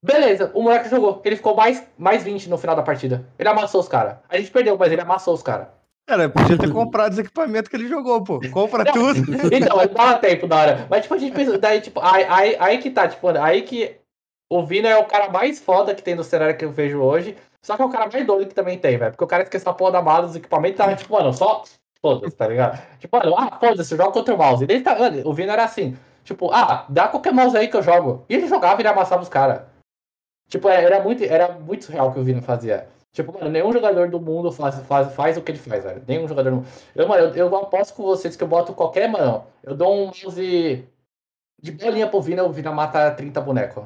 beleza, 0.04 0.52
o 0.54 0.62
moleque 0.62 0.90
jogou. 0.90 1.22
Ele 1.24 1.36
ficou 1.36 1.56
mais, 1.56 1.84
mais 1.98 2.24
20 2.24 2.50
no 2.50 2.58
final 2.58 2.76
da 2.76 2.84
partida. 2.84 3.26
Ele 3.38 3.50
amassou 3.50 3.82
os 3.82 3.88
caras. 3.88 4.18
A 4.30 4.38
gente 4.38 4.52
perdeu, 4.52 4.78
mas 4.78 4.92
ele 4.92 5.02
amassou 5.02 5.34
os 5.34 5.44
caras. 5.44 5.68
Cara, 6.08 6.28
podia 6.28 6.58
ter 6.58 6.72
comprado 6.74 7.12
os 7.12 7.20
equipamentos 7.20 7.70
que 7.70 7.76
ele 7.76 7.88
jogou, 7.88 8.24
pô. 8.24 8.40
Compra 8.52 8.84
não, 8.84 8.94
tudo. 8.94 9.22
Então, 9.56 9.78
mas 9.78 9.92
dava 9.92 10.18
tempo 10.18 10.48
da 10.48 10.56
hora. 10.56 10.88
Mas, 10.90 11.04
tipo, 11.04 11.14
a 11.14 11.18
gente 11.20 11.36
pensa, 11.36 11.56
daí, 11.60 11.82
tipo, 11.82 12.00
aí, 12.02 12.26
aí, 12.28 12.56
aí 12.60 12.78
que 12.80 12.90
tá, 12.90 13.08
tipo, 13.08 13.28
aí 13.30 13.62
que 13.62 13.96
o 14.52 14.66
Vina 14.66 14.90
é 14.90 14.98
o 14.98 15.06
cara 15.06 15.30
mais 15.30 15.60
foda 15.60 15.94
que 15.94 16.02
tem 16.02 16.16
no 16.16 16.24
cenário 16.24 16.58
que 16.58 16.66
eu 16.66 16.72
vejo 16.72 17.00
hoje. 17.00 17.38
Só 17.62 17.76
que 17.76 17.82
é 17.82 17.86
o 17.86 17.90
cara 17.90 18.08
mais 18.08 18.26
doido 18.26 18.50
que 18.50 18.56
também 18.56 18.78
tem, 18.78 18.98
velho. 18.98 19.12
Porque 19.12 19.24
o 19.24 19.28
cara 19.28 19.44
esqueceu 19.44 19.72
a 19.72 19.76
porra 19.76 19.92
da 19.94 20.02
mala 20.02 20.28
dos 20.28 20.36
equipamentos 20.36 20.78
tava 20.78 20.96
tipo, 20.96 21.14
mano, 21.14 21.34
só. 21.34 21.64
Foda-se, 22.02 22.36
tá 22.36 22.48
ligado? 22.48 22.82
Tipo, 23.00 23.18
mano, 23.18 23.36
ah, 23.38 23.58
foda-se, 23.60 23.98
joga 23.98 24.12
contra 24.12 24.34
o 24.34 24.38
mouse. 24.38 24.64
E 24.64 24.72
ele 24.72 24.82
tá, 24.82 24.98
mano, 24.98 25.22
o 25.26 25.34
Vino 25.34 25.52
era 25.52 25.66
assim, 25.66 25.98
tipo, 26.24 26.50
ah, 26.52 26.86
dá 26.88 27.10
qualquer 27.10 27.34
mouse 27.34 27.58
aí 27.58 27.68
que 27.68 27.76
eu 27.76 27.84
jogo. 27.84 28.26
E 28.30 28.36
ele 28.36 28.48
jogava 28.48 28.80
e 28.80 28.82
ele 28.82 28.88
amassava 28.88 29.22
os 29.22 29.28
caras. 29.28 29.64
Tipo, 30.48 30.70
é, 30.70 30.84
era 30.84 31.04
muito, 31.04 31.24
era 31.24 31.52
muito 31.52 31.86
surreal 31.86 32.10
o 32.10 32.14
que 32.14 32.20
o 32.20 32.24
Vino 32.24 32.42
fazia. 32.42 32.88
Tipo, 33.12 33.34
mano, 33.34 33.50
nenhum 33.50 33.74
jogador 33.74 34.10
do 34.10 34.20
mundo 34.20 34.52
faz, 34.52 34.80
faz, 34.82 35.14
faz 35.14 35.38
o 35.38 35.42
que 35.42 35.52
ele 35.52 35.60
faz, 35.60 35.84
velho. 35.84 36.04
Nenhum 36.08 36.28
jogador 36.28 36.52
do 36.52 36.56
mundo. 36.58 36.68
Eu, 36.96 37.08
mano, 37.08 37.28
eu, 37.28 37.36
eu 37.36 37.56
aposto 37.58 37.94
com 37.96 38.04
vocês 38.04 38.36
que 38.36 38.44
eu 38.44 38.48
boto 38.48 38.74
qualquer, 38.74 39.10
mano. 39.10 39.46
Eu 39.62 39.76
dou 39.76 39.94
um 39.94 40.06
mouse 40.06 40.88
de 41.62 41.72
bolinha 41.72 42.08
pro 42.08 42.22
Vino, 42.22 42.46
o 42.46 42.52
Vino 42.54 42.74
mata 42.74 43.12
30 43.12 43.42
bonecos 43.42 43.86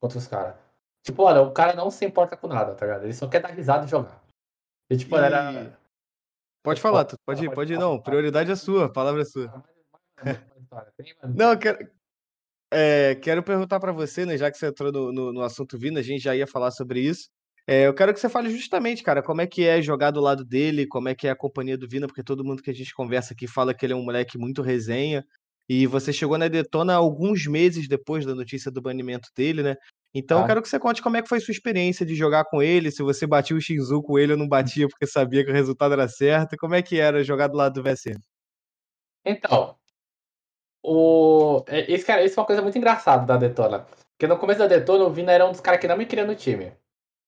contra 0.00 0.18
os 0.18 0.26
caras. 0.26 0.54
Tipo, 1.02 1.22
olha, 1.22 1.42
o 1.42 1.52
cara 1.52 1.74
não 1.74 1.90
se 1.90 2.04
importa 2.04 2.36
com 2.36 2.46
nada, 2.46 2.74
tá 2.74 2.86
ligado? 2.86 3.04
Ele 3.04 3.12
só 3.12 3.28
quer 3.28 3.40
dar 3.40 3.48
risada 3.48 3.86
e 3.86 3.88
jogar. 3.88 4.22
E, 4.90 4.96
tipo, 4.96 5.16
e... 5.16 5.18
era. 5.18 5.78
Pode 6.62 6.80
falar, 6.80 7.06
tu 7.06 7.16
pode 7.24 7.44
ir, 7.44 7.54
pode 7.54 7.72
ir, 7.72 7.78
não. 7.78 8.00
Prioridade 8.00 8.50
é 8.50 8.56
sua, 8.56 8.86
a 8.86 8.92
palavra 8.92 9.22
é 9.22 9.24
sua. 9.24 9.64
Não, 11.34 11.56
quero, 11.56 11.90
é, 12.70 13.14
quero 13.16 13.42
perguntar 13.42 13.80
para 13.80 13.92
você, 13.92 14.24
né, 14.24 14.36
já 14.36 14.50
que 14.50 14.58
você 14.58 14.66
entrou 14.66 14.92
no, 14.92 15.12
no, 15.12 15.32
no, 15.32 15.42
assunto 15.42 15.78
vindo, 15.78 15.98
a 15.98 16.02
gente 16.02 16.22
já 16.22 16.36
ia 16.36 16.46
falar 16.46 16.70
sobre 16.70 17.00
isso. 17.00 17.28
É, 17.66 17.86
eu 17.86 17.94
quero 17.94 18.12
que 18.12 18.20
você 18.20 18.28
fale 18.28 18.50
justamente, 18.50 19.02
cara, 19.02 19.22
como 19.22 19.40
é 19.40 19.46
que 19.46 19.64
é 19.64 19.80
jogar 19.80 20.10
do 20.10 20.20
lado 20.20 20.44
dele, 20.44 20.86
como 20.86 21.08
é 21.08 21.14
que 21.14 21.26
é 21.26 21.30
a 21.30 21.36
companhia 21.36 21.78
do 21.78 21.88
Vina, 21.88 22.06
porque 22.06 22.22
todo 22.22 22.44
mundo 22.44 22.62
que 22.62 22.70
a 22.70 22.74
gente 22.74 22.94
conversa 22.94 23.32
aqui 23.32 23.46
fala 23.46 23.74
que 23.74 23.84
ele 23.84 23.92
é 23.92 23.96
um 23.96 24.04
moleque 24.04 24.38
muito 24.38 24.62
resenha. 24.62 25.24
E 25.68 25.86
você 25.86 26.12
chegou 26.12 26.36
na 26.36 26.48
Detona 26.48 26.94
alguns 26.94 27.46
meses 27.46 27.86
depois 27.86 28.26
da 28.26 28.34
notícia 28.34 28.70
do 28.70 28.82
banimento 28.82 29.28
dele, 29.36 29.62
né? 29.62 29.76
Então, 30.14 30.38
eu 30.38 30.44
ah. 30.44 30.46
quero 30.46 30.62
que 30.62 30.68
você 30.68 30.78
conte 30.78 31.02
como 31.02 31.16
é 31.16 31.22
que 31.22 31.28
foi 31.28 31.38
sua 31.40 31.52
experiência 31.52 32.04
de 32.04 32.14
jogar 32.14 32.44
com 32.44 32.62
ele, 32.62 32.90
se 32.90 33.02
você 33.02 33.26
batia 33.26 33.56
o 33.56 33.60
X1 33.60 34.02
com 34.02 34.18
ele 34.18 34.32
ou 34.32 34.38
não 34.38 34.48
batia 34.48 34.88
porque 34.88 35.06
sabia 35.06 35.44
que 35.44 35.50
o 35.50 35.54
resultado 35.54 35.92
era 35.92 36.08
certo, 36.08 36.56
como 36.56 36.74
é 36.74 36.82
que 36.82 36.98
era 36.98 37.22
jogar 37.22 37.46
do 37.46 37.56
lado 37.56 37.74
do 37.74 37.82
VSM? 37.82 38.18
Então, 39.24 39.76
o... 40.82 41.62
É, 41.68 41.92
esse, 41.92 42.04
cara, 42.04 42.24
isso 42.24 42.38
é 42.38 42.40
uma 42.40 42.46
coisa 42.46 42.62
muito 42.62 42.76
engraçada 42.76 43.24
da 43.24 43.36
Detona. 43.36 43.86
Porque 44.12 44.26
no 44.26 44.38
começo 44.38 44.58
da 44.58 44.66
Detona, 44.66 45.04
o 45.04 45.10
Vina 45.10 45.32
era 45.32 45.46
um 45.46 45.52
dos 45.52 45.60
caras 45.60 45.80
que 45.80 45.88
não 45.88 45.96
me 45.96 46.06
queria 46.06 46.26
no 46.26 46.34
time. 46.34 46.72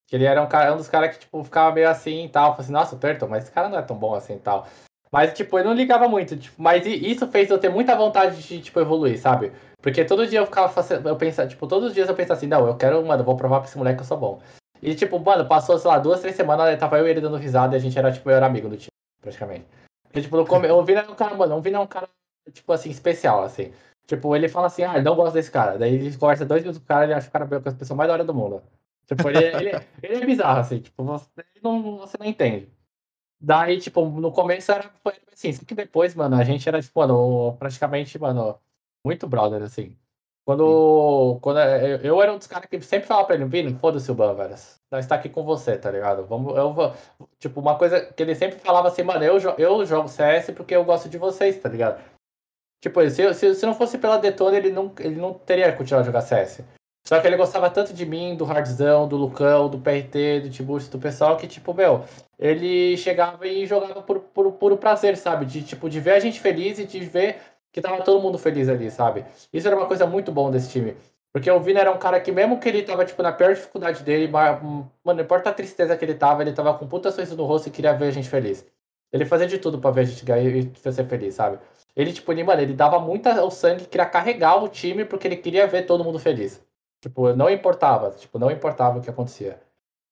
Que 0.07 0.17
ele 0.17 0.25
era 0.25 0.43
um, 0.43 0.49
cara, 0.49 0.75
um 0.75 0.77
dos 0.77 0.89
caras 0.89 1.15
que, 1.15 1.21
tipo, 1.21 1.43
ficava 1.45 1.73
meio 1.75 1.89
assim 1.89 2.25
e 2.25 2.29
tal. 2.29 2.53
Falei 2.53 2.65
assim, 2.65 2.73
nossa, 2.73 2.97
Turtle, 2.97 3.29
mas 3.29 3.45
esse 3.45 3.53
cara 3.53 3.69
não 3.69 3.79
é 3.79 3.83
tão 3.83 3.97
bom 3.97 4.15
assim 4.15 4.35
e 4.35 4.39
tal. 4.39 4.67
Mas, 5.11 5.33
tipo, 5.35 5.59
eu 5.59 5.65
não 5.65 5.75
ligava 5.75 6.09
muito. 6.09 6.37
Tipo, 6.37 6.61
mas 6.61 6.87
isso 6.87 7.27
fez 7.29 7.51
eu 7.51 7.59
ter 7.59 7.69
muita 7.69 7.95
vontade 7.95 8.43
de, 8.43 8.61
tipo, 8.61 8.81
evoluir, 8.81 9.21
sabe? 9.21 9.53
Porque 9.83 10.05
todo 10.05 10.27
dia 10.27 10.39
eu 10.39 10.47
ficava 10.47 10.69
fazendo. 10.69 11.09
Eu 11.09 11.17
pensava, 11.17 11.49
tipo, 11.49 11.67
todos 11.67 11.89
os 11.89 11.95
dias 11.95 12.09
eu 12.09 12.15
pensava 12.15 12.39
assim, 12.39 12.47
não, 12.47 12.67
eu 12.67 12.77
quero, 12.77 13.05
mano, 13.05 13.25
vou 13.25 13.37
provar 13.37 13.59
pra 13.59 13.69
esse 13.69 13.77
moleque 13.77 13.97
que 13.97 14.03
eu 14.03 14.07
sou 14.07 14.17
bom. 14.17 14.41
E, 14.81 14.95
tipo, 14.95 15.19
mano, 15.19 15.47
passou, 15.47 15.79
sei 15.79 15.91
lá, 15.91 15.99
duas, 15.99 16.21
três 16.21 16.37
semanas, 16.37 16.79
tava 16.79 16.99
eu 16.99 17.07
e 17.07 17.11
ele 17.11 17.21
dando 17.21 17.37
risada 17.37 17.75
e 17.75 17.79
a 17.79 17.81
gente 17.81 17.99
era, 17.99 18.13
tipo, 18.13 18.29
melhor 18.29 18.45
amigo 18.45 18.69
do 18.69 18.77
time, 18.77 18.91
praticamente. 19.21 19.67
Porque, 20.05 20.23
tipo, 20.23 20.37
no 20.37 20.47
come... 20.47 20.71
o 20.71 20.85
Vina 20.85 21.01
é 21.01 21.11
um 21.11 21.15
cara, 21.15 21.35
mano, 21.35 21.57
o 21.57 21.61
Vina 21.61 21.79
é 21.79 21.81
um 21.81 21.87
cara, 21.87 22.09
tipo, 22.53 22.73
assim, 22.73 22.91
especial, 22.91 23.43
assim. 23.43 23.73
Tipo, 24.07 24.35
ele 24.37 24.49
fala 24.49 24.69
assim, 24.69 24.83
ah, 24.83 25.01
não 25.01 25.15
gosta 25.15 25.35
desse 25.35 25.51
cara. 25.51 25.79
Daí 25.79 25.95
ele 25.95 26.17
conversa 26.17 26.45
dois 26.45 26.63
minutos 26.63 26.79
com 26.79 26.85
o 26.85 26.89
cara, 26.89 27.05
ele 27.05 27.15
acha 27.15 27.29
o 27.29 27.31
cara 27.31 27.45
a 27.45 27.73
pessoa 27.73 27.97
mais 27.97 28.09
da 28.09 28.15
hora 28.15 28.25
do 28.25 28.35
mundo. 28.35 28.63
Tipo, 29.07 29.29
ele, 29.31 29.45
ele, 29.45 29.87
ele 30.03 30.15
é 30.23 30.27
bizarro, 30.27 30.61
assim, 30.61 30.81
tipo, 30.81 31.03
você 31.05 31.27
não, 31.63 31.99
você 31.99 32.17
não 32.19 32.27
entende. 32.27 32.69
Daí, 33.41 33.79
tipo, 33.81 34.05
no 34.05 34.31
começo 34.31 34.71
era 34.71 34.91
assim, 35.33 35.53
só 35.53 35.65
que 35.65 35.75
depois, 35.75 36.15
mano, 36.15 36.37
a 36.37 36.45
gente 36.45 36.69
era, 36.69 36.81
tipo, 36.81 37.01
mano, 37.01 37.57
praticamente, 37.59 38.19
mano, 38.19 38.59
muito 39.05 39.27
brother, 39.27 39.63
assim. 39.63 39.97
Quando, 40.45 41.39
quando 41.41 41.61
eu, 41.61 41.99
eu 41.99 42.23
era 42.23 42.33
um 42.33 42.39
dos 42.39 42.49
caras 42.49 42.69
que 42.69 42.81
sempre 42.81 43.07
falava 43.07 43.27
pra 43.27 43.37
ele, 43.37 43.45
Vini, 43.45 43.75
foda-se 43.75 44.11
o 44.11 44.15
Ban, 44.15 44.35
velho. 44.35 44.57
Nós 44.91 45.07
tá 45.07 45.15
aqui 45.15 45.29
com 45.29 45.45
você, 45.45 45.79
tá 45.79 45.91
ligado? 45.91 46.27
Vamos, 46.27 46.57
eu 46.57 46.73
vou. 46.73 46.93
Tipo, 47.39 47.61
uma 47.61 47.79
coisa 47.79 48.01
que 48.01 48.23
ele 48.23 48.35
sempre 48.35 48.59
falava 48.59 48.89
assim, 48.89 49.03
mano, 49.03 49.25
eu, 49.25 49.39
eu 49.57 49.87
jogo 49.87 50.09
CS 50.09 50.51
porque 50.51 50.75
eu 50.75 50.85
gosto 50.85 51.09
de 51.09 51.17
vocês, 51.17 51.57
tá 51.59 51.69
ligado? 51.69 52.03
Tipo, 52.83 53.09
se, 53.09 53.35
se, 53.35 53.55
se 53.55 53.67
não 53.67 53.75
fosse 53.75 53.97
pela 53.97 54.19
Detona, 54.19 54.57
ele 54.57 54.73
não, 54.73 54.93
ele 54.99 55.15
não 55.15 55.33
teria 55.33 55.73
continuado 55.73 56.03
a 56.03 56.07
jogar 56.07 56.23
CS. 56.23 56.65
Só 57.07 57.21
que 57.21 57.27
ele 57.27 57.37
gostava 57.37 57.71
tanto 57.71 57.93
de 57.93 58.05
mim, 58.05 58.37
do 58.37 58.45
Hardzão, 58.45 59.09
do 59.09 59.17
Lucão, 59.17 59.69
do 59.69 59.79
PRT, 59.79 60.41
do 60.43 60.51
Tiburcio, 60.51 60.91
do 60.91 60.99
pessoal, 60.99 61.37
que, 61.37 61.49
tipo, 61.49 61.73
meu, 61.75 62.05
ele 62.39 62.97
chegava 62.97 63.47
e 63.47 63.67
jogava 63.67 64.03
por, 64.03 64.21
por 64.21 64.53
puro 64.53 64.77
prazer, 64.77 65.17
sabe? 65.17 65.47
De, 65.47 65.63
tipo, 65.63 65.89
de 65.89 66.01
ver 66.01 66.13
a 66.13 66.21
gente 66.21 66.41
feliz 66.41 66.79
e 66.79 66.85
de 66.85 67.01
ver 67.01 67.41
que 67.73 67.81
tava 67.81 68.03
todo 68.03 68.21
mundo 68.21 68.39
feliz 68.39 68.69
ali, 68.69 68.91
sabe? 68.91 69.25
Isso 69.53 69.67
era 69.67 69.77
uma 69.77 69.87
coisa 69.87 70.07
muito 70.07 70.31
bom 70.31 70.51
desse 70.51 70.71
time. 70.71 70.97
Porque 71.33 71.51
o 71.51 71.59
Vina 71.61 71.81
era 71.81 71.91
um 71.91 71.99
cara 71.99 72.21
que, 72.21 72.31
mesmo 72.31 72.61
que 72.61 72.69
ele 72.69 72.83
tava, 72.83 73.05
tipo, 73.07 73.23
na 73.23 73.33
pior 73.33 73.55
dificuldade 73.55 74.03
dele, 74.03 74.31
mano, 74.31 74.91
não 75.05 75.19
importa 75.19 75.49
a 75.49 75.53
tristeza 75.55 75.97
que 75.97 76.05
ele 76.05 76.15
tava, 76.15 76.43
ele 76.43 76.53
tava 76.53 76.75
com 76.75 76.87
puta 76.87 77.11
sorriso 77.11 77.37
no 77.37 77.45
rosto 77.45 77.69
e 77.69 77.71
queria 77.71 77.95
ver 77.95 78.09
a 78.09 78.11
gente 78.11 78.29
feliz. 78.29 78.67
Ele 79.11 79.25
fazia 79.25 79.47
de 79.47 79.59
tudo 79.59 79.79
pra 79.79 79.91
ver 79.91 80.03
a 80.03 80.05
gente 80.05 80.25
ganhar 80.25 80.43
e 80.43 80.71
ser 80.77 81.05
feliz, 81.07 81.35
sabe? 81.35 81.59
Ele, 81.97 82.13
tipo, 82.13 82.31
ele, 82.33 82.45
mano, 82.45 82.61
ele 82.61 82.75
dava 82.75 82.99
muito 82.99 83.29
o 83.29 83.51
sangue, 83.51 83.87
queria 83.87 84.07
carregar 84.07 84.63
o 84.63 84.69
time 84.69 85.05
porque 85.05 85.27
ele 85.27 85.37
queria 85.37 85.67
ver 85.67 85.87
todo 85.87 86.05
mundo 86.05 86.19
feliz. 86.19 86.63
Tipo, 87.01 87.35
não 87.35 87.51
importava, 87.51 88.11
tipo, 88.13 88.39
não 88.39 88.51
importava 88.51 88.99
o 88.99 89.03
que 89.03 89.11
acontecia. 89.11 89.61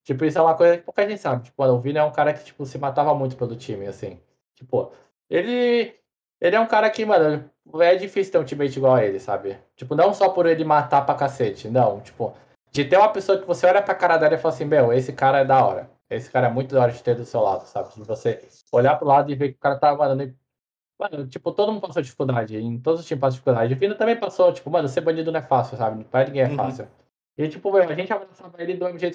Tipo, 0.05 0.25
isso 0.25 0.39
é 0.39 0.43
uma 0.43 0.57
coisa 0.57 0.77
que 0.79 0.83
pouca 0.83 1.09
gente 1.09 1.21
sabe. 1.21 1.45
Tipo, 1.45 1.65
o 1.65 1.79
Vini 1.81 1.99
é 1.99 2.05
um 2.05 2.13
cara 2.13 2.33
que, 2.35 2.45
tipo, 2.45 2.67
se 2.67 2.79
matava 2.79 3.15
muito 3.15 3.37
pelo 3.37 3.55
time, 3.57 3.87
assim. 3.87 4.19
Tipo, 4.55 4.93
ele. 5.29 5.95
Ele 6.41 6.57
é 6.57 6.61
um 6.61 6.67
cara 6.67 6.89
que, 6.91 7.05
mano, 7.05 7.49
é 7.81 7.95
difícil 7.97 8.33
ter 8.33 8.39
um 8.39 8.45
teammate 8.45 8.79
igual 8.79 8.95
a 8.95 9.05
ele, 9.05 9.21
sabe? 9.21 9.59
Tipo, 9.77 9.95
não 9.95 10.15
só 10.15 10.31
por 10.31 10.47
ele 10.47 10.65
matar 10.65 11.05
pra 11.05 11.15
cacete, 11.15 11.69
não. 11.69 12.01
Tipo, 12.01 12.35
de 12.71 12.85
ter 12.85 12.97
uma 12.97 13.13
pessoa 13.13 13.39
que 13.39 13.47
você 13.47 13.67
olha 13.67 13.83
pra 13.83 13.95
cara 13.95 14.17
dela 14.17 14.35
e 14.35 14.39
fala 14.39 14.55
assim, 14.55 14.65
meu, 14.65 14.93
esse 14.93 15.13
cara 15.13 15.41
é 15.41 15.45
da 15.45 15.65
hora. 15.65 15.91
Esse 16.09 16.31
cara 16.31 16.47
é 16.49 16.51
muito 16.51 16.75
da 16.75 16.83
hora 16.83 16.93
de 16.93 17.03
ter 17.03 17.15
do 17.15 17.25
seu 17.25 17.41
lado, 17.41 17.67
sabe? 17.67 17.93
De 17.95 18.03
você 18.05 18.41
olhar 18.73 18.97
pro 18.97 19.07
lado 19.07 19.31
e 19.31 19.35
ver 19.35 19.51
que 19.51 19.57
o 19.57 19.61
cara 19.61 19.79
tá, 19.79 19.95
mano, 19.95 20.15
nem- 20.15 20.35
Mano, 20.99 21.27
tipo, 21.27 21.51
todo 21.53 21.73
mundo 21.73 21.81
passou 21.87 22.03
dificuldade. 22.03 22.59
Em 22.59 22.79
todos 22.79 23.01
os 23.01 23.07
times 23.07 23.21
passou 23.23 23.33
dificuldade. 23.37 23.73
O 23.73 23.77
Vina 23.79 23.95
também 23.95 24.17
passou, 24.21 24.53
tipo, 24.53 24.69
mano, 24.71 24.87
ser 24.87 25.01
bandido 25.01 25.33
não 25.33 25.41
é 25.41 25.43
fácil, 25.43 25.79
sabe? 25.79 26.05
Pra 26.05 26.25
ninguém 26.25 26.43
é 26.43 26.49
Uhum. 26.49 26.57
fácil. 26.57 26.89
E, 27.39 27.49
tipo, 27.49 27.73
meu, 27.73 27.83
a 27.85 27.95
gente 27.95 28.13
abraçava 28.13 28.63
ele 28.63 28.75
do 28.75 28.85
mesmo 28.85 28.99
jeito 28.99 29.15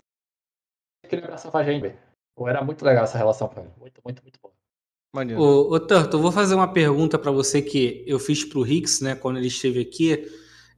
que 1.08 1.16
ele 1.16 1.24
abraçava 1.24 1.60
a 1.60 1.64
gente, 1.64 1.84
velho. 1.84 2.00
Era 2.48 2.64
muito 2.64 2.84
legal 2.84 3.04
essa 3.04 3.20
relação 3.20 3.48
com 3.48 3.60
ele. 3.60 3.70
Muito, 3.78 4.02
muito, 4.04 4.24
muito 4.24 4.40
bom. 4.42 4.50
Maneiro. 5.16 5.42
Ô, 5.42 5.74
ô 5.74 5.80
Turto, 5.80 6.18
eu 6.18 6.22
vou 6.22 6.32
fazer 6.32 6.54
uma 6.56 6.68
pergunta 6.68 7.18
pra 7.18 7.32
você 7.32 7.62
que 7.62 8.04
eu 8.06 8.20
fiz 8.20 8.44
pro 8.44 8.66
Hicks, 8.68 9.00
né, 9.02 9.16
quando 9.16 9.38
ele 9.38 9.48
esteve 9.48 9.80
aqui. 9.80 10.26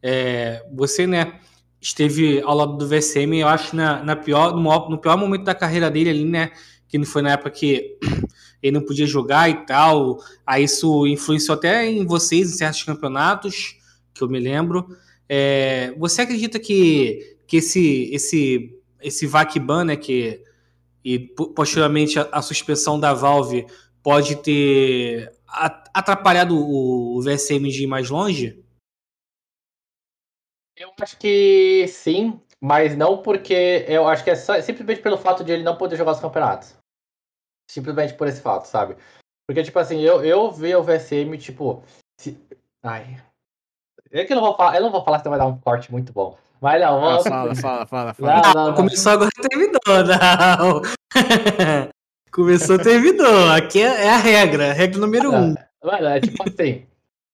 É, 0.02 0.64
você, 0.74 1.06
né, 1.08 1.40
esteve 1.82 2.42
ao 2.42 2.56
lado 2.56 2.78
do 2.78 2.88
VSM, 2.88 3.40
eu 3.40 3.48
acho, 3.48 3.76
na, 3.76 4.04
na 4.04 4.16
pior, 4.16 4.54
no, 4.56 4.62
maior- 4.62 4.90
no 4.90 4.98
pior 4.98 5.18
momento 5.18 5.44
da 5.44 5.56
carreira 5.56 5.90
dele 5.90 6.10
ali, 6.10 6.24
né, 6.26 6.52
que 6.88 6.98
não 6.98 7.06
foi 7.06 7.22
na 7.22 7.32
época 7.32 7.50
que 7.52 7.98
ele 8.62 8.78
não 8.80 8.86
podia 8.86 9.06
jogar 9.06 9.50
e 9.50 9.66
tal. 9.66 10.20
Aí 10.46 10.64
isso 10.64 11.06
influenciou 11.08 11.56
até 11.56 11.86
em 11.90 12.06
vocês 12.06 12.50
em 12.54 12.58
certos 12.58 12.84
campeonatos, 12.84 13.76
que 14.14 14.24
eu 14.24 14.30
me 14.30 14.40
lembro. 14.40 14.88
É, 15.28 15.94
você 15.98 16.22
acredita 16.22 16.60
que, 16.60 17.38
que 17.46 17.58
esse, 17.58 18.10
esse, 18.14 18.80
esse 19.02 19.28
VAC-ban, 19.28 19.84
né, 19.86 19.96
que, 19.96 20.42
e 21.04 21.20
po- 21.20 21.54
posteriormente 21.54 22.18
a, 22.20 22.28
a 22.32 22.42
suspensão 22.42 23.00
da 23.00 23.14
Valve 23.14 23.66
pode 24.08 24.38
ter 24.38 25.38
atrapalhado 25.94 26.56
o, 26.58 27.22
VSM 27.22 27.68
de 27.70 27.84
ir 27.84 27.88
mais 27.88 28.10
longe? 28.10 28.64
Eu 30.78 30.94
acho 31.02 31.18
que 31.18 31.86
sim, 31.90 32.40
mas 32.62 32.96
não 32.96 33.22
porque. 33.22 33.84
Eu 33.86 34.08
acho 34.08 34.24
que 34.24 34.30
é 34.30 34.36
só- 34.36 34.62
simplesmente 34.62 35.02
pelo 35.02 35.18
fato 35.18 35.44
de 35.44 35.52
ele 35.52 35.62
não 35.64 35.76
poder 35.78 35.98
jogar 35.98 36.14
os 36.14 36.22
campeonatos. 36.22 36.74
Simplesmente 37.70 38.14
por 38.14 38.28
esse 38.30 38.40
fato, 38.40 38.64
sabe? 38.66 38.96
Porque, 39.46 39.62
tipo 39.62 39.78
assim, 39.78 40.00
eu, 40.00 40.24
eu 40.24 40.50
vi 40.52 40.74
o 40.74 40.82
VSM, 40.84 41.38
tipo. 41.38 41.84
se- 42.18 42.40
Ai. 42.84 43.22
É 44.10 44.24
que 44.24 44.32
eu 44.32 44.38
não 44.38 44.44
vou 44.46 44.56
falar, 44.56 44.78
eu 44.78 44.82
não 44.84 44.92
vou 44.92 45.04
falar, 45.04 45.20
senão 45.20 45.32
vai 45.32 45.40
dar 45.40 45.48
um 45.48 45.60
corte 45.60 45.92
muito 45.92 46.14
bom. 46.14 46.38
Mas 46.62 46.80
não, 46.82 46.98
Ah, 47.04 47.18
vamos. 47.18 47.24
fala, 47.28 47.86
fala, 47.86 47.86
fala, 47.86 48.16
Não, 48.20 48.42
fala. 48.42 48.54
não, 48.54 48.68
não. 48.68 48.76
Começou 48.76 49.12
agora, 49.12 49.30
terminou, 49.50 49.82
não. 49.86 50.82
Começou, 52.38 52.78
terminou. 52.78 53.50
Aqui 53.50 53.82
é, 53.82 54.06
é 54.06 54.10
a 54.10 54.18
regra, 54.18 54.72
regra 54.72 55.00
número 55.00 55.32
um. 55.34 55.56
Mano, 55.84 56.08
é 56.08 56.20
tipo 56.20 56.44
assim. 56.48 56.84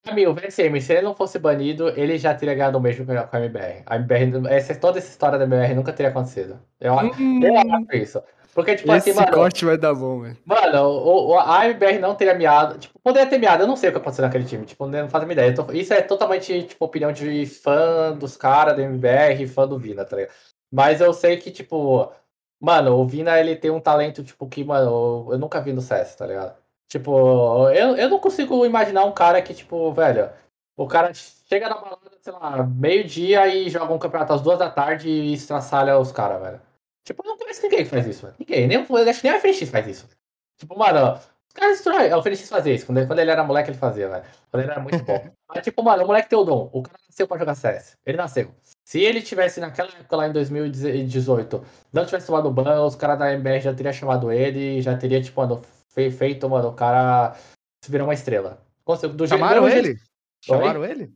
Pra 0.01 0.13
mim, 0.13 0.25
o 0.25 0.33
VSM, 0.33 0.79
se 0.81 0.93
ele 0.93 1.01
não 1.01 1.13
fosse 1.13 1.37
banido, 1.37 1.89
ele 1.89 2.17
já 2.17 2.33
teria 2.33 2.55
ganhado 2.55 2.77
o 2.77 2.81
mesmo 2.81 3.05
com 3.05 3.11
a 3.11 3.23
com 3.23 3.35
a 3.35 3.39
MBR. 3.39 3.83
A 3.85 3.95
MBR, 3.97 4.47
essa, 4.49 4.73
toda 4.75 4.97
essa 4.99 5.09
história 5.09 5.37
da 5.37 5.43
MBR 5.45 5.75
nunca 5.75 5.91
teria 5.93 6.09
acontecido. 6.09 6.57
Eu, 6.79 6.93
eu 6.93 6.99
acho 6.99 7.97
isso. 7.97 8.23
Porque, 8.55 8.75
tipo 8.75 8.91
Hum. 8.91 8.95
Esse 8.95 9.09
assim, 9.09 9.19
mano. 9.19 9.31
corte 9.33 9.65
vai 9.65 9.77
dar 9.77 9.93
bom, 9.93 10.21
velho. 10.21 10.37
Mano, 10.45 10.83
o, 10.83 11.31
o- 11.31 11.39
a 11.39 11.65
MBR 11.67 11.99
não 11.99 12.15
teria 12.15 12.33
miado. 12.35 12.77
Tipo, 12.77 12.97
poderia 13.03 13.27
ter 13.29 13.37
miado. 13.39 13.63
Eu 13.63 13.67
não 13.67 13.75
sei 13.75 13.89
o 13.89 13.91
que 13.91 13.97
aconteceu 13.97 14.23
naquele 14.23 14.45
time. 14.45 14.65
Tipo, 14.65 14.85
não 14.87 15.09
faço 15.09 15.23
a 15.23 15.27
minha 15.27 15.33
ideia. 15.33 15.53
Tô- 15.55 15.71
isso 15.73 15.93
é 15.93 16.01
totalmente, 16.01 16.63
tipo, 16.63 16.85
opinião 16.85 17.11
de 17.11 17.45
fã 17.45 18.15
dos 18.15 18.37
caras 18.37 18.77
da 18.77 18.83
MBR, 18.83 19.47
fã 19.47 19.67
do 19.67 19.77
Vina, 19.79 20.05
tá 20.05 20.15
ligado? 20.17 20.33
Mas 20.71 21.01
eu 21.01 21.13
sei 21.13 21.37
que, 21.37 21.49
tipo, 21.49 22.11
mano, 22.63 22.95
o 22.95 23.05
Vina, 23.05 23.37
ele 23.37 23.57
tem 23.57 23.69
um 23.69 23.81
talento, 23.81 24.23
tipo, 24.23 24.47
que, 24.47 24.63
mano, 24.63 25.27
eu 25.29 25.37
nunca 25.37 25.59
vi 25.59 25.73
no 25.73 25.81
CS, 25.81 26.15
tá 26.15 26.25
ligado? 26.25 26.55
Tipo, 26.87 27.69
eu, 27.71 27.97
eu 27.97 28.09
não 28.09 28.19
consigo 28.19 28.65
imaginar 28.65 29.03
um 29.03 29.11
cara 29.11 29.41
que, 29.41 29.53
tipo, 29.53 29.91
velho, 29.91 30.29
o 30.77 30.87
cara 30.87 31.13
chega 31.13 31.67
na 31.67 31.75
balada, 31.75 31.99
sei 32.21 32.31
lá, 32.31 32.63
meio-dia 32.63 33.47
e 33.47 33.69
joga 33.69 33.93
um 33.93 33.99
campeonato 33.99 34.31
às 34.31 34.41
duas 34.41 34.59
da 34.59 34.69
tarde 34.69 35.09
e 35.09 35.33
estraçalha 35.33 35.99
os 35.99 36.11
caras, 36.11 36.41
velho. 36.41 36.61
Tipo, 37.05 37.23
eu 37.25 37.31
não 37.31 37.37
conheço 37.37 37.63
ninguém 37.63 37.83
que 37.83 37.89
faz 37.89 38.07
isso, 38.07 38.25
velho. 38.25 38.35
Ninguém. 38.39 38.67
Nem, 38.67 38.77
eu 38.77 39.09
acho 39.09 39.21
que 39.21 39.27
nem 39.27 39.35
a 39.35 39.39
FNX 39.39 39.69
faz 39.69 39.87
isso. 39.87 40.07
Tipo, 40.57 40.77
mano, 40.79 41.15
os 41.15 41.53
caras 41.53 41.77
destroem. 41.77 42.13
O 42.13 42.21
FNX 42.21 42.47
fazia 42.47 42.73
isso. 42.73 42.85
Quando 42.85 42.99
ele, 42.99 43.07
quando 43.07 43.19
ele 43.19 43.31
era 43.31 43.43
moleque, 43.43 43.71
ele 43.71 43.77
fazia, 43.77 44.07
velho. 44.07 44.23
Quando 44.49 44.63
ele 44.63 44.71
era 44.71 44.79
muito 44.79 45.03
bom. 45.03 45.29
Mas, 45.49 45.63
tipo, 45.63 45.83
mano, 45.83 46.03
o 46.03 46.07
moleque 46.07 46.29
tem 46.29 46.39
o 46.39 46.45
dom. 46.45 46.69
O 46.71 46.81
cara 46.81 46.97
nasceu 47.09 47.27
pra 47.27 47.37
jogar 47.37 47.55
CS. 47.55 47.97
Ele 48.05 48.17
nasceu. 48.17 48.53
Se 48.85 48.99
ele 49.01 49.21
tivesse 49.21 49.59
naquela 49.59 49.89
época 49.89 50.15
lá 50.15 50.27
em 50.27 50.33
2018, 50.33 51.63
não 51.91 52.05
tivesse 52.05 52.27
tomado 52.27 52.51
ban, 52.51 52.83
os 52.85 52.95
caras 52.95 53.17
da 53.17 53.31
MBR 53.33 53.61
já 53.61 53.73
teriam 53.73 53.93
chamado 53.93 54.31
ele, 54.31 54.81
já 54.81 54.97
teria, 54.97 55.21
tipo, 55.21 55.39
mano, 55.39 55.61
fe- 55.89 56.11
feito, 56.11 56.49
mano, 56.49 56.69
o 56.69 56.73
cara 56.73 57.33
se 57.83 57.89
virar 57.91 58.03
uma 58.03 58.13
estrela. 58.13 58.61
Do 59.13 59.27
Chamaram 59.27 59.69
jeito- 59.69 59.87
ele? 59.87 59.99
Chamaram 60.41 60.83
ele? 60.85 61.13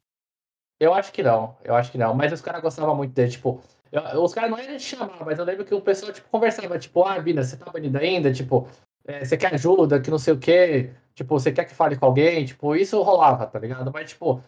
eu 0.79 0.93
acho 0.93 1.11
que 1.11 1.21
não, 1.23 1.57
eu 1.63 1.75
acho 1.75 1.91
que 1.91 1.97
não. 1.97 2.13
Mas 2.13 2.31
os 2.31 2.41
caras 2.41 2.61
gostavam 2.61 2.95
muito 2.95 3.13
dele, 3.13 3.31
tipo. 3.31 3.61
eu- 3.91 4.23
os 4.23 4.33
caras 4.33 4.49
não 4.51 4.57
eram 4.57 4.75
de 4.77 4.83
chamar, 4.83 5.25
mas 5.25 5.39
eu 5.39 5.45
lembro 5.45 5.65
que 5.65 5.73
o 5.73 5.81
pessoal, 5.81 6.11
tipo, 6.13 6.27
conversava, 6.29 6.77
tipo, 6.79 7.03
ah, 7.03 7.19
Vina, 7.19 7.43
você 7.43 7.57
tá 7.57 7.69
banido 7.71 7.97
ainda? 7.97 8.31
Tipo, 8.33 8.67
é, 9.05 9.23
você 9.25 9.35
quer 9.37 9.53
ajuda, 9.53 9.99
que 9.99 10.11
não 10.11 10.19
sei 10.19 10.33
o 10.33 10.37
quê? 10.39 10.91
Tipo, 11.15 11.37
você 11.39 11.51
quer 11.51 11.65
que 11.65 11.73
fale 11.73 11.95
com 11.97 12.05
alguém? 12.05 12.45
Tipo, 12.45 12.75
isso 12.75 13.01
rolava, 13.01 13.47
tá 13.47 13.57
ligado? 13.59 13.91
Mas, 13.93 14.09
tipo, 14.11 14.41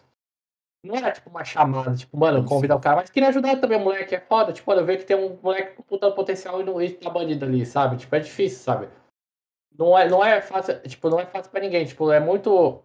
não 0.82 0.96
era 0.96 1.12
tipo 1.12 1.28
uma 1.28 1.44
chamada, 1.44 1.94
tipo, 1.94 2.16
mano, 2.16 2.44
convidar 2.44 2.76
o 2.76 2.80
cara, 2.80 2.96
mas 2.96 3.10
queria 3.10 3.28
ajudar 3.28 3.56
também 3.56 3.78
o 3.78 3.84
moleque, 3.84 4.14
é 4.14 4.20
foda. 4.20 4.52
Tipo, 4.52 4.70
olha, 4.70 4.80
eu 4.80 4.86
vejo 4.86 5.00
que 5.00 5.04
tem 5.04 5.16
um 5.16 5.38
moleque 5.42 5.76
com 5.76 5.82
puta 5.82 6.10
potencial 6.10 6.60
e 6.60 6.64
não 6.64 6.80
e 6.80 6.90
tá 6.90 7.10
banido 7.10 7.44
ali, 7.44 7.66
sabe? 7.66 7.96
Tipo, 7.96 8.16
é 8.16 8.20
difícil, 8.20 8.58
sabe? 8.60 8.88
Não 9.76 9.96
é, 9.96 10.08
não 10.08 10.24
é 10.24 10.40
fácil, 10.40 10.80
tipo, 10.82 11.10
não 11.10 11.20
é 11.20 11.26
fácil 11.26 11.50
pra 11.50 11.60
ninguém, 11.60 11.84
tipo, 11.84 12.10
é 12.10 12.18
muito. 12.18 12.82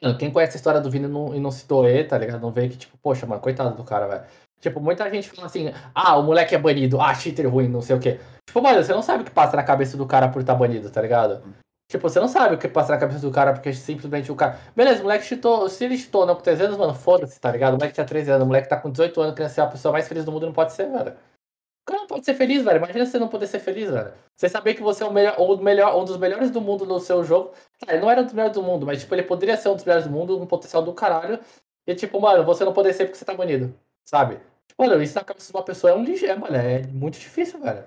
Mano, 0.00 0.16
Quem 0.16 0.30
conhece 0.30 0.56
a 0.56 0.58
história 0.58 0.80
do 0.80 0.90
Vini 0.90 1.06
e 1.06 1.08
não, 1.08 1.34
e 1.34 1.40
não 1.40 1.50
se 1.50 1.66
doer, 1.66 2.06
tá 2.08 2.16
ligado? 2.16 2.40
Não 2.40 2.52
vê 2.52 2.68
que, 2.68 2.76
tipo, 2.76 2.96
poxa, 2.98 3.26
mano, 3.26 3.40
coitado 3.40 3.76
do 3.76 3.84
cara, 3.84 4.06
velho. 4.06 4.24
Tipo, 4.60 4.80
muita 4.80 5.08
gente 5.10 5.30
fala 5.30 5.46
assim, 5.46 5.72
ah, 5.94 6.16
o 6.16 6.22
moleque 6.22 6.54
é 6.54 6.58
banido, 6.58 7.00
ah, 7.00 7.14
cheater 7.14 7.48
ruim, 7.48 7.68
não 7.68 7.82
sei 7.82 7.96
o 7.96 8.00
quê. 8.00 8.18
Tipo, 8.46 8.62
mano, 8.62 8.82
você 8.82 8.92
não 8.92 9.02
sabe 9.02 9.22
o 9.22 9.24
que 9.24 9.30
passa 9.30 9.56
na 9.56 9.62
cabeça 9.62 9.96
do 9.96 10.06
cara 10.06 10.28
por 10.28 10.40
estar 10.40 10.54
banido, 10.54 10.90
tá 10.90 11.02
ligado? 11.02 11.42
Tipo, 11.88 12.06
você 12.06 12.20
não 12.20 12.28
sabe 12.28 12.54
o 12.54 12.58
que 12.58 12.68
passa 12.68 12.92
na 12.92 12.98
cabeça 12.98 13.20
do 13.20 13.30
cara 13.30 13.54
porque 13.54 13.72
simplesmente 13.72 14.30
o 14.30 14.36
cara. 14.36 14.58
Beleza, 14.76 15.00
o 15.00 15.04
moleque 15.04 15.24
cheatou. 15.24 15.68
Se 15.70 15.84
ele 15.86 15.96
cheatou 15.96 16.26
não 16.26 16.34
com 16.34 16.42
13 16.42 16.64
anos, 16.64 16.76
mano, 16.76 16.94
foda-se, 16.94 17.40
tá 17.40 17.50
ligado? 17.50 17.74
O 17.74 17.76
moleque 17.76 17.94
tinha 17.94 18.06
13 18.06 18.30
anos, 18.30 18.44
o 18.44 18.46
moleque 18.46 18.68
tá 18.68 18.76
com 18.76 18.90
18 18.90 19.20
anos, 19.22 19.34
querendo 19.34 19.50
ser 19.50 19.62
a 19.62 19.66
pessoa 19.66 19.92
mais 19.92 20.06
feliz 20.06 20.24
do 20.24 20.30
mundo, 20.30 20.44
não 20.44 20.52
pode 20.52 20.74
ser, 20.74 20.86
velho. 20.90 21.12
O 21.12 21.90
cara 21.90 22.00
não 22.00 22.06
pode 22.06 22.26
ser 22.26 22.34
feliz, 22.34 22.62
velho. 22.62 22.76
Imagina 22.76 23.06
você 23.06 23.18
não 23.18 23.28
poder 23.28 23.46
ser 23.46 23.60
feliz, 23.60 23.90
velho. 23.90 24.12
Você 24.36 24.50
saber 24.50 24.74
que 24.74 24.82
você 24.82 25.02
é 25.02 25.06
o 25.06 25.12
melhor, 25.12 25.62
melhor, 25.62 25.96
um 25.96 26.04
dos 26.04 26.18
melhores 26.18 26.50
do 26.50 26.60
mundo 26.60 26.84
no 26.84 27.00
seu 27.00 27.24
jogo. 27.24 27.52
Tá, 27.78 27.90
ele 27.94 28.02
não 28.02 28.10
era 28.10 28.20
um 28.20 28.24
dos 28.24 28.34
melhores 28.34 28.54
do 28.54 28.62
mundo, 28.62 28.84
mas, 28.84 29.00
tipo, 29.00 29.14
ele 29.14 29.22
poderia 29.22 29.56
ser 29.56 29.70
um 29.70 29.74
dos 29.74 29.84
melhores 29.84 30.06
do 30.06 30.12
mundo, 30.12 30.38
um 30.38 30.46
potencial 30.46 30.82
do 30.82 30.92
caralho. 30.92 31.40
E, 31.86 31.94
tipo, 31.94 32.20
mano, 32.20 32.44
você 32.44 32.66
não 32.66 32.74
poder 32.74 32.92
ser 32.92 33.06
porque 33.06 33.16
você 33.16 33.24
tá 33.24 33.32
banido, 33.32 33.74
sabe? 34.04 34.38
Mano, 34.78 35.02
isso 35.02 35.14
na 35.14 35.24
cabeça 35.24 35.50
de 35.50 35.56
uma 35.56 35.64
pessoa 35.64 35.90
é 35.90 35.96
um 35.96 36.04
lixo, 36.04 36.26
é, 36.26 36.36
mano, 36.36 36.54
é 36.54 36.82
muito 36.88 37.18
difícil, 37.18 37.58
velho. 37.60 37.82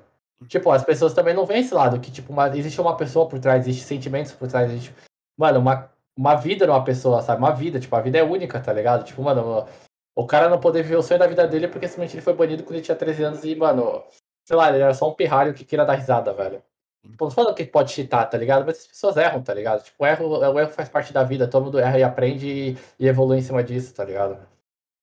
Tipo, 0.48 0.72
as 0.72 0.84
pessoas 0.84 1.14
também 1.14 1.34
não 1.34 1.46
veem 1.46 1.62
esse 1.62 1.74
lado, 1.74 2.00
que, 2.00 2.12
tipo, 2.12 2.34
uma, 2.34 2.48
existe 2.58 2.82
uma 2.82 2.98
pessoa 2.98 3.28
por 3.28 3.40
trás, 3.40 3.68
existe 3.68 3.86
sentimentos 3.86 4.32
por 4.32 4.48
trás, 4.48 4.72
existe, 4.72 4.94
mano, 5.38 5.60
uma, 5.60 5.90
uma 6.18 6.36
vida 6.36 6.66
numa 6.66 6.84
pessoa, 6.84 7.22
sabe? 7.22 7.40
Uma 7.40 7.54
vida, 7.54 7.80
tipo, 7.80 7.96
a 7.96 8.02
vida 8.02 8.18
é 8.18 8.24
única, 8.24 8.60
tá 8.60 8.74
ligado? 8.74 9.04
Tipo, 9.04 9.22
mano, 9.22 9.68
o 10.16 10.26
cara 10.26 10.50
não 10.50 10.60
poder 10.60 10.84
viver 10.84 10.98
o 10.98 11.04
sonho 11.04 11.20
da 11.20 11.28
vida 11.28 11.48
dele 11.48 11.68
porque 11.68 11.88
simplesmente 11.88 12.16
ele 12.16 12.24
foi 12.24 12.34
banido 12.34 12.64
quando 12.64 12.76
ele 12.76 12.84
tinha 12.84 12.96
13 12.96 13.24
anos 13.24 13.44
e, 13.44 13.56
mano, 13.56 14.04
sei 14.46 14.56
lá, 14.56 14.70
ele 14.70 14.84
era 14.84 14.94
só 14.94 15.10
um 15.10 15.14
pirralho 15.14 15.54
que 15.54 15.64
queira 15.64 15.86
dar 15.86 15.96
risada, 15.96 16.34
velho. 16.34 16.62
Tipo, 17.04 17.26
não 17.26 17.32
falando 17.32 17.56
que 17.56 17.66
pode 17.66 17.92
cheatar, 17.92 18.30
tá 18.30 18.38
ligado? 18.38 18.66
Mas 18.66 18.80
as 18.80 18.88
pessoas 18.88 19.18
erram, 19.18 19.42
tá 19.42 19.54
ligado? 19.54 19.84
Tipo, 19.84 20.04
o 20.04 20.08
erro, 20.08 20.28
o 20.28 20.60
erro 20.60 20.70
faz 20.72 20.90
parte 20.90 21.14
da 21.14 21.24
vida, 21.24 21.48
todo 21.48 21.66
mundo 21.66 21.80
erra 21.80 21.98
e 22.00 22.04
aprende 22.04 22.48
e, 22.48 22.78
e 23.00 23.08
evolui 23.08 23.38
em 23.40 23.42
cima 23.42 23.64
disso, 23.64 23.94
tá 23.94 24.04
ligado? 24.04 24.38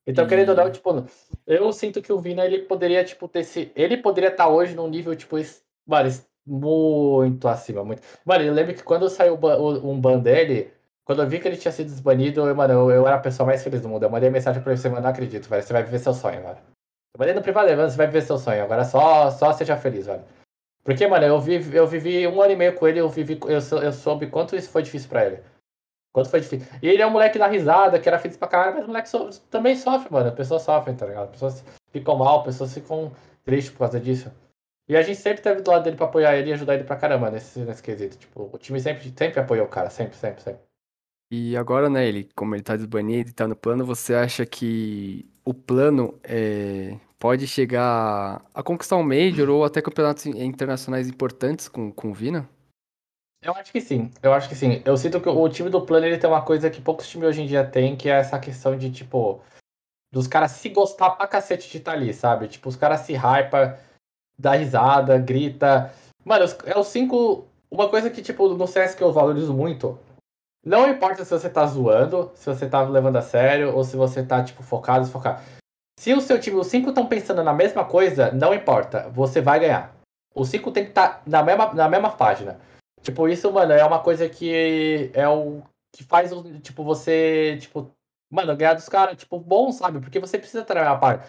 Então, 0.08 0.26
querendo 0.26 0.48
ou 0.50 0.54
não, 0.56 0.70
tipo, 0.72 1.06
eu 1.46 1.72
sinto 1.72 2.00
que 2.00 2.12
o 2.12 2.18
Vina, 2.18 2.44
ele 2.44 2.60
poderia, 2.62 3.04
tipo, 3.04 3.28
ter 3.28 3.44
se. 3.44 3.70
Ele 3.76 3.96
poderia 3.98 4.30
estar 4.30 4.48
hoje 4.48 4.74
num 4.74 4.88
nível, 4.88 5.14
tipo, 5.14 5.36
mano, 5.86 6.10
muito 6.46 7.46
acima, 7.46 7.84
muito. 7.84 8.02
Mano, 8.24 8.42
eu 8.42 8.54
lembro 8.54 8.74
que 8.74 8.82
quando 8.82 9.08
saiu 9.10 9.34
um 9.34 10.00
ban 10.00 10.18
dele, 10.18 10.72
quando 11.04 11.22
eu 11.22 11.28
vi 11.28 11.38
que 11.38 11.46
ele 11.46 11.58
tinha 11.58 11.70
sido 11.72 11.88
desbanido, 11.88 12.48
eu, 12.48 12.54
mano, 12.56 12.72
eu, 12.72 12.90
eu 12.90 13.06
era 13.06 13.16
a 13.16 13.20
pessoa 13.20 13.46
mais 13.46 13.62
feliz 13.62 13.82
do 13.82 13.88
mundo. 13.88 14.02
Eu 14.04 14.10
mandei 14.10 14.30
mensagem 14.30 14.62
pra 14.62 14.72
ele, 14.72 14.80
você, 14.80 14.88
mano, 14.88 15.02
não 15.02 15.10
acredito, 15.10 15.46
velho, 15.48 15.62
você 15.62 15.72
vai 15.74 15.82
viver 15.82 15.98
seu 15.98 16.14
sonho, 16.14 16.40
velho. 16.40 16.56
Eu 17.14 17.18
mandei 17.18 17.34
no 17.34 17.42
privado, 17.42 17.68
mano, 17.68 17.90
você 17.90 17.96
vai 17.96 18.06
viver 18.06 18.22
seu 18.22 18.38
sonho, 18.38 18.62
agora 18.62 18.84
só, 18.84 19.30
só 19.30 19.52
seja 19.52 19.76
feliz, 19.76 20.06
velho. 20.06 20.24
Porque, 20.84 21.06
mano, 21.06 21.26
eu 21.26 21.38
vivi, 21.38 21.76
eu 21.76 21.86
vivi 21.86 22.26
um 22.26 22.40
ano 22.40 22.52
e 22.52 22.56
meio 22.56 22.74
com 22.74 22.88
ele, 22.88 22.98
eu 22.98 23.10
vivi, 23.10 23.38
eu, 23.46 23.60
sou- 23.60 23.82
eu 23.82 23.92
soube 23.92 24.28
quanto 24.28 24.56
isso 24.56 24.70
foi 24.70 24.82
difícil 24.82 25.08
pra 25.10 25.26
ele. 25.26 25.42
Quanto 26.12 26.30
foi 26.30 26.40
difícil. 26.40 26.66
E 26.82 26.88
ele 26.88 27.02
é 27.02 27.06
um 27.06 27.10
moleque 27.10 27.38
da 27.38 27.46
risada, 27.46 27.98
que 27.98 28.08
era 28.08 28.18
feliz 28.18 28.36
pra 28.36 28.48
caralho, 28.48 28.74
mas 28.76 28.84
o 28.84 28.88
moleque 28.88 29.08
so- 29.08 29.30
também 29.50 29.76
sofre, 29.76 30.12
mano. 30.12 30.28
As 30.28 30.34
pessoas 30.34 30.62
sofrem, 30.62 30.96
tá 30.96 31.06
ligado? 31.06 31.24
As 31.24 31.30
pessoas 31.30 31.64
ficam 31.92 32.16
mal, 32.16 32.42
pessoas 32.42 32.72
ficam 32.74 33.12
tristes 33.44 33.72
por 33.72 33.80
causa 33.80 34.00
disso. 34.00 34.32
E 34.88 34.96
a 34.96 35.02
gente 35.02 35.18
sempre 35.20 35.42
teve 35.42 35.60
do 35.60 35.70
lado 35.70 35.84
dele 35.84 35.96
pra 35.96 36.06
apoiar 36.06 36.34
ele 36.34 36.48
e 36.50 36.52
ajudar 36.54 36.74
ele 36.74 36.84
pra 36.84 36.96
caramba 36.96 37.30
nesse, 37.30 37.60
nesse 37.60 37.82
quesito. 37.82 38.16
Tipo, 38.16 38.48
o 38.52 38.58
time 38.58 38.80
sempre, 38.80 39.12
sempre 39.16 39.38
apoiou 39.38 39.66
o 39.66 39.68
cara, 39.68 39.90
sempre, 39.90 40.16
sempre, 40.16 40.42
sempre. 40.42 40.62
E 41.30 41.54
agora, 41.58 41.90
né, 41.90 42.06
ele, 42.08 42.26
como 42.34 42.54
ele 42.54 42.62
tá 42.62 42.74
desbanido 42.74 43.28
e 43.28 43.34
tá 43.34 43.46
no 43.46 43.54
plano, 43.54 43.84
você 43.84 44.14
acha 44.14 44.46
que 44.46 45.28
o 45.44 45.52
plano 45.52 46.18
é, 46.24 46.96
pode 47.18 47.46
chegar 47.46 48.42
a 48.54 48.62
conquistar 48.62 48.96
um 48.96 49.02
Major 49.02 49.50
ou 49.50 49.62
até 49.62 49.82
campeonatos 49.82 50.24
in- 50.24 50.42
internacionais 50.42 51.06
importantes 51.06 51.68
com, 51.68 51.92
com 51.92 52.10
o 52.10 52.14
Vina? 52.14 52.48
Eu 53.40 53.54
acho 53.54 53.70
que 53.70 53.80
sim, 53.80 54.10
eu 54.22 54.32
acho 54.32 54.48
que 54.48 54.54
sim. 54.54 54.82
Eu 54.84 54.96
sinto 54.96 55.20
que 55.20 55.28
o 55.28 55.48
time 55.48 55.70
do 55.70 55.82
plano 55.82 56.06
ele 56.06 56.18
tem 56.18 56.28
uma 56.28 56.42
coisa 56.42 56.68
que 56.68 56.80
poucos 56.80 57.08
times 57.08 57.28
hoje 57.28 57.42
em 57.42 57.46
dia 57.46 57.64
têm, 57.64 57.96
que 57.96 58.08
é 58.08 58.18
essa 58.18 58.38
questão 58.38 58.76
de, 58.76 58.90
tipo, 58.90 59.40
dos 60.12 60.26
caras 60.26 60.52
se 60.52 60.68
gostar 60.70 61.10
pra 61.10 61.28
cacete 61.28 61.70
de 61.70 61.78
estar 61.78 61.92
ali, 61.92 62.12
sabe? 62.12 62.48
Tipo, 62.48 62.68
os 62.68 62.76
caras 62.76 63.00
se 63.00 63.12
hypa, 63.14 63.78
dá 64.38 64.52
risada, 64.52 65.18
grita. 65.18 65.92
Mano, 66.24 66.46
é 66.64 66.78
os 66.78 66.88
cinco. 66.88 67.46
Uma 67.70 67.88
coisa 67.88 68.10
que, 68.10 68.22
tipo, 68.22 68.48
no 68.48 68.66
CS 68.66 68.94
que 68.94 69.02
eu 69.02 69.12
valorizo 69.12 69.52
muito. 69.52 69.98
Não 70.64 70.88
importa 70.88 71.24
se 71.24 71.30
você 71.30 71.48
tá 71.48 71.64
zoando, 71.66 72.32
se 72.34 72.46
você 72.46 72.68
tá 72.68 72.82
levando 72.82 73.16
a 73.16 73.22
sério, 73.22 73.74
ou 73.74 73.84
se 73.84 73.96
você 73.96 74.24
tá, 74.24 74.42
tipo, 74.42 74.62
focado, 74.62 75.04
desfocado. 75.04 75.40
Se 75.98 76.12
o 76.12 76.20
seu 76.20 76.40
time, 76.40 76.56
os 76.56 76.66
cinco 76.66 76.88
estão 76.88 77.06
pensando 77.06 77.42
na 77.42 77.52
mesma 77.52 77.84
coisa, 77.84 78.32
não 78.32 78.54
importa, 78.54 79.08
você 79.10 79.40
vai 79.40 79.60
ganhar. 79.60 79.94
Os 80.34 80.48
cinco 80.48 80.70
tem 80.72 80.84
que 80.84 80.90
estar 80.90 81.22
na, 81.26 81.42
mesma, 81.42 81.72
na 81.74 81.88
mesma 81.88 82.10
página. 82.10 82.58
Tipo, 83.02 83.28
isso, 83.28 83.50
mano, 83.52 83.72
é 83.72 83.84
uma 83.84 84.00
coisa 84.00 84.28
que 84.28 85.10
é 85.14 85.28
o 85.28 85.62
que 85.92 86.04
faz, 86.04 86.30
tipo, 86.62 86.84
você, 86.84 87.56
tipo, 87.60 87.90
mano, 88.30 88.56
ganhar 88.56 88.74
dos 88.74 88.88
caras, 88.88 89.16
tipo, 89.16 89.38
bom, 89.38 89.72
sabe? 89.72 90.00
Porque 90.00 90.18
você 90.20 90.38
precisa 90.38 90.66
na 90.68 90.74
mesma 90.74 90.98
página. 90.98 91.24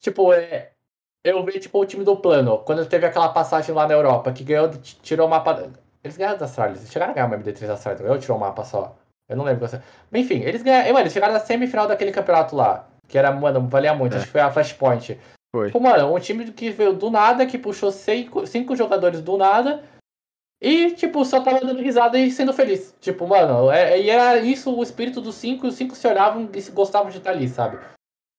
Tipo, 0.00 0.32
é, 0.32 0.72
eu 1.24 1.44
vi, 1.44 1.60
tipo, 1.60 1.78
o 1.78 1.86
time 1.86 2.04
do 2.04 2.16
plano, 2.16 2.58
quando 2.58 2.84
teve 2.86 3.06
aquela 3.06 3.28
passagem 3.28 3.74
lá 3.74 3.86
na 3.86 3.94
Europa, 3.94 4.32
que 4.32 4.42
ganhou, 4.42 4.68
tirou 5.02 5.26
o 5.26 5.30
mapa. 5.30 5.70
Eles 6.02 6.16
ganharam 6.16 6.38
da 6.38 6.46
Astralis, 6.46 6.78
eles 6.80 6.92
chegaram 6.92 7.12
a 7.12 7.14
ganhar 7.14 7.30
o 7.30 7.40
MD3 7.40 7.66
da 7.66 7.74
Astralis, 7.74 8.00
ou 8.02 8.18
tirou 8.18 8.36
o 8.36 8.40
mapa 8.40 8.64
só? 8.64 8.96
Eu 9.28 9.36
não 9.36 9.44
lembro. 9.44 9.68
Enfim, 10.12 10.40
eles 10.40 10.62
ganharam. 10.62 10.88
Mano, 10.88 11.00
eles 11.00 11.12
chegaram 11.12 11.32
na 11.32 11.40
semifinal 11.40 11.86
daquele 11.86 12.10
campeonato 12.10 12.56
lá, 12.56 12.88
que 13.06 13.16
era, 13.16 13.30
mano, 13.30 13.68
valia 13.68 13.94
muito, 13.94 14.14
É. 14.14 14.16
acho 14.16 14.26
que 14.26 14.32
foi 14.32 14.40
a 14.40 14.50
Flashpoint. 14.50 15.18
Foi. 15.54 15.66
Tipo, 15.66 15.80
mano, 15.80 16.12
um 16.12 16.18
time 16.18 16.50
que 16.50 16.70
veio 16.70 16.92
do 16.92 17.08
nada, 17.08 17.46
que 17.46 17.56
puxou 17.56 17.92
cinco, 17.92 18.46
cinco 18.46 18.74
jogadores 18.74 19.22
do 19.22 19.36
nada. 19.36 19.84
E, 20.64 20.92
tipo, 20.92 21.24
só 21.24 21.42
tava 21.42 21.58
dando 21.58 21.82
risada 21.82 22.16
e 22.16 22.30
sendo 22.30 22.52
feliz. 22.52 22.94
Tipo, 23.00 23.26
mano, 23.26 23.68
é, 23.68 24.00
e 24.00 24.08
era 24.08 24.38
isso 24.38 24.72
o 24.72 24.80
espírito 24.80 25.20
dos 25.20 25.34
cinco, 25.34 25.66
e 25.66 25.68
os 25.70 25.74
cinco 25.74 25.96
se 25.96 26.06
olhavam 26.06 26.48
e 26.54 26.70
gostavam 26.70 27.10
de 27.10 27.18
estar 27.18 27.30
ali, 27.32 27.48
sabe? 27.48 27.84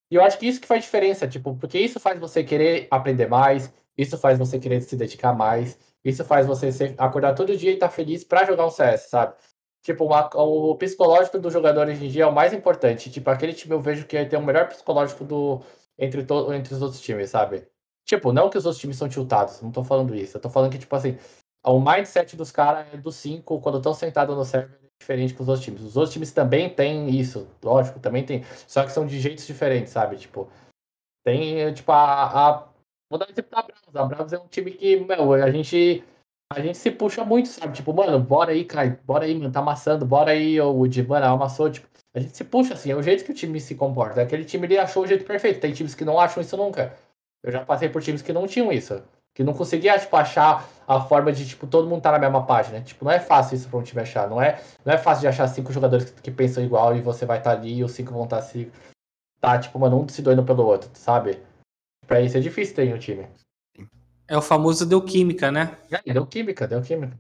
E 0.09 0.15
eu 0.15 0.23
acho 0.23 0.39
que 0.39 0.47
isso 0.47 0.61
que 0.61 0.67
faz 0.67 0.83
diferença, 0.85 1.27
tipo, 1.27 1.53
porque 1.57 1.77
isso 1.77 1.99
faz 1.99 2.17
você 2.17 2.41
querer 2.41 2.87
aprender 2.89 3.27
mais, 3.27 3.73
isso 3.97 4.17
faz 4.17 4.39
você 4.39 4.57
querer 4.57 4.79
se 4.81 4.95
dedicar 4.95 5.33
mais, 5.33 5.77
isso 6.01 6.23
faz 6.23 6.47
você 6.47 6.71
ser- 6.71 6.95
acordar 6.97 7.35
todo 7.35 7.57
dia 7.57 7.71
e 7.71 7.73
estar 7.73 7.89
feliz 7.89 8.23
pra 8.23 8.45
jogar 8.45 8.67
um 8.67 8.69
CS, 8.69 9.09
sabe? 9.09 9.33
Tipo, 9.81 10.05
uma- 10.05 10.29
o 10.35 10.75
psicológico 10.75 11.37
do 11.39 11.51
jogador 11.51 11.89
hoje 11.89 12.05
em 12.05 12.09
dia 12.09 12.23
é 12.23 12.27
o 12.27 12.31
mais 12.33 12.53
importante. 12.53 13.11
Tipo, 13.11 13.29
aquele 13.31 13.53
time 13.53 13.73
eu 13.75 13.81
vejo 13.81 14.05
que 14.05 14.23
tem 14.25 14.39
o 14.39 14.41
melhor 14.41 14.69
psicológico 14.69 15.25
do, 15.25 15.61
entre, 15.99 16.23
to, 16.23 16.53
entre 16.53 16.73
os 16.73 16.81
outros 16.81 17.01
times, 17.01 17.29
sabe? 17.29 17.67
Tipo, 18.05 18.31
não 18.31 18.49
que 18.49 18.57
os 18.57 18.65
outros 18.65 18.79
times 18.79 18.95
são 18.97 19.09
tiltados, 19.09 19.61
não 19.61 19.71
tô 19.71 19.83
falando 19.83 20.15
isso. 20.15 20.37
Eu 20.37 20.41
tô 20.41 20.49
falando 20.49 20.71
que, 20.71 20.77
tipo 20.79 20.95
assim, 20.95 21.17
o 21.63 21.79
mindset 21.79 22.35
dos 22.35 22.51
caras 22.51 22.85
é 22.93 22.97
dos 22.97 23.15
cinco, 23.15 23.59
quando 23.61 23.77
estão 23.77 23.93
sentados 23.93 24.35
no 24.35 24.43
server, 24.43 24.77
é 24.83 24.89
diferente 24.99 25.33
que 25.33 25.41
os 25.41 25.47
outros 25.47 25.63
times. 25.63 25.81
Os 25.81 25.95
outros 25.95 26.13
times 26.13 26.31
também 26.31 26.69
têm 26.69 27.09
isso, 27.09 27.47
lógico, 27.63 27.99
também 27.99 28.25
tem. 28.25 28.43
Só 28.67 28.83
que 28.83 28.91
são 28.91 29.05
de 29.05 29.19
jeitos 29.19 29.47
diferentes, 29.47 29.93
sabe? 29.93 30.17
Tipo, 30.17 30.49
tem, 31.23 31.73
tipo, 31.73 31.91
a. 31.91 32.49
a... 32.49 32.67
Vou 33.09 33.19
dar 33.19 33.27
um 33.27 33.31
exemplo 33.31 33.51
da 33.51 33.61
Bravos. 33.61 33.95
A 33.95 34.03
Bravos 34.03 34.33
é 34.33 34.39
um 34.39 34.47
time 34.47 34.71
que, 34.71 34.97
meu, 34.97 35.33
a 35.33 35.51
gente. 35.51 36.03
A 36.51 36.59
gente 36.59 36.77
se 36.77 36.91
puxa 36.91 37.23
muito, 37.23 37.47
sabe? 37.49 37.73
Tipo, 37.73 37.93
mano, 37.93 38.19
bora 38.19 38.51
aí, 38.51 38.63
Kai, 38.63 38.91
bora 39.03 39.25
aí, 39.25 39.33
mano, 39.33 39.51
tá 39.51 39.59
amassando, 39.59 40.05
bora 40.05 40.31
aí, 40.31 40.59
o 40.61 40.71
Woody, 40.71 41.01
mano, 41.01 41.25
amassou, 41.25 41.71
tipo. 41.71 41.87
A 42.15 42.19
gente 42.19 42.37
se 42.37 42.43
puxa 42.43 42.75
assim, 42.75 42.91
é 42.91 42.95
o 42.95 43.01
jeito 43.01 43.25
que 43.25 43.31
o 43.31 43.35
time 43.35 43.59
se 43.59 43.73
comporta. 43.73 44.21
Aquele 44.21 44.45
time 44.45 44.67
ele 44.67 44.77
achou 44.77 45.03
o 45.03 45.07
jeito 45.07 45.25
perfeito. 45.25 45.59
Tem 45.59 45.73
times 45.73 45.95
que 45.95 46.05
não 46.05 46.19
acham 46.19 46.41
isso 46.41 46.55
nunca. 46.55 46.95
Eu 47.41 47.51
já 47.51 47.65
passei 47.65 47.89
por 47.89 48.03
times 48.03 48.21
que 48.21 48.31
não 48.31 48.45
tinham 48.45 48.71
isso. 48.71 49.03
Que 49.33 49.43
não 49.43 49.53
conseguia, 49.53 49.97
tipo, 49.97 50.15
achar 50.15 50.69
a 50.87 51.01
forma 51.01 51.31
de, 51.31 51.47
tipo, 51.47 51.65
todo 51.65 51.89
mundo 51.89 52.01
tá 52.01 52.11
na 52.11 52.19
mesma 52.19 52.45
página. 52.45 52.81
Tipo, 52.81 53.05
não 53.05 53.11
é 53.11 53.19
fácil 53.19 53.55
isso 53.55 53.67
pra 53.67 53.79
um 53.79 53.83
time 53.83 54.01
achar. 54.01 54.29
Não 54.29 54.41
é, 54.41 54.61
não 54.85 54.93
é 54.93 54.97
fácil 54.97 55.21
de 55.21 55.27
achar 55.27 55.47
cinco 55.47 55.73
jogadores 55.73 56.09
que, 56.09 56.21
que 56.21 56.31
pensam 56.31 56.63
igual 56.63 56.95
e 56.95 57.01
você 57.01 57.25
vai 57.25 57.39
estar 57.39 57.51
ali 57.51 57.77
e 57.77 57.83
os 57.83 57.91
cinco 57.91 58.13
vão 58.13 58.25
estar 58.25 58.41
se. 58.41 58.71
Tá, 59.39 59.59
tipo, 59.59 59.77
mano, 59.79 60.01
um 60.01 60.07
se 60.07 60.21
doendo 60.21 60.43
pelo 60.43 60.63
outro, 60.63 60.89
sabe? 60.93 61.39
Pra 62.05 62.21
isso 62.21 62.37
é 62.37 62.39
difícil 62.39 62.75
ter 62.75 62.85
em 62.85 62.93
um 62.93 62.99
time. 62.99 63.27
É 64.27 64.37
o 64.37 64.41
famoso 64.41 64.85
deu 64.85 65.01
química, 65.01 65.51
né? 65.51 65.77
Aí, 65.91 66.13
deu 66.13 66.25
química, 66.25 66.67
deu 66.67 66.81
química. 66.81 67.17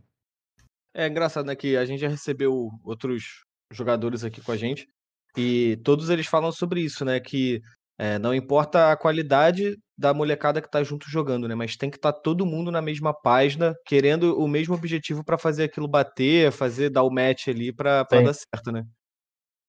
É 0.93 1.07
engraçado, 1.07 1.45
né, 1.45 1.55
que 1.55 1.75
a 1.75 1.85
gente 1.85 1.99
já 1.99 2.07
recebeu 2.07 2.69
outros 2.83 3.43
jogadores 3.71 4.23
aqui 4.23 4.41
com 4.41 4.51
a 4.51 4.57
gente 4.57 4.87
e 5.35 5.77
todos 5.83 6.09
eles 6.09 6.27
falam 6.27 6.51
sobre 6.51 6.81
isso, 6.81 7.03
né, 7.03 7.19
que 7.19 7.59
é, 8.03 8.19
não 8.19 8.35
importa 8.35 8.91
a 8.91 8.97
qualidade 8.97 9.77
da 9.97 10.13
molecada 10.13 10.61
que 10.61 10.69
tá 10.69 10.83
junto 10.83 11.09
jogando, 11.09 11.47
né, 11.47 11.55
mas 11.55 11.77
tem 11.77 11.89
que 11.89 11.95
estar 11.95 12.11
todo 12.11 12.45
mundo 12.45 12.69
na 12.69 12.81
mesma 12.81 13.13
página, 13.13 13.73
querendo 13.85 14.37
o 14.37 14.45
mesmo 14.45 14.75
objetivo 14.75 15.23
pra 15.23 15.37
fazer 15.37 15.63
aquilo 15.63 15.87
bater, 15.87 16.51
fazer 16.51 16.89
dar 16.89 17.03
o 17.03 17.09
match 17.09 17.47
ali 17.47 17.67
Sim. 17.67 18.23
dar 18.23 18.33
certo, 18.33 18.73
né? 18.73 18.83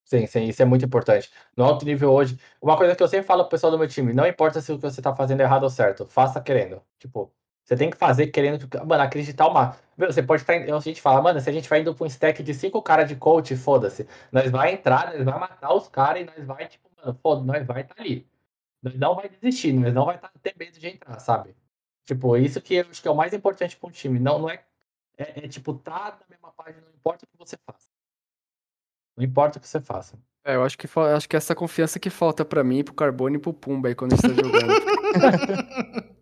Sim, 0.05 0.27
sim, 0.27 0.45
isso 0.49 0.61
é 0.61 0.65
muito 0.65 0.85
importante. 0.85 1.31
No 1.57 1.63
alto 1.63 1.85
nível 1.87 2.11
hoje, 2.11 2.37
uma 2.61 2.77
coisa 2.77 2.97
que 2.97 3.03
eu 3.05 3.07
sempre 3.07 3.25
falo 3.25 3.45
pro 3.45 3.51
pessoal 3.51 3.71
do 3.71 3.79
meu 3.79 3.87
time, 3.87 4.13
não 4.13 4.27
importa 4.27 4.61
se 4.61 4.73
o 4.73 4.77
que 4.77 4.83
você 4.83 5.01
tá 5.01 5.15
fazendo 5.15 5.41
é 5.41 5.45
errado 5.45 5.63
ou 5.63 5.71
certo, 5.71 6.05
faça 6.05 6.41
querendo. 6.41 6.83
Tipo, 6.99 7.33
você 7.65 7.77
tem 7.77 7.89
que 7.89 7.97
fazer 7.97 8.27
querendo, 8.27 8.69
mano, 8.85 9.03
acreditar 9.05 9.47
uma. 9.47 9.77
Meu, 9.97 10.13
você 10.13 10.23
pode 10.23 10.43
estar. 10.43 10.55
A 10.55 10.81
gente 10.81 11.01
fala, 11.01 11.23
mano, 11.23 11.41
se 11.41 11.49
a 11.49 11.53
gente 11.53 11.69
vai 11.69 11.81
indo 11.81 11.95
pra 11.95 12.05
um 12.05 12.09
stack 12.09 12.43
de 12.43 12.53
cinco 12.53 12.83
caras 12.83 13.09
de 13.09 13.15
coach, 13.15 13.55
foda-se. 13.57 14.09
Nós 14.33 14.51
vai 14.51 14.73
entrar, 14.75 15.15
nós 15.15 15.25
vai 15.25 15.39
matar 15.39 15.73
os 15.73 15.89
caras 15.89 16.23
e 16.23 16.27
nós 16.27 16.47
vai, 16.47 16.67
tipo, 16.67 16.91
foda, 17.13 17.45
nós 17.45 17.67
vai 17.67 17.83
estar 17.83 18.01
ali. 18.01 18.27
Nós 18.83 18.95
não 18.95 19.15
vai 19.15 19.29
desistir, 19.29 19.73
nós 19.73 19.93
não 19.93 20.07
vai 20.07 20.19
tá, 20.19 20.31
ter 20.43 20.55
medo 20.59 20.79
de 20.79 20.87
entrar, 20.87 21.19
sabe? 21.19 21.55
Tipo, 22.05 22.37
isso 22.37 22.61
que 22.61 22.75
eu 22.75 22.87
acho 22.89 23.03
que 23.03 23.09
é 23.09 23.11
o 23.11 23.17
mais 23.17 23.33
importante 23.33 23.77
pra 23.77 23.89
um 23.89 23.93
time. 23.93 24.19
Não, 24.19 24.39
não 24.39 24.49
é, 24.49 24.63
é, 25.17 25.45
é 25.45 25.49
tipo, 25.49 25.75
tá 25.75 26.19
na 26.21 26.27
mesma 26.29 26.53
página, 26.53 26.83
não 26.83 26.95
importa 26.95 27.25
o 27.25 27.29
que 27.29 27.37
você 27.37 27.57
faça. 27.67 27.89
Não 29.17 29.25
importa 29.25 29.59
o 29.59 29.61
que 29.61 29.69
você 29.69 29.81
faça. 29.81 30.19
É, 30.45 30.57
eu 30.57 30.63
acho 30.63 30.77
que, 30.77 30.87
acho 30.87 31.29
que 31.29 31.37
é 31.37 31.39
essa 31.39 31.55
confiança 31.55 31.99
que 31.99 32.11
falta 32.11 32.45
pra 32.45 32.63
mim, 32.63 32.85
pro 32.85 32.95
Carbone 32.95 33.37
e 33.37 33.39
pro 33.41 33.55
Pumba 33.55 33.89
aí 33.89 33.95
quando 33.95 34.13
a 34.13 34.17
gente 34.17 34.29
tá 34.29 34.43
jogando. 34.43 36.05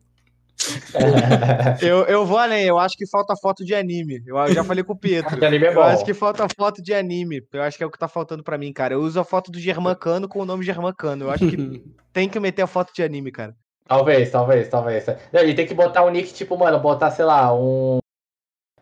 Eu, 1.80 2.04
eu 2.04 2.26
vou 2.26 2.38
além, 2.38 2.64
eu 2.64 2.78
acho 2.78 2.96
que 2.96 3.06
falta 3.08 3.34
foto 3.36 3.64
de 3.64 3.74
anime. 3.74 4.22
Eu 4.26 4.52
já 4.52 4.62
falei 4.64 4.84
com 4.84 4.92
o 4.92 4.98
Pietro. 4.98 5.38
De 5.38 5.44
anime 5.46 5.66
é 5.66 5.70
Eu 5.70 5.74
bom. 5.74 5.82
acho 5.82 6.04
que 6.04 6.14
falta 6.14 6.46
foto 6.56 6.82
de 6.82 6.92
anime. 6.94 7.42
Eu 7.52 7.62
acho 7.62 7.76
que 7.76 7.84
é 7.84 7.86
o 7.86 7.90
que 7.90 7.98
tá 7.98 8.08
faltando 8.08 8.42
pra 8.42 8.58
mim, 8.58 8.72
cara. 8.72 8.94
Eu 8.94 9.00
uso 9.00 9.18
a 9.18 9.24
foto 9.24 9.50
do 9.50 9.58
Germancano 9.58 10.28
com 10.28 10.40
o 10.40 10.44
nome 10.44 10.64
Germancano. 10.64 11.24
Eu 11.26 11.30
acho 11.30 11.46
que 11.48 11.82
tem 12.12 12.28
que 12.28 12.38
meter 12.40 12.62
a 12.62 12.66
foto 12.66 12.92
de 12.94 13.02
anime, 13.02 13.30
cara. 13.32 13.54
Talvez, 13.86 14.30
talvez, 14.30 14.68
talvez. 14.68 15.06
Não, 15.32 15.42
E 15.42 15.54
tem 15.54 15.66
que 15.66 15.74
botar 15.74 16.04
um 16.04 16.10
nick, 16.10 16.32
tipo, 16.32 16.56
mano, 16.56 16.78
botar, 16.78 17.10
sei 17.10 17.24
lá, 17.24 17.52
um. 17.54 17.98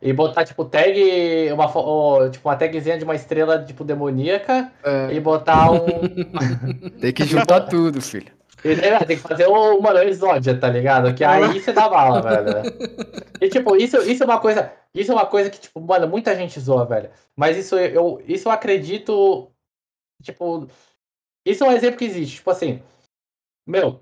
E 0.02 0.12
botar, 0.12 0.44
tipo, 0.44 0.64
tag. 0.64 1.50
Uma, 1.52 1.66
ó, 1.74 2.28
tipo, 2.28 2.48
uma 2.48 2.56
tagzinha 2.56 2.96
de 2.98 3.04
uma 3.04 3.14
estrela, 3.14 3.62
tipo, 3.62 3.84
demoníaca. 3.84 4.70
É, 4.84 5.12
E 5.14 5.20
botar 5.20 5.70
um. 5.70 5.86
tem 7.00 7.12
que 7.12 7.24
juntar 7.24 7.62
tudo, 7.62 8.00
filho. 8.00 8.32
É, 8.64 9.04
tem 9.04 9.16
que 9.16 9.22
fazer 9.22 9.46
o, 9.46 9.80
mano, 9.80 9.98
o 9.98 10.02
Exódia, 10.02 10.58
tá 10.58 10.68
ligado? 10.68 11.14
Que 11.14 11.24
aí 11.24 11.60
você 11.60 11.72
dá 11.72 11.88
bala, 11.88 12.20
velho. 12.22 12.62
E, 13.40 13.48
tipo, 13.48 13.76
isso, 13.76 13.98
isso 14.02 14.22
é 14.22 14.26
uma 14.26 14.40
coisa. 14.40 14.72
Isso 14.94 15.12
é 15.12 15.14
uma 15.14 15.26
coisa 15.26 15.50
que, 15.50 15.60
tipo, 15.60 15.80
mano, 15.80 16.08
muita 16.08 16.36
gente 16.36 16.60
zoa, 16.60 16.84
velho. 16.84 17.10
Mas 17.36 17.56
isso 17.56 17.78
eu, 17.78 18.22
isso 18.26 18.48
eu 18.48 18.52
acredito. 18.52 19.50
Tipo. 20.22 20.68
Isso 21.46 21.64
é 21.64 21.68
um 21.68 21.72
exemplo 21.72 21.98
que 21.98 22.04
existe. 22.04 22.36
Tipo 22.36 22.50
assim. 22.50 22.82
Meu. 23.66 24.00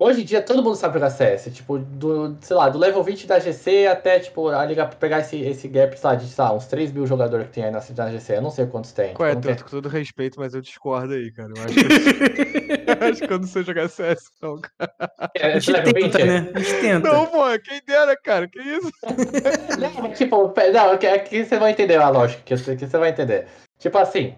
Hoje 0.00 0.22
em 0.22 0.24
dia 0.24 0.40
todo 0.40 0.62
mundo 0.62 0.76
sabe 0.76 0.94
jogar 0.94 1.10
CS. 1.10 1.50
Tipo, 1.52 1.76
do, 1.76 2.36
sei 2.40 2.54
lá, 2.56 2.68
do 2.68 2.78
level 2.78 3.02
20 3.02 3.26
da 3.26 3.40
GC 3.40 3.88
até, 3.88 4.20
tipo, 4.20 4.46
a 4.48 4.64
liga 4.64 4.86
pegar 4.86 5.18
esse, 5.18 5.40
esse 5.40 5.66
gap, 5.66 5.98
sei 5.98 6.08
lá, 6.10 6.14
de, 6.14 6.28
sei 6.28 6.44
lá, 6.44 6.52
uns 6.54 6.66
3 6.66 6.92
mil 6.92 7.04
jogadores 7.04 7.46
que 7.48 7.54
tem 7.54 7.64
aí 7.64 7.70
na, 7.72 7.80
na 7.96 8.10
GC. 8.12 8.36
Eu 8.36 8.42
não 8.42 8.50
sei 8.50 8.66
quantos 8.66 8.92
tem. 8.92 9.10
É, 9.10 9.14
tenho- 9.14 9.40
Tanto? 9.40 9.64
Com 9.64 9.70
todo 9.70 9.88
respeito, 9.88 10.38
mas 10.38 10.54
eu 10.54 10.60
discordo 10.60 11.14
aí, 11.14 11.32
cara. 11.32 11.48
Eu 11.56 11.64
acho 11.64 11.74
que, 11.74 11.80
eu 11.82 13.08
acho 13.10 13.20
que 13.26 13.32
eu 13.32 13.38
não 13.40 13.46
sei 13.48 13.64
jogar 13.64 13.88
CS, 13.88 14.30
não, 14.40 14.60
cara. 14.60 14.92
É, 15.34 15.46
A 15.46 15.58
gente 15.58 15.72
level 15.72 15.92
20? 15.92 16.12
tenta, 16.12 16.24
né? 16.24 16.52
A 16.54 16.58
gente 16.60 16.80
tenta. 16.80 17.12
Não, 17.12 17.26
pô, 17.26 17.58
quem 17.58 17.80
dera, 17.84 18.16
cara. 18.16 18.46
Que 18.46 18.60
isso? 18.60 18.90
Não, 19.78 20.12
tipo, 20.12 20.52
não, 20.72 20.90
aqui, 20.92 21.06
aqui 21.06 21.44
você 21.44 21.58
vai 21.58 21.70
entender 21.72 21.96
a 21.96 22.08
lógica, 22.08 22.42
que 22.44 22.54
aqui 22.54 22.86
você 22.86 22.98
vai 22.98 23.10
entender. 23.10 23.46
Tipo 23.78 23.98
assim. 23.98 24.34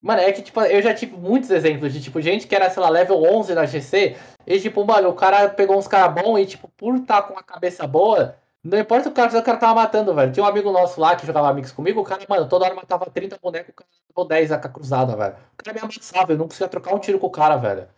Mano, 0.00 0.20
é 0.20 0.30
que, 0.32 0.42
tipo, 0.42 0.60
eu 0.60 0.80
já 0.80 0.94
tive 0.94 1.16
muitos 1.16 1.50
exemplos 1.50 1.92
de, 1.92 2.00
tipo, 2.00 2.20
gente 2.20 2.46
que 2.46 2.54
era, 2.54 2.70
sei 2.70 2.82
lá, 2.82 2.88
level 2.88 3.20
11 3.20 3.54
na 3.54 3.66
GC, 3.66 4.16
e, 4.46 4.60
tipo, 4.60 4.84
mano, 4.84 5.08
o 5.08 5.14
cara 5.14 5.48
pegou 5.48 5.76
uns 5.76 5.88
caras 5.88 6.14
bons 6.22 6.38
e, 6.38 6.46
tipo, 6.46 6.68
por 6.76 6.96
estar 6.96 7.22
com 7.22 7.36
a 7.36 7.42
cabeça 7.42 7.86
boa, 7.86 8.36
não 8.62 8.78
importa 8.78 9.08
o 9.08 9.12
cara, 9.12 9.36
o 9.36 9.42
cara 9.42 9.58
tava 9.58 9.74
matando, 9.74 10.14
velho. 10.14 10.32
Tinha 10.32 10.44
um 10.44 10.48
amigo 10.48 10.70
nosso 10.70 11.00
lá 11.00 11.16
que 11.16 11.26
jogava 11.26 11.48
amigos 11.48 11.72
comigo, 11.72 12.00
o 12.00 12.04
cara, 12.04 12.22
mano, 12.28 12.48
toda 12.48 12.64
hora 12.64 12.74
matava 12.74 13.06
30 13.06 13.38
bonecos, 13.42 13.70
o 13.70 13.74
cara 13.74 13.88
levou 14.08 14.28
10 14.28 14.52
AK 14.52 14.72
cruzada, 14.72 15.16
velho. 15.16 15.34
O 15.34 15.64
cara 15.64 15.74
me 15.74 15.80
amassava, 15.80 16.32
eu 16.32 16.38
não 16.38 16.46
conseguia 16.46 16.68
trocar 16.68 16.94
um 16.94 16.98
tiro 16.98 17.18
com 17.18 17.26
o 17.26 17.30
cara, 17.30 17.56
velho. 17.56 17.88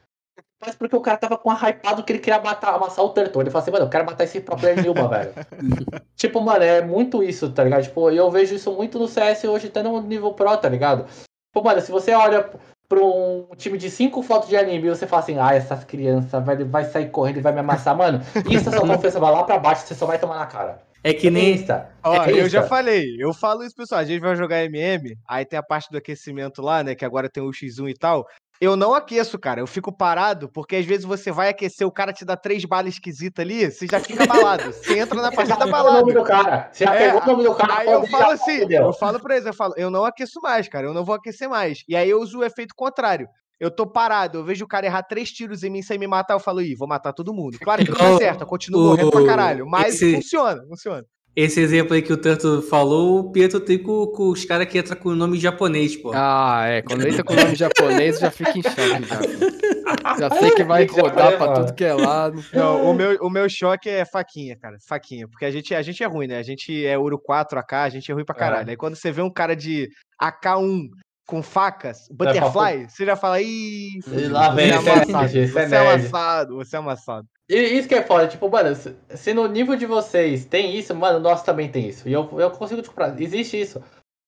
Mas 0.60 0.74
porque 0.74 0.94
o 0.94 1.00
cara 1.00 1.16
tava 1.16 1.38
com 1.38 1.50
a 1.50 1.54
hypado 1.54 2.04
que 2.04 2.12
ele 2.12 2.18
queria 2.18 2.38
matar, 2.40 2.74
amassar 2.74 3.02
o 3.02 3.08
Turtle. 3.08 3.42
Ele 3.42 3.50
falou 3.50 3.62
assim, 3.62 3.70
mano, 3.70 3.86
eu 3.86 3.88
quero 3.88 4.04
matar 4.04 4.24
esse 4.24 4.40
pro 4.40 4.56
player 4.56 4.82
Nilma, 4.82 5.08
velho. 5.08 5.32
tipo, 6.14 6.40
mano, 6.42 6.62
é 6.62 6.82
muito 6.82 7.22
isso, 7.22 7.50
tá 7.50 7.64
ligado? 7.64 7.82
Tipo, 7.84 8.10
eu 8.10 8.30
vejo 8.30 8.54
isso 8.54 8.70
muito 8.72 8.98
no 8.98 9.08
CS 9.08 9.44
hoje, 9.44 9.68
até 9.68 9.82
no 9.82 10.00
nível 10.02 10.34
pro, 10.34 10.54
tá 10.58 10.68
ligado? 10.68 11.06
Tipo, 11.50 11.64
mano, 11.64 11.80
se 11.80 11.90
você 11.90 12.12
olha 12.12 12.48
pra 12.88 13.00
um 13.00 13.48
time 13.56 13.76
de 13.76 13.90
cinco 13.90 14.22
fotos 14.22 14.48
de 14.48 14.56
anime 14.56 14.86
e 14.86 14.90
você 14.90 15.06
fala 15.06 15.22
assim, 15.22 15.36
ah, 15.38 15.52
essas 15.52 15.82
crianças 15.82 16.44
vai, 16.44 16.56
vai 16.64 16.84
sair 16.84 17.10
correndo 17.10 17.38
e 17.38 17.42
vai 17.42 17.52
me 17.52 17.58
amassar, 17.58 17.96
mano, 17.96 18.20
isso 18.48 18.68
a 18.68 18.72
sua 18.72 18.86
confiança 18.86 19.18
vai 19.18 19.32
lá 19.32 19.42
pra 19.42 19.58
baixo, 19.58 19.86
você 19.86 19.94
só 19.94 20.06
vai 20.06 20.18
tomar 20.18 20.38
na 20.38 20.46
cara. 20.46 20.80
É 21.02 21.14
que 21.14 21.30
nem. 21.30 21.54
Insta. 21.54 21.90
Ó, 22.02 22.24
É 22.24 22.32
eu 22.32 22.48
já 22.48 22.62
falei, 22.62 23.16
eu 23.18 23.32
falo 23.32 23.64
isso, 23.64 23.74
pessoal. 23.74 24.00
A 24.00 24.04
gente 24.04 24.20
vai 24.20 24.36
jogar 24.36 24.62
MM, 24.64 25.16
aí 25.28 25.44
tem 25.44 25.58
a 25.58 25.62
parte 25.62 25.88
do 25.90 25.96
aquecimento 25.98 26.60
lá, 26.60 26.82
né? 26.82 26.94
Que 26.94 27.04
agora 27.04 27.28
tem 27.28 27.42
o 27.42 27.50
X1 27.50 27.88
e 27.90 27.94
tal. 27.94 28.26
Eu 28.60 28.76
não 28.76 28.92
aqueço, 28.94 29.38
cara. 29.38 29.60
Eu 29.60 29.66
fico 29.66 29.90
parado, 29.90 30.50
porque 30.52 30.76
às 30.76 30.84
vezes 30.84 31.06
você 31.06 31.32
vai 31.32 31.48
aquecer, 31.48 31.86
o 31.86 31.90
cara 31.90 32.12
te 32.12 32.26
dá 32.26 32.36
três 32.36 32.62
balas 32.66 32.92
esquisitas 32.92 33.42
ali, 33.42 33.70
você 33.70 33.86
já 33.90 33.98
fica 33.98 34.24
abalado. 34.24 34.64
Você 34.72 34.98
entra 34.98 35.14
na 35.22 35.30
Você 35.30 35.46
já 35.46 35.56
partida 35.56 35.64
pegou 35.64 35.80
o 35.80 35.82
nome 35.84 36.12
balado. 36.12 36.12
do 36.12 36.22
cara. 36.24 36.68
Você 36.70 36.84
já 36.84 36.94
É, 36.94 36.98
pegou 37.06 37.22
o 37.22 37.26
nome 37.26 37.44
do 37.44 37.54
cara. 37.54 37.78
Aí 37.78 37.86
eu 37.86 38.06
falo 38.06 38.32
assim, 38.32 38.66
eu 38.70 38.92
falo 38.92 39.18
pra 39.18 39.34
eles, 39.36 39.46
eu 39.46 39.54
falo, 39.54 39.72
eu 39.78 39.90
não 39.90 40.04
aqueço 40.04 40.38
mais, 40.42 40.68
cara, 40.68 40.86
eu 40.86 40.92
não 40.92 41.02
vou 41.06 41.14
aquecer 41.14 41.48
mais. 41.48 41.82
E 41.88 41.96
aí 41.96 42.10
eu 42.10 42.20
uso 42.20 42.40
o 42.40 42.44
efeito 42.44 42.74
contrário. 42.76 43.26
Eu 43.60 43.70
tô 43.70 43.86
parado, 43.86 44.38
eu 44.38 44.44
vejo 44.44 44.64
o 44.64 44.68
cara 44.68 44.86
errar 44.86 45.02
três 45.02 45.30
tiros 45.30 45.62
em 45.62 45.68
mim 45.70 45.82
sem 45.82 45.98
me 45.98 46.06
matar, 46.06 46.32
eu 46.34 46.40
falo, 46.40 46.62
ih, 46.62 46.74
vou 46.74 46.88
matar 46.88 47.12
todo 47.12 47.34
mundo. 47.34 47.58
Claro 47.60 47.84
que 47.84 47.90
não 47.90 48.14
acerta, 48.16 48.44
eu 48.44 48.46
continuo 48.48 48.80
o- 48.80 48.86
morrendo 48.88 49.10
pra 49.10 49.26
caralho, 49.26 49.66
mas 49.66 49.94
esse- 49.96 50.14
funciona, 50.14 50.62
funciona. 50.66 51.04
Esse 51.36 51.60
exemplo 51.60 51.94
aí 51.94 52.02
que 52.02 52.12
o 52.12 52.16
Tanto 52.16 52.60
falou, 52.62 53.20
o 53.20 53.30
Pietro 53.30 53.60
tem 53.60 53.78
com, 53.80 54.04
com 54.08 54.30
os 54.30 54.44
caras 54.44 54.66
que 54.66 54.76
entram 54.78 54.96
com 54.96 55.10
o 55.10 55.14
nome 55.14 55.38
japonês, 55.38 55.94
pô. 55.96 56.10
Ah, 56.12 56.64
é. 56.66 56.82
Quando 56.82 57.06
entra 57.06 57.22
com 57.22 57.32
o 57.32 57.36
nome 57.36 57.54
japonês, 57.54 58.18
já 58.18 58.32
fica 58.32 58.50
em 58.58 58.62
choque 58.62 59.04
já. 59.06 60.18
Já 60.18 60.30
sei 60.30 60.50
que 60.50 60.64
vai 60.64 60.86
rodar 60.86 61.36
pra 61.38 61.52
tudo 61.52 61.72
que 61.74 61.84
é 61.84 61.94
lado. 61.94 62.42
Não, 62.52 62.90
o 62.90 62.92
meu, 62.94 63.16
o 63.22 63.30
meu 63.30 63.48
choque 63.48 63.88
é 63.88 64.04
faquinha, 64.04 64.56
cara. 64.58 64.76
Faquinha. 64.88 65.28
Porque 65.28 65.44
a 65.44 65.50
gente, 65.52 65.72
a 65.72 65.82
gente 65.82 66.02
é 66.02 66.06
ruim, 66.06 66.26
né? 66.26 66.38
A 66.38 66.42
gente 66.42 66.84
é 66.84 66.98
Ouro 66.98 67.18
4 67.18 67.58
AK, 67.60 67.72
a 67.74 67.88
gente 67.90 68.10
é 68.10 68.14
ruim 68.14 68.24
pra 68.24 68.34
caralho. 68.34 68.68
Aí 68.70 68.76
quando 68.76 68.96
você 68.96 69.12
vê 69.12 69.22
um 69.22 69.32
cara 69.32 69.54
de 69.54 69.88
AK1 70.20 70.88
com 71.30 71.42
facas, 71.42 72.08
butterfly, 72.10 72.88
você 72.90 73.06
já 73.06 73.14
fala, 73.14 73.40
ih, 73.40 74.00
lá 74.28 74.50
você 74.50 74.56
vem 74.56 74.70
é 74.72 74.74
esse 74.76 74.88
amassado, 74.90 75.12
nerd, 75.22 75.38
esse 75.38 75.52
você 75.52 75.58
é 75.60 75.78
é 75.78 75.78
amassado, 75.94 76.56
você 76.56 76.76
é 76.76 76.78
amassado. 76.80 77.28
E 77.48 77.54
isso 77.56 77.88
que 77.88 77.94
é 77.94 78.02
foda, 78.02 78.26
tipo, 78.26 78.50
mano, 78.50 78.74
se, 78.74 78.96
se 79.14 79.32
no 79.32 79.46
nível 79.46 79.76
de 79.76 79.86
vocês 79.86 80.44
tem 80.44 80.76
isso, 80.76 80.92
mano, 80.94 81.18
o 81.18 81.22
nosso 81.22 81.44
também 81.44 81.70
tem 81.70 81.88
isso. 81.88 82.08
E 82.08 82.12
eu, 82.12 82.28
eu 82.38 82.50
consigo 82.50 82.82
te 82.82 82.88
comprar. 82.88 83.20
Existe 83.20 83.60
isso. 83.60 83.82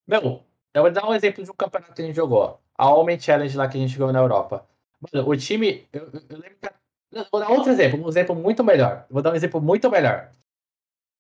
Meu, 0.07 0.43
eu 0.73 0.83
vou 0.83 0.91
dar 0.93 1.09
um 1.09 1.15
exemplo 1.15 1.43
de 1.43 1.51
um 1.51 1.55
campeonato 1.55 1.93
que 1.93 2.03
a 2.03 2.05
gente 2.05 2.15
jogou. 2.17 2.61
A 2.77 2.89
Homem 2.89 3.19
Challenge 3.21 3.57
lá 3.57 3.69
que 3.69 3.77
a 3.77 3.81
gente 3.81 3.95
jogou 3.95 4.13
na 4.13 4.21
Europa. 4.21 4.65
Mano, 5.13 5.29
o 5.29 5.37
time. 5.37 5.87
Eu, 5.93 6.09
eu- 6.13 6.39
lembro 6.39 6.57
que. 6.61 6.71
Vou 7.31 7.41
dar 7.41 7.51
outro 7.51 7.71
exemplo, 7.71 8.03
um 8.03 8.09
exemplo 8.09 8.35
muito 8.35 8.65
melhor. 8.65 9.05
Vou 9.11 9.21
dar 9.23 9.33
um 9.33 9.37
exemplo 9.37 9.61
muito 9.61 9.91
melhor. 9.91 10.31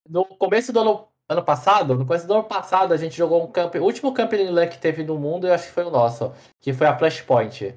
No 0.09 0.24
começo 0.24 0.72
do 0.72 0.80
ano, 0.80 1.09
ano 1.33 1.43
passado, 1.43 1.95
no 1.95 2.07
começo 2.07 2.26
do 2.26 2.35
ano 2.35 2.45
passado, 2.45 2.93
a 2.93 2.97
gente 2.97 3.16
jogou 3.16 3.43
um 3.43 3.47
camp. 3.47 3.74
O 3.76 3.85
último 3.85 4.12
Campeonato 4.14 4.53
LAN 4.53 4.66
que 4.66 4.78
teve 4.78 5.03
no 5.03 5.18
mundo, 5.18 5.47
eu 5.47 5.55
acho 5.55 5.66
que 5.66 5.72
foi 5.72 5.85
o 5.85 5.91
nosso, 5.91 6.33
que 6.61 6.72
foi 6.72 6.87
a 6.87 6.97
Flashpoint. 6.97 7.74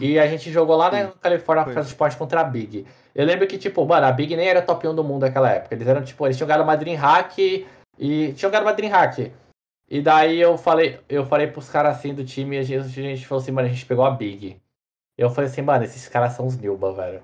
E 0.00 0.18
a 0.18 0.26
gente 0.26 0.52
jogou 0.52 0.76
lá 0.76 0.90
na 0.90 1.08
Califórnia 1.08 1.64
Foi. 1.64 1.72
Flashpoint 1.72 2.16
contra 2.16 2.40
a 2.40 2.44
Big. 2.44 2.86
Eu 3.14 3.24
lembro 3.24 3.46
que, 3.46 3.56
tipo, 3.56 3.84
mano, 3.86 4.06
a 4.06 4.12
Big 4.12 4.36
nem 4.36 4.48
era 4.48 4.60
top 4.60 4.86
1 4.86 4.94
do 4.94 5.02
mundo 5.02 5.22
naquela 5.22 5.50
época. 5.50 5.74
Eles 5.74 5.86
eram, 5.86 6.02
tipo, 6.02 6.26
eles 6.26 6.36
tinham 6.36 6.46
ganhado 6.46 6.64
uma 6.64 6.76
Dreamhack 6.76 7.66
e. 7.98 8.32
Tinham 8.34 8.50
ganhado 8.50 8.66
uma 8.66 8.74
Dreamhack. 8.74 9.32
E 9.88 10.00
daí 10.00 10.40
eu 10.40 10.56
falei, 10.56 11.00
eu 11.08 11.26
falei 11.26 11.48
pros 11.48 11.68
caras 11.68 11.96
assim 11.96 12.14
do 12.14 12.24
time, 12.24 12.56
e 12.56 12.58
a 12.60 12.62
gente, 12.62 12.80
a 12.80 13.02
gente 13.02 13.26
falou 13.26 13.42
assim, 13.42 13.50
mano, 13.50 13.66
a 13.66 13.70
gente 13.70 13.86
pegou 13.86 14.04
a 14.04 14.10
Big. 14.10 14.60
Eu 15.18 15.30
falei 15.30 15.50
assim, 15.50 15.62
mano, 15.62 15.84
esses 15.84 16.08
caras 16.08 16.34
são 16.34 16.46
os 16.46 16.56
Nilba, 16.56 16.92
velho. 16.92 17.22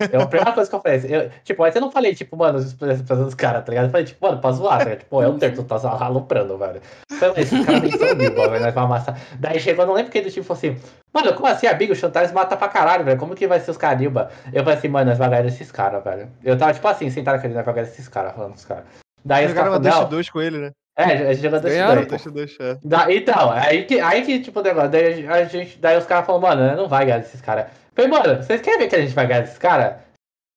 É 0.00 0.16
a 0.16 0.26
primeira 0.26 0.52
coisa 0.52 0.68
que 0.68 0.74
eu 0.74 0.80
falei. 0.80 0.98
assim, 0.98 1.08
eu- 1.08 1.30
tipo, 1.44 1.62
mas 1.62 1.74
eu 1.74 1.80
não 1.80 1.90
falei, 1.90 2.14
tipo, 2.14 2.36
mano, 2.36 2.58
os 2.58 3.34
caras, 3.34 3.64
tá 3.64 3.70
ligado? 3.70 3.84
Eu 3.86 3.90
falei, 3.90 4.06
tipo, 4.06 4.26
mano, 4.26 4.40
pra 4.40 4.50
zoar, 4.50 4.78
tá 4.78 4.84
ligado? 4.84 4.98
Tipo, 5.00 5.22
é 5.22 5.28
o 5.28 5.34
Terto, 5.38 5.62
tá 5.62 5.76
aloprando, 6.04 6.58
velho. 6.58 6.80
Falei, 7.12 7.34
esses 7.44 7.64
caras 7.64 7.82
nem 7.82 7.90
são 7.92 8.08
velho, 8.08 8.50
nós 8.60 8.74
vamos 8.74 8.90
amassar. 8.90 9.18
Daí 9.38 9.60
chegou, 9.60 9.84
eu 9.84 9.86
não 9.88 9.94
lembro 9.94 10.10
quem 10.10 10.22
do 10.22 10.30
time 10.30 10.44
falou 10.44 10.58
assim, 10.58 10.76
mano, 11.12 11.32
como 11.34 11.46
assim 11.46 11.66
a 11.68 11.74
Big, 11.74 11.92
o 11.92 11.96
Chantais 11.96 12.32
mata 12.32 12.56
pra 12.56 12.68
caralho, 12.68 13.04
velho, 13.04 13.18
como 13.18 13.34
que 13.36 13.46
vai 13.46 13.60
ser 13.60 13.70
os 13.70 13.76
caras 13.76 14.00
Nilba? 14.00 14.30
Eu 14.52 14.64
falei 14.64 14.78
assim, 14.78 14.88
mano, 14.88 15.10
nós 15.10 15.18
vamos 15.18 15.30
ganhar 15.30 15.42
desses 15.44 15.70
caras, 15.70 16.02
velho. 16.02 16.28
Eu 16.42 16.58
tava, 16.58 16.74
tipo 16.74 16.88
assim, 16.88 17.08
sentado 17.08 17.40
com 17.40 17.46
ele, 17.46 17.54
nós 17.54 17.64
vamos 17.64 17.76
ganhar 17.76 17.88
desses 17.88 18.08
caras, 18.08 18.32
falando 18.34 18.50
com 18.50 18.56
os 18.56 18.64
caras. 18.64 18.84
Daí 19.24 19.44
os 19.44 19.52
Jogaram 19.52 19.70
uma 19.70 19.80
falaram, 19.90 20.08
2 20.10 20.28
com 20.28 20.40
ele, 20.42 20.58
né? 20.58 20.70
é, 20.98 21.04
a 21.04 21.32
gente 21.32 21.42
jogou 21.42 21.60
dois. 21.60 21.74
2 21.74 22.24
2 22.24 22.56
é. 22.60 22.76
Então, 23.14 23.50
aí 23.50 23.84
que, 23.84 23.98
aí 24.00 24.22
que, 24.22 24.40
tipo, 24.40 24.60
o 24.60 24.62
negócio, 24.62 24.90
daí 24.90 25.26
a 25.26 25.44
gente, 25.44 25.78
daí 25.78 25.96
os 25.96 26.04
caras 26.04 26.26
falaram, 26.26 26.46
mano, 26.46 26.76
não 26.76 26.88
vai 26.88 27.06
ganhar 27.06 27.18
desses 27.18 27.40
caras. 27.40 27.66
Falei, 27.94 28.10
mano, 28.10 28.42
vocês 28.42 28.60
querem 28.60 28.80
ver 28.80 28.88
que 28.88 28.96
a 28.96 29.00
gente 29.00 29.14
vai 29.14 29.26
ganhar 29.26 29.40
desses 29.40 29.58
caras? 29.58 29.94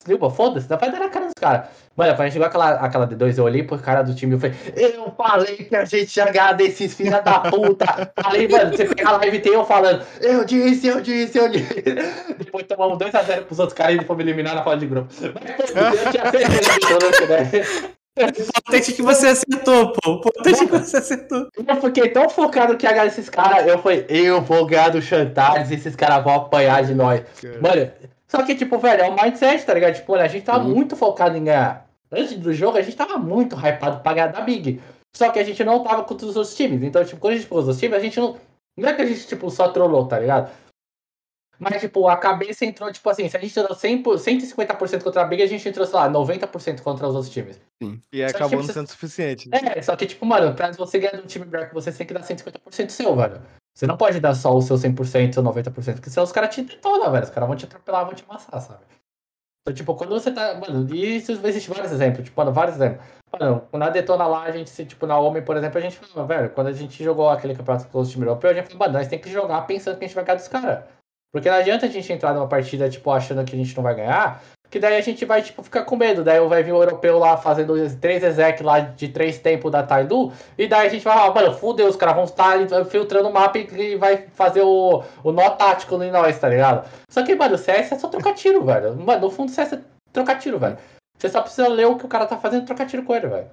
Desculpa, 0.06 0.30
foda-se, 0.30 0.70
não 0.70 0.78
vai 0.78 0.92
dar 0.92 1.00
na 1.00 1.10
cara 1.10 1.26
dos 1.26 1.34
caras. 1.34 1.68
Mano, 1.96 2.12
quando 2.12 2.22
a 2.22 2.24
gente 2.26 2.34
chegou 2.34 2.48
aquela, 2.48 2.70
aquela 2.76 3.08
D2, 3.08 3.38
eu 3.38 3.44
olhei 3.44 3.64
pro 3.64 3.78
cara 3.78 4.04
do 4.04 4.16
time 4.16 4.36
e 4.36 4.40
falei, 4.40 4.56
eu 4.76 5.12
falei 5.12 5.58
que 5.58 5.76
a 5.76 5.84
gente 5.84 6.16
ia 6.16 6.32
ganhar 6.32 6.54
desses 6.54 6.94
filha 6.94 7.20
da 7.22 7.40
puta. 7.40 7.86
falei, 8.24 8.48
mano, 8.48 8.72
você 8.72 8.86
pega 8.86 9.10
a 9.10 9.18
live 9.18 9.38
e 9.38 9.42
tem 9.42 9.54
eu 9.54 9.66
falando, 9.66 10.06
eu 10.22 10.46
disse, 10.46 10.88
eu 10.88 11.02
disse, 11.02 11.38
eu 11.38 11.50
disse. 11.50 11.82
Depois 12.38 12.66
tomamos 12.68 12.98
2x0 13.00 13.44
pros 13.44 13.60
outros 13.60 13.78
caras 13.78 13.96
e 13.96 14.16
me 14.16 14.24
eliminar 14.24 14.56
na 14.56 14.64
fala 14.64 14.78
de 14.78 14.86
grupo. 14.86 15.10
Mas, 15.12 16.06
eu 16.06 16.12
tinha 16.12 16.32
certeza? 16.32 17.94
O 17.94 17.97
importante 18.24 18.92
é 18.92 18.94
que 18.96 19.02
você 19.02 19.28
acertou, 19.28 19.94
pô. 19.94 20.12
O 20.12 20.16
importante 20.16 20.64
é 20.64 20.66
que 20.66 20.72
você 20.72 20.98
acertou. 20.98 21.48
Eu 21.68 21.82
fiquei 21.82 22.10
tão 22.10 22.30
focado 22.30 22.76
que 22.78 22.86
ia 22.86 22.92
ganhar 22.92 23.06
esses 23.06 23.30
caras. 23.30 23.66
Eu 23.68 23.80
falei, 23.80 24.06
eu 24.10 24.42
vou 24.42 24.66
ganhar 24.66 24.90
do 24.90 25.02
Chantares, 25.02 25.72
esses 25.72 25.96
caras 25.96 26.24
vão 26.24 26.36
apanhar 26.36 26.84
de 26.84 26.94
nós. 26.94 27.22
Mano, 27.62 27.92
só 28.28 28.44
que, 28.44 28.56
tipo, 28.56 28.78
velho, 28.78 29.02
é 29.04 29.10
um 29.10 29.16
mindset, 29.16 29.66
tá 29.66 29.74
ligado? 29.74 29.96
Tipo, 29.96 30.16
a 30.16 30.28
gente 30.28 30.44
tava 30.44 30.64
Uhum. 30.66 30.76
muito 30.76 30.96
focado 30.96 31.38
em 31.38 31.44
ganhar. 31.44 31.86
Antes 32.12 32.38
do 32.38 32.54
jogo, 32.54 32.78
a 32.78 32.82
gente 32.82 32.96
tava 32.96 33.18
muito 33.18 33.56
hypado 33.56 34.02
pra 34.02 34.14
ganhar 34.14 34.28
da 34.28 34.42
Big. 34.42 34.82
Só 35.16 35.30
que 35.30 35.40
a 35.40 35.44
gente 35.44 35.64
não 35.64 35.84
tava 35.84 36.04
contra 36.04 36.28
os 36.28 36.36
outros 36.36 36.56
times. 36.56 36.84
Então, 36.84 37.04
tipo, 37.04 37.20
quando 37.20 37.34
a 37.34 37.38
gente 37.38 37.48
pôs 37.48 37.64
os 37.64 37.68
outros 37.70 37.80
times, 37.80 37.98
a 37.98 38.02
gente 38.02 38.20
não. 38.20 38.38
Não 38.78 38.90
é 38.90 38.94
que 38.94 39.02
a 39.02 39.06
gente, 39.06 39.26
tipo, 39.28 39.50
só 39.50 39.70
trollou, 39.70 40.06
tá 40.06 40.20
ligado? 40.20 40.50
Mas, 41.60 41.82
tipo, 41.82 42.08
a 42.08 42.16
cabeça 42.18 42.66
entrou, 42.66 42.92
tipo 42.92 43.10
assim, 43.10 43.28
se 43.28 43.36
a 43.36 43.40
gente 43.40 43.60
entrou 43.60 43.76
100, 43.76 44.04
por- 44.04 44.20
150% 44.20 45.04
contra 45.04 45.22
a 45.22 45.26
Big, 45.26 45.42
a 45.42 45.48
gente 45.48 45.68
entrou, 45.68 45.86
sei 45.86 45.96
lá, 45.96 46.08
90% 46.10 46.82
contra 46.84 47.08
os 47.08 47.16
outros 47.16 47.34
times. 47.34 47.60
E 47.82 47.88
Só 47.88 47.98
que 48.12 48.24
acabou 48.24 48.58
não 48.60 48.66
você- 48.66 48.74
sendo 48.74 48.88
suficiente. 48.90 49.50
né? 49.50 49.60
É, 49.76 49.82
só 49.82 49.96
que, 49.96 50.06
tipo, 50.06 50.26
mano, 50.26 50.54
pra 50.54 50.72
você 50.72 51.00
ganhar 51.00 51.18
de 51.18 51.24
um 51.24 51.26
time 51.26 51.46
melhor 51.46 51.68
que 51.68 51.74
você, 51.74 51.92
você 51.92 51.98
tem 52.00 52.08
que 52.08 52.14
dar 52.14 52.22
150% 52.24 52.90
seu, 52.92 53.16
velho. 53.16 53.42
Você 53.76 53.86
não 53.88 53.98
pode 53.98 54.20
dar 54.20 54.34
só 54.36 54.56
o 54.56 54.62
seu 54.62 54.78
100%, 54.78 55.34
seu 55.34 55.44
90%, 55.44 55.96
porque 55.98 56.10
senão 56.10 56.24
os 56.24 56.32
caras 56.32 56.54
te 56.54 56.62
detonam, 56.64 57.12
velho. 57.12 57.24
Os 57.24 57.30
caras 57.30 57.48
vão 57.48 57.56
te 57.58 57.66
atropelar, 57.66 58.06
vão 58.06 58.14
te 58.16 58.24
amassar, 58.28 58.62
sabe? 58.62 58.80
Então, 59.62 59.74
tipo, 59.76 59.94
quando 59.96 60.12
você 60.12 60.32
tá. 60.32 60.56
Mano, 60.56 60.88
e 60.96 61.18
isso 61.18 61.32
existe 61.46 61.70
vários 61.70 61.92
exemplos, 61.92 62.26
tipo, 62.26 62.40
mano, 62.40 62.54
vários 62.54 62.76
exemplos. 62.78 63.06
Mano, 63.40 63.68
na 63.74 63.90
Detona 63.90 64.26
lá, 64.26 64.44
a 64.44 64.52
gente, 64.52 64.70
se, 64.70 64.86
tipo, 64.86 65.06
na 65.06 65.20
Homem, 65.20 65.44
por 65.44 65.58
exemplo, 65.58 65.78
a 65.78 65.82
gente 65.82 65.98
falava, 65.98 66.34
velho, 66.34 66.50
quando 66.52 66.68
a 66.68 66.72
gente 66.72 67.04
jogou 67.04 67.30
aquele 67.30 67.54
campeonato 67.54 67.88
com 67.90 68.00
os 68.00 68.10
times 68.10 68.26
europeus, 68.28 68.52
a 68.52 68.56
gente 68.56 68.68
falou, 68.68 68.80
mano, 68.80 68.94
nós 68.94 69.08
tem 69.10 69.20
que 69.20 69.30
jogar 69.30 69.62
pensando 69.64 69.98
que 69.98 70.06
a 70.06 70.08
gente 70.08 70.16
vai 70.16 70.24
ganhar 70.24 70.38
dos 70.38 70.48
caras. 70.48 70.86
Porque 71.32 71.50
não 71.50 71.58
adianta 71.58 71.86
a 71.86 71.90
gente 71.90 72.12
entrar 72.12 72.34
numa 72.34 72.48
partida, 72.48 72.90
tipo, 72.90 73.12
achando 73.12 73.44
que 73.44 73.56
a 73.56 73.58
gente 73.58 73.76
não 73.76 73.84
vai 73.84 73.96
ganhar, 73.96 74.42
que 74.70 74.80
daí 74.80 74.98
a 74.98 75.02
gente 75.02 75.24
vai, 75.26 75.42
tipo, 75.42 75.62
ficar 75.64 75.84
com 75.84 75.96
medo. 75.96 76.24
Daí 76.24 76.46
vai 76.48 76.64
vir 76.64 76.74
o 76.74 76.82
europeu 76.82 77.20
lá 77.20 77.38
fazendo 77.38 77.74
três 77.98 78.24
exec 78.24 78.64
lá 78.64 78.80
de 78.80 79.10
três 79.10 79.38
tempos 79.38 79.72
da 79.72 79.84
Taidu, 79.84 80.32
e 80.58 80.68
daí 80.68 80.88
a 80.88 80.90
gente 80.90 81.04
vai, 81.04 81.18
ah, 81.18 81.32
mano, 81.32 81.54
fudeu, 81.54 81.88
os 81.88 81.96
caras 81.96 82.16
vão 82.16 82.26
estar 82.26 82.86
filtrando 82.86 83.30
o 83.30 83.34
mapa 83.34 83.58
e 83.58 83.96
vai 83.96 84.26
fazer 84.34 84.62
o, 84.62 85.04
o 85.24 85.32
nó 85.32 85.50
tático 85.52 86.02
em 86.02 86.12
nós, 86.12 86.40
tá 86.40 86.50
ligado? 86.50 86.88
Só 87.10 87.24
que, 87.24 87.36
mano, 87.36 87.56
o 87.56 87.58
CS 87.58 87.92
é 87.92 88.00
só 88.00 88.08
trocar 88.08 88.34
tiro, 88.34 88.64
velho. 88.66 88.96
Mano, 88.96 89.22
no 89.22 89.32
fundo, 89.32 89.50
o 89.50 89.54
CS 89.54 89.74
é 89.74 89.82
trocar 90.12 90.40
tiro, 90.40 90.60
velho. 90.60 90.78
Você 91.18 91.30
só 91.30 91.42
precisa 91.42 91.68
ler 91.68 91.88
o 91.88 91.98
que 91.98 92.06
o 92.06 92.10
cara 92.10 92.28
tá 92.28 92.38
fazendo 92.38 92.64
e 92.64 92.66
trocar 92.66 92.86
tiro 92.86 93.04
com 93.04 93.16
ele, 93.16 93.28
velho. 93.28 93.50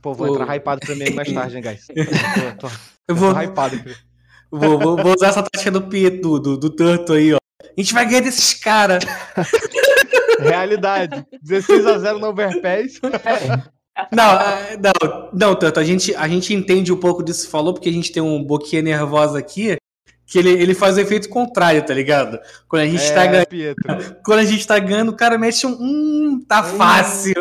Pô, 0.00 0.14
vou 0.14 0.28
Ô. 0.28 0.30
entrar 0.30 0.54
hypado 0.56 0.80
também 0.80 1.12
mais 1.12 1.32
tarde, 1.32 1.56
hein, 1.56 1.62
guys. 1.62 1.86
Tô, 2.58 2.68
tô, 2.68 2.74
Eu 3.08 3.14
tô 3.14 3.20
vou, 3.20 3.42
hypado 3.42 3.76
aqui. 3.76 4.09
Vou, 4.50 4.78
vou, 4.78 4.96
vou 4.96 5.14
usar 5.14 5.28
essa 5.28 5.42
tática 5.42 5.70
do 5.70 5.82
Pietro, 5.82 6.38
do, 6.38 6.56
do, 6.56 6.70
Tanto 6.70 7.12
aí, 7.12 7.32
ó. 7.32 7.38
A 7.60 7.80
gente 7.80 7.94
vai 7.94 8.06
ganhar 8.06 8.20
desses 8.22 8.54
caras. 8.54 9.04
Realidade. 10.40 11.24
16 11.42 11.86
a 11.86 11.98
0 11.98 12.18
no 12.18 12.28
Overpass. 12.28 13.00
Não, 14.10 14.24
ah, 14.24 14.58
não, 14.80 15.28
não, 15.30 15.54
Tanto, 15.54 15.78
a 15.78 15.84
gente, 15.84 16.14
a 16.14 16.26
gente 16.26 16.54
entende 16.54 16.90
um 16.90 16.96
pouco 16.96 17.22
disso 17.22 17.44
que 17.44 17.50
falou, 17.50 17.74
porque 17.74 17.88
a 17.90 17.92
gente 17.92 18.10
tem 18.10 18.22
um 18.22 18.42
boquinha 18.42 18.80
nervosa 18.80 19.38
aqui, 19.38 19.76
que 20.26 20.38
ele, 20.38 20.50
ele 20.50 20.74
faz 20.74 20.96
o 20.96 21.00
efeito 21.00 21.28
contrário, 21.28 21.84
tá 21.84 21.92
ligado? 21.92 22.38
Quando 22.66 22.82
a 22.82 22.86
gente 22.86 23.12
tá 23.12 23.24
É, 23.24 23.28
ganhando, 23.28 23.46
Pietro. 23.46 24.16
quando 24.24 24.38
a 24.38 24.44
gente 24.44 24.66
tá 24.66 24.78
ganhando, 24.78 25.10
o 25.10 25.16
cara 25.16 25.36
mete 25.36 25.66
um, 25.66 25.72
hum, 25.72 26.44
tá 26.48 26.62
fácil. 26.62 27.34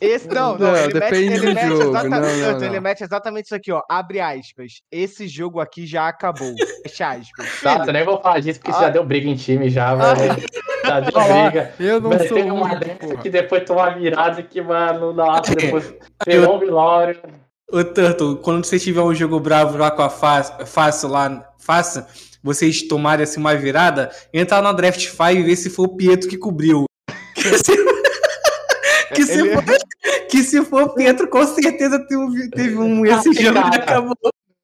Esse 0.00 0.26
não, 0.28 0.56
não, 0.56 0.72
Não, 0.72 0.76
ele, 0.76 0.94
mete, 0.94 1.10
depende 1.10 1.34
ele 1.34 1.38
do 1.40 1.54
mete 1.54 1.66
jogo, 1.68 1.82
exatamente, 1.82 2.40
não, 2.40 2.58
não, 2.58 2.66
ele 2.66 2.80
mete 2.80 3.04
exatamente 3.04 3.44
isso 3.46 3.54
aqui, 3.54 3.70
ó. 3.70 3.82
Abre 3.88 4.18
aspas. 4.20 4.80
Esse 4.90 5.28
jogo 5.28 5.60
aqui 5.60 5.86
já 5.86 6.08
acabou. 6.08 6.54
Fecha 6.82 7.08
aspas. 7.10 7.46
Nossa, 7.62 7.90
eu 7.90 7.92
nem 7.92 8.04
vou 8.04 8.20
falar 8.20 8.40
disso, 8.40 8.58
porque 8.58 8.70
isso 8.70 8.80
Ah. 8.80 8.84
já 8.84 8.90
deu 8.90 9.04
briga 9.04 9.28
em 9.28 9.36
time, 9.36 9.68
já, 9.68 9.94
velho. 9.94 10.42
Já 10.84 11.00
deu 11.00 11.12
briga. 11.12 11.74
Eu 11.78 12.00
não 12.00 12.10
Mas 12.10 12.28
sou 12.28 12.36
teve 12.38 12.50
uma 12.50 12.74
dessa 12.76 13.16
que 13.18 13.28
depois 13.28 13.64
tomou 13.64 13.82
uma 13.82 13.90
virada 13.90 14.42
que, 14.42 14.62
mano, 14.62 15.12
nossa, 15.12 15.54
depois 15.54 15.92
pegou 16.24 16.56
um 16.56 16.58
vilório. 16.58 17.20
Ô, 17.70 17.84
Tanto, 17.84 18.36
quando 18.42 18.64
você 18.64 18.78
tiver 18.78 19.02
um 19.02 19.14
jogo 19.14 19.38
bravo 19.38 19.76
lá 19.76 19.90
com 19.90 20.02
a 20.02 20.08
fácil, 20.08 20.66
fácil 20.66 21.08
lá, 21.10 21.46
fácil, 21.58 22.04
vocês 22.42 22.82
tomarem 22.88 23.24
assim 23.24 23.38
uma 23.38 23.54
virada, 23.54 24.10
entra 24.32 24.62
na 24.62 24.72
Draft 24.72 25.06
5 25.06 25.24
e 25.32 25.42
vê 25.42 25.54
se 25.54 25.68
foi 25.68 25.84
o 25.84 25.94
Pietro 25.94 26.28
que 26.28 26.38
cobriu. 26.38 26.84
Que 29.14 29.24
se, 29.24 29.32
que 29.32 29.32
se 29.32 29.40
Ele- 29.40 29.54
for, 29.54 29.64
que 30.30 30.42
se 30.42 30.64
for 30.64 30.82
o 30.84 30.94
Pietro, 30.94 31.28
com 31.28 31.46
certeza 31.46 31.98
teve, 32.06 32.50
teve 32.50 32.76
um 32.78 33.04
esse 33.06 33.28
Ah, 33.28 33.32
jogo 33.32 33.62
que 33.70 33.70
cara. 33.70 33.76
acabou. 33.76 34.16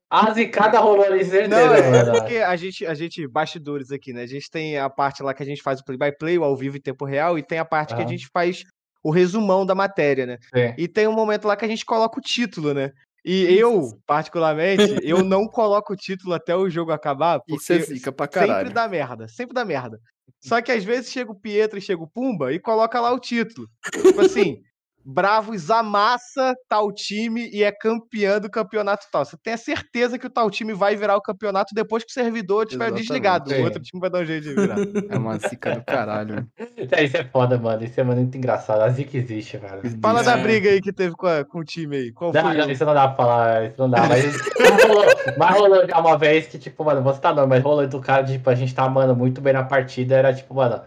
A 0.08 0.30
zicada 0.32 0.78
rolou 0.78 1.04
ali, 1.04 1.24
certeza, 1.24 1.48
Não, 1.66 1.74
é, 1.74 1.98
é 1.98 2.04
porque 2.12 2.36
a 2.38 2.54
gente, 2.54 2.86
a 2.86 2.94
gente, 2.94 3.26
bastidores 3.26 3.90
aqui, 3.90 4.12
né? 4.12 4.22
A 4.22 4.26
gente 4.26 4.48
tem 4.48 4.78
a 4.78 4.88
parte 4.88 5.20
lá 5.22 5.34
que 5.34 5.42
a 5.42 5.46
gente 5.46 5.60
faz 5.62 5.80
o 5.80 5.84
play-by-play, 5.84 6.38
o 6.38 6.44
ao 6.44 6.56
vivo 6.56 6.76
em 6.76 6.80
tempo 6.80 7.04
real, 7.04 7.36
e 7.36 7.42
tem 7.42 7.58
a 7.58 7.64
parte 7.64 7.94
que 7.94 8.00
a 8.00 8.04
Ah. 8.04 8.08
gente 8.08 8.28
faz 8.32 8.62
o 9.02 9.10
resumão 9.10 9.66
da 9.66 9.74
matéria, 9.74 10.24
né? 10.24 10.38
Sim. 10.54 10.74
E 10.78 10.86
tem 10.86 11.08
um 11.08 11.12
momento 11.12 11.46
lá 11.48 11.56
que 11.56 11.64
a 11.64 11.68
gente 11.68 11.84
coloca 11.84 12.18
o 12.18 12.22
título, 12.22 12.72
né? 12.72 12.92
E 13.24 13.58
eu, 13.58 13.82
particularmente, 14.06 14.96
eu 15.02 15.24
não 15.24 15.46
coloco 15.48 15.92
o 15.92 15.96
título 15.96 16.32
até 16.34 16.54
o 16.54 16.70
jogo 16.70 16.92
acabar, 16.92 17.40
Isso 17.48 17.72
é 17.72 17.78
porque 17.78 17.94
zica 17.94 18.12
pra 18.12 18.26
sempre 18.26 18.46
caralho. 18.46 18.70
dá 18.72 18.86
merda, 18.88 19.26
sempre 19.28 19.52
dá 19.54 19.64
merda. 19.64 19.98
Só 20.40 20.60
que 20.60 20.70
às 20.72 20.84
vezes 20.84 21.10
chega 21.10 21.32
o 21.32 21.38
Pietro 21.38 21.78
e 21.78 21.82
chega 21.82 22.02
o 22.02 22.08
Pumba 22.08 22.52
e 22.52 22.58
coloca 22.58 23.00
lá 23.00 23.12
o 23.12 23.18
título. 23.18 23.68
Tipo 23.92 24.20
assim, 24.20 24.62
Bravos 25.08 25.70
amassa 25.70 26.52
tal 26.68 26.90
time 26.92 27.48
e 27.52 27.62
é 27.62 27.70
campeão 27.70 28.40
do 28.40 28.50
campeonato 28.50 29.06
tal. 29.12 29.24
Você 29.24 29.36
tem 29.40 29.52
a 29.54 29.56
certeza 29.56 30.18
que 30.18 30.26
o 30.26 30.30
tal 30.30 30.50
time 30.50 30.74
vai 30.74 30.96
virar 30.96 31.16
o 31.16 31.22
campeonato 31.22 31.72
depois 31.72 32.02
que 32.02 32.10
o 32.10 32.12
servidor 32.12 32.64
estiver 32.64 32.86
Exatamente. 32.86 33.06
desligado. 33.06 33.52
O 33.54 33.62
outro 33.62 33.80
time 33.82 34.00
vai 34.00 34.10
dar 34.10 34.18
um 34.18 34.24
jeito 34.24 34.42
de 34.48 34.54
virar. 34.54 34.76
É 35.08 35.16
uma 35.16 35.38
zica 35.38 35.76
do 35.76 35.84
caralho. 35.84 36.46
É, 36.90 37.04
Isso 37.04 37.16
é 37.16 37.24
foda, 37.24 37.56
mano. 37.56 37.84
Isso 37.84 38.00
é 38.00 38.02
muito 38.02 38.36
engraçado. 38.36 38.80
A 38.80 38.88
zica 38.88 39.16
existe, 39.16 39.56
velho. 39.58 39.80
Fala 40.02 40.24
da 40.24 40.36
É. 40.38 40.42
briga 40.42 40.70
aí 40.70 40.80
que 40.80 40.92
teve 40.92 41.14
com, 41.14 41.26
a- 41.26 41.44
com 41.44 41.60
o 41.60 41.64
time 41.64 41.96
aí. 41.96 42.12
Qual 42.12 42.32
Não, 42.32 42.42
foi? 42.42 42.56
não, 42.56 42.68
isso 42.70 42.84
não 42.84 42.94
dá 42.94 43.06
pra 43.06 43.16
falar, 43.16 43.64
isso 43.66 43.74
não 43.78 43.88
dá. 43.88 44.08
Mas, 44.08 44.24
rolou, 44.88 45.04
mas 45.38 45.56
rolou 45.56 45.88
já 45.88 45.98
uma 46.00 46.18
vez 46.18 46.46
que, 46.48 46.58
tipo, 46.58 46.84
mano, 46.84 47.00
você 47.02 47.20
tá 47.20 47.32
não, 47.32 47.46
mas 47.46 47.62
rolou 47.62 47.86
do 47.86 48.00
cara, 48.00 48.22
de, 48.22 48.32
tipo, 48.34 48.50
a 48.50 48.54
gente 48.56 48.74
tá, 48.74 48.88
mano, 48.88 49.14
muito 49.14 49.40
bem 49.40 49.52
na 49.52 49.62
partida, 49.62 50.16
era 50.16 50.34
tipo, 50.34 50.52
mano. 50.54 50.80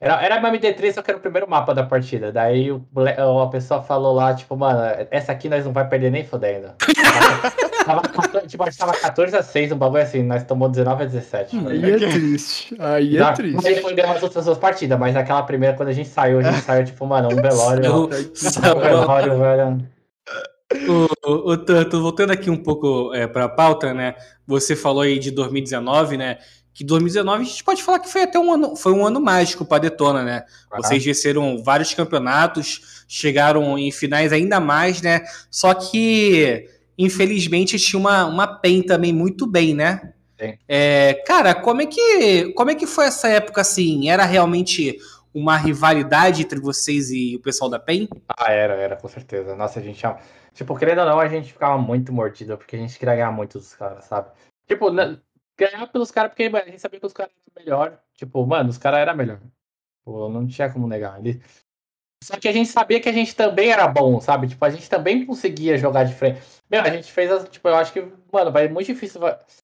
Era, 0.00 0.22
era 0.22 0.38
uma 0.38 0.50
MD3, 0.52 0.92
só 0.92 1.02
que 1.02 1.10
era 1.10 1.18
o 1.18 1.20
primeiro 1.20 1.48
mapa 1.50 1.74
da 1.74 1.82
partida. 1.82 2.30
Daí 2.30 2.70
o, 2.70 2.82
a 3.42 3.48
pessoa 3.48 3.82
falou 3.82 4.14
lá, 4.14 4.32
tipo, 4.32 4.56
mano, 4.56 4.80
essa 5.10 5.32
aqui 5.32 5.48
nós 5.48 5.64
não 5.64 5.72
vai 5.72 5.88
perder 5.88 6.10
nem 6.10 6.24
fodendo. 6.24 6.70
Tava, 7.88 8.02
tava, 8.02 8.28
14 8.28 8.46
tipo, 8.48 8.62
a 8.62 8.66
gente 8.66 8.78
tava 8.78 8.92
14 8.92 9.34
a 9.34 9.42
6, 9.42 9.72
um 9.72 9.78
bagulho 9.78 10.02
assim, 10.02 10.22
nós 10.22 10.44
tomamos 10.44 10.76
19 10.76 11.04
a 11.04 11.06
17. 11.06 11.56
Aí 11.68 11.92
é 11.92 11.96
triste. 11.96 12.76
Aí 12.78 13.16
é 13.16 13.32
triste. 13.32 13.66
Ele 13.66 13.80
foi 13.80 13.94
ganhar 13.94 14.12
as 14.12 14.22
outras 14.22 14.44
duas 14.44 14.58
partidas, 14.58 14.98
mas 14.98 15.14
naquela 15.14 15.42
primeira, 15.42 15.74
quando 15.74 15.88
a 15.88 15.92
gente 15.92 16.10
saiu, 16.10 16.38
a 16.38 16.42
gente 16.42 16.60
saiu, 16.60 16.84
tipo, 16.84 17.06
mano, 17.06 17.28
um 17.32 17.36
velório. 17.36 18.04
Um 18.04 18.80
velório, 18.80 19.38
velho. 19.38 19.88
O, 20.86 21.30
o, 21.30 21.52
o 21.52 21.56
Tanto, 21.56 22.02
voltando 22.02 22.30
aqui 22.30 22.50
um 22.50 22.62
pouco 22.62 23.14
é, 23.14 23.26
para 23.26 23.44
a 23.44 23.48
pauta, 23.48 23.94
né? 23.94 24.14
Você 24.46 24.76
falou 24.76 25.00
aí 25.00 25.18
de 25.18 25.30
2019, 25.30 26.18
né? 26.18 26.38
Que 26.78 26.84
2019 26.84 27.42
a 27.42 27.44
gente 27.44 27.64
pode 27.64 27.82
falar 27.82 27.98
que 27.98 28.08
foi 28.08 28.22
até 28.22 28.38
um 28.38 28.52
ano, 28.52 28.76
foi 28.76 28.92
um 28.92 29.04
ano 29.04 29.20
mágico 29.20 29.64
para 29.64 29.80
Detona, 29.80 30.22
né? 30.22 30.44
Vocês 30.76 31.04
venceram 31.04 31.60
vários 31.60 31.92
campeonatos, 31.92 33.04
chegaram 33.08 33.76
em 33.76 33.90
finais 33.90 34.32
ainda 34.32 34.60
mais, 34.60 35.02
né? 35.02 35.22
Só 35.50 35.74
que, 35.74 36.70
infelizmente, 36.96 37.76
tinha 37.80 37.98
uma, 37.98 38.26
uma 38.26 38.46
PEN 38.46 38.82
também 38.82 39.12
muito 39.12 39.44
bem, 39.44 39.74
né? 39.74 40.12
É, 40.68 41.14
cara, 41.26 41.52
como 41.52 41.82
é, 41.82 41.86
que, 41.86 42.52
como 42.52 42.70
é 42.70 42.76
que 42.76 42.86
foi 42.86 43.06
essa 43.06 43.26
época 43.26 43.60
assim? 43.60 44.08
Era 44.08 44.24
realmente 44.24 44.96
uma 45.34 45.56
rivalidade 45.56 46.42
entre 46.42 46.60
vocês 46.60 47.10
e 47.10 47.34
o 47.34 47.40
pessoal 47.40 47.68
da 47.68 47.80
PEN? 47.80 48.08
Ah, 48.28 48.52
era, 48.52 48.74
era, 48.74 48.94
com 48.94 49.08
certeza. 49.08 49.56
Nossa, 49.56 49.80
a 49.80 49.82
gente 49.82 49.98
tinha. 49.98 50.16
Tipo, 50.54 50.76
querendo 50.78 51.00
ou 51.00 51.06
não, 51.06 51.18
a 51.18 51.26
gente 51.26 51.52
ficava 51.52 51.76
muito 51.76 52.12
mordido, 52.12 52.56
porque 52.56 52.76
a 52.76 52.78
gente 52.78 52.96
queria 52.96 53.16
ganhar 53.16 53.32
muito 53.32 53.58
dos 53.58 53.74
caras, 53.74 54.04
sabe? 54.04 54.28
Tipo, 54.68 54.90
na- 54.90 55.18
ganhar 55.58 55.86
pelos 55.88 56.10
caras, 56.10 56.30
porque 56.30 56.44
a 56.44 56.64
gente 56.64 56.80
sabia 56.80 57.00
que 57.00 57.06
os 57.06 57.12
caras 57.12 57.32
eram 57.32 57.64
melhor. 57.64 58.00
Tipo, 58.14 58.46
mano, 58.46 58.70
os 58.70 58.78
caras 58.78 59.00
eram 59.00 59.16
melhor. 59.16 59.40
Tipo, 59.98 60.28
não 60.28 60.46
tinha 60.46 60.70
como 60.70 60.86
negar. 60.86 61.18
Ele... 61.18 61.42
Só 62.22 62.36
que 62.36 62.48
a 62.48 62.52
gente 62.52 62.68
sabia 62.68 63.00
que 63.00 63.08
a 63.08 63.12
gente 63.12 63.34
também 63.34 63.70
era 63.70 63.86
bom, 63.86 64.20
sabe? 64.20 64.48
Tipo, 64.48 64.64
a 64.64 64.70
gente 64.70 64.90
também 64.90 65.24
conseguia 65.24 65.78
jogar 65.78 66.04
de 66.04 66.14
frente. 66.14 66.40
Meu, 66.68 66.82
a 66.82 66.90
gente 66.90 67.12
fez 67.12 67.30
as. 67.30 67.48
Tipo, 67.48 67.68
eu 67.68 67.76
acho 67.76 67.92
que, 67.92 68.04
mano, 68.32 68.50
vai 68.50 68.68
muito 68.68 68.88
difícil. 68.88 69.20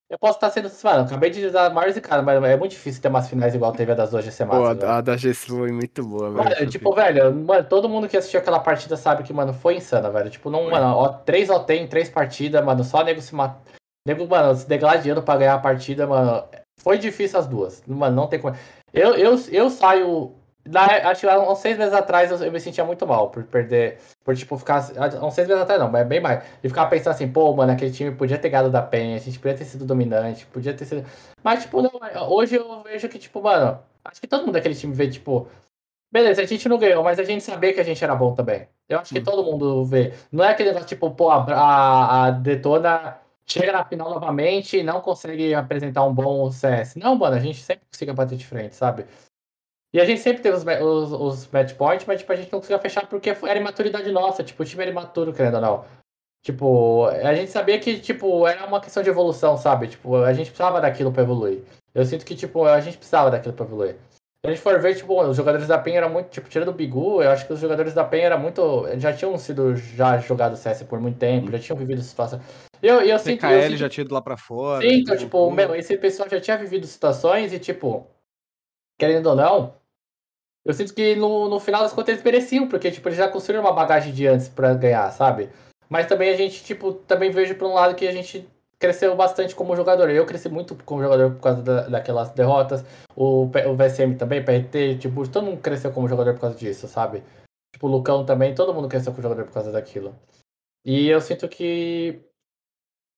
Eu 0.08 0.18
posso 0.18 0.36
estar 0.36 0.50
sendo. 0.50 0.70
Mano, 0.84 1.04
acabei 1.04 1.30
de 1.30 1.50
dar 1.50 1.74
maiores 1.74 1.98
cara, 1.98 2.22
mas 2.22 2.42
é 2.44 2.56
muito 2.56 2.70
difícil 2.70 3.02
ter 3.02 3.08
umas 3.08 3.28
finais 3.28 3.54
igual 3.54 3.72
teve 3.72 3.90
a 3.90 3.94
das 3.96 4.10
duas 4.10 4.24
GC 4.24 4.46
Pô, 4.46 4.54
Masters, 4.54 4.78
velho. 4.78 4.92
a, 4.92 4.96
a 4.96 5.00
da 5.00 5.16
GC 5.16 5.34
foi 5.34 5.72
muito 5.72 6.06
boa, 6.06 6.30
velho. 6.30 6.44
Mano, 6.44 6.70
tipo, 6.70 6.94
velho, 6.94 7.34
mano, 7.34 7.64
todo 7.64 7.88
mundo 7.88 8.08
que 8.08 8.16
assistiu 8.16 8.38
aquela 8.38 8.60
partida 8.60 8.96
sabe 8.96 9.24
que, 9.24 9.32
mano, 9.32 9.52
foi 9.52 9.76
insana, 9.76 10.08
velho. 10.10 10.30
Tipo, 10.30 10.48
não, 10.48 10.70
mano, 10.70 10.96
ó, 10.96 11.08
três 11.08 11.50
OT 11.50 11.74
em 11.74 11.88
três 11.88 12.08
partidas, 12.08 12.64
mano, 12.64 12.84
só 12.84 13.02
nego 13.02 13.20
se 13.20 13.34
mat... 13.34 13.56
Nego, 14.06 14.28
mano, 14.28 14.54
se 14.54 14.68
degladiando 14.68 15.22
pra 15.22 15.36
ganhar 15.36 15.54
a 15.54 15.58
partida, 15.58 16.06
mano. 16.06 16.46
Foi 16.78 16.98
difícil 16.98 17.38
as 17.38 17.46
duas. 17.46 17.82
Mano, 17.86 18.14
não 18.14 18.26
tem 18.26 18.38
como. 18.38 18.54
Eu, 18.92 19.14
eu, 19.14 19.34
eu 19.50 19.70
saio. 19.70 20.32
Na, 20.66 20.84
acho 21.10 21.22
que 21.22 21.28
há 21.28 21.38
uns 21.38 21.58
seis 21.58 21.76
meses 21.76 21.92
atrás 21.92 22.30
eu, 22.30 22.38
eu 22.38 22.52
me 22.52 22.60
sentia 22.60 22.84
muito 22.84 23.06
mal 23.06 23.30
por 23.30 23.44
perder. 23.44 23.98
Por, 24.22 24.36
tipo, 24.36 24.58
ficar. 24.58 24.84
Há 24.96 25.26
uns 25.26 25.34
seis 25.34 25.48
meses 25.48 25.62
atrás 25.62 25.80
não, 25.80 25.90
mas 25.90 26.02
é 26.02 26.04
bem 26.04 26.20
mais. 26.20 26.44
E 26.62 26.68
ficar 26.68 26.86
pensando 26.86 27.14
assim, 27.14 27.30
pô, 27.30 27.54
mano, 27.54 27.72
aquele 27.72 27.92
time 27.92 28.14
podia 28.14 28.38
ter 28.38 28.50
ganhado 28.50 28.70
da 28.70 28.82
PEN, 28.82 29.14
a 29.14 29.18
gente 29.18 29.38
podia 29.38 29.56
ter 29.56 29.64
sido 29.64 29.86
dominante, 29.86 30.46
podia 30.46 30.74
ter 30.74 30.84
sido. 30.84 31.06
Mas, 31.42 31.62
tipo, 31.62 31.80
não, 31.80 31.90
hoje 32.30 32.56
eu 32.56 32.82
vejo 32.82 33.08
que, 33.08 33.18
tipo, 33.18 33.42
mano, 33.42 33.78
acho 34.04 34.20
que 34.20 34.26
todo 34.26 34.40
mundo 34.40 34.52
daquele 34.52 34.74
time 34.74 34.92
vê, 34.94 35.08
tipo. 35.08 35.48
Beleza, 36.12 36.42
a 36.42 36.46
gente 36.46 36.68
não 36.68 36.78
ganhou, 36.78 37.02
mas 37.02 37.18
a 37.18 37.24
gente 37.24 37.42
sabia 37.42 37.72
que 37.72 37.80
a 37.80 37.84
gente 37.84 38.04
era 38.04 38.14
bom 38.14 38.34
também. 38.34 38.68
Eu 38.88 39.00
acho 39.00 39.12
que 39.12 39.20
todo 39.20 39.42
mundo 39.42 39.84
vê. 39.84 40.12
Não 40.30 40.44
é 40.44 40.50
aquele 40.50 40.68
negócio, 40.68 40.88
tipo, 40.88 41.10
pô, 41.10 41.30
a, 41.30 41.42
a, 41.42 42.26
a 42.26 42.30
Detona 42.30 43.18
chega 43.46 43.72
na 43.72 43.84
final 43.84 44.10
novamente 44.10 44.78
e 44.78 44.82
não 44.82 45.00
consegue 45.00 45.54
apresentar 45.54 46.04
um 46.04 46.14
bom 46.14 46.50
CS. 46.50 46.96
Não, 46.96 47.14
mano, 47.14 47.36
a 47.36 47.40
gente 47.40 47.62
sempre 47.62 47.84
consegue 47.90 48.12
bater 48.12 48.36
de 48.36 48.46
frente, 48.46 48.74
sabe? 48.74 49.06
E 49.92 50.00
a 50.00 50.04
gente 50.04 50.20
sempre 50.20 50.42
teve 50.42 50.56
os, 50.56 50.64
os, 50.64 51.12
os 51.12 51.46
match 51.48 51.74
points, 51.74 52.04
mas 52.06 52.20
tipo, 52.20 52.32
a 52.32 52.36
gente 52.36 52.52
não 52.52 52.58
conseguia 52.58 52.80
fechar 52.80 53.06
porque 53.06 53.30
era 53.30 53.58
imaturidade 53.58 54.10
nossa. 54.10 54.42
Tipo, 54.42 54.62
o 54.62 54.66
time 54.66 54.82
era 54.82 54.90
imaturo, 54.90 55.32
querendo 55.32 55.54
ou 55.54 55.60
não. 55.60 55.84
Tipo, 56.42 57.06
a 57.06 57.34
gente 57.34 57.50
sabia 57.50 57.78
que, 57.78 58.00
tipo, 58.00 58.46
era 58.46 58.66
uma 58.66 58.80
questão 58.80 59.02
de 59.02 59.08
evolução, 59.08 59.56
sabe? 59.56 59.88
Tipo, 59.88 60.16
a 60.16 60.32
gente 60.34 60.48
precisava 60.48 60.80
daquilo 60.80 61.12
pra 61.12 61.22
evoluir. 61.22 61.62
Eu 61.94 62.04
sinto 62.04 62.24
que, 62.24 62.34
tipo, 62.34 62.64
a 62.64 62.80
gente 62.80 62.98
precisava 62.98 63.30
daquilo 63.30 63.54
pra 63.54 63.64
evoluir. 63.64 63.96
A 64.44 64.50
gente 64.50 64.60
for 64.60 64.78
ver, 64.78 64.94
tipo, 64.94 65.22
os 65.22 65.36
jogadores 65.36 65.66
da 65.66 65.78
PEN 65.78 65.96
eram 65.96 66.10
muito, 66.10 66.28
tipo, 66.28 66.50
tirando 66.50 66.68
o 66.68 66.72
Bigu, 66.72 67.22
eu 67.22 67.30
acho 67.30 67.46
que 67.46 67.52
os 67.54 67.60
jogadores 67.60 67.94
da 67.94 68.04
PEN 68.04 68.24
eram 68.24 68.38
muito. 68.38 68.86
Já 68.98 69.10
tinham 69.10 69.38
sido 69.38 69.74
já 69.74 70.18
jogado 70.18 70.54
CS 70.54 70.82
por 70.84 71.00
muito 71.00 71.18
tempo, 71.18 71.50
já 71.50 71.58
tinham 71.58 71.78
vivido 71.78 72.02
situação. 72.02 72.38
Eu, 72.82 73.00
eu 73.00 73.18
sinto, 73.18 73.46
eu 73.46 73.62
sinto 73.62 73.76
já 73.78 73.88
tinha 73.88 74.04
ido 74.04 74.12
lá 74.12 74.20
pra 74.20 74.36
fora. 74.36 74.86
Sim, 74.86 74.96
então, 75.00 75.16
tipo, 75.16 75.50
meu, 75.50 75.74
esse 75.74 75.96
pessoal 75.96 76.28
já 76.28 76.38
tinha 76.38 76.58
vivido 76.58 76.86
situações 76.86 77.54
e, 77.54 77.58
tipo, 77.58 78.06
querendo 78.98 79.30
ou 79.30 79.34
não, 79.34 79.74
eu 80.62 80.74
sinto 80.74 80.92
que 80.92 81.16
no, 81.16 81.48
no 81.48 81.58
final 81.58 81.82
das 81.82 81.94
contas 81.94 82.12
eles 82.12 82.22
mereciam, 82.22 82.68
porque, 82.68 82.90
tipo, 82.90 83.08
eles 83.08 83.16
já 83.16 83.28
construíram 83.28 83.64
uma 83.64 83.72
bagagem 83.72 84.12
de 84.12 84.26
antes 84.26 84.48
pra 84.48 84.74
ganhar, 84.74 85.10
sabe? 85.10 85.48
Mas 85.88 86.06
também 86.06 86.28
a 86.28 86.36
gente, 86.36 86.62
tipo, 86.62 86.92
também 86.92 87.30
vejo 87.30 87.54
por 87.54 87.66
um 87.66 87.72
lado 87.72 87.94
que 87.94 88.06
a 88.06 88.12
gente 88.12 88.46
cresceu 88.84 89.16
bastante 89.16 89.54
como 89.54 89.74
jogador. 89.74 90.10
Eu 90.10 90.26
cresci 90.26 90.50
muito 90.50 90.76
como 90.84 91.02
jogador 91.02 91.30
por 91.32 91.40
causa 91.40 91.62
da- 91.62 91.88
daquelas 91.88 92.30
derrotas. 92.30 92.84
O, 93.16 93.44
o 93.44 93.76
VSM 93.76 94.16
também, 94.16 94.44
PRT, 94.44 94.98
tipo, 94.98 95.26
todo 95.26 95.46
mundo 95.46 95.60
cresceu 95.62 95.90
como 95.90 96.06
jogador 96.06 96.34
por 96.34 96.40
causa 96.42 96.56
disso, 96.56 96.86
sabe? 96.86 97.22
Tipo, 97.72 97.86
o 97.86 97.90
Lucão 97.90 98.26
também, 98.26 98.54
todo 98.54 98.74
mundo 98.74 98.88
cresceu 98.88 99.12
como 99.12 99.22
jogador 99.22 99.44
por 99.46 99.52
causa 99.54 99.72
daquilo. 99.72 100.14
E 100.84 101.08
eu 101.08 101.18
sinto 101.20 101.48
que 101.48 102.20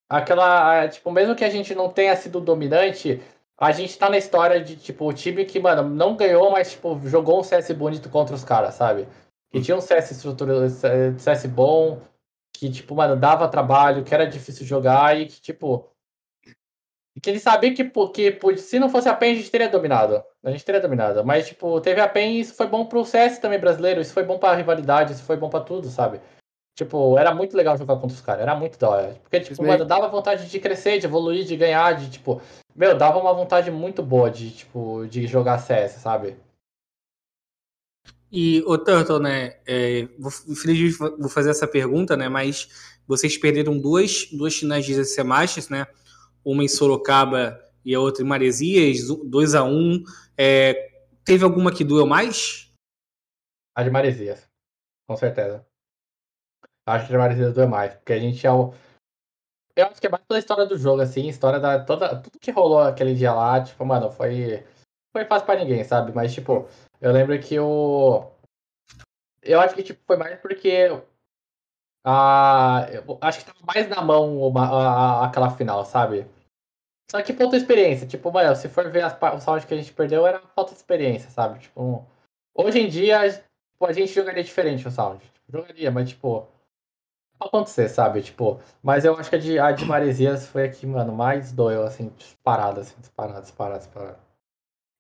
aquela, 0.09 0.87
tipo, 0.89 1.11
mesmo 1.11 1.35
que 1.35 1.45
a 1.45 1.51
gente 1.51 1.75
não 1.75 1.91
tenha 1.91 2.15
sido 2.15 2.41
dominante, 2.41 3.21
a 3.59 3.73
gente 3.73 3.99
tá 3.99 4.09
na 4.09 4.19
história 4.19 4.63
de, 4.63 4.77
tipo, 4.77 5.05
o 5.09 5.13
time 5.13 5.45
que, 5.45 5.59
mano, 5.59 5.89
não 5.89 6.17
ganhou, 6.17 6.51
mas, 6.53 6.73
tipo, 6.73 7.01
jogou 7.07 7.41
um 7.41 7.43
CS 7.43 7.73
bonito 7.73 8.09
contra 8.09 8.37
os 8.37 8.45
caras, 8.45 8.75
sabe? 8.75 9.09
Que 9.51 9.61
tinha 9.61 9.77
um 9.77 9.81
CS 9.81 10.13
estrutura, 10.13 10.69
CS 10.71 11.49
bom, 11.49 12.01
que, 12.59 12.71
tipo, 12.71 12.95
mano, 12.95 13.17
dava 13.17 13.49
trabalho, 13.49 14.05
que 14.05 14.15
era 14.15 14.27
difícil 14.27 14.67
jogar 14.67 15.19
e 15.19 15.27
que, 15.27 15.41
tipo, 15.41 15.89
que 17.23 17.31
ele 17.31 17.41
sabia 17.41 17.73
que, 17.75 17.85
pô, 17.85 18.13
se 18.57 18.79
não 18.79 18.89
fosse 18.89 19.09
a 19.09 19.15
PEN, 19.15 19.33
a 19.33 19.35
gente 19.37 19.51
teria 19.51 19.69
dominado. 19.69 20.23
A 20.45 20.51
gente 20.51 20.65
teria 20.65 20.81
dominado. 20.81 21.25
Mas, 21.25 21.49
tipo, 21.49 21.81
teve 21.81 22.01
a 22.01 22.09
PEN 22.09 22.35
e 22.35 22.41
isso 22.41 22.55
foi 22.55 22.67
bom 22.67 22.85
pro 22.85 23.05
CS 23.05 23.39
também 23.39 23.59
brasileiro, 23.59 24.01
isso 24.01 24.13
foi 24.13 24.23
bom 24.23 24.39
pra 24.39 24.55
rivalidade, 24.55 25.13
isso 25.13 25.23
foi 25.23 25.37
bom 25.37 25.49
pra 25.49 25.61
tudo, 25.61 25.89
sabe? 25.89 26.21
Tipo, 26.77 27.19
era 27.19 27.35
muito 27.35 27.57
legal 27.57 27.77
jogar 27.79 27.95
contra 27.95 28.15
os 28.15 28.21
caras, 28.21 28.43
era 28.43 28.55
muito 28.55 28.79
da 28.79 28.91
hora. 28.91 29.17
Porque, 29.23 29.41
tipo, 29.41 29.65
mano, 29.65 29.85
dava 29.87 30.09
vontade 30.09 30.47
de 30.47 30.61
crescer, 30.61 30.99
de 30.99 31.07
evoluir, 31.07 31.45
de 31.45 31.57
ganhar, 31.57 31.97
de, 31.97 32.11
tipo, 32.11 32.41
meu, 32.75 32.97
dava 32.97 33.19
uma 33.19 33.33
vontade 33.33 33.71
muito 33.71 34.03
boa 34.03 34.31
de, 34.31 34.51
tipo, 34.51 35.07
de 35.07 35.27
jogar 35.27 35.59
CS, 35.59 35.93
sabe? 35.93 36.37
E, 38.39 38.63
ô 38.67 38.77
Turtle, 38.77 39.19
né? 39.19 39.59
É, 39.67 40.07
vou, 40.19 40.31
infelizmente 40.47 40.99
vou 41.19 41.31
fazer 41.31 41.49
essa 41.49 41.67
pergunta, 41.67 42.19
né? 42.19 42.29
Mas 42.29 42.69
vocês 43.07 43.39
perderam 43.39 43.79
duas, 43.79 44.27
duas 44.31 44.55
finais 44.55 44.85
de 44.85 44.93
GC 44.93 45.23
Masters, 45.23 45.71
né? 45.71 45.87
Uma 46.45 46.63
em 46.63 46.69
Sorocaba 46.69 47.59
e 47.83 47.95
a 47.95 47.99
outra 47.99 48.23
em 48.23 48.27
Maresias, 48.27 49.09
2 49.25 49.55
a 49.55 49.65
1 49.65 49.69
um. 49.71 50.05
É, 50.37 50.75
teve 51.25 51.45
alguma 51.45 51.73
que 51.73 51.83
doeu 51.83 52.07
mais? 52.07 52.71
A 53.75 53.83
de 53.83 53.91
Maresias, 53.91 54.47
com 55.09 55.17
certeza. 55.17 55.67
Acho 56.87 57.07
que 57.07 57.15
a 57.15 57.17
de 57.17 57.23
Maresias 57.23 57.55
doeu 57.55 57.69
mais, 57.69 57.95
porque 57.95 58.13
a 58.13 58.19
gente 58.19 58.47
é 58.47 58.53
o... 58.53 58.75
Eu 59.75 59.87
acho 59.87 59.99
que 59.99 60.09
é 60.09 60.11
mais 60.11 60.23
pela 60.27 60.39
história 60.39 60.67
do 60.67 60.77
jogo, 60.77 61.01
assim, 61.01 61.27
história 61.27 61.59
da... 61.59 61.83
Toda, 61.83 62.21
tudo 62.21 62.39
que 62.39 62.51
rolou 62.51 62.81
aquele 62.81 63.15
dia 63.15 63.33
lá, 63.33 63.65
tipo, 63.65 63.83
mano, 63.87 64.11
foi... 64.11 64.63
Foi 65.11 65.25
fácil 65.25 65.47
pra 65.47 65.57
ninguém, 65.57 65.83
sabe? 65.83 66.13
Mas, 66.15 66.35
tipo, 66.35 66.69
eu 67.01 67.13
lembro 67.13 67.39
que 67.41 67.59
o... 67.59 68.31
Eu 69.43 69.61
acho 69.61 69.75
que, 69.75 69.83
tipo, 69.83 70.01
foi 70.07 70.17
mais 70.17 70.39
porque... 70.41 70.89
A... 72.05 72.87
eu 72.93 73.19
acho 73.21 73.41
que 73.41 73.47
tava 73.47 73.59
mais 73.67 73.89
na 73.89 74.03
mão 74.03 74.41
uma, 74.41 74.67
a, 74.67 75.27
aquela 75.27 75.51
final, 75.51 75.85
sabe? 75.85 76.27
Só 77.11 77.23
que 77.23 77.33
falta 77.33 77.57
experiência. 77.57 78.07
Tipo, 78.07 78.33
mano, 78.33 78.55
se 78.57 78.69
for 78.69 78.91
ver 78.91 79.03
as, 79.03 79.15
os 79.15 79.65
que 79.65 79.75
a 79.75 79.77
gente 79.77 79.93
perdeu, 79.93 80.27
era 80.27 80.41
falta 80.55 80.73
de 80.73 80.79
experiência, 80.79 81.31
sabe? 81.31 81.61
Tipo, 81.61 82.05
hoje 82.55 82.81
em 82.81 82.89
dia, 82.89 83.29
tipo, 83.31 83.87
a 83.87 83.93
gente 83.93 84.13
jogaria 84.13 84.43
diferente 84.43 84.87
o 84.87 84.91
sound. 84.91 85.25
Tipo, 85.25 85.53
jogaria, 85.53 85.91
mas 85.91 86.09
tipo. 86.11 86.47
acontecer, 87.41 87.89
sabe? 87.89 88.23
Tipo, 88.23 88.61
mas 88.83 89.05
eu 89.05 89.17
acho 89.17 89.31
que 89.31 89.37
a 89.37 89.39
de, 89.39 89.59
a 89.59 89.73
de 89.73 89.85
Maresias 89.85 90.47
foi 90.49 90.65
a 90.65 90.71
que, 90.71 90.87
mano, 90.87 91.13
mais 91.13 91.53
doeu, 91.53 91.85
assim, 91.85 92.09
disparado, 92.17 92.81
assim, 92.81 92.97
disparado, 93.01 93.43
disparado. 93.43 94.19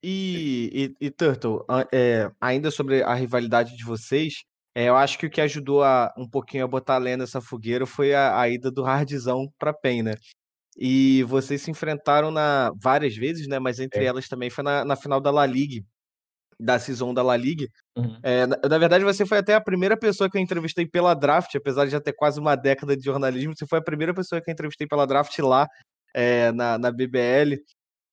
E, 0.08 0.94
e, 1.00 1.06
e 1.06 1.10
Turtle, 1.10 1.64
é, 1.92 2.30
ainda 2.40 2.70
sobre 2.70 3.02
a 3.02 3.12
rivalidade 3.12 3.76
de 3.76 3.82
vocês, 3.82 4.44
é, 4.72 4.88
eu 4.88 4.94
acho 4.94 5.18
que 5.18 5.26
o 5.26 5.30
que 5.30 5.40
ajudou 5.40 5.82
a, 5.82 6.14
um 6.16 6.28
pouquinho 6.28 6.62
a 6.62 6.68
botar 6.68 6.94
a 6.94 6.98
lenha 6.98 7.16
nessa 7.16 7.40
fogueira 7.40 7.84
foi 7.86 8.14
a, 8.14 8.40
a 8.40 8.48
ida 8.48 8.70
do 8.70 8.84
Hardzão 8.84 9.52
pra 9.58 9.72
PEN, 9.72 10.04
né? 10.04 10.14
E 10.78 11.24
vocês 11.24 11.60
se 11.60 11.72
enfrentaram 11.72 12.30
na, 12.30 12.70
várias 12.80 13.16
vezes, 13.16 13.48
né? 13.48 13.58
Mas 13.58 13.80
entre 13.80 14.04
É. 14.04 14.06
elas 14.06 14.28
também 14.28 14.48
foi 14.48 14.62
na, 14.62 14.84
na 14.84 14.94
final 14.94 15.20
da 15.20 15.32
La 15.32 15.44
Liga, 15.44 15.84
da 16.60 16.78
Season 16.78 17.12
da 17.12 17.24
La 17.24 17.36
Liga. 17.36 17.66
Uhum. 17.96 18.20
É, 18.22 18.46
na, 18.46 18.56
na 18.62 18.78
verdade, 18.78 19.02
você 19.02 19.26
foi 19.26 19.38
até 19.38 19.54
a 19.54 19.60
primeira 19.60 19.96
pessoa 19.96 20.30
que 20.30 20.38
eu 20.38 20.42
entrevistei 20.42 20.86
pela 20.86 21.14
Draft, 21.14 21.52
apesar 21.56 21.84
de 21.84 21.90
já 21.90 22.00
ter 22.00 22.12
quase 22.12 22.38
uma 22.38 22.54
década 22.54 22.96
de 22.96 23.02
jornalismo, 23.02 23.56
você 23.56 23.66
foi 23.66 23.80
a 23.80 23.84
primeira 23.84 24.14
pessoa 24.14 24.40
que 24.40 24.48
eu 24.48 24.52
entrevistei 24.52 24.86
pela 24.86 25.04
Draft 25.04 25.36
lá 25.40 25.66
é, 26.14 26.52
na, 26.52 26.78
na 26.78 26.92
BBL. 26.92 27.60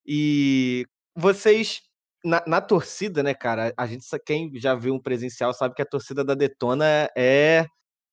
E 0.05 0.85
vocês, 1.15 1.81
na, 2.23 2.43
na 2.47 2.61
torcida, 2.61 3.21
né, 3.23 3.33
cara? 3.33 3.73
A 3.77 3.85
gente, 3.85 4.05
quem 4.25 4.51
já 4.55 4.73
viu 4.75 4.93
um 4.93 4.99
presencial 5.01 5.53
sabe 5.53 5.75
que 5.75 5.81
a 5.81 5.85
torcida 5.85 6.23
da 6.23 6.33
Detona 6.33 7.09
é, 7.15 7.65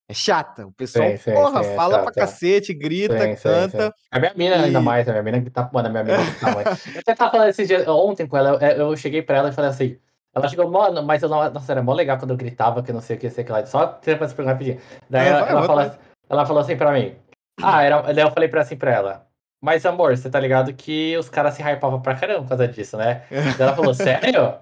é 0.09 0.15
chata. 0.15 0.67
O 0.67 0.73
pessoal, 0.73 1.11
Sim, 1.11 1.17
sim, 1.17 1.33
porra, 1.33 1.63
sim, 1.63 1.71
é 1.71 1.77
fala 1.77 1.99
pra 1.99 2.07
chata. 2.07 2.21
cacete, 2.21 2.75
grita, 2.75 3.37
canta. 3.37 3.95
A 4.11 4.19
minha 4.19 4.35
mina 4.35 4.63
ainda 4.63 4.81
E- 4.81 4.83
mais, 4.83 5.09
a 5.09 5.13
minha 5.13 5.23
mina 5.23 5.41
que 5.43 5.51
tá, 5.51 5.69
mano, 5.73 5.89
a 5.89 5.91
minha 5.91 6.05
mina 6.05 6.33
que 6.33 6.41
tá, 6.41 6.47
mano. 6.53 6.61
Eu 6.95 7.01
até 7.01 7.15
tava 7.15 7.31
falando 7.31 7.49
esses 7.49 7.67
dias, 7.69 7.87
ontem 7.89 8.27
com 8.27 8.37
ela, 8.37 8.59
eu, 8.63 8.91
eu 8.91 8.97
cheguei 8.97 9.23
pra 9.23 9.37
ela 9.39 9.49
e 9.49 9.53
falei 9.53 9.71
assim, 9.71 9.99
ela 10.35 10.49
chegou, 10.49 10.71
mano, 10.71 11.03
mas 11.03 11.23
eu 11.23 11.29
não, 11.29 11.51
nossa, 11.51 11.73
era 11.73 11.83
mó 11.83 11.93
legal 11.95 12.19
quando 12.19 12.31
eu 12.33 12.37
gritava, 12.37 12.83
que 12.83 12.93
não 12.93 13.01
sei 13.01 13.17
o 13.17 13.19
que, 13.21 13.31
sei 13.31 13.43
o 13.45 13.47
que 13.47 13.53
lá, 13.53 13.65
só 13.67 13.87
pra 13.87 14.29
se 14.29 14.35
perguntar 14.35 14.53
rapidinho. 14.53 14.81
Daí 15.09 15.27
Ah, 15.29 15.31
ela, 15.31 15.41
vai, 15.41 15.51
ela, 15.51 15.61
vai, 15.61 15.67
falou, 15.69 15.85
vai. 15.85 15.91
assim- 15.95 15.99
ela 16.29 16.47
falou 16.47 16.63
assim 16.63 16.77
pra 16.77 16.93
mim, 16.93 17.17
ah, 17.63 17.83
era, 17.83 18.03
daí 18.03 18.25
eu 18.25 18.31
falei 18.31 18.49
pra, 18.49 18.63
assim 18.63 18.77
pra 18.77 18.93
ela, 18.93 19.27
mas 19.61 19.85
amor, 19.85 20.17
você 20.17 20.31
tá 20.31 20.41
ligado 20.41 20.73
que 20.73 21.17
os 21.19 21.29
caras 21.29 21.55
se 21.55 21.63
hypavam 21.63 22.01
pra 22.01 22.15
caramba 22.15 22.43
por 22.43 22.49
causa 22.49 22.67
disso, 22.69 22.97
né? 22.97 23.23
Daí 23.31 23.55
ela 23.61 23.75
falou, 23.77 23.93
sério? 23.95 24.55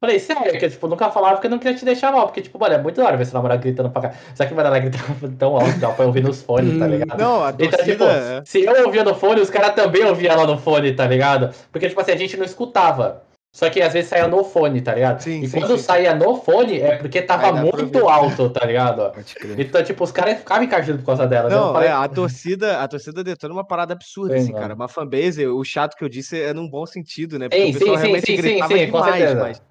Falei, 0.00 0.18
sério, 0.20 0.58
que 0.58 0.66
eu, 0.66 0.70
tipo, 0.70 0.86
nunca 0.86 1.10
falava 1.10 1.36
porque 1.36 1.46
eu 1.46 1.50
não 1.50 1.58
queria 1.58 1.78
te 1.78 1.84
deixar 1.84 2.12
mal, 2.12 2.26
porque, 2.26 2.42
tipo, 2.42 2.58
mano, 2.58 2.74
é 2.74 2.78
muito 2.78 2.96
da 2.96 3.06
hora 3.06 3.16
ver 3.16 3.24
seu 3.24 3.32
namorado 3.34 3.62
gritando 3.62 3.88
pra 3.88 4.02
cá. 4.02 4.14
Só 4.34 4.44
que, 4.44 4.52
mano, 4.52 4.68
ela 4.68 4.78
gritava 4.78 5.14
tão 5.38 5.56
alto, 5.56 5.78
dá 5.78 5.90
pra 5.92 6.04
ouvir 6.04 6.22
nos 6.22 6.42
fones, 6.42 6.78
tá 6.78 6.84
Hum, 6.86 6.90
ligado? 6.90 7.18
Não, 7.18 7.42
a 7.42 7.48
Então, 7.48 7.68
torcida. 7.70 7.84
tipo, 7.84 8.04
é- 8.04 8.42
se 8.44 8.62
eu 8.62 8.84
ouvia 8.86 9.02
no 9.02 9.14
fone, 9.14 9.40
os 9.40 9.48
caras 9.48 9.74
também 9.74 10.04
ouviam 10.04 10.34
ela 10.34 10.46
no 10.46 10.58
fone, 10.58 10.92
tá 10.92 11.06
ligado? 11.06 11.54
Porque, 11.72 11.88
tipo 11.88 11.98
assim, 11.98 12.12
a 12.12 12.16
gente 12.16 12.36
não 12.36 12.44
escutava. 12.44 13.22
Só 13.54 13.70
que 13.70 13.80
às 13.80 13.92
vezes 13.92 14.10
saía 14.10 14.26
no 14.26 14.42
fone, 14.42 14.80
tá 14.80 14.92
ligado? 14.96 15.20
Sim, 15.20 15.40
e 15.42 15.46
sim, 15.46 15.60
quando 15.60 15.76
sim. 15.76 15.84
saía 15.84 16.12
no 16.12 16.34
fone 16.42 16.80
é 16.80 16.96
porque 16.96 17.22
tava 17.22 17.52
muito 17.52 18.08
alto, 18.08 18.50
tá 18.50 18.66
ligado? 18.66 19.12
Então, 19.56 19.80
tipo, 19.84 20.02
os 20.02 20.10
caras 20.10 20.38
ficavam 20.38 20.64
encardidos 20.64 21.00
por 21.02 21.06
causa 21.06 21.24
dela. 21.24 21.48
né? 21.48 21.54
Não, 21.54 21.72
falei, 21.72 21.88
é, 21.88 21.92
a 21.92 22.08
torcida, 22.08 22.80
a 22.82 22.88
torcida 22.88 23.22
detona 23.22 23.54
é 23.54 23.56
uma 23.56 23.64
parada 23.64 23.94
absurda, 23.94 24.34
Sim, 24.36 24.42
assim, 24.42 24.52
mano. 24.52 24.60
cara. 24.60 24.74
Uma 24.74 24.88
fanbase, 24.88 25.46
o 25.46 25.62
chato 25.62 25.96
que 25.96 26.02
eu 26.02 26.08
disse 26.08 26.42
é 26.42 26.52
num 26.52 26.68
bom 26.68 26.84
sentido, 26.84 27.38
né? 27.38 27.48
Porque 27.48 27.62
Sim, 27.62 27.70
o 27.70 27.72
pessoal 27.74 27.90
sim, 27.90 27.94
sim, 27.94 28.02
realmente 28.02 28.26
sim, 28.26 28.36
sim, 28.36 28.42
gritava 28.42 28.76
sim, 28.76 28.86
demais, 28.86 29.34
mas... 29.34 29.62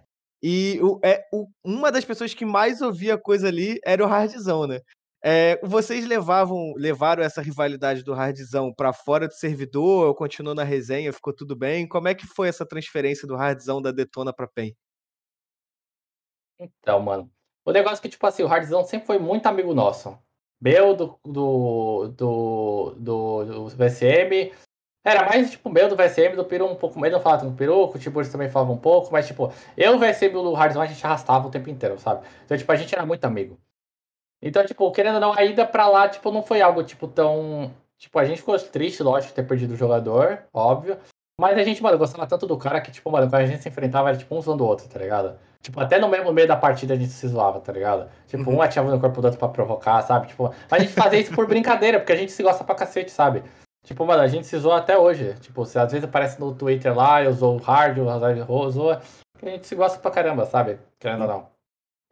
E 0.41 0.79
o, 0.81 0.99
é, 1.03 1.21
o- 1.33 1.47
uma 1.61 1.91
das 1.91 2.05
pessoas 2.05 2.33
que 2.33 2.45
mais 2.45 2.81
ouvia 2.81 3.17
coisa 3.17 3.49
ali 3.49 3.79
era 3.85 4.01
o 4.01 4.07
Hardzão, 4.07 4.65
né? 4.65 4.79
É, 5.25 5.57
vocês 5.65 6.05
levavam, 6.05 6.73
levaram 6.75 7.23
essa 7.23 7.41
rivalidade 7.41 8.03
do 8.03 8.13
Hardzão 8.13 8.73
pra 8.73 8.91
fora 8.91 9.25
do 9.25 9.33
servidor, 9.33 10.07
ou 10.07 10.13
continuou 10.13 10.53
na 10.53 10.65
resenha, 10.65 11.13
ficou 11.13 11.33
tudo 11.33 11.55
bem? 11.55 11.87
Como 11.87 12.09
é 12.09 12.13
que 12.13 12.27
foi 12.27 12.49
essa 12.49 12.65
transferência 12.65 13.25
do 13.25 13.35
Hardzão 13.35 13.81
da 13.81 13.93
Detona 13.93 14.33
pra 14.33 14.47
PEN? 14.47 14.75
Então, 16.59 16.99
mano. 16.99 17.31
O 17.65 17.71
negócio 17.71 17.99
é 17.99 18.01
que, 18.01 18.09
tipo 18.09 18.27
assim, 18.27 18.43
o 18.43 18.47
Hardzão 18.47 18.83
sempre 18.83 19.07
foi 19.07 19.17
muito 19.17 19.45
amigo 19.47 19.73
nosso. 19.73 20.19
Meu, 20.61 20.93
do, 20.93 21.17
do, 21.23 22.07
do, 22.09 22.95
do, 22.97 23.45
do 23.45 23.67
VSM. 23.69 24.51
Era 25.05 25.25
mais, 25.25 25.51
tipo, 25.51 25.69
meu 25.69 25.87
do 25.87 25.95
VSM, 25.95 26.35
do 26.35 26.43
Peru 26.43 26.65
um 26.65 26.75
pouco 26.75 26.99
mais. 26.99 27.13
Não 27.13 27.21
falava 27.21 27.45
do 27.45 27.55
Peru, 27.55 27.85
o 27.85 27.97
Tiburcio 27.97 28.31
também 28.31 28.49
falava 28.49 28.73
um 28.73 28.77
pouco, 28.77 29.09
mas, 29.11 29.27
tipo, 29.27 29.53
eu, 29.77 29.95
o 29.95 29.99
VSM 29.99 30.33
e 30.33 30.35
o 30.35 30.55
Hardzão, 30.55 30.81
a 30.81 30.85
gente 30.85 31.05
arrastava 31.05 31.47
o 31.47 31.51
tempo 31.51 31.69
inteiro, 31.69 31.97
sabe? 31.97 32.27
Então, 32.43 32.57
tipo, 32.57 32.71
a 32.71 32.75
gente 32.75 32.93
era 32.93 33.05
muito 33.05 33.23
amigo. 33.23 33.57
Então, 34.45 34.65
tipo, 34.65 34.91
querendo 34.91 35.15
ou 35.15 35.21
não, 35.21 35.33
a 35.33 35.43
ida 35.45 35.65
pra 35.65 35.87
lá, 35.87 36.09
tipo, 36.09 36.29
não 36.29 36.43
foi 36.43 36.61
algo, 36.61 36.83
tipo, 36.83 37.07
tão... 37.07 37.71
Tipo, 37.97 38.19
a 38.19 38.25
gente 38.25 38.39
ficou 38.39 38.59
triste, 38.59 39.01
lógico, 39.01 39.29
de 39.29 39.35
ter 39.35 39.47
perdido 39.47 39.73
o 39.73 39.77
jogador, 39.77 40.43
óbvio. 40.53 40.97
Mas 41.39 41.57
a 41.57 41.63
gente, 41.63 41.81
mano, 41.81 41.97
gostava 41.97 42.27
tanto 42.27 42.45
do 42.45 42.57
cara 42.57 42.81
que, 42.81 42.91
tipo, 42.91 43.09
mano, 43.09 43.27
quando 43.29 43.41
a 43.41 43.45
gente 43.45 43.63
se 43.63 43.69
enfrentava, 43.69 44.09
era 44.09 44.17
tipo 44.17 44.35
um 44.35 44.41
zoando 44.41 44.65
o 44.65 44.67
outro, 44.67 44.87
tá 44.89 44.99
ligado? 44.99 45.39
Tipo, 45.61 45.79
até 45.79 45.97
no 45.97 46.09
mesmo 46.09 46.33
meio 46.33 46.45
da 46.47 46.57
partida 46.57 46.93
a 46.93 46.97
gente 46.97 47.11
se 47.13 47.25
zoava, 47.29 47.61
tá 47.61 47.71
ligado? 47.71 48.09
Tipo, 48.27 48.49
Uhum. 48.49 48.57
um 48.57 48.61
atirava 48.61 48.91
no 48.91 48.99
corpo 48.99 49.21
do 49.21 49.25
outro 49.25 49.39
pra 49.39 49.47
provocar, 49.47 50.01
sabe? 50.01 50.27
Tipo, 50.27 50.53
a 50.69 50.77
gente 50.79 50.91
fazia 50.91 51.19
isso 51.19 51.33
por 51.33 51.47
brincadeira, 51.47 51.97
porque 51.99 52.11
a 52.11 52.17
gente 52.17 52.33
se 52.33 52.43
gosta 52.43 52.65
pra 52.65 52.75
cacete, 52.75 53.09
sabe? 53.09 53.41
Tipo, 53.85 54.05
mano, 54.05 54.21
a 54.21 54.27
gente 54.27 54.45
se 54.45 54.57
zoa 54.57 54.77
até 54.79 54.97
hoje. 54.97 55.33
Tipo, 55.39 55.65
se 55.65 55.79
às 55.79 55.91
vezes 55.91 56.03
aparece 56.07 56.39
no 56.39 56.53
Twitter 56.53 56.93
lá, 56.93 57.23
eu 57.23 57.31
zoo 57.31 57.55
o 57.55 57.57
Hard, 57.57 57.97
o 57.97 58.09
Hazard 58.09 58.41
zoa, 58.71 59.01
que 59.39 59.47
a 59.47 59.51
gente 59.51 59.65
se 59.65 59.75
gosta 59.75 59.97
pra 59.99 60.11
caramba, 60.11 60.45
sabe? 60.45 60.77
Querendo 60.99 61.21
ou 61.21 61.27
não. 61.27 61.47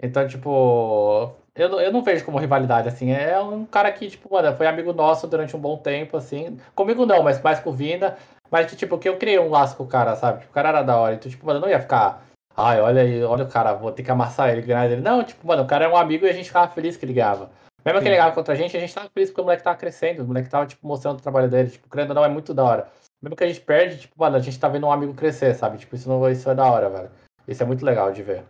Então, 0.02 0.26
tipo, 0.28 1.34
eu, 1.56 1.70
não- 1.70 1.82
eu 1.82 1.92
não 1.92 2.04
vejo 2.04 2.24
como 2.26 2.38
rivalidade, 2.38 2.88
assim. 2.88 3.12
É 3.12 3.40
um 3.40 3.66
cara 3.66 3.92
que, 3.92 4.10
tipo, 4.10 4.32
mano, 4.34 4.56
foi 4.56 4.68
amigo 4.68 4.94
nosso 4.94 5.28
durante 5.28 5.56
um 5.56 5.60
bom 5.60 5.78
tempo, 5.78 6.18
assim. 6.18 6.58
Comigo 6.76 7.06
não, 7.06 7.24
mas 7.24 7.42
mais 7.42 7.60
com 7.60 7.70
o 7.70 7.74
Vina. 7.74 8.18
Mas 8.50 8.70
que, 8.70 8.76
tipo, 8.76 8.98
que 8.98 9.08
eu 9.08 9.18
criei 9.18 9.40
um 9.40 9.50
laço 9.50 9.78
com 9.78 9.84
o 9.84 9.88
cara, 9.88 10.16
sabe? 10.16 10.40
Tipo, 10.40 10.52
o 10.52 10.54
cara 10.54 10.70
era 10.70 10.82
da 10.82 10.98
hora. 10.98 11.16
Então, 11.16 11.32
tipo, 11.32 11.46
mano, 11.46 11.58
eu 11.58 11.62
não 11.62 11.70
ia 11.70 11.80
ficar. 11.80 12.24
Ai, 12.56 12.82
olha 12.82 13.02
aí, 13.02 13.24
olha 13.24 13.46
o 13.46 13.50
cara, 13.50 13.74
vou 13.74 13.92
ter 13.94 14.04
que 14.04 14.12
amassar 14.12 14.50
ele, 14.50 14.62
ganhar 14.62 14.86
ele. 14.92 15.02
Não, 15.02 15.24
tipo, 15.24 15.48
mano, 15.48 15.64
o 15.64 15.68
cara 15.68 15.86
é 15.86 15.88
um 15.88 15.96
amigo 15.96 16.26
e 16.26 16.30
a 16.30 16.34
gente 16.34 16.48
ficava 16.48 16.68
feliz 16.72 16.98
que 16.98 17.06
ele 17.06 17.14
ganhava. 17.14 17.50
Mesmo 17.84 18.00
que 18.00 18.04
Sim. 18.04 18.10
ele 18.10 18.18
ganhava 18.18 18.36
contra 18.36 18.54
a 18.54 18.58
gente, 18.58 18.76
a 18.76 18.80
gente 18.80 18.94
tava 18.94 19.10
feliz 19.10 19.30
porque 19.30 19.42
o 19.42 19.44
moleque 19.46 19.64
tava 19.64 19.78
crescendo, 19.78 20.22
o 20.24 20.28
moleque 20.28 20.50
tava, 20.50 20.66
tipo, 20.68 20.86
mostrando 20.86 21.20
o 21.20 21.22
trabalho 21.22 21.50
dele. 21.50 21.70
Tipo, 21.70 21.90
querendo 21.90 22.10
ou 22.10 22.16
não, 22.16 22.26
é 22.26 22.30
muito 22.30 22.54
da 22.54 22.64
hora. 22.64 22.88
Mesmo 23.22 23.36
que 23.38 23.44
a 23.44 23.48
gente 23.48 23.62
perde, 23.62 24.00
tipo, 24.00 24.14
mano, 24.18 24.36
a 24.36 24.40
gente 24.40 24.60
tá 24.60 24.68
vendo 24.68 24.86
um 24.86 24.92
amigo 24.92 25.14
crescer, 25.14 25.56
sabe? 25.56 25.78
Tipo, 25.78 25.96
isso, 25.96 26.10
não, 26.10 26.30
isso 26.30 26.50
é 26.50 26.54
da 26.54 26.66
hora, 26.70 26.90
velho. 26.90 27.10
Isso 27.48 27.64
é 27.64 27.66
muito 27.66 27.86
legal 27.86 28.12
de 28.12 28.22
ver. 28.22 28.44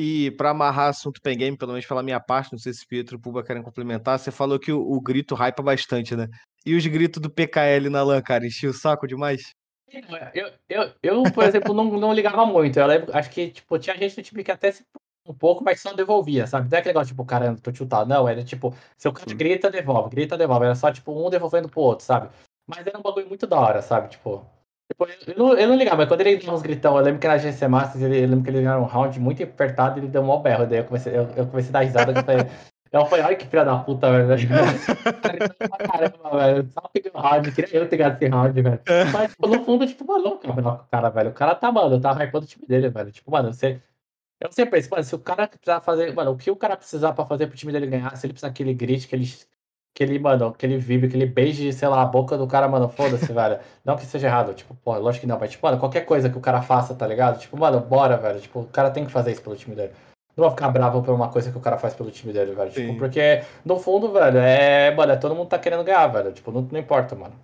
E 0.00 0.30
pra 0.30 0.50
amarrar 0.50 0.90
assunto 0.90 1.20
pen 1.20 1.36
game, 1.36 1.56
pelo 1.56 1.72
menos 1.72 1.84
pela 1.84 2.04
minha 2.04 2.20
parte, 2.20 2.52
não 2.52 2.58
sei 2.60 2.72
se 2.72 2.86
Pietro 2.86 3.16
e 3.16 3.20
Puba 3.20 3.42
querem 3.42 3.64
complementar, 3.64 4.16
você 4.16 4.30
falou 4.30 4.56
que 4.56 4.70
o, 4.70 4.80
o 4.80 5.00
grito 5.00 5.34
hypa 5.34 5.60
bastante, 5.60 6.14
né? 6.14 6.28
E 6.64 6.76
os 6.76 6.86
gritos 6.86 7.20
do 7.20 7.28
PKL 7.28 7.90
na 7.90 8.04
LAN, 8.04 8.22
cara, 8.22 8.46
enchia 8.46 8.70
o 8.70 8.72
saco 8.72 9.08
demais? 9.08 9.56
Eu, 10.32 10.52
eu, 10.68 10.92
eu 11.02 11.22
por 11.32 11.42
exemplo, 11.42 11.74
não, 11.74 11.86
não 11.98 12.12
ligava 12.12 12.46
muito. 12.46 12.78
Eu 12.78 12.86
lembro, 12.86 13.16
acho 13.16 13.28
que, 13.28 13.50
tipo, 13.50 13.76
tinha 13.76 13.96
gente 13.96 14.16
no 14.16 14.22
time 14.22 14.44
que 14.44 14.52
até 14.52 14.70
se 14.70 14.84
um 15.26 15.34
pouco, 15.34 15.64
mas 15.64 15.80
só 15.80 15.92
devolvia, 15.92 16.46
sabe? 16.46 16.70
Não 16.70 16.76
é 16.76 16.80
aquele 16.80 16.92
negócio, 16.92 17.08
tipo, 17.08 17.24
cara, 17.24 17.56
tô 17.56 17.74
chutado. 17.74 18.08
Não, 18.08 18.28
era 18.28 18.44
tipo, 18.44 18.72
se 18.96 19.08
o 19.08 19.12
cara 19.12 19.34
grita, 19.34 19.68
devolve, 19.68 20.10
grita, 20.10 20.38
devolve. 20.38 20.66
Era 20.66 20.76
só, 20.76 20.92
tipo, 20.92 21.10
um 21.10 21.28
devolvendo 21.28 21.68
pro 21.68 21.80
outro, 21.80 22.06
sabe? 22.06 22.30
Mas 22.68 22.86
era 22.86 22.96
um 22.96 23.02
bagulho 23.02 23.26
muito 23.26 23.48
da 23.48 23.58
hora, 23.58 23.82
sabe? 23.82 24.10
Tipo, 24.10 24.46
tipo, 24.88 25.04
eu, 25.04 25.34
eu 25.34 25.38
não, 25.38 25.58
eu 25.58 25.68
não 25.68 25.76
ligava, 25.76 25.98
mas 25.98 26.08
quando 26.08 26.20
ele 26.22 26.36
dava 26.36 26.54
uns 26.54 26.62
gritão, 26.62 26.96
eu 26.96 27.04
lembro 27.04 27.20
que 27.20 27.28
na 27.28 27.36
GC 27.36 27.68
Masters, 27.68 28.02
ele, 28.02 28.24
eu 28.24 28.28
lembro 28.28 28.42
que 28.44 28.50
ele 28.50 28.62
ganhou 28.62 28.80
um 28.82 28.86
round 28.86 29.20
muito 29.20 29.42
apertado 29.42 29.98
e 29.98 30.00
ele 30.00 30.08
deu 30.08 30.22
um 30.22 30.26
mó 30.26 30.38
berro. 30.38 30.66
Daí 30.66 30.78
eu 30.78 30.84
comecei, 30.84 31.16
eu, 31.16 31.28
eu 31.36 31.46
comecei 31.46 31.70
a 31.70 31.72
dar 31.72 31.80
risada. 31.80 32.12
que 32.12 32.18
Eu 32.20 32.24
falei, 32.24 32.46
eu 32.92 33.06
falei, 33.06 33.24
olha 33.26 33.36
que 33.36 33.46
filha 33.46 33.64
da 33.64 33.78
puta, 33.78 34.10
velho. 34.10 34.48
Caramba, 35.92 36.38
velho. 36.38 36.70
Só 36.72 36.80
peguei 36.92 37.12
o 37.14 37.18
round, 37.18 37.52
queria 37.52 37.78
eu 37.78 37.88
ter 37.88 37.96
ganhado 37.96 38.16
esse 38.16 38.28
round, 38.28 38.62
velho. 38.62 38.80
Mas, 39.12 39.30
tipo, 39.30 39.46
no 39.46 39.64
fundo, 39.64 39.86
tipo, 39.86 40.04
com 40.04 40.12
o 40.14 40.78
cara, 40.90 41.10
velho. 41.10 41.30
O 41.30 41.34
cara 41.34 41.54
tá, 41.54 41.70
mano, 41.70 42.00
tá 42.00 42.12
hypando 42.12 42.44
o 42.44 42.48
time 42.48 42.66
dele, 42.66 42.88
velho. 42.88 43.12
Tipo, 43.12 43.30
mano, 43.30 43.52
você. 43.52 43.80
Eu 44.40 44.52
sempre 44.52 44.76
penso, 44.76 44.88
mano, 44.90 45.02
se 45.02 45.14
o 45.14 45.18
cara 45.18 45.48
precisar 45.48 45.80
fazer. 45.80 46.14
Mano, 46.14 46.30
o 46.30 46.36
que 46.36 46.50
o 46.50 46.56
cara 46.56 46.76
precisar 46.76 47.12
pra 47.12 47.26
fazer 47.26 47.46
pro 47.48 47.56
time 47.56 47.72
dele 47.72 47.88
ganhar, 47.88 48.16
se 48.16 48.24
ele 48.24 48.32
precisar 48.32 48.52
que 48.52 48.62
ele 48.62 48.72
grite, 48.72 49.06
que 49.06 49.14
ele. 49.14 49.26
Que 49.98 50.04
ele, 50.04 50.16
mano, 50.16 50.52
que 50.52 50.64
ele 50.64 50.78
vibre, 50.78 51.08
que 51.08 51.16
ele 51.16 51.26
beije, 51.26 51.72
sei 51.72 51.88
lá, 51.88 52.02
a 52.02 52.06
boca 52.06 52.38
do 52.38 52.46
cara, 52.46 52.68
mano, 52.68 52.88
foda-se, 52.88 53.26
velho. 53.34 53.58
Não 53.84 53.96
que 53.96 54.06
seja 54.06 54.28
errado, 54.28 54.54
tipo, 54.54 54.72
pô, 54.76 54.96
lógico 54.96 55.22
que 55.22 55.26
não, 55.26 55.36
mas, 55.40 55.50
tipo, 55.50 55.66
mano, 55.66 55.76
qualquer 55.76 56.02
coisa 56.02 56.30
que 56.30 56.38
o 56.38 56.40
cara 56.40 56.62
faça, 56.62 56.94
tá 56.94 57.04
ligado? 57.04 57.40
Tipo, 57.40 57.58
mano, 57.58 57.80
bora, 57.80 58.16
velho. 58.16 58.38
Tipo, 58.38 58.60
o 58.60 58.66
cara 58.66 58.92
tem 58.92 59.04
que 59.04 59.10
fazer 59.10 59.32
isso 59.32 59.42
pelo 59.42 59.56
time 59.56 59.74
dele. 59.74 59.90
Não 60.36 60.44
vou 60.44 60.50
ficar 60.52 60.68
bravo 60.68 61.02
por 61.02 61.12
uma 61.12 61.28
coisa 61.30 61.50
que 61.50 61.58
o 61.58 61.60
cara 61.60 61.78
faz 61.78 61.94
pelo 61.94 62.12
time 62.12 62.32
dele, 62.32 62.54
velho. 62.54 62.70
Tipo, 62.70 62.96
porque, 62.96 63.42
no 63.64 63.76
fundo, 63.76 64.12
velho, 64.12 64.38
é. 64.38 64.94
Mano, 64.94 65.10
é 65.10 65.16
todo 65.16 65.34
mundo 65.34 65.48
tá 65.48 65.58
querendo 65.58 65.82
ganhar, 65.82 66.06
velho. 66.06 66.30
Tipo, 66.30 66.52
não, 66.52 66.62
não 66.70 66.78
importa, 66.78 67.16
mano. 67.16 67.34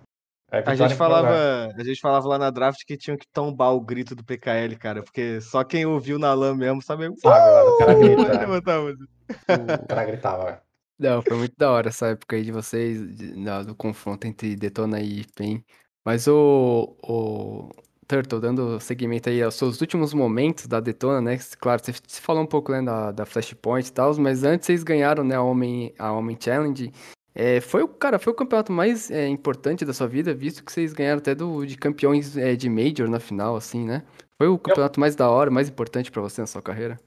É 0.49 0.63
A 0.65 0.75
gente 0.75 0.95
falava, 0.95 1.73
a 1.77 1.83
gente 1.83 1.99
falava 1.99 2.25
lá 2.25 2.37
na 2.37 2.49
draft 2.51 2.85
que 2.87 2.95
tinham 2.95 3.17
que 3.17 3.27
tombar 3.33 3.73
o 3.73 3.81
grito 3.81 4.15
do 4.15 4.23
PKL, 4.23 4.77
cara, 4.77 5.03
porque 5.03 5.41
só 5.41 5.61
quem 5.65 5.85
ouviu 5.85 6.17
na 6.17 6.33
LAN 6.33 6.55
mesmo 6.55 6.81
sabe. 6.81 7.11
Sabe, 7.17 7.51
mano, 7.51 7.69
o 7.69 7.77
cara 7.77 7.91
"Uh!" 7.97 7.99
grita. 7.99 9.83
O 9.83 9.87
cara 9.87 10.05
gritava, 10.05 10.45
velho. 10.45 10.64
Não, 10.97 11.21
foi 11.21 11.37
muito 11.37 11.55
da 11.57 11.71
hora 11.71 11.89
essa 11.89 12.07
época 12.07 12.35
aí 12.35 12.43
de 12.43 12.51
vocês, 12.51 13.15
de- 13.15 13.33
do 13.65 13.75
confronto 13.75 14.25
entre 14.27 14.55
Detona 14.55 15.01
e 15.01 15.25
PEN. 15.35 15.63
Mas 16.05 16.27
o, 16.27 16.95
o 17.03 17.69
Turtle, 18.07 18.39
dando 18.39 18.79
seguimento 18.79 19.29
aí 19.29 19.41
aos 19.41 19.55
seus 19.55 19.81
últimos 19.81 20.13
momentos 20.13 20.67
da 20.67 20.79
Detona, 20.79 21.19
né? 21.19 21.37
Claro, 21.59 21.83
você, 21.83 21.91
você 21.91 22.21
falou 22.21 22.43
um 22.43 22.47
pouco 22.47 22.71
né, 22.71 22.81
da, 22.81 23.11
da 23.11 23.25
Flashpoint 23.25 23.87
e 23.89 23.91
tal, 23.91 24.15
mas 24.17 24.43
antes 24.43 24.67
vocês 24.67 24.83
ganharam 24.83 25.23
né, 25.23 25.35
a 25.35 25.41
Homem, 25.41 25.93
a 25.97 26.11
Homem 26.13 26.37
Challenge. 26.39 26.91
É, 27.33 27.59
foi 27.59 27.83
o 27.83 27.87
cara, 27.89 28.17
foi 28.17 28.31
o 28.31 28.35
campeonato 28.35 28.71
mais 28.71 29.11
é, 29.11 29.27
importante 29.27 29.83
da 29.83 29.93
sua 29.93 30.07
vida, 30.07 30.33
visto 30.33 30.63
que 30.63 30.71
vocês 30.71 30.93
ganharam 30.93 31.17
até 31.19 31.35
do, 31.35 31.65
de 31.65 31.75
campeões 31.75 32.37
é, 32.37 32.55
de 32.55 32.69
Major 32.69 33.09
na 33.09 33.19
final, 33.19 33.57
assim, 33.57 33.83
né? 33.85 34.05
Foi 34.37 34.47
o 34.47 34.57
campeonato 34.57 34.99
mais 34.99 35.15
da 35.15 35.29
hora, 35.29 35.51
mais 35.51 35.67
importante 35.67 36.09
pra 36.11 36.21
você 36.21 36.39
na 36.41 36.47
sua 36.47 36.61
carreira? 36.61 36.97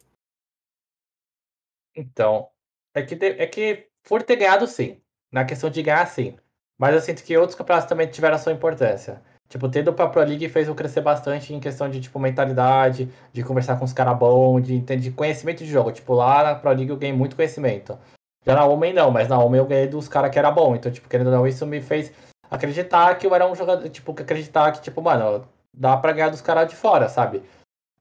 Então, 1.95 2.51
é 2.99 3.03
que, 3.03 3.25
é 3.25 3.47
que 3.47 3.87
por 4.09 4.23
ter 4.23 4.37
ganhado, 4.37 4.67
sim. 4.67 5.01
na 5.33 5.45
questão 5.45 5.71
de 5.71 5.83
ganhar, 5.83 6.07
sim. 6.07 6.37
Mas 6.79 6.95
eu 6.95 7.01
sinto 7.01 7.23
que 7.25 7.37
outros 7.37 7.57
campeonatos 7.57 7.89
também 7.89 8.07
tiveram 8.07 8.37
a 8.37 8.39
sua 8.39 8.53
importância. 8.53 9.21
Tipo, 9.49 9.69
tendo 9.69 9.93
pra 9.93 10.09
Pro 10.09 10.23
League 10.23 10.49
fez 10.49 10.69
eu 10.69 10.75
crescer 10.75 11.01
bastante 11.01 11.55
em 11.55 11.61
questão 11.61 11.89
de, 11.89 12.01
tipo, 12.01 12.19
mentalidade, 12.19 13.11
de 13.33 13.43
conversar 13.43 13.79
com 13.79 13.85
os 13.85 13.93
caras 13.93 14.17
bons, 14.19 14.63
de, 14.63 14.81
de 14.81 15.11
conhecimento 15.11 15.65
de 15.65 15.71
jogo. 15.71 15.91
Tipo, 15.91 16.15
lá 16.15 16.43
na 16.45 16.55
Pro 16.55 16.71
League 16.71 16.91
eu 16.91 16.97
ganhei 16.97 17.17
muito 17.17 17.35
conhecimento. 17.35 17.99
Já 18.45 18.55
na 18.55 18.65
Homem 18.67 18.93
não, 18.93 19.11
mas 19.11 19.29
na 19.29 19.39
Homem 19.39 19.59
eu 19.59 19.67
ganhei 19.67 19.87
dos 19.87 20.07
caras 20.07 20.31
que 20.31 20.39
era 20.39 20.51
bom. 20.51 20.77
Então, 20.77 20.93
tipo, 20.93 21.09
querendo 21.09 21.29
ou 21.29 21.33
não, 21.33 21.47
isso 21.47 21.67
me 21.67 21.81
fez 21.81 22.13
acreditar 22.51 23.15
que 23.17 23.27
eu 23.27 23.35
era 23.35 23.47
um 23.47 23.55
jogador, 23.55 23.89
tipo, 23.89 24.13
acreditar 24.13 24.71
que, 24.73 24.83
tipo, 24.83 25.01
mano, 25.01 25.47
dá 25.75 25.97
pra 25.97 26.13
ganhar 26.13 26.29
dos 26.29 26.43
caras 26.43 26.69
de 26.69 26.77
fora, 26.77 27.09
sabe? 27.09 27.43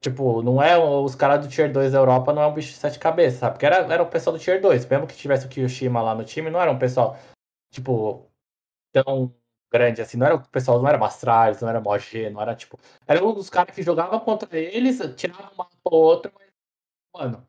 Tipo, 0.00 0.42
não 0.42 0.62
é 0.62 0.78
os 0.78 1.14
caras 1.16 1.44
do 1.44 1.50
Tier 1.50 1.72
2 1.72 1.92
da 1.92 1.98
Europa, 1.98 2.32
não 2.32 2.42
é 2.42 2.46
um 2.46 2.54
bicho 2.54 2.70
de 2.70 2.78
sete 2.78 2.98
cabeças, 2.98 3.40
sabe? 3.40 3.54
Porque 3.54 3.66
era, 3.66 3.78
era 3.92 4.02
o 4.02 4.08
pessoal 4.08 4.36
do 4.36 4.42
Tier 4.42 4.60
2. 4.60 4.86
Mesmo 4.86 5.06
que 5.06 5.16
tivesse 5.16 5.46
o 5.46 5.48
Kiyoshima 5.48 6.00
lá 6.00 6.14
no 6.14 6.24
time, 6.24 6.50
não 6.50 6.60
era 6.60 6.70
um 6.70 6.78
pessoal, 6.78 7.18
tipo, 7.70 8.30
tão 8.92 9.34
grande 9.72 10.00
assim. 10.00 10.16
Não 10.16 10.26
era 10.26 10.36
o 10.36 10.48
pessoal, 10.48 10.80
não 10.80 10.88
era 10.88 10.98
Mastralis, 10.98 11.60
não 11.60 11.68
era 11.68 11.80
Moge, 11.80 12.30
não 12.30 12.40
era 12.40 12.54
tipo. 12.54 12.78
Era 13.06 13.24
um 13.24 13.34
dos 13.34 13.50
caras 13.50 13.74
que 13.74 13.82
jogava 13.82 14.20
contra 14.20 14.56
eles, 14.56 14.98
tirava 15.16 15.50
uma 15.52 15.68
ou 15.84 16.02
outra, 16.04 16.32
mas, 16.34 16.48
mano, 17.14 17.46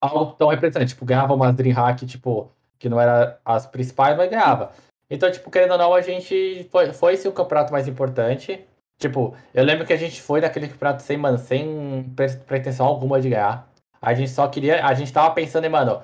algo 0.00 0.32
tão 0.34 0.48
representante. 0.48 0.90
Tipo, 0.90 1.04
ganhava 1.04 1.34
umas 1.34 1.54
Dreamhack, 1.54 2.06
tipo, 2.06 2.50
que 2.78 2.88
não 2.88 3.00
era 3.00 3.40
as 3.44 3.66
principais, 3.66 4.16
mas 4.16 4.30
ganhava. 4.30 4.72
Então, 5.10 5.30
tipo, 5.30 5.50
querendo 5.50 5.72
ou 5.72 5.78
não, 5.78 5.94
a 5.94 6.00
gente 6.00 6.68
foi, 6.70 6.92
foi 6.92 7.16
sim 7.16 7.28
o 7.28 7.32
campeonato 7.32 7.72
mais 7.72 7.88
importante. 7.88 8.66
Tipo, 8.98 9.34
eu 9.52 9.64
lembro 9.64 9.86
que 9.86 9.92
a 9.92 9.96
gente 9.96 10.22
foi 10.22 10.40
naquele 10.40 10.68
campeonato 10.68 11.02
sem, 11.02 11.16
mano, 11.16 11.38
sem 11.38 12.14
pretensão 12.46 12.86
alguma 12.86 13.20
de 13.20 13.30
ganhar. 13.30 13.68
A 14.00 14.14
gente 14.14 14.30
só 14.30 14.46
queria. 14.48 14.84
A 14.84 14.94
gente 14.94 15.12
tava 15.12 15.34
pensando 15.34 15.64
em, 15.64 15.70
mano, 15.70 16.00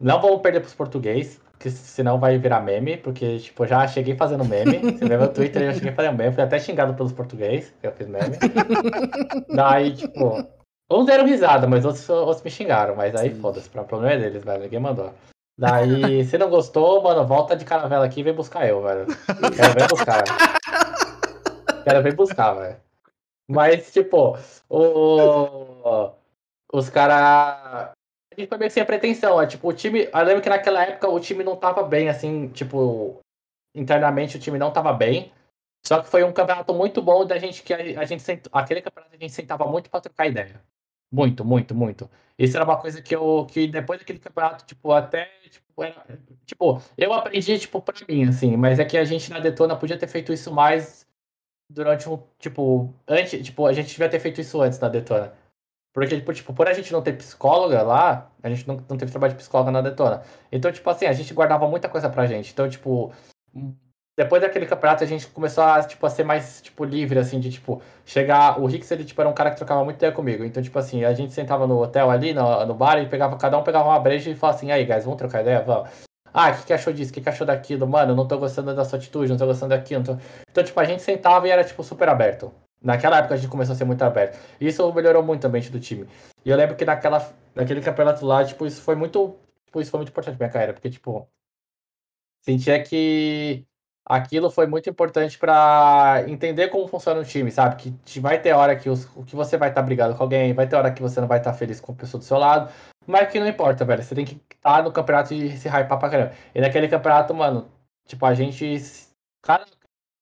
não 0.00 0.20
vamos 0.20 0.40
perder 0.40 0.60
pros 0.60 0.74
portugueses, 0.74 1.40
que 1.58 1.70
senão 1.70 2.18
vai 2.18 2.38
virar 2.38 2.60
meme, 2.60 2.96
porque, 2.96 3.38
tipo, 3.38 3.66
já 3.66 3.86
cheguei 3.86 4.16
fazendo 4.16 4.44
meme. 4.44 4.78
Você 4.96 5.04
vê 5.04 5.16
meu 5.16 5.28
Twitter, 5.28 5.62
eu 5.62 5.74
cheguei 5.74 5.92
fazendo 5.92 6.16
meme, 6.16 6.34
fui 6.34 6.42
até 6.42 6.58
xingado 6.58 6.94
pelos 6.94 7.12
portugueses, 7.12 7.72
que 7.80 7.86
eu 7.86 7.92
fiz 7.92 8.08
meme. 8.08 8.36
Daí, 9.54 9.92
tipo, 9.94 10.42
uns 10.90 11.06
deram 11.06 11.26
risada, 11.26 11.66
mas 11.66 11.84
outros, 11.84 12.08
outros 12.08 12.42
me 12.42 12.50
xingaram, 12.50 12.96
mas 12.96 13.14
aí 13.14 13.34
foda-se, 13.34 13.68
o 13.68 13.84
problema 13.84 14.14
é 14.14 14.18
deles, 14.18 14.42
velho, 14.42 14.62
ninguém 14.62 14.80
mandou. 14.80 15.12
Daí, 15.58 16.24
se 16.24 16.38
não 16.38 16.48
gostou, 16.48 17.02
mano, 17.02 17.26
volta 17.26 17.54
de 17.54 17.66
caravela 17.66 18.06
aqui 18.06 18.20
e 18.20 18.22
vem 18.22 18.32
buscar 18.32 18.66
eu, 18.66 18.82
velho. 18.82 19.06
Quero 19.54 19.74
ver 19.74 19.88
buscar. 19.88 20.24
Quero 21.84 22.02
ver 22.02 22.14
buscar, 22.14 22.54
velho. 22.54 22.80
Mas, 23.48 23.92
tipo, 23.92 24.38
o... 24.68 26.12
os 26.72 26.88
caras. 26.88 27.92
A 28.32 28.38
gente 28.38 28.48
foi 28.48 28.58
meio 28.58 28.70
sem 28.70 28.84
pretensão. 28.84 29.40
É, 29.40 29.46
tipo, 29.46 29.68
o 29.68 29.72
time. 29.72 30.08
Eu 30.12 30.22
lembro 30.22 30.42
que 30.42 30.48
naquela 30.48 30.84
época 30.84 31.08
o 31.08 31.18
time 31.18 31.42
não 31.42 31.56
tava 31.56 31.82
bem, 31.82 32.08
assim, 32.08 32.48
tipo. 32.48 33.20
Internamente 33.74 34.36
o 34.36 34.40
time 34.40 34.58
não 34.58 34.72
tava 34.72 34.92
bem. 34.92 35.32
Só 35.84 36.02
que 36.02 36.08
foi 36.08 36.22
um 36.24 36.32
campeonato 36.32 36.74
muito 36.74 37.00
bom 37.00 37.24
da 37.24 37.38
gente 37.38 37.62
que 37.62 37.72
a, 37.72 38.00
a 38.00 38.04
gente 38.04 38.22
sent... 38.22 38.46
aquele 38.52 38.82
campeonato 38.82 39.14
a 39.14 39.18
gente 39.18 39.32
sentava 39.32 39.66
muito 39.66 39.88
para 39.88 40.00
trocar 40.00 40.26
ideia. 40.26 40.60
Muito, 41.12 41.44
muito, 41.44 41.74
muito. 41.74 42.08
Isso 42.38 42.56
era 42.56 42.64
uma 42.64 42.76
coisa 42.78 43.02
que 43.02 43.14
eu 43.14 43.46
que 43.50 43.66
depois 43.66 43.98
daquele 43.98 44.18
campeonato, 44.18 44.64
tipo, 44.64 44.92
até 44.92 45.28
tipo, 45.50 45.82
era, 45.82 46.04
tipo, 46.46 46.80
eu 46.96 47.12
aprendi 47.12 47.58
tipo 47.58 47.82
para 47.82 48.06
mim 48.08 48.28
assim, 48.28 48.56
mas 48.56 48.78
é 48.78 48.84
que 48.84 48.96
a 48.96 49.04
gente 49.04 49.30
na 49.30 49.40
Detona 49.40 49.76
podia 49.76 49.98
ter 49.98 50.06
feito 50.06 50.32
isso 50.32 50.52
mais 50.52 50.99
durante 51.70 52.08
um, 52.08 52.18
tipo, 52.38 52.92
antes, 53.06 53.42
tipo, 53.44 53.66
a 53.66 53.72
gente 53.72 53.90
devia 53.90 54.08
ter 54.08 54.18
feito 54.18 54.40
isso 54.40 54.60
antes 54.60 54.78
na 54.78 54.88
Detona. 54.88 55.32
Porque, 55.92 56.16
tipo, 56.16 56.32
tipo, 56.32 56.52
por 56.52 56.68
a 56.68 56.72
gente 56.72 56.92
não 56.92 57.02
ter 57.02 57.16
psicóloga 57.16 57.82
lá, 57.82 58.30
a 58.42 58.48
gente 58.48 58.66
não, 58.66 58.76
não 58.88 58.96
teve 58.96 59.10
trabalho 59.10 59.32
de 59.32 59.38
psicóloga 59.38 59.70
na 59.70 59.80
Detona. 59.80 60.22
Então, 60.52 60.70
tipo 60.70 60.88
assim, 60.90 61.06
a 61.06 61.12
gente 61.12 61.34
guardava 61.34 61.66
muita 61.68 61.88
coisa 61.88 62.08
pra 62.08 62.26
gente. 62.26 62.52
Então, 62.52 62.68
tipo, 62.68 63.12
depois 64.16 64.42
daquele 64.42 64.66
campeonato 64.66 65.02
a 65.02 65.06
gente 65.06 65.26
começou 65.28 65.64
a, 65.64 65.82
tipo, 65.82 66.04
a 66.06 66.10
ser 66.10 66.24
mais, 66.24 66.60
tipo, 66.62 66.84
livre, 66.84 67.18
assim, 67.18 67.40
de, 67.40 67.50
tipo, 67.50 67.82
chegar... 68.04 68.60
O 68.60 68.66
Rix, 68.66 68.90
ele, 68.90 69.04
tipo, 69.04 69.20
era 69.20 69.30
um 69.30 69.34
cara 69.34 69.50
que 69.50 69.56
trocava 69.56 69.84
muito 69.84 69.96
ideia 69.96 70.12
comigo. 70.12 70.44
Então, 70.44 70.62
tipo 70.62 70.78
assim, 70.78 71.04
a 71.04 71.12
gente 71.14 71.32
sentava 71.32 71.66
no 71.66 71.82
hotel 71.82 72.10
ali, 72.10 72.32
no, 72.32 72.66
no 72.66 72.74
bar, 72.74 72.98
e 72.98 73.08
pegava, 73.08 73.36
cada 73.36 73.58
um 73.58 73.64
pegava 73.64 73.88
uma 73.88 74.00
breja 74.00 74.30
e 74.30 74.36
falava 74.36 74.58
assim, 74.58 74.70
aí, 74.70 74.84
guys, 74.84 75.04
vamos 75.04 75.18
trocar 75.18 75.42
ideia? 75.42 75.62
Vamos. 75.62 76.09
Ah, 76.32 76.50
o 76.50 76.56
que, 76.56 76.66
que 76.66 76.72
achou 76.72 76.92
disso? 76.92 77.10
O 77.10 77.14
que, 77.14 77.20
que 77.20 77.28
achou 77.28 77.46
daquilo? 77.46 77.86
Mano, 77.86 78.14
não 78.14 78.26
tô 78.26 78.38
gostando 78.38 78.74
da 78.74 78.84
sua 78.84 78.98
atitude, 78.98 79.30
não 79.30 79.38
tô 79.38 79.46
gostando 79.46 79.70
daquilo. 79.70 80.04
Tô... 80.04 80.16
Então, 80.50 80.64
tipo, 80.64 80.78
a 80.78 80.84
gente 80.84 81.02
sentava 81.02 81.46
e 81.46 81.50
era, 81.50 81.64
tipo, 81.64 81.82
super 81.82 82.08
aberto. 82.08 82.52
Naquela 82.82 83.18
época 83.18 83.34
a 83.34 83.36
gente 83.36 83.50
começou 83.50 83.74
a 83.74 83.76
ser 83.76 83.84
muito 83.84 84.02
aberto. 84.02 84.38
E 84.60 84.68
isso 84.68 84.92
melhorou 84.92 85.22
muito 85.22 85.44
o 85.44 85.46
ambiente 85.46 85.70
do 85.70 85.80
time. 85.80 86.08
E 86.44 86.50
eu 86.50 86.56
lembro 86.56 86.76
que 86.76 86.84
naquela, 86.84 87.30
naquele 87.54 87.80
campeonato 87.80 88.24
lá, 88.24 88.44
tipo, 88.44 88.66
isso 88.66 88.80
foi 88.80 88.94
muito. 88.94 89.36
Tipo, 89.66 89.80
isso 89.80 89.90
foi 89.90 89.98
muito 89.98 90.10
importante 90.10 90.36
pra 90.36 90.46
minha 90.46 90.52
carreira, 90.52 90.72
porque, 90.72 90.90
tipo, 90.90 91.28
sentia 92.42 92.82
que 92.82 93.66
aquilo 94.04 94.50
foi 94.50 94.66
muito 94.66 94.90
importante 94.90 95.38
para 95.38 96.24
entender 96.26 96.68
como 96.68 96.88
funciona 96.88 97.20
o 97.20 97.24
time, 97.24 97.50
sabe? 97.50 97.76
Que 98.04 98.20
vai 98.20 98.40
ter 98.40 98.52
hora 98.52 98.74
que, 98.74 98.90
os, 98.90 99.04
que 99.04 99.36
você 99.36 99.56
vai 99.56 99.68
estar 99.68 99.82
tá 99.82 99.86
brigado 99.86 100.16
com 100.16 100.22
alguém, 100.22 100.52
vai 100.52 100.66
ter 100.66 100.76
hora 100.76 100.90
que 100.90 101.00
você 101.00 101.20
não 101.20 101.28
vai 101.28 101.38
estar 101.38 101.52
tá 101.52 101.56
feliz 101.56 101.80
com 101.80 101.92
a 101.92 101.94
pessoa 101.94 102.18
do 102.18 102.24
seu 102.24 102.38
lado, 102.38 102.72
mas 103.06 103.30
que 103.30 103.40
não 103.40 103.48
importa, 103.48 103.84
velho. 103.84 104.02
Você 104.02 104.14
tem 104.14 104.24
que 104.24 104.34
estar 104.54 104.76
tá 104.78 104.82
no 104.82 104.92
campeonato 104.92 105.34
e 105.34 105.56
se 105.56 105.68
hypar 105.68 105.98
pra 105.98 106.10
caramba. 106.10 106.34
E 106.54 106.60
naquele 106.60 106.88
campeonato, 106.88 107.34
mano, 107.34 107.70
tipo, 108.06 108.24
a 108.24 108.34
gente. 108.34 108.76
Cada 109.42 109.66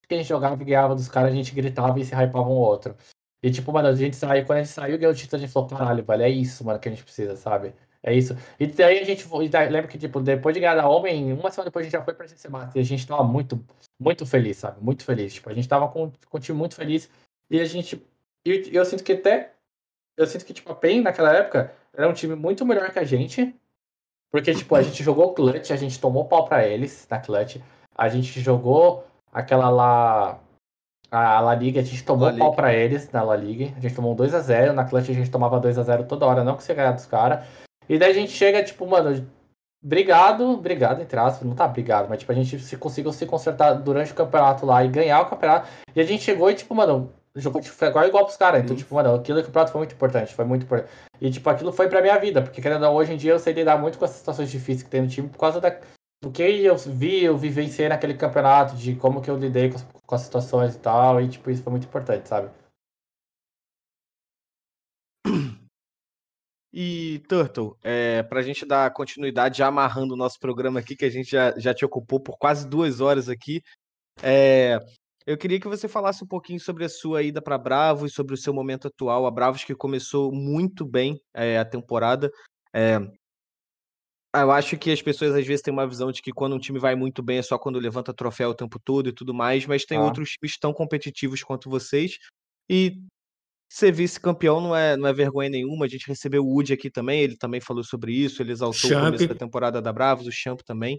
que 0.08 0.14
a 0.14 0.16
gente 0.16 0.28
jogava 0.28 0.60
e 0.62 0.64
ganhava 0.64 0.94
dos 0.94 1.08
caras, 1.08 1.32
a 1.32 1.34
gente 1.34 1.54
gritava 1.54 2.00
e 2.00 2.04
se 2.04 2.14
hypava 2.14 2.48
um 2.48 2.56
outro. 2.56 2.96
E 3.42 3.50
tipo, 3.50 3.72
mano, 3.72 3.88
a 3.88 3.94
gente 3.94 4.16
saiu, 4.16 4.44
quando 4.46 4.58
a 4.58 4.62
gente 4.62 4.72
saiu 4.72 4.94
e 4.94 4.98
ganhou 4.98 5.12
o 5.12 5.16
título, 5.16 5.36
a 5.36 5.44
gente 5.44 5.52
falou, 5.52 5.68
caralho, 5.68 6.04
velho, 6.04 6.22
é 6.22 6.30
isso, 6.30 6.64
mano, 6.64 6.78
que 6.80 6.88
a 6.88 6.90
gente 6.90 7.04
precisa, 7.04 7.36
sabe? 7.36 7.74
É 8.02 8.14
isso. 8.14 8.36
E 8.58 8.66
daí 8.66 8.98
a 9.00 9.04
gente. 9.04 9.26
Lembra 9.70 9.88
que, 9.88 9.98
tipo, 9.98 10.20
depois 10.20 10.54
de 10.54 10.60
ganhar 10.60 10.76
da 10.76 10.88
Homem, 10.88 11.32
uma 11.32 11.50
semana 11.50 11.68
depois 11.68 11.82
a 11.82 11.84
gente 11.84 11.92
já 11.92 12.04
foi 12.04 12.14
pra 12.14 12.26
GC 12.26 12.48
Master. 12.48 12.80
E 12.80 12.80
a 12.80 12.84
gente 12.84 13.06
tava 13.06 13.24
muito, 13.24 13.62
muito 14.00 14.24
feliz, 14.24 14.56
sabe? 14.58 14.82
Muito 14.82 15.04
feliz. 15.04 15.34
Tipo, 15.34 15.50
a 15.50 15.54
gente 15.54 15.68
tava 15.68 15.88
com, 15.88 16.10
com 16.10 16.36
o 16.36 16.40
time 16.40 16.56
muito 16.56 16.74
feliz. 16.74 17.10
E 17.50 17.60
a 17.60 17.64
gente. 17.64 18.02
E 18.46 18.70
eu 18.72 18.84
sinto 18.84 19.04
que 19.04 19.12
até. 19.12 19.52
Eu 20.18 20.26
sinto 20.26 20.44
que, 20.44 20.52
tipo, 20.52 20.72
a 20.72 20.74
PEN 20.74 21.00
naquela 21.02 21.32
época 21.32 21.72
era 21.94 22.08
um 22.08 22.12
time 22.12 22.34
muito 22.34 22.66
melhor 22.66 22.90
que 22.90 22.98
a 22.98 23.04
gente. 23.04 23.54
Porque, 24.32 24.52
tipo, 24.52 24.74
a 24.74 24.82
gente 24.82 25.02
jogou 25.02 25.32
clutch, 25.32 25.70
a 25.70 25.76
gente 25.76 26.00
tomou 26.00 26.24
pau 26.24 26.44
pra 26.44 26.66
eles 26.66 27.06
na 27.08 27.20
clutch. 27.20 27.58
A 27.96 28.08
gente 28.08 28.40
jogou 28.40 29.06
aquela 29.32 29.70
lá. 29.70 30.40
A 31.10 31.40
La 31.40 31.54
Liga, 31.54 31.80
a 31.80 31.84
gente 31.84 32.04
tomou 32.04 32.36
pau 32.36 32.52
pra 32.52 32.74
eles 32.74 33.10
na 33.12 33.22
La 33.22 33.36
Liga. 33.36 33.72
A 33.76 33.80
gente 33.80 33.94
tomou 33.94 34.14
2x0. 34.14 34.72
Na 34.72 34.84
clutch 34.84 35.08
a 35.08 35.14
gente 35.14 35.30
tomava 35.30 35.60
2x0 35.60 36.06
toda 36.06 36.26
hora, 36.26 36.44
não 36.44 36.54
conseguia 36.54 36.82
ganhar 36.82 36.92
dos 36.92 37.06
caras. 37.06 37.46
E 37.88 37.96
daí 37.96 38.10
a 38.10 38.14
gente 38.14 38.32
chega, 38.32 38.62
tipo, 38.62 38.86
mano, 38.86 39.24
obrigado, 39.82 40.50
obrigado, 40.50 41.00
entre 41.00 41.18
aspas, 41.18 41.48
não 41.48 41.54
tá 41.54 41.64
obrigado, 41.64 42.08
mas 42.08 42.18
tipo, 42.18 42.30
a 42.32 42.34
gente 42.34 42.58
se 42.58 42.76
conseguiu 42.76 43.12
se 43.12 43.24
consertar 43.24 43.72
durante 43.74 44.12
o 44.12 44.14
campeonato 44.14 44.66
lá 44.66 44.84
e 44.84 44.88
ganhar 44.88 45.22
o 45.22 45.26
campeonato. 45.26 45.68
E 45.96 46.00
a 46.00 46.04
gente 46.04 46.22
chegou 46.22 46.50
e, 46.50 46.54
tipo, 46.54 46.74
mano, 46.74 47.10
jogou 47.34 47.60
tipo, 47.60 47.84
igual, 47.84 48.06
igual 48.06 48.24
pros 48.24 48.36
caras. 48.36 48.62
Então, 48.62 48.76
tipo, 48.76 48.94
mano, 48.94 49.14
aquilo 49.14 49.40
do 49.40 49.44
campeonato 49.46 49.72
foi 49.72 49.80
muito 49.80 49.94
importante, 49.94 50.34
foi 50.34 50.44
muito 50.44 50.64
importante. 50.64 50.90
E, 51.20 51.30
tipo, 51.30 51.48
aquilo 51.48 51.72
foi 51.72 51.88
pra 51.88 52.02
minha 52.02 52.18
vida, 52.18 52.42
porque, 52.42 52.60
querendo 52.60 52.82
ou 52.82 52.88
não, 52.88 52.94
hoje 52.94 53.12
em 53.12 53.16
dia 53.16 53.32
eu 53.32 53.38
sei 53.38 53.52
lidar 53.52 53.78
muito 53.78 53.98
com 53.98 54.04
as 54.04 54.12
situações 54.12 54.50
difíceis 54.50 54.82
que 54.82 54.90
tem 54.90 55.02
no 55.02 55.08
time 55.08 55.28
por 55.28 55.38
causa 55.38 55.60
da, 55.60 55.70
do 56.22 56.30
que 56.30 56.42
eu 56.42 56.76
vi, 56.76 57.24
eu 57.24 57.36
vivenciei 57.36 57.88
naquele 57.88 58.14
campeonato, 58.14 58.76
de 58.76 58.94
como 58.94 59.20
que 59.22 59.30
eu 59.30 59.36
lidei 59.36 59.70
com 59.70 59.76
as, 59.76 59.86
com 60.06 60.14
as 60.14 60.22
situações 60.22 60.74
e 60.74 60.78
tal, 60.78 61.20
e, 61.20 61.28
tipo, 61.28 61.50
isso 61.50 61.62
foi 61.62 61.70
muito 61.70 61.86
importante, 61.86 62.28
sabe? 62.28 62.50
E, 66.72 67.20
Turtle, 67.28 67.76
é, 67.82 68.22
para 68.22 68.40
a 68.40 68.42
gente 68.42 68.66
dar 68.66 68.92
continuidade, 68.92 69.58
já 69.58 69.66
amarrando 69.66 70.14
o 70.14 70.16
nosso 70.16 70.38
programa 70.38 70.80
aqui, 70.80 70.94
que 70.94 71.04
a 71.04 71.10
gente 71.10 71.30
já, 71.30 71.58
já 71.58 71.72
te 71.72 71.84
ocupou 71.84 72.20
por 72.20 72.36
quase 72.36 72.68
duas 72.68 73.00
horas 73.00 73.28
aqui, 73.28 73.62
é, 74.22 74.78
eu 75.28 75.36
queria 75.36 75.60
que 75.60 75.68
você 75.68 75.86
falasse 75.86 76.24
um 76.24 76.26
pouquinho 76.26 76.58
sobre 76.58 76.84
a 76.84 76.88
sua 76.88 77.22
ida 77.22 77.42
para 77.42 77.58
Bravos, 77.58 78.14
sobre 78.14 78.32
o 78.32 78.36
seu 78.36 78.54
momento 78.54 78.88
atual. 78.88 79.26
A 79.26 79.30
Bravos 79.30 79.62
que 79.62 79.74
começou 79.74 80.32
muito 80.32 80.86
bem 80.86 81.20
é, 81.34 81.58
a 81.58 81.64
temporada. 81.66 82.30
É, 82.74 82.98
eu 84.34 84.50
acho 84.50 84.78
que 84.78 84.90
as 84.90 85.02
pessoas 85.02 85.34
às 85.34 85.46
vezes 85.46 85.60
têm 85.60 85.72
uma 85.72 85.86
visão 85.86 86.10
de 86.10 86.22
que 86.22 86.32
quando 86.32 86.56
um 86.56 86.58
time 86.58 86.78
vai 86.78 86.94
muito 86.94 87.22
bem 87.22 87.38
é 87.38 87.42
só 87.42 87.58
quando 87.58 87.78
levanta 87.78 88.14
troféu 88.14 88.50
o 88.50 88.54
tempo 88.54 88.78
todo 88.82 89.10
e 89.10 89.12
tudo 89.12 89.34
mais, 89.34 89.66
mas 89.66 89.84
tem 89.84 89.98
ah. 89.98 90.02
outros 90.02 90.30
times 90.30 90.58
tão 90.58 90.72
competitivos 90.72 91.42
quanto 91.42 91.68
vocês. 91.68 92.16
E 92.68 92.98
Ser 93.70 93.92
vice-campeão 93.92 94.62
não 94.62 94.74
é, 94.74 94.96
não 94.96 95.06
é 95.06 95.12
vergonha 95.12 95.50
nenhuma. 95.50 95.84
A 95.84 95.88
gente 95.88 96.08
recebeu 96.08 96.42
o 96.42 96.54
Woody 96.54 96.72
aqui 96.72 96.90
também, 96.90 97.20
ele 97.20 97.36
também 97.36 97.60
falou 97.60 97.84
sobre 97.84 98.12
isso, 98.14 98.40
ele 98.40 98.52
exaltou 98.52 98.88
Champ. 98.88 99.02
o 99.02 99.04
começo 99.04 99.28
da 99.28 99.34
temporada 99.34 99.82
da 99.82 99.92
Bravos, 99.92 100.26
o 100.26 100.32
Champ 100.32 100.60
também. 100.62 100.98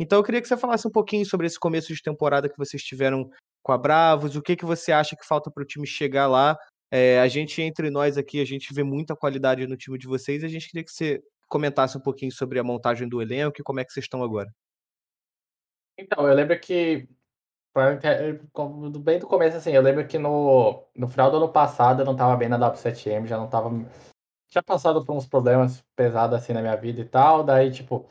Então 0.00 0.18
eu 0.18 0.24
queria 0.24 0.40
que 0.40 0.48
você 0.48 0.56
falasse 0.56 0.88
um 0.88 0.90
pouquinho 0.90 1.26
sobre 1.26 1.46
esse 1.46 1.58
começo 1.58 1.92
de 1.92 2.00
temporada 2.00 2.48
que 2.48 2.56
vocês 2.56 2.82
tiveram 2.82 3.28
com 3.66 3.72
a 3.72 3.78
Bravos, 3.78 4.36
o 4.36 4.42
que, 4.42 4.54
que 4.54 4.64
você 4.64 4.92
acha 4.92 5.16
que 5.16 5.26
falta 5.26 5.50
para 5.50 5.60
o 5.60 5.66
time 5.66 5.84
chegar 5.84 6.28
lá. 6.28 6.56
É, 6.88 7.18
a 7.18 7.26
gente, 7.26 7.60
entre 7.60 7.90
nós 7.90 8.16
aqui, 8.16 8.40
a 8.40 8.44
gente 8.44 8.72
vê 8.72 8.84
muita 8.84 9.16
qualidade 9.16 9.66
no 9.66 9.76
time 9.76 9.98
de 9.98 10.06
vocês 10.06 10.44
a 10.44 10.48
gente 10.48 10.68
queria 10.68 10.84
que 10.84 10.92
você 10.92 11.20
comentasse 11.48 11.98
um 11.98 12.00
pouquinho 12.00 12.30
sobre 12.30 12.60
a 12.60 12.62
montagem 12.62 13.08
do 13.08 13.20
elenco 13.20 13.60
e 13.60 13.64
como 13.64 13.80
é 13.80 13.84
que 13.84 13.92
vocês 13.92 14.04
estão 14.04 14.22
agora. 14.22 14.48
Então, 15.98 16.28
eu 16.28 16.32
lembro 16.32 16.56
que 16.60 17.08
bem 19.02 19.18
do 19.18 19.26
começo, 19.26 19.56
assim, 19.56 19.72
eu 19.72 19.82
lembro 19.82 20.06
que 20.06 20.16
no, 20.16 20.86
no 20.94 21.08
final 21.08 21.28
do 21.28 21.38
ano 21.38 21.48
passado 21.48 22.02
eu 22.02 22.06
não 22.06 22.14
tava 22.14 22.36
bem 22.36 22.48
na 22.48 22.60
W7M, 22.60 23.26
já 23.26 23.36
não 23.36 23.48
tava. 23.48 23.68
Tinha 24.48 24.62
passado 24.62 25.04
por 25.04 25.12
uns 25.12 25.26
problemas 25.26 25.84
pesados 25.96 26.38
assim 26.38 26.52
na 26.52 26.62
minha 26.62 26.76
vida 26.76 27.00
e 27.00 27.04
tal. 27.04 27.42
Daí, 27.42 27.72
tipo, 27.72 28.08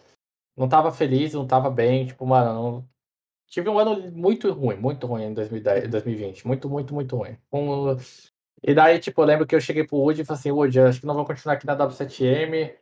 não 0.58 0.68
tava 0.68 0.92
feliz, 0.92 1.34
não 1.34 1.48
tava 1.48 1.70
bem, 1.70 2.08
tipo, 2.08 2.26
mano, 2.26 2.54
não... 2.54 2.95
tive 3.48 3.70
um 3.70 3.80
ano 3.80 4.12
muito 4.12 4.52
ruim, 4.52 4.76
muito 4.76 5.08
ruim 5.08 5.26
em 5.26 5.34
2010, 5.34 5.90
2020, 5.90 6.48
muito, 6.48 6.70
muito, 6.70 6.94
muito 6.94 7.16
ruim. 7.16 7.38
Um... 7.52 7.96
E 8.64 8.74
daí, 8.74 9.00
tipo, 9.00 9.22
eu 9.22 9.26
lembro 9.26 9.46
que 9.46 9.56
eu 9.56 9.62
cheguei 9.62 9.84
pro 9.84 9.98
Woody 9.98 10.22
e 10.22 10.26
falei 10.26 10.40
assim, 10.40 10.52
Woody, 10.52 10.80
acho 10.80 11.00
que 11.00 11.06
não 11.06 11.14
vou 11.14 11.26
continuar 11.26 11.56
aqui 11.56 11.66
na 11.68 11.78
W7M, 11.78 12.76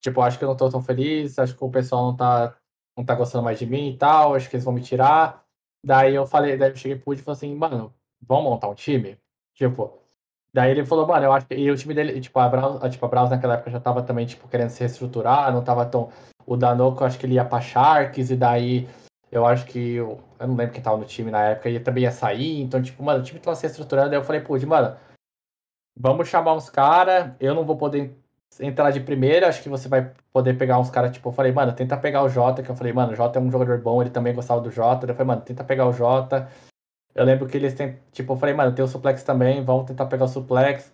tipo, 0.00 0.20
acho 0.20 0.38
que 0.38 0.44
eu 0.44 0.48
não 0.48 0.56
tô 0.56 0.68
tão 0.68 0.82
feliz, 0.82 1.38
acho 1.38 1.56
que 1.56 1.64
o 1.64 1.70
pessoal 1.70 2.06
não 2.06 2.16
tá, 2.16 2.56
não 2.96 3.04
tá 3.04 3.14
gostando 3.14 3.44
mais 3.44 3.58
de 3.58 3.66
mim 3.66 3.90
e 3.90 3.96
tal, 3.96 4.34
acho 4.34 4.48
que 4.48 4.56
eles 4.56 4.64
vão 4.64 4.74
me 4.74 4.82
tirar. 4.82 5.44
Daí 5.84 6.14
eu 6.14 6.26
falei, 6.26 6.56
daí 6.56 6.70
eu 6.70 6.76
cheguei 6.76 6.96
pro 6.96 7.10
Woody 7.10 7.22
e 7.22 7.24
falei 7.24 7.36
assim, 7.36 7.54
mano, 7.54 7.92
vamos 8.20 8.44
montar 8.44 8.68
um 8.68 8.74
time? 8.74 9.18
Tipo, 9.54 9.98
daí 10.54 10.70
ele 10.70 10.84
falou, 10.84 11.06
mano, 11.06 11.24
eu 11.24 11.32
acho 11.32 11.46
que. 11.46 11.54
E 11.54 11.70
o 11.70 11.76
time 11.76 11.94
dele, 11.94 12.20
tipo, 12.20 12.38
a 12.38 12.48
Braus, 12.48 12.80
tipo, 12.90 13.04
a 13.04 13.08
Braus 13.08 13.30
naquela 13.30 13.54
época 13.54 13.70
já 13.70 13.80
tava 13.80 14.02
também, 14.02 14.26
tipo, 14.26 14.48
querendo 14.48 14.70
se 14.70 14.80
reestruturar, 14.80 15.52
não 15.52 15.64
tava 15.64 15.84
tão. 15.86 16.10
O 16.46 16.56
Danoco, 16.56 17.02
eu 17.02 17.06
acho 17.06 17.18
que 17.18 17.26
ele 17.26 17.34
ia 17.34 17.44
pra 17.44 17.60
Sharks, 17.60 18.30
e 18.30 18.36
daí 18.36 18.88
eu 19.32 19.46
acho 19.46 19.66
que. 19.66 19.94
Eu, 19.94 20.22
eu 20.38 20.46
não 20.46 20.54
lembro 20.54 20.74
quem 20.74 20.82
tava 20.82 20.98
no 20.98 21.06
time 21.06 21.30
na 21.30 21.42
época, 21.42 21.68
ele 21.68 21.80
também 21.80 22.04
ia 22.04 22.12
sair, 22.12 22.60
então, 22.60 22.82
tipo, 22.82 23.02
mano, 23.02 23.20
o 23.20 23.22
time 23.24 23.40
tava 23.40 23.56
se 23.56 23.62
reestruturando, 23.62 24.10
daí 24.10 24.18
eu 24.18 24.24
falei, 24.24 24.42
pô, 24.42 24.54
mano, 24.66 24.96
vamos 25.96 26.28
chamar 26.28 26.54
uns 26.54 26.68
caras, 26.68 27.32
eu 27.40 27.54
não 27.54 27.64
vou 27.64 27.76
poder 27.76 28.14
entrar 28.60 28.90
de 28.90 29.00
primeira, 29.00 29.48
acho 29.48 29.62
que 29.62 29.68
você 29.68 29.88
vai 29.88 30.12
poder 30.32 30.58
pegar 30.58 30.78
uns 30.78 30.90
caras, 30.90 31.12
tipo, 31.12 31.30
eu 31.30 31.32
falei, 31.32 31.52
mano, 31.52 31.72
tenta 31.74 31.96
pegar 31.96 32.22
o 32.22 32.28
Jota, 32.28 32.62
que 32.62 32.70
eu 32.70 32.76
falei, 32.76 32.92
mano, 32.92 33.12
o 33.12 33.16
Jota 33.16 33.38
é 33.38 33.42
um 33.42 33.50
jogador 33.50 33.80
bom, 33.80 34.02
ele 34.02 34.10
também 34.10 34.34
gostava 34.34 34.60
do 34.60 34.70
Jota, 34.70 35.06
eu 35.06 35.14
falei, 35.14 35.26
mano, 35.28 35.42
tenta 35.42 35.64
pegar 35.64 35.86
o 35.86 35.92
Jota. 35.92 36.50
Eu 37.14 37.24
lembro 37.24 37.46
que 37.46 37.56
eles 37.56 37.74
têm, 37.74 37.98
tipo, 38.10 38.32
eu 38.32 38.36
falei, 38.36 38.54
mano, 38.54 38.74
tem 38.74 38.84
o 38.84 38.88
suplex 38.88 39.22
também, 39.22 39.64
vamos 39.64 39.86
tentar 39.86 40.06
pegar 40.06 40.24
o 40.24 40.28
suplex. 40.28 40.92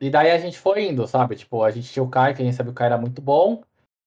E 0.00 0.10
daí 0.10 0.30
a 0.30 0.38
gente 0.38 0.58
foi 0.58 0.88
indo, 0.88 1.06
sabe? 1.06 1.36
Tipo, 1.36 1.62
a 1.62 1.70
gente 1.70 1.92
tinha 1.92 2.02
o 2.02 2.08
Kai, 2.08 2.34
que 2.34 2.42
a 2.42 2.44
gente 2.44 2.56
sabia 2.56 2.72
que 2.72 2.74
o 2.74 2.78
Kai 2.78 2.86
era 2.88 2.98
muito 2.98 3.22
bom. 3.22 3.62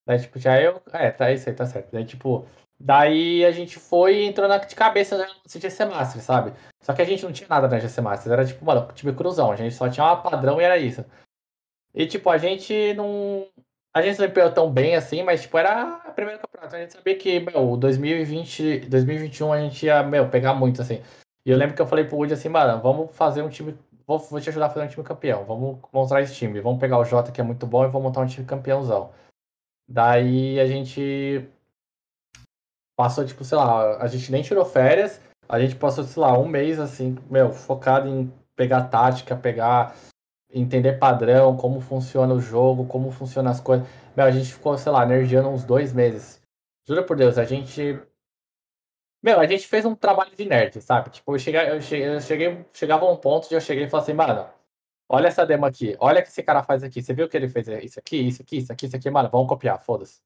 Daí, 0.06 0.19
tipo, 0.19 0.40
já 0.40 0.61
eu. 0.61 0.82
É, 0.94 1.10
tá 1.11 1.32
isso 1.32 1.49
aí, 1.49 1.56
tá 1.56 1.65
certo. 1.65 1.91
Daí, 1.91 2.06
tipo, 2.06 2.48
daí 2.80 3.44
a 3.44 3.52
gente 3.52 3.80
foi 3.80 4.18
e 4.18 4.26
entrou 4.26 4.48
na, 4.48 4.57
de 4.57 4.76
cabeça 4.76 5.18
no 5.18 5.26
GC 5.48 5.86
Master, 5.86 6.22
sabe? 6.22 6.53
Só 6.82 6.94
que 6.94 7.02
a 7.02 7.06
gente 7.06 7.23
não 7.23 7.32
tinha 7.32 7.49
nada 7.49 7.68
na 7.68 7.80
GC 7.80 8.02
Master. 8.02 8.32
Era 8.32 8.45
tipo, 8.45 8.64
mano, 8.64 8.88
time 8.94 9.14
cruzão. 9.14 9.52
A 9.52 9.56
gente 9.56 9.73
só 9.73 9.90
tinha 9.90 10.06
uma 10.06 10.22
padrão 10.22 10.61
e 10.61 10.64
era 10.64 10.77
isso. 10.77 11.03
E, 11.94 12.06
tipo, 12.06 12.30
a 12.30 12.38
gente 12.38 12.94
não. 12.94 13.48
A 13.94 14.02
gente 14.02 14.19
não 14.19 14.26
empenhou 14.26 14.52
tão 14.52 14.69
bem 14.69 14.95
assim, 14.95 15.23
mas, 15.23 15.41
tipo, 15.44 15.57
era 15.57 15.95
a 16.06 16.11
primeira 16.11 16.40
campeonato. 16.40 16.76
A 16.76 16.80
gente 16.80 16.94
sabia 16.94 17.18
que, 17.18 17.40
meu, 17.40 17.77
2020, 17.77 18.90
2021 18.90 19.53
a 19.53 19.60
gente 19.61 19.86
ia, 19.86 20.03
meu, 20.03 20.30
pegar 20.30 20.53
muito, 20.53 20.82
assim. 20.82 21.02
E 21.45 21.52
eu 21.52 21.57
lembro 21.57 21.76
que 21.76 21.82
eu 21.82 21.88
falei 21.88 22.03
pro 22.03 22.18
Woody 22.18 22.34
assim, 22.34 22.49
mano, 22.49 22.82
vamos 22.82 23.15
fazer 23.15 23.41
um 23.41 23.49
time. 23.49 23.77
Vou, 24.06 24.19
vou 24.19 24.41
te 24.41 24.49
ajudar 24.49 24.65
a 24.65 24.69
fazer 24.69 24.86
um 24.86 24.90
time 24.90 25.03
campeão. 25.03 25.45
Vamos 25.45 25.80
mostrar 25.94 26.22
esse 26.22 26.36
time. 26.36 26.60
Vamos 26.60 26.80
pegar 26.80 26.99
o 26.99 27.06
Jota, 27.06 27.32
que 27.32 27.40
é 27.40 27.44
muito 27.44 27.65
bom, 27.65 27.86
e 27.86 27.88
vamos 27.88 28.03
montar 28.03 28.22
um 28.22 28.26
time 28.27 28.45
campeãozão. 28.45 29.11
Daí 29.88 30.60
a 30.60 30.66
gente 30.66 31.48
passou, 32.95 33.26
tipo, 33.26 33.44
sei 33.44 33.57
lá, 33.57 33.98
a 33.98 34.07
gente 34.07 34.32
nem 34.32 34.41
tirou 34.41 34.66
férias. 34.66 35.22
A 35.48 35.60
gente 35.60 35.76
passou, 35.76 36.03
sei 36.03 36.22
lá, 36.22 36.38
um 36.38 36.48
mês, 36.48 36.80
assim, 36.80 37.18
meu, 37.30 37.52
focado 37.52 38.07
em 38.07 38.34
pegar 38.56 38.88
tática, 38.88 39.36
pegar 39.36 39.95
entender 40.52 40.94
padrão, 40.94 41.57
como 41.57 41.82
funciona 41.82 42.34
o 42.34 42.40
jogo, 42.40 42.88
como 42.88 43.12
funcionam 43.12 43.52
as 43.52 43.60
coisas. 43.60 43.88
Meu, 44.16 44.26
a 44.26 44.32
gente 44.32 44.53
ficou, 44.53 44.78
sei 44.78 44.91
lá, 44.91 45.03
energiando 45.03 45.49
uns 45.49 45.64
dois 45.64 45.94
meses. 45.94 46.41
Juro 46.88 47.03
por 47.03 47.18
Deus, 47.18 47.38
a 47.38 47.44
gente. 47.44 47.99
Meu, 49.22 49.40
a 49.40 49.48
gente 49.48 49.68
fez 49.68 49.86
um 49.86 49.95
trabalho 49.95 50.36
de 50.36 50.45
nerd, 50.45 50.80
sabe? 50.82 51.10
Tipo, 51.10 51.34
eu, 51.36 51.40
cheguei, 51.40 51.70
eu, 51.70 51.82
cheguei, 51.82 52.07
eu 52.07 52.22
cheguei, 52.22 52.66
chegava 52.74 53.06
a 53.06 53.12
um 53.12 53.18
ponto 53.18 53.49
de 53.49 53.56
eu 53.56 53.62
cheguei 53.62 53.86
e 53.86 53.90
falei 53.90 54.03
assim, 54.03 54.14
mano, 54.14 54.48
olha 55.10 55.27
essa 55.27 55.45
demo 55.45 55.65
aqui, 55.65 55.95
olha 55.99 56.19
o 56.19 56.23
que 56.23 56.30
esse 56.30 56.44
cara 56.44 56.64
faz 56.64 56.84
aqui. 56.84 57.02
Você 57.02 57.14
viu 57.14 57.30
que 57.30 57.38
ele 57.38 57.49
fez 57.49 57.68
isso 57.68 57.99
aqui, 57.99 58.27
isso 58.27 58.41
aqui, 58.41 58.57
isso 58.57 58.72
aqui, 58.72 58.86
isso 58.86 58.95
aqui, 58.95 59.10
mano, 59.10 59.30
vamos 59.30 59.48
copiar, 59.48 59.82
foda-se. 59.84 60.22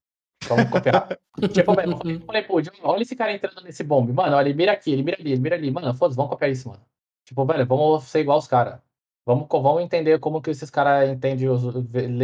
Vamos 0.48 0.70
copiar. 0.70 1.08
tipo, 1.54 1.72
eu 1.72 2.22
falei, 2.26 2.44
pô, 2.44 2.62
olha 2.84 3.02
esse 3.02 3.16
cara 3.16 3.34
entrando 3.34 3.62
nesse 3.62 3.84
bombe, 3.84 4.14
mano, 4.14 4.36
olha, 4.36 4.48
ele 4.48 4.58
mira 4.58 4.72
aqui, 4.72 4.92
ele 4.92 5.04
mira 5.04 5.18
ali, 5.20 5.32
ele 5.34 5.42
mira 5.42 5.56
ali, 5.56 5.72
mano, 5.72 5.94
foda-se, 5.94 6.16
vamos 6.16 6.32
copiar 6.32 6.52
isso, 6.52 6.70
mano. 6.70 6.82
Tipo, 7.26 7.46
velho, 7.46 7.66
vamos 7.66 8.06
ser 8.06 8.22
igual 8.22 8.40
os 8.40 8.48
caras. 8.48 8.80
Vamos, 9.26 9.48
vamos 9.50 9.84
entender 9.84 10.20
como 10.20 10.42
que 10.42 10.50
esses 10.50 10.70
caras 10.72 11.08
entendem, 11.08 11.48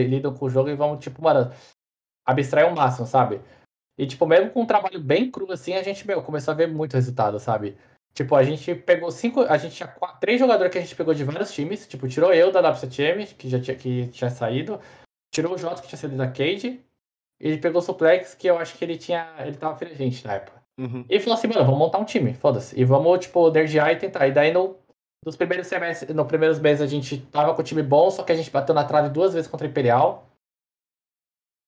lidam 0.08 0.34
com 0.34 0.46
o 0.46 0.50
jogo 0.50 0.70
e 0.70 0.76
vamos, 0.76 1.04
tipo, 1.04 1.22
mano, 1.22 1.52
abstrair 2.26 2.68
o 2.68 2.76
máximo, 2.76 3.06
sabe? 3.06 3.40
E, 3.98 4.08
tipo, 4.08 4.26
mesmo 4.26 4.50
com 4.50 4.62
um 4.62 4.66
trabalho 4.66 5.00
bem 5.00 5.30
cru 5.30 5.52
assim, 5.52 5.74
a 5.74 5.84
gente, 5.84 6.06
meu, 6.06 6.24
começou 6.24 6.52
a 6.52 6.58
ver 6.58 6.68
muito 6.68 6.96
resultado, 6.96 7.40
sabe? 7.40 7.78
Tipo, 8.16 8.36
a 8.36 8.44
gente 8.44 8.74
pegou 8.74 9.12
cinco. 9.12 9.42
A 9.42 9.58
gente 9.58 9.76
tinha 9.76 9.88
quatro, 9.88 10.20
três 10.22 10.40
jogadores 10.40 10.72
que 10.72 10.78
a 10.78 10.82
gente 10.82 10.96
pegou 10.96 11.14
de 11.14 11.24
vários 11.24 11.54
times. 11.54 11.86
Tipo, 11.86 12.08
tirou 12.08 12.34
eu 12.34 12.52
da 12.52 12.64
W7M, 12.64 13.36
que 13.36 13.50
já 13.50 13.60
tinha, 13.60 13.76
que 13.76 14.08
tinha 14.08 14.30
saído. 14.32 14.80
Tirou 15.32 15.54
o 15.54 15.58
Jota, 15.58 15.82
que 15.82 15.88
tinha 15.90 16.00
saído 16.00 16.16
da 16.16 16.28
Cade. 16.28 16.82
Ele 17.40 17.58
pegou 17.58 17.82
o 17.82 17.84
Suplex, 17.84 18.34
que 18.34 18.48
eu 18.48 18.58
acho 18.58 18.78
que 18.78 18.86
ele 18.86 18.98
tinha. 18.98 19.36
Ele 19.40 19.58
tava 19.58 19.86
gente 19.94 20.26
na 20.26 20.36
época. 20.36 20.64
Uhum. 20.80 21.06
E 21.10 21.20
falou 21.20 21.38
assim, 21.38 21.48
mano, 21.48 21.66
vamos 21.66 21.80
montar 21.80 22.00
um 22.00 22.06
time, 22.06 22.34
foda-se. 22.34 22.80
E 22.80 22.86
vamos, 22.86 23.20
tipo, 23.20 23.52
nerdear 23.52 23.92
e 23.92 23.98
tentar. 23.98 24.28
E 24.28 24.32
daí 24.32 24.54
no 24.54 24.78
nos 25.26 25.36
primeiros 25.36 25.66
semestres, 25.66 26.16
nos 26.16 26.28
primeiros 26.28 26.60
meses 26.60 26.82
a 26.82 26.88
gente 26.88 27.18
tava 27.18 27.54
com 27.56 27.62
o 27.62 27.66
time 27.66 27.82
bom, 27.82 28.12
só 28.12 28.22
que 28.22 28.32
a 28.32 28.36
gente 28.36 28.52
bateu 28.52 28.76
na 28.76 28.84
trave 28.84 29.10
duas 29.10 29.34
vezes 29.34 29.50
contra 29.50 29.66
o 29.66 29.70
Imperial. 29.70 30.30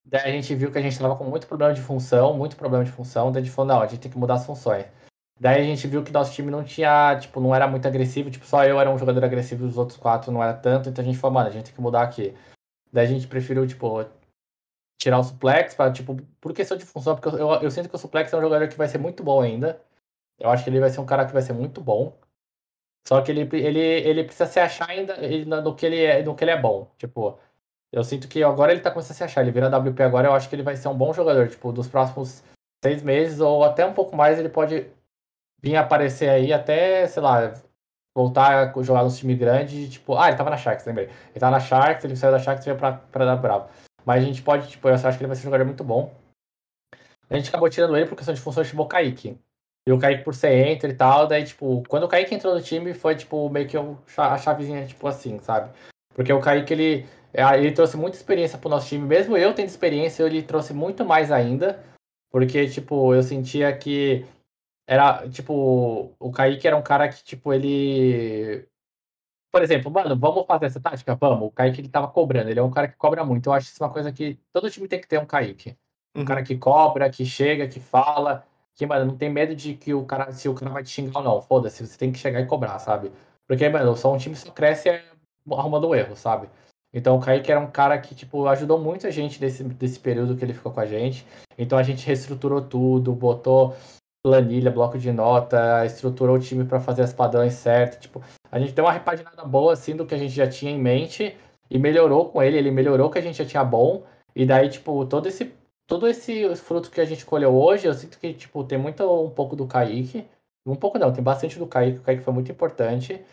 Daí 0.05 0.29
a 0.29 0.31
gente 0.31 0.53
viu 0.53 0.71
que 0.71 0.77
a 0.77 0.81
gente 0.81 0.97
tava 0.97 1.15
com 1.15 1.23
muito 1.23 1.47
problema 1.47 1.73
de 1.73 1.81
função, 1.81 2.37
muito 2.37 2.55
problema 2.55 2.85
de 2.85 2.91
função, 2.91 3.31
daí 3.31 3.41
a 3.41 3.45
gente 3.45 3.53
falou, 3.53 3.73
não, 3.73 3.81
a 3.81 3.87
gente 3.87 3.99
tem 3.99 4.11
que 4.11 4.17
mudar 4.17 4.35
as 4.35 4.45
funções. 4.45 4.85
Daí 5.39 5.61
a 5.61 5.63
gente 5.63 5.87
viu 5.87 6.03
que 6.03 6.11
nosso 6.11 6.33
time 6.33 6.49
não 6.49 6.63
tinha, 6.63 7.17
tipo, 7.19 7.39
não 7.39 7.53
era 7.53 7.67
muito 7.67 7.87
agressivo, 7.87 8.31
tipo, 8.31 8.45
só 8.45 8.63
eu 8.65 8.79
era 8.79 8.89
um 8.89 8.97
jogador 8.97 9.23
agressivo 9.23 9.65
os 9.65 9.77
outros 9.77 9.97
quatro 9.97 10.31
não 10.31 10.43
era 10.43 10.53
tanto, 10.53 10.89
então 10.89 11.03
a 11.03 11.05
gente 11.05 11.17
falou, 11.17 11.35
mano, 11.35 11.49
a 11.49 11.51
gente 11.51 11.65
tem 11.65 11.75
que 11.75 11.81
mudar 11.81 12.01
aqui. 12.01 12.33
Daí 12.91 13.05
a 13.05 13.09
gente 13.09 13.27
preferiu, 13.27 13.67
tipo, 13.67 14.03
tirar 14.99 15.19
o 15.19 15.23
suplex, 15.23 15.75
pra, 15.75 15.91
tipo, 15.91 16.17
por 16.41 16.53
questão 16.53 16.75
de 16.75 16.85
função, 16.85 17.15
porque 17.15 17.29
eu, 17.29 17.37
eu, 17.37 17.61
eu 17.61 17.71
sinto 17.71 17.87
que 17.87 17.95
o 17.95 17.99
suplex 17.99 18.33
é 18.33 18.37
um 18.37 18.41
jogador 18.41 18.67
que 18.67 18.77
vai 18.77 18.87
ser 18.87 18.97
muito 18.97 19.23
bom 19.23 19.41
ainda. 19.41 19.79
Eu 20.39 20.49
acho 20.49 20.63
que 20.63 20.69
ele 20.69 20.79
vai 20.79 20.89
ser 20.89 20.99
um 20.99 21.05
cara 21.05 21.25
que 21.25 21.33
vai 21.33 21.41
ser 21.41 21.53
muito 21.53 21.81
bom. 21.81 22.17
Só 23.07 23.21
que 23.21 23.31
ele, 23.31 23.41
ele, 23.53 23.79
ele 23.79 24.23
precisa 24.23 24.47
se 24.47 24.59
achar 24.59 24.89
ainda 24.89 25.15
no 25.61 25.75
que 25.75 25.85
ele 25.85 26.03
é, 26.03 26.23
no 26.23 26.35
que 26.35 26.43
ele 26.43 26.51
é 26.51 26.61
bom. 26.61 26.91
Tipo, 26.97 27.39
eu 27.91 28.03
sinto 28.03 28.27
que 28.27 28.43
agora 28.43 28.71
ele 28.71 28.81
tá 28.81 28.91
começando 28.91 29.11
a 29.11 29.15
se 29.15 29.23
achar. 29.23 29.41
Ele 29.41 29.51
vira 29.51 29.69
WP 29.69 30.01
agora, 30.03 30.27
eu 30.27 30.33
acho 30.33 30.49
que 30.49 30.55
ele 30.55 30.63
vai 30.63 30.75
ser 30.75 30.87
um 30.89 30.97
bom 30.97 31.13
jogador. 31.13 31.47
Tipo, 31.47 31.71
dos 31.71 31.87
próximos 31.87 32.43
seis 32.83 33.01
meses 33.01 33.39
ou 33.39 33.63
até 33.63 33.85
um 33.85 33.93
pouco 33.93 34.15
mais, 34.15 34.37
ele 34.39 34.49
pode 34.49 34.87
vir 35.61 35.75
aparecer 35.75 36.29
aí 36.29 36.53
até, 36.53 37.07
sei 37.07 37.21
lá, 37.21 37.53
voltar 38.15 38.75
a 38.75 38.83
jogar 38.83 39.03
num 39.03 39.09
time 39.09 39.35
grande. 39.35 39.89
Tipo, 39.89 40.17
ah, 40.17 40.27
ele 40.27 40.37
tava 40.37 40.49
na 40.49 40.57
Sharks, 40.57 40.85
lembrei. 40.85 41.05
Ele 41.05 41.39
tava 41.39 41.51
na 41.51 41.59
Sharks, 41.59 42.03
ele 42.03 42.15
saiu 42.15 42.31
da 42.31 42.39
Sharks 42.39 42.65
e 42.65 42.69
veio 42.69 42.77
pra, 42.77 42.93
pra 42.93 43.25
dar 43.25 43.35
Bravo. 43.35 43.69
Mas 44.05 44.23
a 44.23 44.25
gente 44.25 44.41
pode, 44.41 44.67
tipo, 44.69 44.87
eu 44.87 44.93
acho 44.93 45.03
que 45.03 45.23
ele 45.23 45.27
vai 45.27 45.35
ser 45.35 45.41
um 45.41 45.51
jogador 45.51 45.65
muito 45.65 45.83
bom. 45.83 46.13
A 47.29 47.35
gente 47.35 47.49
acabou 47.49 47.69
tirando 47.69 47.95
ele 47.95 48.05
por 48.05 48.15
questão 48.15 48.33
de 48.33 48.39
função 48.41 48.63
de 48.63 48.73
Kaique. 48.87 49.37
E 49.87 49.91
o 49.91 49.99
Kaique 49.99 50.23
por 50.23 50.33
ser 50.33 50.67
enter 50.67 50.89
e 50.89 50.93
tal, 50.93 51.27
daí, 51.27 51.43
tipo, 51.43 51.83
quando 51.87 52.03
o 52.03 52.07
Kaique 52.07 52.33
entrou 52.33 52.53
no 52.53 52.61
time, 52.61 52.93
foi, 52.93 53.15
tipo, 53.15 53.49
meio 53.49 53.67
que 53.67 53.77
a 53.77 54.37
chavezinha, 54.37 54.85
tipo, 54.85 55.07
assim, 55.07 55.39
sabe? 55.39 55.69
Porque 56.13 56.31
o 56.31 56.41
Kaique, 56.41 56.73
ele, 56.73 57.05
é, 57.33 57.43
ele 57.57 57.71
trouxe 57.71 57.95
muita 57.95 58.17
experiência 58.17 58.57
pro 58.57 58.69
nosso 58.69 58.87
time, 58.87 59.05
mesmo 59.05 59.37
eu 59.37 59.53
tendo 59.53 59.67
experiência, 59.67 60.23
ele 60.23 60.41
trouxe 60.41 60.73
muito 60.73 61.05
mais 61.05 61.31
ainda, 61.31 61.81
porque, 62.31 62.67
tipo, 62.67 63.13
eu 63.13 63.23
sentia 63.23 63.75
que 63.77 64.25
era, 64.87 65.27
tipo, 65.29 66.15
o 66.17 66.31
Kaique 66.31 66.67
era 66.67 66.77
um 66.77 66.81
cara 66.81 67.09
que, 67.09 67.23
tipo, 67.23 67.53
ele... 67.53 68.65
Por 69.51 69.61
exemplo, 69.61 69.91
mano, 69.91 70.17
vamos 70.17 70.45
fazer 70.45 70.67
essa 70.67 70.79
tática? 70.79 71.15
Vamos. 71.15 71.47
O 71.47 71.51
Kaique, 71.51 71.81
ele 71.81 71.89
tava 71.89 72.07
cobrando, 72.07 72.49
ele 72.49 72.59
é 72.59 72.63
um 72.63 72.71
cara 72.71 72.87
que 72.87 72.95
cobra 72.95 73.23
muito, 73.25 73.47
eu 73.47 73.53
acho 73.53 73.69
isso 73.69 73.83
uma 73.83 73.91
coisa 73.91 74.11
que 74.11 74.39
todo 74.53 74.69
time 74.69 74.87
tem 74.87 75.01
que 75.01 75.07
ter 75.07 75.19
um 75.19 75.25
Kaique. 75.25 75.75
Um 76.15 76.21
uhum. 76.21 76.25
cara 76.25 76.43
que 76.43 76.57
cobra, 76.57 77.09
que 77.09 77.25
chega, 77.25 77.67
que 77.67 77.79
fala 77.79 78.45
que, 78.77 78.85
mano, 78.85 79.05
não 79.05 79.17
tem 79.17 79.29
medo 79.29 79.55
de 79.55 79.73
que 79.73 79.93
o 79.93 80.05
cara, 80.05 80.31
se 80.31 80.47
o 80.47 80.53
cara 80.53 80.71
vai 80.71 80.83
te 80.83 80.91
xingar 80.91 81.19
ou 81.19 81.25
não. 81.25 81.41
Foda-se, 81.41 81.85
você 81.85 81.97
tem 81.97 82.11
que 82.11 82.19
chegar 82.19 82.39
e 82.39 82.45
cobrar, 82.45 82.77
sabe? 82.77 83.11
Porque, 83.47 83.67
mano, 83.67 83.97
só 83.97 84.13
um 84.13 84.17
time 84.17 84.35
só 84.35 84.51
cresce 84.51 85.01
arrumando 85.49 85.95
erro, 85.95 86.15
sabe? 86.15 86.47
Então 86.93 87.17
o 87.17 87.19
Kaique 87.19 87.51
era 87.51 87.59
um 87.59 87.71
cara 87.71 87.97
que, 87.97 88.13
tipo, 88.13 88.47
ajudou 88.47 88.79
muito 88.79 89.07
a 89.07 89.11
gente 89.11 89.39
desse, 89.39 89.63
desse 89.63 89.99
período 89.99 90.37
que 90.37 90.45
ele 90.45 90.53
ficou 90.53 90.71
com 90.71 90.79
a 90.79 90.85
gente. 90.85 91.25
Então 91.57 91.77
a 91.77 91.83
gente 91.83 92.05
reestruturou 92.05 92.61
tudo, 92.61 93.13
botou 93.13 93.75
planilha, 94.23 94.71
bloco 94.71 94.97
de 94.97 95.11
nota, 95.11 95.85
estruturou 95.85 96.35
o 96.35 96.39
time 96.39 96.65
para 96.65 96.79
fazer 96.79 97.03
as 97.03 97.13
padrões 97.13 97.53
certas. 97.53 97.99
Tipo, 97.99 98.21
a 98.51 98.59
gente 98.59 98.73
deu 98.73 98.85
uma 98.85 98.91
repaginada 98.91 99.43
boa, 99.45 99.73
assim, 99.73 99.95
do 99.95 100.05
que 100.05 100.15
a 100.15 100.17
gente 100.17 100.33
já 100.33 100.47
tinha 100.47 100.71
em 100.71 100.79
mente 100.79 101.35
e 101.69 101.77
melhorou 101.77 102.29
com 102.29 102.41
ele. 102.41 102.57
Ele 102.57 102.71
melhorou 102.71 103.07
o 103.07 103.11
que 103.11 103.19
a 103.19 103.21
gente 103.21 103.37
já 103.37 103.45
tinha 103.45 103.63
bom. 103.63 104.03
E 104.35 104.45
daí, 104.45 104.69
tipo, 104.69 105.05
todo 105.05 105.27
esse 105.27 105.53
todo 105.87 106.07
esse 106.07 106.53
fruto 106.57 106.91
que 106.91 106.99
a 106.99 107.05
gente 107.05 107.25
colheu 107.25 107.55
hoje, 107.55 107.87
eu 107.87 107.93
sinto 107.93 108.19
que, 108.19 108.33
tipo, 108.33 108.63
tem 108.63 108.77
muito 108.77 109.03
um 109.03 109.29
pouco 109.29 109.55
do 109.55 109.65
Kaique. 109.65 110.27
Um 110.65 110.75
pouco 110.75 110.99
não, 110.99 111.13
tem 111.13 111.23
bastante 111.23 111.57
do 111.57 111.65
Kaique. 111.65 111.99
O 111.99 112.01
Kaique 112.03 112.23
foi 112.23 112.33
muito 112.33 112.51
importante. 112.51 113.23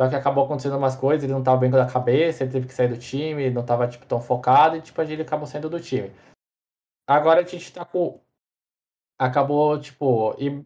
Só 0.00 0.08
que 0.08 0.14
acabou 0.14 0.44
acontecendo 0.44 0.76
umas 0.76 0.94
coisas, 0.94 1.24
ele 1.24 1.32
não 1.32 1.40
estava 1.40 1.56
bem 1.56 1.72
com 1.72 1.76
a 1.76 1.84
cabeça, 1.84 2.44
ele 2.44 2.52
teve 2.52 2.68
que 2.68 2.72
sair 2.72 2.86
do 2.86 2.96
time, 2.96 3.50
não 3.50 3.62
estava 3.62 3.88
tipo, 3.88 4.06
tão 4.06 4.20
focado, 4.20 4.76
e 4.76 4.80
tipo, 4.80 5.02
ele 5.02 5.22
acabou 5.22 5.44
saindo 5.44 5.68
do 5.68 5.80
time. 5.80 6.12
Agora 7.04 7.40
a 7.40 7.42
gente 7.42 7.72
tá 7.72 7.84
com. 7.84 8.20
Acabou, 9.18 9.80
tipo. 9.80 10.34
E, 10.38 10.64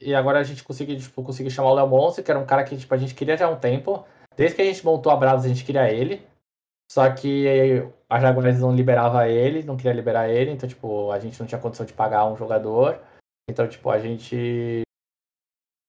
e 0.00 0.14
agora 0.14 0.40
a 0.40 0.42
gente 0.42 0.64
conseguiu, 0.64 0.98
tipo, 0.98 1.22
conseguiu 1.22 1.50
chamar 1.50 1.70
o 1.70 1.74
Léo 1.74 1.86
Monse, 1.86 2.22
que 2.22 2.30
era 2.30 2.40
um 2.40 2.46
cara 2.46 2.64
que 2.64 2.76
tipo, 2.76 2.92
a 2.94 2.98
gente 2.98 3.14
queria 3.14 3.36
já 3.36 3.46
há 3.46 3.50
um 3.50 3.58
tempo. 3.58 4.04
Desde 4.36 4.56
que 4.56 4.62
a 4.62 4.64
gente 4.64 4.84
montou 4.84 5.12
a 5.12 5.16
Bravos, 5.16 5.44
a 5.44 5.48
gente 5.48 5.64
queria 5.64 5.90
ele. 5.90 6.26
Só 6.90 7.08
que 7.14 7.46
a 8.08 8.18
Jaguars 8.18 8.58
não 8.58 8.74
liberava 8.74 9.28
ele, 9.28 9.62
não 9.62 9.76
queria 9.76 9.92
liberar 9.92 10.28
ele, 10.28 10.50
então, 10.50 10.68
tipo, 10.68 11.12
a 11.12 11.20
gente 11.20 11.38
não 11.38 11.46
tinha 11.46 11.60
condição 11.60 11.86
de 11.86 11.92
pagar 11.92 12.26
um 12.26 12.36
jogador. 12.36 13.00
Então, 13.48 13.68
tipo, 13.68 13.88
a 13.90 13.98
gente. 14.00 14.82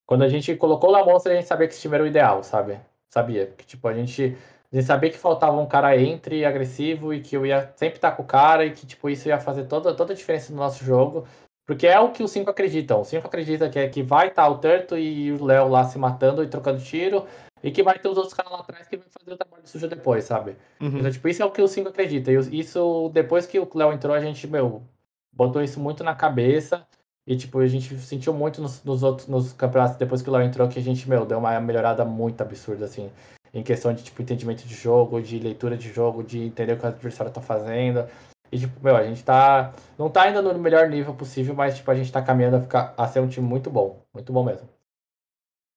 Quando 0.06 0.24
a 0.24 0.28
gente 0.28 0.56
colocou 0.56 0.90
o 0.90 0.94
Lamonstra, 0.94 1.34
a 1.34 1.36
gente 1.36 1.48
sabia 1.48 1.68
que 1.68 1.74
esse 1.74 1.82
time 1.82 1.96
era 1.96 2.04
o 2.04 2.08
ideal, 2.08 2.44
sabe? 2.44 2.80
Sabia. 3.12 3.48
Que, 3.48 3.66
tipo, 3.66 3.88
a 3.88 3.94
gente, 3.96 4.38
a 4.72 4.76
gente 4.76 4.86
sabia 4.86 5.10
que 5.10 5.18
faltava 5.18 5.60
um 5.60 5.66
cara 5.66 5.98
entre, 5.98 6.46
agressivo, 6.46 7.14
e 7.14 7.22
que 7.22 7.36
eu 7.36 7.48
ia 7.48 7.72
sempre 7.76 7.96
estar 7.96 8.12
com 8.12 8.22
o 8.22 8.28
cara, 8.28 8.64
e 8.64 8.72
que, 8.72 8.86
tipo, 8.86 9.10
isso 9.10 9.28
ia 9.28 9.40
fazer 9.40 9.66
toda, 9.66 9.96
toda 9.96 10.14
a 10.14 10.16
diferença 10.16 10.52
no 10.52 10.60
nosso 10.60 10.86
jogo. 10.86 11.26
Porque 11.72 11.88
é 11.88 11.98
o 11.98 12.12
que 12.12 12.22
os 12.22 12.30
cinco 12.30 12.50
acreditam. 12.50 13.00
Os 13.00 13.08
cinco 13.08 13.26
acreditam 13.26 13.72
que, 13.72 13.80
é, 13.80 13.88
que 13.88 14.04
vai 14.04 14.28
estar 14.28 14.46
o 14.50 14.58
Turto 14.58 14.98
e 14.98 15.32
o 15.32 15.42
Léo 15.42 15.70
lá 15.70 15.86
se 15.86 15.98
matando 15.98 16.44
e 16.44 16.48
trocando 16.48 16.82
tiro, 16.82 17.26
e 17.64 17.72
que 17.72 17.82
vai 17.82 17.98
ter 17.98 18.10
os 18.10 18.18
outros 18.18 18.34
caras 18.34 18.52
lá 18.52 18.60
atrás 18.60 18.90
que 18.90 18.98
vai 18.98 19.08
fazer 19.08 19.32
o 19.32 19.38
trabalho 19.38 19.66
sujo 19.66 19.88
depois, 19.88 20.26
sabe? 20.26 20.58
Uhum. 20.82 20.98
Então, 20.98 21.10
tipo, 21.10 21.30
isso 21.30 21.42
é 21.42 21.46
o 21.46 21.50
que 21.50 21.62
os 21.62 21.72
cinco 21.72 21.88
acreditam. 21.88 22.34
E 22.34 22.60
isso, 22.60 23.10
depois 23.14 23.46
que 23.46 23.58
o 23.58 23.66
Léo 23.74 23.94
entrou, 23.94 24.14
a 24.14 24.20
gente, 24.20 24.46
meu, 24.50 24.84
botou 25.32 25.64
isso 25.64 25.80
muito 25.80 26.04
na 26.04 26.14
cabeça. 26.14 26.86
E, 27.26 27.38
tipo, 27.38 27.58
a 27.60 27.68
gente 27.68 27.98
sentiu 28.00 28.34
muito 28.34 28.62
nos, 28.62 28.84
nos 28.84 29.02
outros 29.02 29.30
nos 29.30 29.54
campeonatos 29.54 29.96
depois 29.96 30.22
que 30.22 30.30
o 30.30 30.34
Léo 30.34 30.44
entrou, 30.44 30.68
que 30.68 30.78
a 30.78 30.84
gente, 30.84 31.08
meu, 31.08 31.26
deu 31.26 31.38
uma 31.38 31.58
melhorada 31.62 32.04
muito 32.04 32.42
absurda, 32.42 32.84
assim, 32.84 33.10
em 33.54 33.64
questão 33.64 33.94
de, 33.94 34.04
tipo, 34.04 34.22
entendimento 34.22 34.68
de 34.68 34.76
jogo, 34.76 35.22
de 35.22 35.40
leitura 35.40 35.78
de 35.78 35.88
jogo, 35.94 36.22
de 36.22 36.44
entender 36.44 36.74
o 36.74 36.78
que 36.78 36.84
o 36.84 36.90
adversário 36.90 37.32
tá 37.32 37.40
fazendo. 37.40 38.06
E, 38.52 38.60
tipo, 38.60 38.84
meu, 38.84 38.96
a 38.96 39.04
gente 39.04 39.24
tá. 39.24 39.74
Não 39.98 40.10
tá 40.10 40.24
ainda 40.24 40.42
no 40.42 40.58
melhor 40.60 40.90
nível 40.90 41.14
possível, 41.14 41.56
mas, 41.56 41.78
tipo, 41.78 41.90
a 41.90 41.96
gente 41.96 42.12
tá 42.12 42.22
caminhando 42.22 42.58
a, 42.58 42.62
ficar, 42.62 42.94
a 42.98 43.08
ser 43.08 43.22
um 43.22 43.28
time 43.28 43.48
muito 43.48 43.70
bom. 43.70 44.04
Muito 44.14 44.34
bom 44.34 44.44
mesmo. 44.44 44.68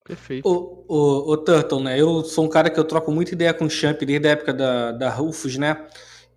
Perfeito. 0.05 0.47
O, 0.47 0.85
o, 0.87 1.33
o 1.33 1.37
Turtle, 1.37 1.83
né? 1.83 1.99
Eu 1.99 2.25
sou 2.25 2.45
um 2.45 2.49
cara 2.49 2.69
que 2.69 2.79
eu 2.79 2.85
troco 2.85 3.13
muita 3.13 3.33
ideia 3.33 3.55
com 3.55 3.65
o 3.65 3.71
Champ 3.71 3.99
desde 4.03 4.29
a 4.29 4.33
época 4.33 4.53
da, 4.53 4.93
da 4.93 5.11
Rufus, 5.11 5.57
né? 5.57 5.87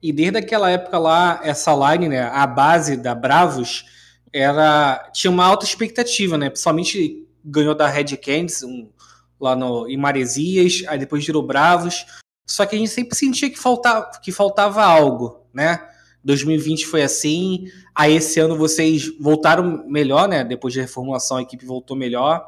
E 0.01 0.13
desde 0.13 0.37
aquela 0.37 0.69
época 0.69 0.97
lá, 0.99 1.41
essa 1.43 1.73
line, 1.73 2.07
né? 2.07 2.21
A 2.21 2.45
base 2.45 2.95
da 2.95 3.15
Bravos 3.15 3.85
era 4.31 5.09
tinha 5.11 5.31
uma 5.31 5.45
alta 5.45 5.65
expectativa, 5.65 6.37
né? 6.37 6.49
Principalmente 6.49 7.27
ganhou 7.43 7.73
da 7.73 7.87
Red 7.87 8.15
Candies 8.17 8.63
um, 8.63 8.89
lá 9.39 9.55
no, 9.55 9.87
em 9.89 9.97
Maresias, 9.97 10.83
aí 10.87 10.99
depois 10.99 11.25
virou 11.25 11.41
Bravos. 11.41 12.05
Só 12.45 12.65
que 12.65 12.75
a 12.75 12.79
gente 12.79 12.91
sempre 12.91 13.17
sentia 13.17 13.49
que 13.49 13.59
faltava, 13.59 14.09
que 14.21 14.31
faltava 14.31 14.83
algo, 14.83 15.45
né? 15.53 15.85
2020 16.27 16.85
foi 16.85 17.01
assim. 17.01 17.71
Aí 17.95 18.15
esse 18.15 18.39
ano 18.39 18.55
vocês 18.55 19.09
voltaram 19.17 19.87
melhor, 19.87 20.27
né? 20.27 20.43
Depois 20.43 20.75
da 20.75 20.81
reformulação, 20.81 21.37
a 21.37 21.41
equipe 21.41 21.65
voltou 21.65 21.95
melhor. 21.95 22.45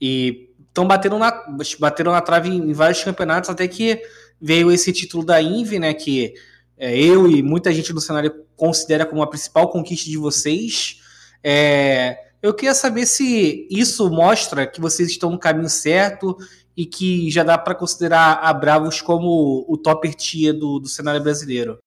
E 0.00 0.50
estão 0.68 0.86
batendo 0.86 1.18
na, 1.18 1.32
bateram 1.78 2.12
na 2.12 2.20
trave 2.20 2.50
em 2.50 2.72
vários 2.72 3.02
campeonatos, 3.02 3.48
até 3.48 3.66
que 3.66 4.02
veio 4.40 4.70
esse 4.70 4.92
título 4.92 5.24
da 5.24 5.40
Inve, 5.40 5.78
né? 5.78 5.94
Que 5.94 6.34
é, 6.76 6.96
eu 6.96 7.26
e 7.26 7.42
muita 7.42 7.72
gente 7.72 7.92
no 7.92 8.00
cenário 8.00 8.44
considera 8.54 9.06
como 9.06 9.22
a 9.22 9.26
principal 9.26 9.70
conquista 9.70 10.08
de 10.10 10.18
vocês. 10.18 11.00
É, 11.42 12.18
eu 12.42 12.52
queria 12.52 12.74
saber 12.74 13.06
se 13.06 13.66
isso 13.70 14.10
mostra 14.10 14.66
que 14.66 14.80
vocês 14.80 15.08
estão 15.08 15.30
no 15.30 15.38
caminho 15.38 15.70
certo 15.70 16.36
e 16.76 16.84
que 16.84 17.30
já 17.30 17.42
dá 17.42 17.56
para 17.56 17.74
considerar 17.74 18.40
a 18.42 18.52
Bravos 18.52 19.00
como 19.00 19.64
o 19.66 19.76
top 19.78 20.14
tier 20.14 20.52
do, 20.52 20.78
do 20.78 20.88
cenário 20.88 21.22
brasileiro. 21.22 21.78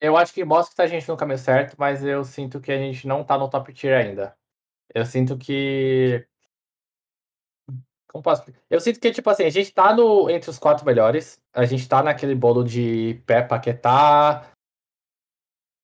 Eu 0.00 0.16
acho 0.16 0.32
que 0.32 0.44
mostra 0.44 0.74
que 0.74 0.82
a 0.82 0.86
gente 0.86 1.08
no 1.08 1.16
caminho 1.16 1.38
certo, 1.38 1.76
mas 1.78 2.04
eu 2.04 2.24
sinto 2.24 2.60
que 2.60 2.70
a 2.70 2.78
gente 2.78 3.06
não 3.06 3.24
tá 3.24 3.38
no 3.38 3.48
top 3.48 3.72
tier 3.72 3.98
ainda. 3.98 4.36
Eu 4.94 5.04
sinto 5.06 5.36
que 5.38 6.26
como 8.16 8.22
posso... 8.22 8.44
Eu 8.70 8.80
sinto 8.80 8.98
que, 8.98 9.10
tipo 9.12 9.28
assim, 9.28 9.44
a 9.44 9.50
gente 9.50 9.72
tá 9.72 9.94
no, 9.94 10.30
entre 10.30 10.48
os 10.48 10.58
quatro 10.58 10.86
melhores. 10.86 11.38
A 11.52 11.66
gente 11.66 11.86
tá 11.86 12.02
naquele 12.02 12.34
bolo 12.34 12.64
de 12.64 13.20
pé 13.26 13.42
Paquetá. 13.42 14.50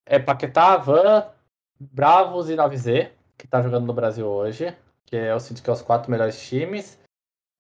É 0.06 0.18
Paquetá, 0.18 0.78
Van, 0.78 1.30
Bravos 1.78 2.48
e 2.48 2.55
9Z, 2.55 3.10
que 3.36 3.47
tá 3.47 3.62
jogando 3.62 3.86
no 3.86 3.93
Brasil 3.93 4.26
hoje. 4.26 4.74
Que 5.05 5.16
eu 5.16 5.39
sinto 5.40 5.62
que 5.62 5.68
é 5.68 5.72
os 5.72 5.82
quatro 5.82 6.10
melhores 6.10 6.40
times. 6.43 6.98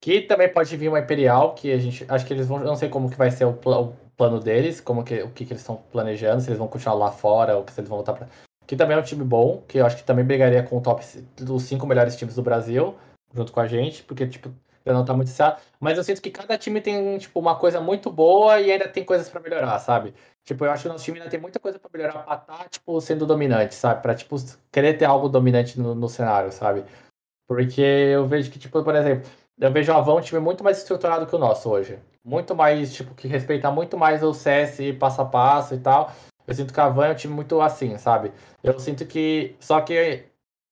Que 0.00 0.22
também 0.22 0.50
pode 0.50 0.74
vir 0.76 0.88
uma 0.88 1.00
Imperial, 1.00 1.54
que 1.54 1.70
a 1.70 1.78
gente. 1.78 2.04
Acho 2.08 2.26
que 2.26 2.32
eles 2.32 2.48
vão. 2.48 2.58
Não 2.58 2.74
sei 2.74 2.88
como 2.88 3.10
que 3.10 3.16
vai 3.16 3.30
ser 3.30 3.44
o, 3.44 3.50
o 3.50 3.96
plano 4.16 4.40
deles, 4.40 4.80
como 4.80 5.04
que, 5.04 5.22
o 5.22 5.30
que, 5.30 5.44
que 5.44 5.52
eles 5.52 5.62
estão 5.62 5.76
planejando, 5.90 6.40
se 6.40 6.48
eles 6.48 6.58
vão 6.58 6.68
continuar 6.68 6.94
lá 6.94 7.12
fora 7.12 7.56
ou 7.56 7.64
se 7.68 7.80
eles 7.80 7.88
vão 7.88 7.98
voltar 7.98 8.14
pra. 8.14 8.28
Que 8.66 8.76
também 8.76 8.96
é 8.96 9.00
um 9.00 9.04
time 9.04 9.24
bom, 9.24 9.62
que 9.66 9.78
eu 9.78 9.86
acho 9.86 9.96
que 9.96 10.04
também 10.04 10.24
brigaria 10.24 10.62
com 10.62 10.78
o 10.78 10.80
top 10.80 11.04
dos 11.36 11.64
cinco 11.64 11.86
melhores 11.86 12.16
times 12.16 12.34
do 12.34 12.42
Brasil 12.42 12.94
junto 13.34 13.52
com 13.52 13.60
a 13.60 13.66
gente, 13.66 14.02
porque, 14.02 14.26
tipo, 14.26 14.50
não 14.84 15.04
tá 15.04 15.14
muito 15.14 15.30
certo. 15.30 15.62
Mas 15.80 15.96
eu 15.96 16.04
sinto 16.04 16.20
que 16.20 16.30
cada 16.30 16.58
time 16.58 16.80
tem, 16.80 17.18
tipo, 17.18 17.38
uma 17.38 17.56
coisa 17.56 17.80
muito 17.80 18.10
boa 18.10 18.60
e 18.60 18.70
ainda 18.70 18.88
tem 18.88 19.04
coisas 19.04 19.28
para 19.28 19.40
melhorar, 19.40 19.78
sabe? 19.78 20.14
Tipo, 20.44 20.64
eu 20.64 20.70
acho 20.70 20.82
que 20.82 20.88
o 20.88 20.92
nosso 20.92 21.04
time 21.04 21.18
ainda 21.18 21.30
tem 21.30 21.40
muita 21.40 21.60
coisa 21.60 21.78
para 21.78 21.90
melhorar 21.92 22.22
pra 22.24 22.36
tá, 22.36 22.68
tipo, 22.68 23.00
sendo 23.00 23.26
dominante, 23.26 23.74
sabe? 23.74 24.02
Pra, 24.02 24.14
tipo, 24.14 24.36
querer 24.72 24.94
ter 24.94 25.04
algo 25.04 25.28
dominante 25.28 25.78
no, 25.78 25.94
no 25.94 26.08
cenário, 26.08 26.50
sabe? 26.52 26.84
Porque 27.46 27.80
eu 27.80 28.26
vejo 28.26 28.50
que, 28.50 28.58
tipo, 28.58 28.82
por 28.82 28.94
exemplo, 28.94 29.30
eu 29.58 29.72
vejo 29.72 29.92
o 29.92 29.96
Avon 29.96 30.18
um 30.18 30.20
time 30.20 30.40
muito 30.40 30.64
mais 30.64 30.78
estruturado 30.78 31.26
que 31.26 31.34
o 31.34 31.38
nosso 31.38 31.70
hoje. 31.70 31.98
Muito 32.24 32.54
mais, 32.54 32.94
tipo, 32.94 33.14
que 33.14 33.26
respeita 33.26 33.70
muito 33.70 33.98
mais 33.98 34.22
o 34.22 34.32
CS 34.32 34.78
passo 34.98 35.22
a 35.22 35.24
passo 35.24 35.74
e 35.74 35.78
tal. 35.78 36.12
Eu 36.46 36.54
sinto 36.54 36.72
que 36.72 36.80
a 36.80 36.88
Van 36.88 37.06
é 37.06 37.12
um 37.12 37.16
time 37.16 37.34
muito 37.34 37.60
assim, 37.60 37.96
sabe? 37.98 38.32
Eu 38.62 38.78
sinto 38.78 39.06
que. 39.06 39.56
Só 39.60 39.80
que 39.80 40.24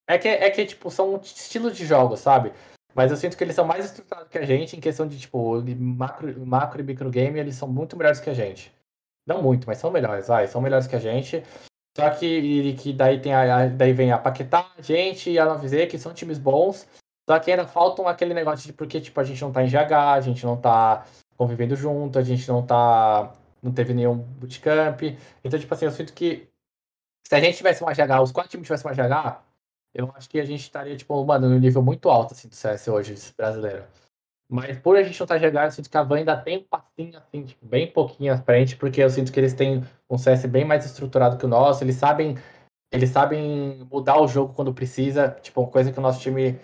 é 0.06 0.18
que, 0.18 0.28
é 0.28 0.50
que 0.50 0.66
tipo, 0.66 0.90
são 0.90 1.20
estilos 1.22 1.76
de 1.76 1.86
jogos, 1.86 2.20
sabe? 2.20 2.52
Mas 2.94 3.10
eu 3.10 3.16
sinto 3.16 3.36
que 3.36 3.44
eles 3.44 3.54
são 3.54 3.64
mais 3.64 3.84
estruturados 3.84 4.28
que 4.28 4.38
a 4.38 4.44
gente 4.44 4.76
em 4.76 4.80
questão 4.80 5.06
de, 5.06 5.18
tipo, 5.18 5.62
macro, 5.78 6.44
macro 6.44 6.80
e 6.80 6.84
micro 6.84 7.10
game, 7.10 7.38
eles 7.38 7.54
são 7.54 7.68
muito 7.68 7.96
melhores 7.96 8.18
que 8.18 8.28
a 8.28 8.34
gente. 8.34 8.74
Não 9.24 9.40
muito, 9.40 9.66
mas 9.66 9.78
são 9.78 9.90
melhores, 9.90 10.26
vai, 10.26 10.48
são 10.48 10.60
melhores 10.60 10.88
que 10.88 10.96
a 10.96 10.98
gente. 10.98 11.44
Só 11.96 12.10
que, 12.10 12.74
que 12.74 12.92
daí, 12.92 13.20
tem 13.20 13.32
a, 13.32 13.66
daí 13.68 13.92
vem 13.92 14.10
a 14.10 14.18
Paquetá, 14.18 14.68
a 14.76 14.82
gente 14.82 15.30
e 15.30 15.38
a 15.38 15.46
9Z, 15.46 15.88
que 15.88 15.98
são 15.98 16.12
times 16.12 16.38
bons. 16.38 16.86
Só 17.30 17.38
que 17.38 17.48
ainda 17.48 17.64
faltam 17.64 18.08
aquele 18.08 18.34
negócio 18.34 18.66
de 18.66 18.72
porque, 18.72 19.00
tipo, 19.00 19.20
a 19.20 19.22
gente 19.22 19.40
não 19.40 19.52
tá 19.52 19.62
em 19.62 19.68
GH, 19.68 19.92
a 19.92 20.20
gente 20.20 20.44
não 20.44 20.56
tá 20.56 21.06
convivendo 21.36 21.76
junto, 21.76 22.18
a 22.18 22.22
gente 22.22 22.48
não 22.48 22.66
tá. 22.66 23.32
não 23.62 23.70
teve 23.70 23.94
nenhum 23.94 24.16
bootcamp. 24.16 25.00
Então, 25.44 25.60
tipo 25.60 25.72
assim, 25.72 25.84
eu 25.84 25.92
sinto 25.92 26.12
que 26.12 26.48
se 27.24 27.32
a 27.32 27.38
gente 27.38 27.56
tivesse 27.56 27.84
uma 27.84 27.92
GH, 27.92 28.20
os 28.20 28.32
quatro 28.32 28.50
times 28.50 28.66
tivessem 28.66 28.90
uma 28.90 28.96
GH, 28.96 29.42
eu 29.94 30.12
acho 30.16 30.28
que 30.28 30.40
a 30.40 30.44
gente 30.44 30.58
estaria, 30.58 30.96
tipo, 30.96 31.24
mano, 31.24 31.48
no 31.48 31.56
nível 31.56 31.80
muito 31.80 32.10
alto, 32.10 32.34
assim, 32.34 32.48
do 32.48 32.54
CS 32.56 32.88
hoje, 32.88 33.14
brasileiro. 33.36 33.84
Mas 34.50 34.76
por 34.80 34.96
a 34.96 35.02
gente 35.04 35.20
não 35.20 35.24
estar 35.24 35.36
tá 35.36 35.38
jogando, 35.38 35.66
eu 35.66 35.70
sinto 35.70 35.88
que 35.88 35.96
a 35.96 36.02
Van 36.02 36.16
ainda 36.16 36.36
tem 36.36 36.58
um 36.58 36.64
passinho, 36.64 37.16
assim, 37.16 37.44
tipo, 37.44 37.64
bem 37.64 37.92
pouquinho 37.92 38.34
à 38.34 38.38
frente, 38.38 38.74
porque 38.74 39.00
eu 39.00 39.08
sinto 39.08 39.30
que 39.30 39.38
eles 39.38 39.54
têm 39.54 39.84
um 40.10 40.18
CS 40.18 40.46
bem 40.46 40.64
mais 40.64 40.84
estruturado 40.84 41.38
que 41.38 41.44
o 41.44 41.48
nosso, 41.48 41.84
eles 41.84 41.94
sabem 41.94 42.36
eles 42.92 43.10
sabem 43.10 43.86
mudar 43.88 44.20
o 44.20 44.26
jogo 44.26 44.52
quando 44.52 44.74
precisa, 44.74 45.28
tipo, 45.40 45.64
coisa 45.68 45.92
que 45.92 45.98
o 46.00 46.02
nosso 46.02 46.20
time 46.20 46.58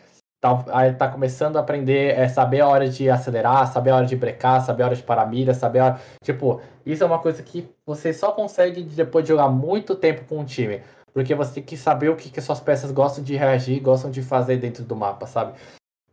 tá, 0.55 0.93
tá 0.93 1.09
começando 1.09 1.57
a 1.57 1.61
aprender 1.61 2.19
é 2.19 2.29
saber 2.29 2.61
a 2.61 2.69
hora 2.69 2.89
de 2.89 3.09
acelerar, 3.11 3.73
saber 3.73 3.91
a 3.91 3.97
hora 3.97 4.07
de 4.07 4.17
brecar, 4.17 4.65
saber 4.65 4.83
a 4.83 4.87
hora 4.87 4.97
de 4.97 5.03
parar 5.03 5.23
a 5.23 5.27
mira, 5.27 5.55
saber 5.55 5.81
a 5.81 5.85
hora... 5.87 6.01
Tipo, 6.23 6.61
isso 6.85 7.03
é 7.03 7.07
uma 7.07 7.19
coisa 7.19 7.43
que 7.43 7.69
você 7.85 8.13
só 8.13 8.33
consegue 8.33 8.83
depois 8.83 9.25
de 9.25 9.31
jogar 9.31 9.49
muito 9.49 9.95
tempo 9.95 10.25
com 10.25 10.39
um 10.39 10.45
time. 10.45 10.83
Porque 11.13 11.35
você 11.35 11.55
tem 11.55 11.63
que 11.63 11.77
saber 11.77 12.11
o 12.11 12.17
que, 12.17 12.31
que 12.31 12.41
suas 12.41 12.61
peças 12.61 12.93
gostam 12.93 13.25
de 13.25 13.35
reagir, 13.37 13.81
gostam 13.81 14.11
de 14.11 14.23
fazer 14.23 14.59
dentro 14.59 14.85
do 14.85 14.95
mapa, 14.95 15.27
sabe? 15.27 15.59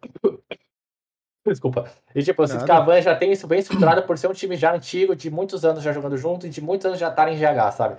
Desculpa. 1.45 1.91
E 2.15 2.23
tipo, 2.23 2.43
o 2.43 2.65
Cavan 2.65 3.01
já 3.01 3.15
tem 3.15 3.31
isso 3.31 3.45
bem 3.45 3.59
estruturado 3.59 4.03
por 4.03 4.17
ser 4.17 4.27
um 4.27 4.33
time 4.33 4.55
já 4.55 4.73
antigo, 4.73 5.13
de 5.15 5.29
muitos 5.29 5.65
anos 5.65 5.83
já 5.83 5.91
jogando 5.91 6.17
junto 6.17 6.47
e 6.47 6.49
de 6.49 6.61
muitos 6.61 6.85
anos 6.85 6.99
já 6.99 7.09
estarem 7.09 7.35
em 7.35 7.37
GH, 7.37 7.71
sabe? 7.71 7.97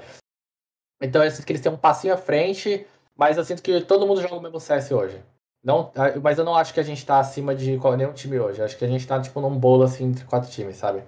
Então 1.01 1.23
eu 1.23 1.31
sinto 1.31 1.45
que 1.45 1.53
eles 1.53 1.61
têm 1.61 1.71
um 1.71 1.77
passinho 1.77 2.15
à 2.15 2.17
frente, 2.17 2.87
mas 3.15 3.37
eu 3.37 3.45
sinto 3.45 3.63
que 3.63 3.83
todo 3.83 4.07
mundo 4.07 4.23
joga 4.23 4.37
o 4.37 4.41
mesmo 4.41 4.59
CS 4.59 4.91
hoje. 4.91 5.23
Não, 5.65 5.91
mas 6.23 6.39
eu 6.39 6.45
não 6.45 6.55
acho 6.55 6.75
que 6.75 6.81
a 6.81 6.85
gente 6.85 7.05
tá 7.07 7.19
acima 7.19 7.55
de 7.55 7.81
nenhum 7.97 8.13
time 8.13 8.39
hoje. 8.39 8.61
Acho 8.61 8.77
que 8.77 8.85
a 8.85 8.89
gente 8.89 9.07
tá 9.07 9.21
tipo 9.21 9.41
num 9.41 9.59
bolo 9.59 9.85
assim 9.85 10.05
entre 10.05 10.25
quatro 10.27 10.51
times, 10.51 10.77
sabe? 10.77 11.03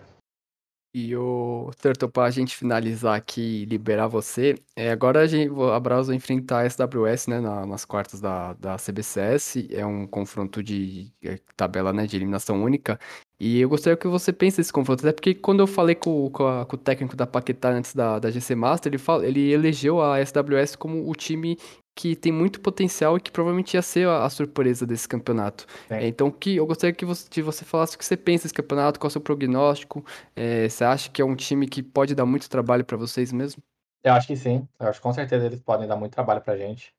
E 0.99 1.15
o 1.15 1.71
Turtle, 1.79 2.11
pra 2.11 2.31
gente 2.31 2.57
finalizar 2.57 3.15
aqui 3.15 3.43
e 3.43 3.65
liberar 3.67 4.07
você, 4.07 4.55
é, 4.75 4.91
agora 4.91 5.21
a, 5.21 5.27
gente, 5.27 5.53
a 5.71 5.79
Browse 5.79 6.07
vai 6.07 6.17
enfrentar 6.17 6.61
a 6.61 6.71
SWS, 6.71 7.27
né, 7.27 7.39
na, 7.39 7.67
nas 7.67 7.85
quartas 7.85 8.19
da, 8.19 8.55
da 8.55 8.77
CBCS, 8.79 9.69
é 9.73 9.85
um 9.85 10.07
confronto 10.07 10.63
de 10.63 11.13
é, 11.23 11.39
tabela, 11.55 11.93
né, 11.93 12.07
de 12.07 12.17
eliminação 12.17 12.63
única, 12.65 12.99
e 13.39 13.61
eu 13.61 13.69
gostaria 13.69 13.95
que 13.95 14.09
você 14.09 14.33
pense 14.33 14.57
nesse 14.57 14.73
confronto, 14.73 15.07
até 15.07 15.13
porque 15.13 15.35
quando 15.35 15.61
eu 15.61 15.67
falei 15.67 15.95
com, 15.95 16.31
com, 16.31 16.47
a, 16.47 16.65
com 16.65 16.77
o 16.77 16.79
técnico 16.79 17.15
da 17.15 17.27
Paquetá 17.27 17.69
antes 17.69 17.95
da, 17.95 18.19
da 18.19 18.31
GC 18.31 18.55
Master, 18.55 18.89
ele, 18.89 18.99
fala, 18.99 19.27
ele 19.27 19.53
elegeu 19.53 20.01
a 20.01 20.19
SWS 20.25 20.77
como 20.77 21.11
o 21.11 21.15
time 21.15 21.59
que 21.97 22.15
tem 22.15 22.33
muito 22.33 22.61
potencial 22.61 23.17
e 23.17 23.21
que 23.21 23.31
provavelmente 23.33 23.75
ia 23.75 23.83
ser 23.83 24.07
a, 24.09 24.25
a 24.27 24.31
surpresa 24.31 24.87
desse 24.87 25.09
campeonato. 25.09 25.67
É. 25.91 26.07
então, 26.07 26.31
que 26.31 26.57
eu 26.57 26.67
gostaria 26.67 26.95
que 26.95 27.05
você, 27.07 27.29
que 27.29 27.43
você 27.43 27.65
falasse 27.65 27.97
o 27.97 27.99
que 27.99 28.05
você 28.05 28.17
pensa 28.17 28.45
desse 28.45 28.55
campeonato, 28.55 29.01
qual 29.01 29.09
é 29.09 29.11
o 29.11 29.13
seu 29.13 29.21
prognóstico. 29.21 30.05
É, 30.37 30.69
você 30.69 30.85
acha 30.85 31.11
que 31.11 31.23
é 31.23 31.25
um 31.25 31.37
time 31.37 31.67
que 31.69 31.83
pode 31.83 32.15
dar 32.15 32.27
muito 32.27 32.49
trabalho 32.51 32.85
para 32.85 32.97
vocês 32.99 33.33
mesmo? 33.33 33.63
Eu 34.03 34.13
acho 34.15 34.27
que 34.29 34.37
sim. 34.37 34.69
Eu 34.79 34.89
acho 34.89 34.99
que 35.01 35.03
com 35.03 35.13
certeza 35.13 35.47
eles 35.47 35.61
podem 35.61 35.89
dar 35.89 35.97
muito 35.97 36.13
trabalho 36.13 36.41
pra 36.43 36.57
gente. 36.57 36.95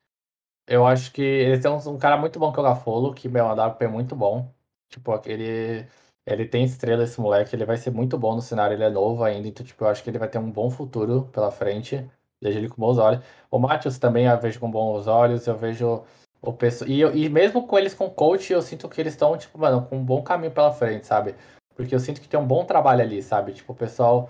Eu 0.68 0.86
acho 0.88 1.12
que 1.14 1.22
eles 1.22 1.62
têm 1.62 1.72
um, 1.72 1.78
um 1.96 2.00
cara 2.00 2.18
muito 2.18 2.40
bom 2.40 2.52
que 2.52 2.60
é 2.60 2.62
o 2.62 2.66
Gafolo, 2.66 3.14
que, 3.14 3.30
meu, 3.30 3.46
é 3.46 3.48
um 3.54 3.62
AWP 3.62 3.88
muito 3.88 4.16
bom. 4.16 4.54
Tipo, 4.90 5.22
ele, 5.26 5.88
Ele 6.26 6.46
tem 6.48 6.66
estrela, 6.66 7.04
esse 7.06 7.22
moleque, 7.22 7.56
ele 7.56 7.66
vai 7.66 7.78
ser 7.78 7.92
muito 7.92 8.18
bom 8.20 8.36
no 8.36 8.42
cenário, 8.42 8.76
ele 8.76 8.84
é 8.84 8.90
novo 8.90 9.24
ainda, 9.24 9.48
então, 9.48 9.66
tipo, 9.66 9.84
eu 9.86 9.90
acho 9.90 10.04
que 10.04 10.10
ele 10.12 10.20
vai 10.20 10.30
ter 10.30 10.40
um 10.40 10.52
bom 10.52 10.70
futuro 10.70 11.28
pela 11.34 11.52
frente. 11.52 12.10
Vejo 12.42 12.58
ele 12.60 12.70
com 12.70 12.76
bons 12.82 12.98
olhos. 12.98 13.24
O 13.50 13.58
Matheus 13.60 13.98
também 13.98 14.26
eu 14.26 14.40
vejo 14.40 14.60
com 14.60 14.70
bons 14.70 15.08
olhos, 15.08 15.48
eu 15.48 15.56
vejo 15.58 16.04
o 16.42 16.54
pessoal. 16.54 16.90
E, 16.90 17.02
eu- 17.02 17.16
e 17.16 17.28
mesmo 17.30 17.66
com 17.66 17.78
eles 17.78 17.94
com 17.94 18.10
coach, 18.10 18.54
eu 18.54 18.62
sinto 18.62 18.88
que 18.88 19.02
eles 19.02 19.14
estão, 19.14 19.36
tipo, 19.38 19.58
mano, 19.58 19.86
com 19.88 19.98
um 19.98 20.04
bom 20.06 20.22
caminho 20.22 20.52
pela 20.52 20.72
frente, 20.72 21.08
sabe? 21.08 21.36
Porque 21.76 21.94
eu 21.94 22.00
sinto 22.00 22.22
que 22.22 22.28
tem 22.28 22.40
um 22.40 22.46
bom 22.46 22.64
trabalho 22.66 23.02
ali, 23.02 23.22
sabe? 23.24 23.54
Tipo, 23.54 23.74
o 23.74 23.76
pessoal. 23.76 24.30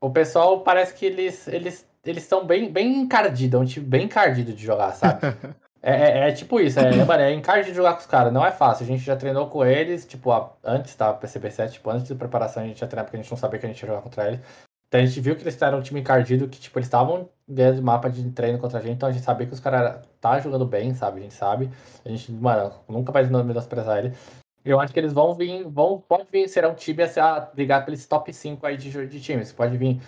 O 0.00 0.10
pessoal 0.10 0.60
parece 0.60 0.94
que 0.94 1.06
eles 1.06 1.46
eles 1.48 1.86
eles 2.04 2.24
estão 2.24 2.44
bem, 2.44 2.68
bem 2.72 2.96
encardidos, 2.98 3.54
é 3.60 3.62
um 3.62 3.64
time 3.64 3.86
bem 3.86 4.04
encardido 4.06 4.52
de 4.52 4.64
jogar, 4.64 4.92
sabe? 4.92 5.20
É, 5.84 5.94
é- 5.94 6.28
é 6.28 6.32
tipo 6.32 6.60
isso, 6.60 6.78
é, 6.78 7.00
é, 7.00 7.04
mano, 7.04 7.24
é 7.24 7.32
encardido 7.32 7.70
de 7.70 7.76
jogar 7.76 7.94
com 7.94 7.98
os 7.98 8.06
caras, 8.06 8.32
não 8.32 8.46
é 8.46 8.52
fácil. 8.52 8.84
A 8.84 8.86
gente 8.86 9.02
já 9.02 9.16
treinou 9.16 9.48
com 9.48 9.64
eles, 9.66 10.06
tipo, 10.06 10.30
a- 10.30 10.52
antes 10.62 10.94
da 10.94 11.12
PCB7, 11.12 11.72
tipo, 11.72 11.90
antes 11.90 12.08
da 12.08 12.14
preparação 12.14 12.62
a 12.62 12.66
gente 12.68 12.78
já 12.78 12.86
treinou 12.86 13.04
porque 13.04 13.16
a 13.16 13.20
gente 13.20 13.28
não 13.32 13.36
sabia 13.36 13.58
que 13.58 13.66
a 13.66 13.68
gente 13.68 13.80
ia 13.82 13.88
jogar 13.88 14.00
contra 14.00 14.28
eles. 14.28 14.40
Então 14.92 15.00
a 15.00 15.06
gente 15.06 15.22
viu 15.22 15.34
que 15.34 15.42
eles 15.42 15.62
eram 15.62 15.78
um 15.78 15.82
time 15.82 16.00
encardido, 16.00 16.46
que, 16.46 16.60
tipo, 16.60 16.78
eles 16.78 16.86
estavam 16.86 17.26
dentro 17.48 17.76
do 17.76 17.82
mapa 17.82 18.10
de 18.10 18.30
treino 18.30 18.58
contra 18.58 18.78
a 18.78 18.82
gente, 18.82 18.96
então 18.96 19.08
a 19.08 19.12
gente 19.12 19.24
sabia 19.24 19.46
que 19.46 19.54
os 19.54 19.58
caras 19.58 20.06
tá 20.20 20.38
jogando 20.38 20.66
bem, 20.66 20.94
sabe? 20.94 21.20
A 21.20 21.22
gente 21.22 21.32
sabe. 21.34 21.70
A 22.04 22.10
gente, 22.10 22.30
mano, 22.30 22.74
nunca 22.86 23.10
vai 23.10 23.24
menosprezar 23.24 23.96
ele. 24.04 24.14
Eu 24.62 24.78
acho 24.78 24.92
que 24.92 25.00
eles 25.00 25.14
vão 25.14 25.34
vir, 25.34 25.64
vão, 25.64 25.98
pode 25.98 26.26
vir, 26.30 26.46
será 26.46 26.68
um 26.68 26.74
time 26.74 27.04
a, 27.04 27.08
se- 27.08 27.18
a 27.18 27.40
brigar 27.40 27.86
pelos 27.86 28.04
top 28.04 28.34
5 28.34 28.66
aí 28.66 28.76
de, 28.76 29.06
de 29.06 29.18
times. 29.18 29.50
Pode 29.50 29.78
vir 29.78 29.98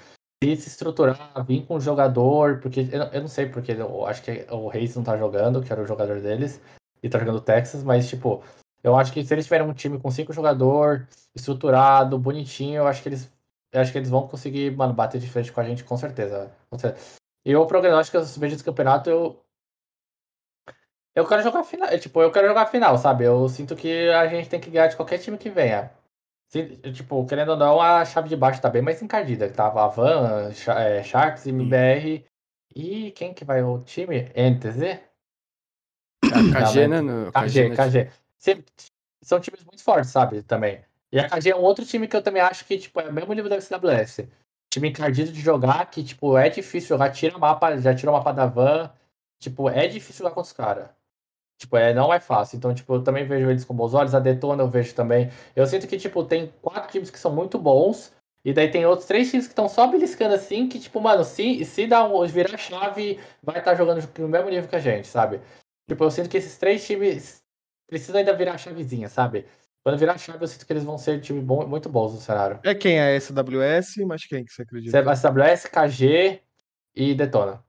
se 0.44 0.55
se 0.56 0.69
estruturar, 0.69 1.32
vir 1.47 1.65
com 1.65 1.77
um 1.77 1.81
jogador, 1.81 2.61
porque 2.61 2.86
eu, 2.93 3.05
eu 3.05 3.20
não 3.23 3.28
sei 3.28 3.47
porque 3.47 3.73
eu 3.73 4.06
acho 4.06 4.23
que 4.23 4.44
o 4.51 4.69
Reis 4.69 4.94
não 4.94 5.02
tá 5.02 5.16
jogando, 5.16 5.62
que 5.62 5.73
era 5.73 5.81
o 5.81 5.86
jogador 5.86 6.20
deles, 6.20 6.61
e 7.02 7.09
tá 7.09 7.19
jogando 7.19 7.40
Texas, 7.40 7.82
mas 7.82 8.06
tipo, 8.06 8.43
eu 8.82 8.94
acho 8.94 9.15
que 9.15 9.24
se 9.24 9.32
eles 9.32 9.47
tiverem 9.47 9.66
um 9.66 9.73
time 9.73 9.98
com 9.98 10.11
cinco 10.11 10.35
jogadores, 10.35 11.06
estruturado, 11.35 12.19
bonitinho, 12.19 12.77
eu 12.81 12.86
acho 12.86 13.02
que 13.02 13.09
eles 13.09 13.32
eu 13.74 13.80
acho 13.80 13.90
que 13.92 13.98
eles 13.98 14.09
vão 14.09 14.28
conseguir, 14.28 14.70
mano, 14.74 14.94
bater 14.94 15.20
de 15.20 15.28
frente 15.28 15.52
com 15.52 15.60
a 15.60 15.64
gente 15.64 15.82
com 15.84 15.96
certeza. 15.96 16.51
Com 16.70 16.78
certeza. 16.78 17.16
E 17.44 17.55
o 17.55 17.66
prognóstico, 17.66 18.16
eu 18.16 18.24
vejo 18.24 18.55
esse 18.55 18.64
campeonato, 18.64 19.10
eu 19.10 19.44
eu 21.14 21.26
quero 21.26 21.42
jogar 21.42 21.62
final, 21.62 21.88
tipo, 21.98 22.20
eu 22.20 22.32
quero 22.32 22.48
jogar 22.48 22.66
final, 22.66 22.96
sabe? 22.98 23.24
Eu 23.24 23.48
sinto 23.48 23.76
que 23.76 24.09
a 24.10 24.26
gente 24.26 24.48
tem 24.48 24.60
que 24.60 24.70
ganhar 24.70 24.88
de 24.88 24.96
qualquer 24.96 25.18
time 25.18 25.38
que 25.38 25.51
venha. 25.51 25.92
Tipo, 26.92 27.24
querendo 27.26 27.51
ou 27.51 27.56
não, 27.56 27.80
a 27.80 28.05
chave 28.05 28.28
de 28.28 28.36
baixo 28.36 28.60
tá 28.60 28.68
bem 28.68 28.82
mais 28.82 29.01
encardida. 29.02 29.51
Tava 29.51 29.84
a 29.84 29.88
Van, 29.88 30.51
é, 30.76 31.02
Sharks, 31.02 31.46
MBR 31.46 32.24
e 32.74 33.10
quem 33.12 33.32
que 33.34 33.44
vai 33.44 33.62
o 33.62 33.80
time? 33.80 34.30
NTZ? 34.34 35.01
KG, 36.20 36.88
né? 36.88 37.01
KG, 37.32 37.68
né? 37.68 37.76
KG. 37.76 38.10
Sempre- 38.38 38.72
são 39.22 39.40
times 39.40 39.64
muito 39.64 39.82
fortes, 39.82 40.10
sabe? 40.10 40.42
Também. 40.42 40.84
E 41.15 41.20
a 41.20 41.28
KG 41.28 41.51
é 41.51 41.57
um 41.57 41.62
outro 41.62 41.86
time 41.86 42.09
que 42.09 42.16
eu 42.16 42.23
também 42.23 42.43
acho 42.43 42.65
que, 42.65 42.77
tipo, 42.77 43.01
é 43.01 43.09
o 43.09 43.12
mesmo 43.12 43.32
nível 43.32 43.49
da 43.49 43.61
SWS. 43.61 44.27
Time 44.69 44.89
encardido 44.89 45.31
de 45.31 45.41
jogar, 45.41 45.89
que, 45.89 46.03
tipo, 46.03 46.36
é 46.36 46.49
difícil 46.49 46.89
jogar, 46.89 47.12
tira 47.12 47.39
mapa, 47.39 47.77
já 47.77 47.95
tirou 47.95 48.12
o 48.12 48.19
mapa 48.19 48.32
da 48.32 48.47
van. 48.47 48.91
Tipo, 49.41 49.70
é 49.70 49.86
difícil 49.86 50.24
jogar 50.24 50.35
com 50.35 50.41
os 50.41 50.53
caras. 50.53 50.89
Tipo, 51.57 51.77
é, 51.77 51.95
não 51.95 52.12
é 52.12 52.19
fácil. 52.19 52.57
Então, 52.57 52.74
tipo, 52.74 52.93
eu 52.97 53.05
também 53.05 53.24
vejo 53.24 53.49
eles 53.49 53.65
com 53.65 53.73
bons 53.73 53.95
olhos. 53.95 54.12
A 54.12 54.19
Detona 54.19 54.65
eu 54.65 54.69
vejo 54.69 54.93
também. 54.93 55.31
Eu 55.55 55.65
sinto 55.69 55.86
que, 55.86 55.97
tipo, 55.97 56.24
tem 56.24 56.53
quatro 56.61 56.91
times 56.91 57.11
que 57.11 57.19
são 57.19 57.32
muito 57.32 57.61
bons. 57.61 58.12
E 58.45 58.53
daí 58.53 58.69
tem 58.69 58.85
outros 58.85 59.07
três 59.07 59.31
times 59.31 59.47
que 59.47 59.53
estão 59.53 59.69
só 59.69 59.86
beliscando 59.86 60.35
assim, 60.35 60.69
que, 60.69 60.81
tipo, 60.81 61.01
mano, 61.01 61.23
se, 61.23 61.65
se 61.65 61.86
dá 61.86 62.05
um, 62.05 62.27
virar 62.27 62.59
chave, 62.59 63.20
vai 63.41 63.59
estar 63.61 63.77
jogando 63.77 64.05
no 64.19 64.28
mesmo 64.28 64.51
nível 64.51 64.69
que 64.69 64.74
a 64.74 64.81
gente, 64.81 65.07
sabe? 65.07 65.41
Tipo, 65.89 66.03
eu 66.03 66.11
sinto 66.11 66.28
que 66.28 66.39
esses 66.39 66.59
três 66.59 66.85
times 66.85 67.41
precisam 67.89 68.19
ainda 68.19 68.35
virar 68.35 68.55
a 68.55 68.59
chavezinha, 68.59 69.09
sabe? 69.09 69.47
Quando 69.85 69.98
virar 69.98 70.15
a 70.15 70.19
chave, 70.19 70.43
eu 70.43 70.48
sinto 70.48 70.66
que 70.66 70.73
eles 70.73 70.82
vão 70.82 70.97
ser 70.97 71.20
time 71.20 71.43
bom, 71.43 71.66
muito 71.66 71.90
bons 71.90 72.15
no 72.15 72.19
cenário. 72.19 72.59
É 72.65 72.74
quem? 72.74 72.98
A 72.98 73.20
SWS, 73.20 73.98
mas 74.06 74.24
quem 74.24 74.43
que 74.43 74.51
você 74.51 74.62
acredita? 74.62 74.98
SWS, 75.15 75.66
KG 75.69 76.40
e 76.97 77.15
Detona. 77.15 77.62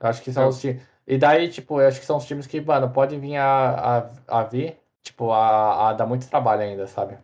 Eu 0.00 0.08
acho 0.08 0.22
que 0.22 0.32
são 0.32 0.44
É. 0.44 0.46
os 0.46 0.60
times. 0.60 0.80
E 1.04 1.18
daí, 1.18 1.48
tipo, 1.50 1.80
eu 1.80 1.88
acho 1.88 1.98
que 1.98 2.06
são 2.06 2.18
os 2.18 2.24
times 2.24 2.46
que, 2.46 2.60
mano, 2.60 2.92
pode 2.92 3.18
vir 3.18 3.36
a, 3.36 4.08
a, 4.28 4.40
a 4.40 4.44
vir, 4.44 4.78
tipo, 5.02 5.32
a, 5.32 5.88
a 5.88 5.92
dar 5.92 6.06
muito 6.06 6.28
trabalho 6.28 6.62
ainda, 6.62 6.86
sabe? 6.86 7.18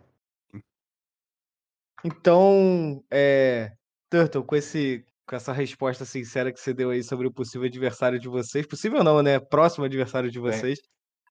Então, 2.05 3.01
é, 3.11 3.73
Turtle, 4.11 4.43
com, 4.43 4.57
esse, 4.57 5.07
com 5.25 5.37
essa 5.37 5.53
resposta 5.53 6.05
sincera 6.05 6.53
que 6.53 6.59
você 6.59 6.75
deu 6.75 6.91
aí 6.91 7.05
sobre 7.05 7.29
o 7.29 7.33
possível 7.33 7.69
adversário 7.69 8.19
de 8.19 8.29
vocês, 8.29 8.67
possível 8.67 9.05
não, 9.05 9.23
né? 9.23 9.39
Próximo 9.39 9.85
adversário 9.85 10.31
de 10.31 10.41
vocês, 10.41 10.81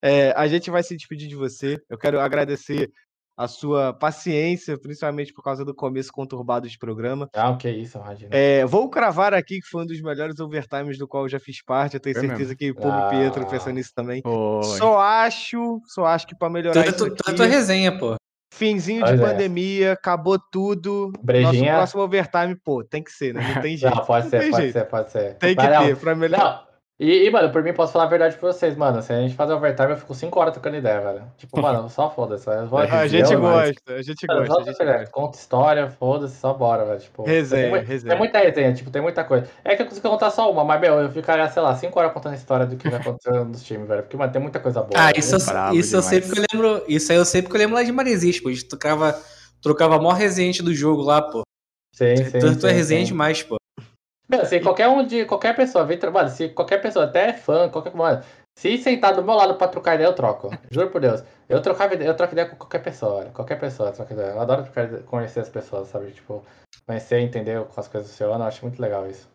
é, 0.04 0.34
a 0.36 0.46
gente 0.48 0.70
vai 0.70 0.84
se 0.84 0.96
despedir 0.98 1.28
de 1.30 1.36
você. 1.36 1.80
Eu 1.90 1.98
quero 1.98 2.20
agradecer 2.20 2.90
a 3.36 3.48
sua 3.48 3.92
paciência, 3.94 4.78
principalmente 4.80 5.34
por 5.34 5.42
causa 5.44 5.66
do 5.66 5.74
começo 5.74 6.12
conturbado 6.14 6.70
de 6.70 6.78
programa. 6.78 7.28
Ah, 7.34 7.50
o 7.50 7.58
que 7.58 7.68
isso, 7.68 7.98
imagina. 7.98 8.30
É, 8.32 8.64
vou 8.64 8.88
cravar 8.90 9.34
aqui 9.34 9.60
que 9.60 9.68
foi 9.68 9.82
um 9.82 9.88
dos 9.88 10.00
melhores 10.02 10.40
overtimes 10.40 11.00
do 11.00 11.08
qual 11.08 11.24
eu 11.24 11.30
já 11.30 11.40
fiz 11.40 11.64
parte. 11.66 11.96
Eu 11.96 12.00
tenho 12.00 12.14
certeza 12.16 12.38
mesmo. 12.38 12.56
que 12.58 12.70
o 12.70 12.76
Povo 12.76 12.96
e 12.96 13.10
Pietro 13.10 13.42
Ah. 13.42 13.46
pensam 13.48 13.74
nisso 13.74 13.92
também. 13.96 14.22
Foi. 14.22 14.64
Só 14.78 15.00
acho, 15.00 15.82
só 15.88 16.06
acho 16.06 16.28
que 16.28 16.36
para 16.38 16.50
melhorar 16.52 16.86
isso 16.86 16.92
Tanto, 16.98 17.14
aqui, 17.14 17.24
tanto 17.24 17.42
a 17.42 17.46
resenha, 17.48 17.98
pô. 17.98 18.16
finzinho 18.54 19.04
de 19.04 19.10
Pois 19.10 19.20
é. 19.20 19.26
pandemia, 19.26 19.92
acabou 19.94 20.38
tudo. 20.52 21.12
Brejinha. 21.24 21.72
Nosso 21.74 21.94
próximo 21.94 22.02
overtime, 22.04 22.56
pô, 22.64 22.84
tem 22.84 23.02
que 23.04 23.12
ser, 23.12 23.34
né? 23.34 23.54
Não 23.56 23.62
tem 23.64 23.76
jeito. 23.78 23.96
Não, 23.96 24.06
pode 24.06 24.26
não 24.26 24.30
ser, 24.30 24.40
tem 24.42 24.52
pode 24.52 24.62
jeito. 24.64 24.74
ser, 24.78 24.86
pode 24.86 25.12
ser. 25.12 25.34
Tem 25.40 25.56
que 25.56 25.64
Mas 25.64 25.72
não, 25.74 25.86
ter, 25.88 25.98
pra 25.98 26.14
melhorar. 26.16 26.44
Não, 26.68 26.73
e, 27.04 27.26
e, 27.28 27.30
mano, 27.32 27.52
por 27.52 27.62
mim, 27.64 27.74
posso 27.74 27.92
falar 27.94 28.06
a 28.06 28.08
verdade 28.08 28.38
pra 28.38 28.52
vocês, 28.52 28.76
mano. 28.76 29.02
Se 29.02 29.12
a 29.12 29.18
gente 29.22 29.36
fazer 29.36 29.54
overtime, 29.54 29.92
eu 29.92 29.98
fico 29.98 30.14
5 30.14 30.40
horas 30.40 30.54
trocando 30.54 30.78
ideia, 30.78 31.02
velho. 31.02 31.24
Tipo, 31.38 31.62
mano, 31.62 31.90
só 31.90 32.10
foda-se. 32.10 32.46
vou- 32.68 32.80
A 32.80 33.08
gente 33.08 33.36
gosta, 33.36 33.94
a 33.94 34.02
gente 34.02 34.28
Mano, 34.28 34.48
gosta, 34.48 34.74
só 34.74 34.84
a 34.84 34.98
gente. 34.98 35.12
Conta 35.12 35.38
história, 35.38 35.90
foda-se, 35.90 36.36
só 36.38 36.54
bora, 36.54 36.86
velho. 36.86 37.00
Tipo, 37.00 37.24
Resenha, 37.24 37.72
tem, 37.72 37.84
resenha. 37.84 38.10
tem 38.12 38.18
muita 38.18 38.40
resenha, 38.40 38.74
tipo, 38.74 38.90
tem 38.90 39.02
muita 39.02 39.24
coisa. 39.24 39.48
É 39.64 39.76
que 39.76 39.82
eu 39.82 39.88
consigo 39.88 40.10
contar 40.10 40.32
só 40.32 40.52
uma, 40.52 40.64
mas, 40.64 40.80
meu, 40.80 41.00
eu 41.00 41.10
ficaria, 41.12 41.50
sei 41.50 41.62
lá, 41.62 41.76
5 41.76 42.00
horas 42.00 42.14
contando 42.14 42.34
a 42.34 42.36
história 42.38 42.66
do 42.66 42.76
que 42.78 42.90
vai 42.90 43.00
acontecer 43.00 43.32
nos 43.46 43.64
times, 43.64 43.88
velho. 43.88 44.04
Porque, 44.04 44.16
mano, 44.18 44.32
tem 44.32 44.42
muita 44.42 44.60
coisa 44.60 44.82
boa. 44.82 45.00
Ah, 45.00 45.08
velho. 45.08 45.20
isso, 45.20 45.36
eu, 45.36 45.74
isso 45.74 45.96
eu 45.96 46.02
sempre 46.02 46.32
que 46.32 46.40
eu 46.40 46.46
lembro. 46.54 46.86
Isso 46.88 47.12
aí 47.12 47.18
eu 47.18 47.26
sempre 47.26 47.50
que 47.50 47.56
eu 47.56 47.60
lembro 47.60 47.76
lá 47.76 47.84
de 47.84 47.92
Maresias, 47.92 48.40
pô. 48.40 48.50
A 48.50 48.54
gente 48.54 48.68
trocava, 48.68 49.20
trocava 49.62 49.96
a 49.96 50.00
maior 50.00 50.14
resenha 50.14 50.54
do 50.64 50.74
jogo 50.74 51.02
lá, 51.02 51.22
pô. 51.22 51.44
Sim, 51.94 52.16
sim, 52.16 52.40
Tanto 52.40 52.62
sim, 52.62 52.68
é 52.68 52.72
resenha 52.72 53.02
sim. 53.02 53.08
demais, 53.08 53.44
pô. 53.44 53.58
Meu, 54.28 54.46
se 54.46 54.60
qualquer 54.60 54.88
um 54.88 55.06
de 55.06 55.26
qualquer 55.26 55.56
pessoa 55.56 55.86
vem 55.86 55.98
trabalhar, 55.98 56.30
se 56.30 56.50
qualquer 56.50 56.82
pessoa, 56.82 57.06
até 57.06 57.34
fã, 57.34 57.70
qualquer 57.70 57.94
mano, 57.94 58.24
se 58.56 58.78
sentar 58.78 59.16
do 59.16 59.24
meu 59.24 59.36
lado 59.36 59.56
pra 59.56 59.68
trocar 59.68 59.96
ideia, 59.96 60.08
eu 60.08 60.16
troco. 60.16 60.50
Juro 60.72 60.90
por 60.90 61.02
Deus. 61.02 61.24
Eu 61.50 61.62
trocava 61.62 61.96
eu 61.96 62.16
troco 62.16 62.34
ideia 62.34 62.48
com 62.48 62.56
qualquer 62.56 62.80
pessoa. 62.80 63.26
Qualquer 63.26 63.60
pessoa 63.60 63.92
troca 63.92 64.14
ideia. 64.14 64.32
Eu 64.32 64.40
adoro 64.40 64.64
trocar 64.64 65.04
conhecer 65.04 65.42
as 65.42 65.50
pessoas, 65.50 65.90
sabe? 65.90 66.12
Tipo, 66.12 66.44
conhecer, 66.86 67.20
entender 67.20 67.60
como 67.66 67.80
as 67.80 67.88
coisas 67.88 68.10
funcionam, 68.10 68.40
eu 68.40 68.44
acho 68.44 68.64
muito 68.64 68.82
legal 68.82 69.10
isso. 69.10 69.30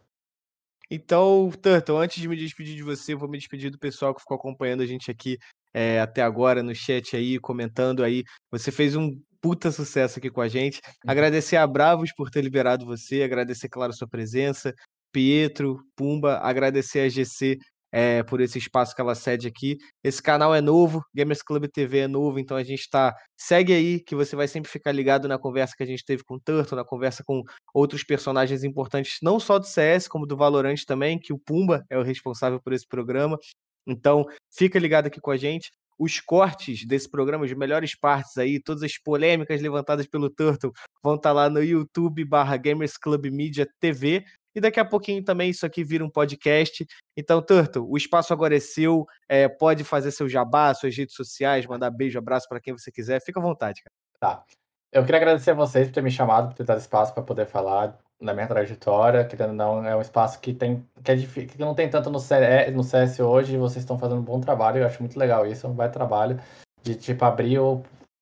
Então, 0.90 1.50
Turtle, 1.60 1.98
antes 1.98 2.20
de 2.20 2.26
me 2.26 2.36
despedir 2.36 2.74
de 2.74 2.82
você, 2.82 3.12
eu 3.12 3.18
vou 3.18 3.28
me 3.28 3.36
despedir 3.36 3.70
do 3.70 3.78
pessoal 3.78 4.14
que 4.14 4.22
ficou 4.22 4.36
acompanhando 4.36 4.82
a 4.82 4.86
gente 4.86 5.10
aqui 5.10 5.36
é, 5.74 6.00
até 6.00 6.22
agora 6.22 6.62
no 6.62 6.74
chat 6.74 7.14
aí, 7.14 7.38
comentando 7.38 8.02
aí. 8.02 8.24
Você 8.50 8.72
fez 8.72 8.96
um 8.96 9.20
puta 9.40 9.70
sucesso 9.70 10.18
aqui 10.18 10.30
com 10.30 10.40
a 10.40 10.48
gente. 10.48 10.80
Agradecer 11.06 11.56
a 11.56 11.66
Bravos 11.66 12.12
por 12.14 12.30
ter 12.30 12.42
liberado 12.42 12.84
você, 12.86 13.22
agradecer, 13.22 13.68
claro, 13.68 13.90
a 13.90 13.94
sua 13.96 14.08
presença, 14.08 14.74
Pietro, 15.12 15.80
Pumba, 15.96 16.38
agradecer 16.38 17.00
a 17.00 17.08
GC 17.08 17.58
é, 17.90 18.22
por 18.22 18.40
esse 18.40 18.58
espaço 18.58 18.94
que 18.94 19.00
ela 19.00 19.14
cede 19.14 19.48
aqui. 19.48 19.78
Esse 20.04 20.22
canal 20.22 20.54
é 20.54 20.60
novo, 20.60 21.02
Gamers 21.14 21.42
Club 21.42 21.66
TV 21.72 22.00
é 22.00 22.08
novo, 22.08 22.38
então 22.38 22.56
a 22.56 22.62
gente 22.62 22.88
tá. 22.90 23.14
Segue 23.36 23.72
aí, 23.72 24.00
que 24.00 24.14
você 24.14 24.36
vai 24.36 24.46
sempre 24.46 24.70
ficar 24.70 24.92
ligado 24.92 25.26
na 25.28 25.38
conversa 25.38 25.74
que 25.76 25.82
a 25.82 25.86
gente 25.86 26.04
teve 26.04 26.22
com 26.24 26.34
o 26.34 26.40
Turtle, 26.40 26.76
na 26.76 26.84
conversa 26.84 27.22
com 27.24 27.42
outros 27.72 28.04
personagens 28.04 28.64
importantes, 28.64 29.18
não 29.22 29.40
só 29.40 29.58
do 29.58 29.66
CS, 29.66 30.08
como 30.08 30.26
do 30.26 30.36
Valorant 30.36 30.84
também, 30.86 31.18
que 31.18 31.32
o 31.32 31.38
Pumba 31.38 31.84
é 31.88 31.98
o 31.98 32.02
responsável 32.02 32.60
por 32.60 32.72
esse 32.72 32.86
programa. 32.86 33.38
Então, 33.86 34.26
fica 34.54 34.78
ligado 34.78 35.06
aqui 35.06 35.20
com 35.20 35.30
a 35.30 35.36
gente. 35.36 35.70
Os 35.98 36.20
cortes 36.20 36.86
desse 36.86 37.10
programa, 37.10 37.44
as 37.44 37.52
melhores 37.52 37.94
partes 37.94 38.36
aí, 38.38 38.60
todas 38.60 38.82
as 38.82 38.96
polêmicas 38.96 39.60
levantadas 39.60 40.06
pelo 40.06 40.30
Turtle 40.30 40.72
vão 41.02 41.16
estar 41.16 41.32
lá 41.32 41.50
no 41.50 41.62
YouTube 41.62 42.24
barra 42.24 42.56
Gamers 42.56 42.96
Club 42.96 43.26
Media 43.26 43.68
TV. 43.80 44.24
E 44.54 44.60
daqui 44.60 44.80
a 44.80 44.84
pouquinho 44.84 45.22
também 45.22 45.50
isso 45.50 45.66
aqui 45.66 45.84
vira 45.84 46.04
um 46.04 46.10
podcast. 46.10 46.86
Então, 47.16 47.42
Turtle, 47.42 47.86
o 47.88 47.96
espaço 47.96 48.32
agora 48.32 48.56
é 48.56 48.60
seu. 48.60 49.06
é, 49.28 49.48
pode 49.48 49.84
fazer 49.84 50.10
seu 50.10 50.28
jabá, 50.28 50.72
suas 50.74 50.96
redes 50.96 51.14
sociais, 51.14 51.66
mandar 51.66 51.90
beijo, 51.90 52.18
abraço 52.18 52.48
para 52.48 52.60
quem 52.60 52.72
você 52.72 52.90
quiser. 52.90 53.20
Fica 53.20 53.38
à 53.38 53.42
vontade, 53.42 53.82
cara. 53.82 53.92
Tá. 54.20 54.44
Eu 54.92 55.04
queria 55.04 55.18
agradecer 55.20 55.50
a 55.50 55.54
vocês 55.54 55.88
por 55.88 55.94
ter 55.94 56.02
me 56.02 56.10
chamado, 56.10 56.48
por 56.48 56.54
ter 56.54 56.64
dado 56.64 56.78
espaço 56.78 57.12
para 57.12 57.22
poder 57.22 57.46
falar 57.46 57.98
da 58.20 58.32
minha 58.32 58.46
trajetória. 58.46 59.24
Querendo 59.24 59.50
ou 59.50 59.54
não, 59.54 59.84
é 59.86 59.94
um 59.94 60.00
espaço 60.00 60.40
que 60.40 60.52
tem 60.54 60.84
que 61.04 61.10
é 61.10 61.14
difícil, 61.14 61.50
que 61.50 61.58
não 61.58 61.74
tem 61.74 61.88
tanto 61.88 62.10
no, 62.10 62.18
CS, 62.18 62.72
no 62.72 62.82
CS 62.82 63.20
hoje. 63.22 63.54
e 63.54 63.58
Vocês 63.58 63.82
estão 63.84 63.98
fazendo 63.98 64.18
um 64.20 64.24
bom 64.24 64.40
trabalho. 64.40 64.78
Eu 64.78 64.86
acho 64.86 65.00
muito 65.02 65.18
legal 65.18 65.46
isso, 65.46 65.66
é 65.66 65.70
um 65.70 65.74
bom 65.74 65.88
trabalho 65.88 66.40
de 66.82 66.94
tipo 66.94 67.24
abrir 67.24 67.58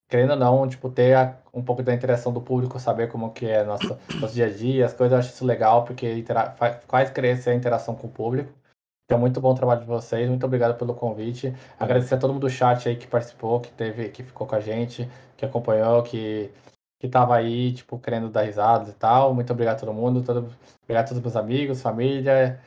querendo 0.09 0.31
ou 0.31 0.37
não, 0.37 0.67
tipo 0.67 0.89
ter 0.89 1.15
a- 1.15 1.35
um 1.53 1.61
pouco 1.61 1.83
da 1.83 1.93
interação 1.93 2.31
do 2.31 2.39
público, 2.41 2.79
saber 2.79 3.09
como 3.09 3.31
que 3.31 3.45
é 3.45 3.63
nosso, 3.63 3.97
nosso 4.21 4.33
dia 4.33 4.45
a 4.47 4.49
dia, 4.49 4.85
as 4.85 4.93
coisas. 4.93 5.11
Eu 5.13 5.19
acho 5.19 5.29
isso 5.33 5.45
legal 5.45 5.83
porque 5.83 6.11
intera- 6.13 6.51
fa- 6.51 6.79
faz 6.87 7.09
crescer 7.09 7.49
a 7.51 7.55
interação 7.55 7.93
com 7.95 8.07
o 8.07 8.09
público. 8.11 8.51
É 9.13 9.17
muito 9.17 9.39
bom 9.41 9.51
o 9.51 9.55
trabalho 9.55 9.81
de 9.81 9.87
vocês. 9.87 10.27
Muito 10.29 10.45
obrigado 10.45 10.77
pelo 10.77 10.93
convite. 10.93 11.53
Agradecer 11.79 12.15
a 12.15 12.17
todo 12.17 12.33
mundo 12.33 12.43
do 12.43 12.49
chat 12.49 12.87
aí 12.89 12.95
que 12.95 13.07
participou, 13.07 13.59
que 13.61 13.71
teve, 13.71 14.09
que 14.09 14.23
ficou 14.23 14.47
com 14.47 14.55
a 14.55 14.59
gente, 14.59 15.09
que 15.35 15.45
acompanhou, 15.45 16.03
que 16.03 16.51
que 16.99 17.07
tava 17.07 17.35
aí, 17.35 17.73
tipo, 17.73 17.99
querendo 17.99 18.29
dar 18.29 18.43
risadas 18.43 18.89
e 18.89 18.93
tal. 18.93 19.33
Muito 19.33 19.51
obrigado 19.53 19.77
a 19.77 19.79
todo 19.79 19.93
mundo, 19.93 20.23
todo, 20.23 20.39
obrigado 20.83 21.05
a 21.05 21.07
todos 21.07 21.17
os 21.17 21.23
meus 21.23 21.35
amigos, 21.35 21.81
família 21.81 22.59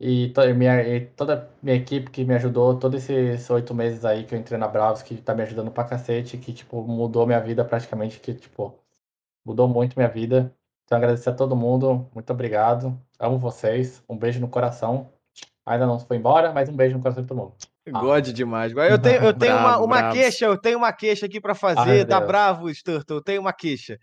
e, 0.00 0.30
to, 0.30 0.40
minha, 0.54 0.82
e 0.82 1.06
toda 1.06 1.34
a 1.44 1.64
minha 1.64 1.76
equipe 1.76 2.10
que 2.10 2.24
me 2.24 2.34
ajudou 2.34 2.78
todos 2.78 3.08
esses 3.08 3.48
oito 3.50 3.74
meses 3.74 4.04
aí 4.04 4.24
que 4.24 4.34
eu 4.34 4.38
entrei 4.38 4.58
na 4.58 4.66
Bravos, 4.68 5.02
que 5.02 5.16
tá 5.16 5.34
me 5.34 5.42
ajudando 5.42 5.70
pra 5.70 5.84
cacete, 5.84 6.38
que, 6.38 6.52
tipo, 6.52 6.82
mudou 6.82 7.26
minha 7.26 7.40
vida 7.40 7.64
praticamente, 7.64 8.20
que, 8.20 8.34
tipo, 8.34 8.74
mudou 9.44 9.68
muito 9.68 9.96
minha 9.96 10.08
vida. 10.08 10.52
Então, 10.84 10.98
agradecer 10.98 11.30
a 11.30 11.34
todo 11.34 11.56
mundo, 11.56 12.08
muito 12.14 12.30
obrigado. 12.32 13.00
Amo 13.18 13.38
vocês, 13.38 14.02
um 14.08 14.16
beijo 14.18 14.40
no 14.40 14.48
coração. 14.48 15.12
Ainda 15.66 15.86
não 15.86 15.98
foi 15.98 16.16
embora, 16.16 16.52
mas 16.52 16.68
um 16.68 16.74
beijo 16.76 16.96
no 16.96 17.02
coração 17.02 17.22
de 17.22 17.28
todo 17.28 17.38
mundo. 17.38 17.54
God 17.88 18.28
demais. 18.28 18.72
Eu 18.72 18.98
tenho, 19.00 19.22
eu 19.22 19.32
tenho 19.32 19.54
uma, 19.56 19.62
Bravo, 19.62 19.84
uma 19.84 19.96
bravos. 19.98 20.18
queixa, 20.18 20.44
eu 20.46 20.58
tenho 20.60 20.78
uma 20.78 20.92
queixa 20.92 21.26
aqui 21.26 21.40
pra 21.40 21.52
Ai, 21.52 21.58
fazer 21.58 21.96
meu 21.98 22.04
da 22.04 22.18
Deus. 22.18 22.28
Bravos, 22.28 22.82
Turtle. 22.82 23.16
Eu 23.18 23.22
tenho 23.22 23.40
uma 23.40 23.52
queixa. 23.52 23.96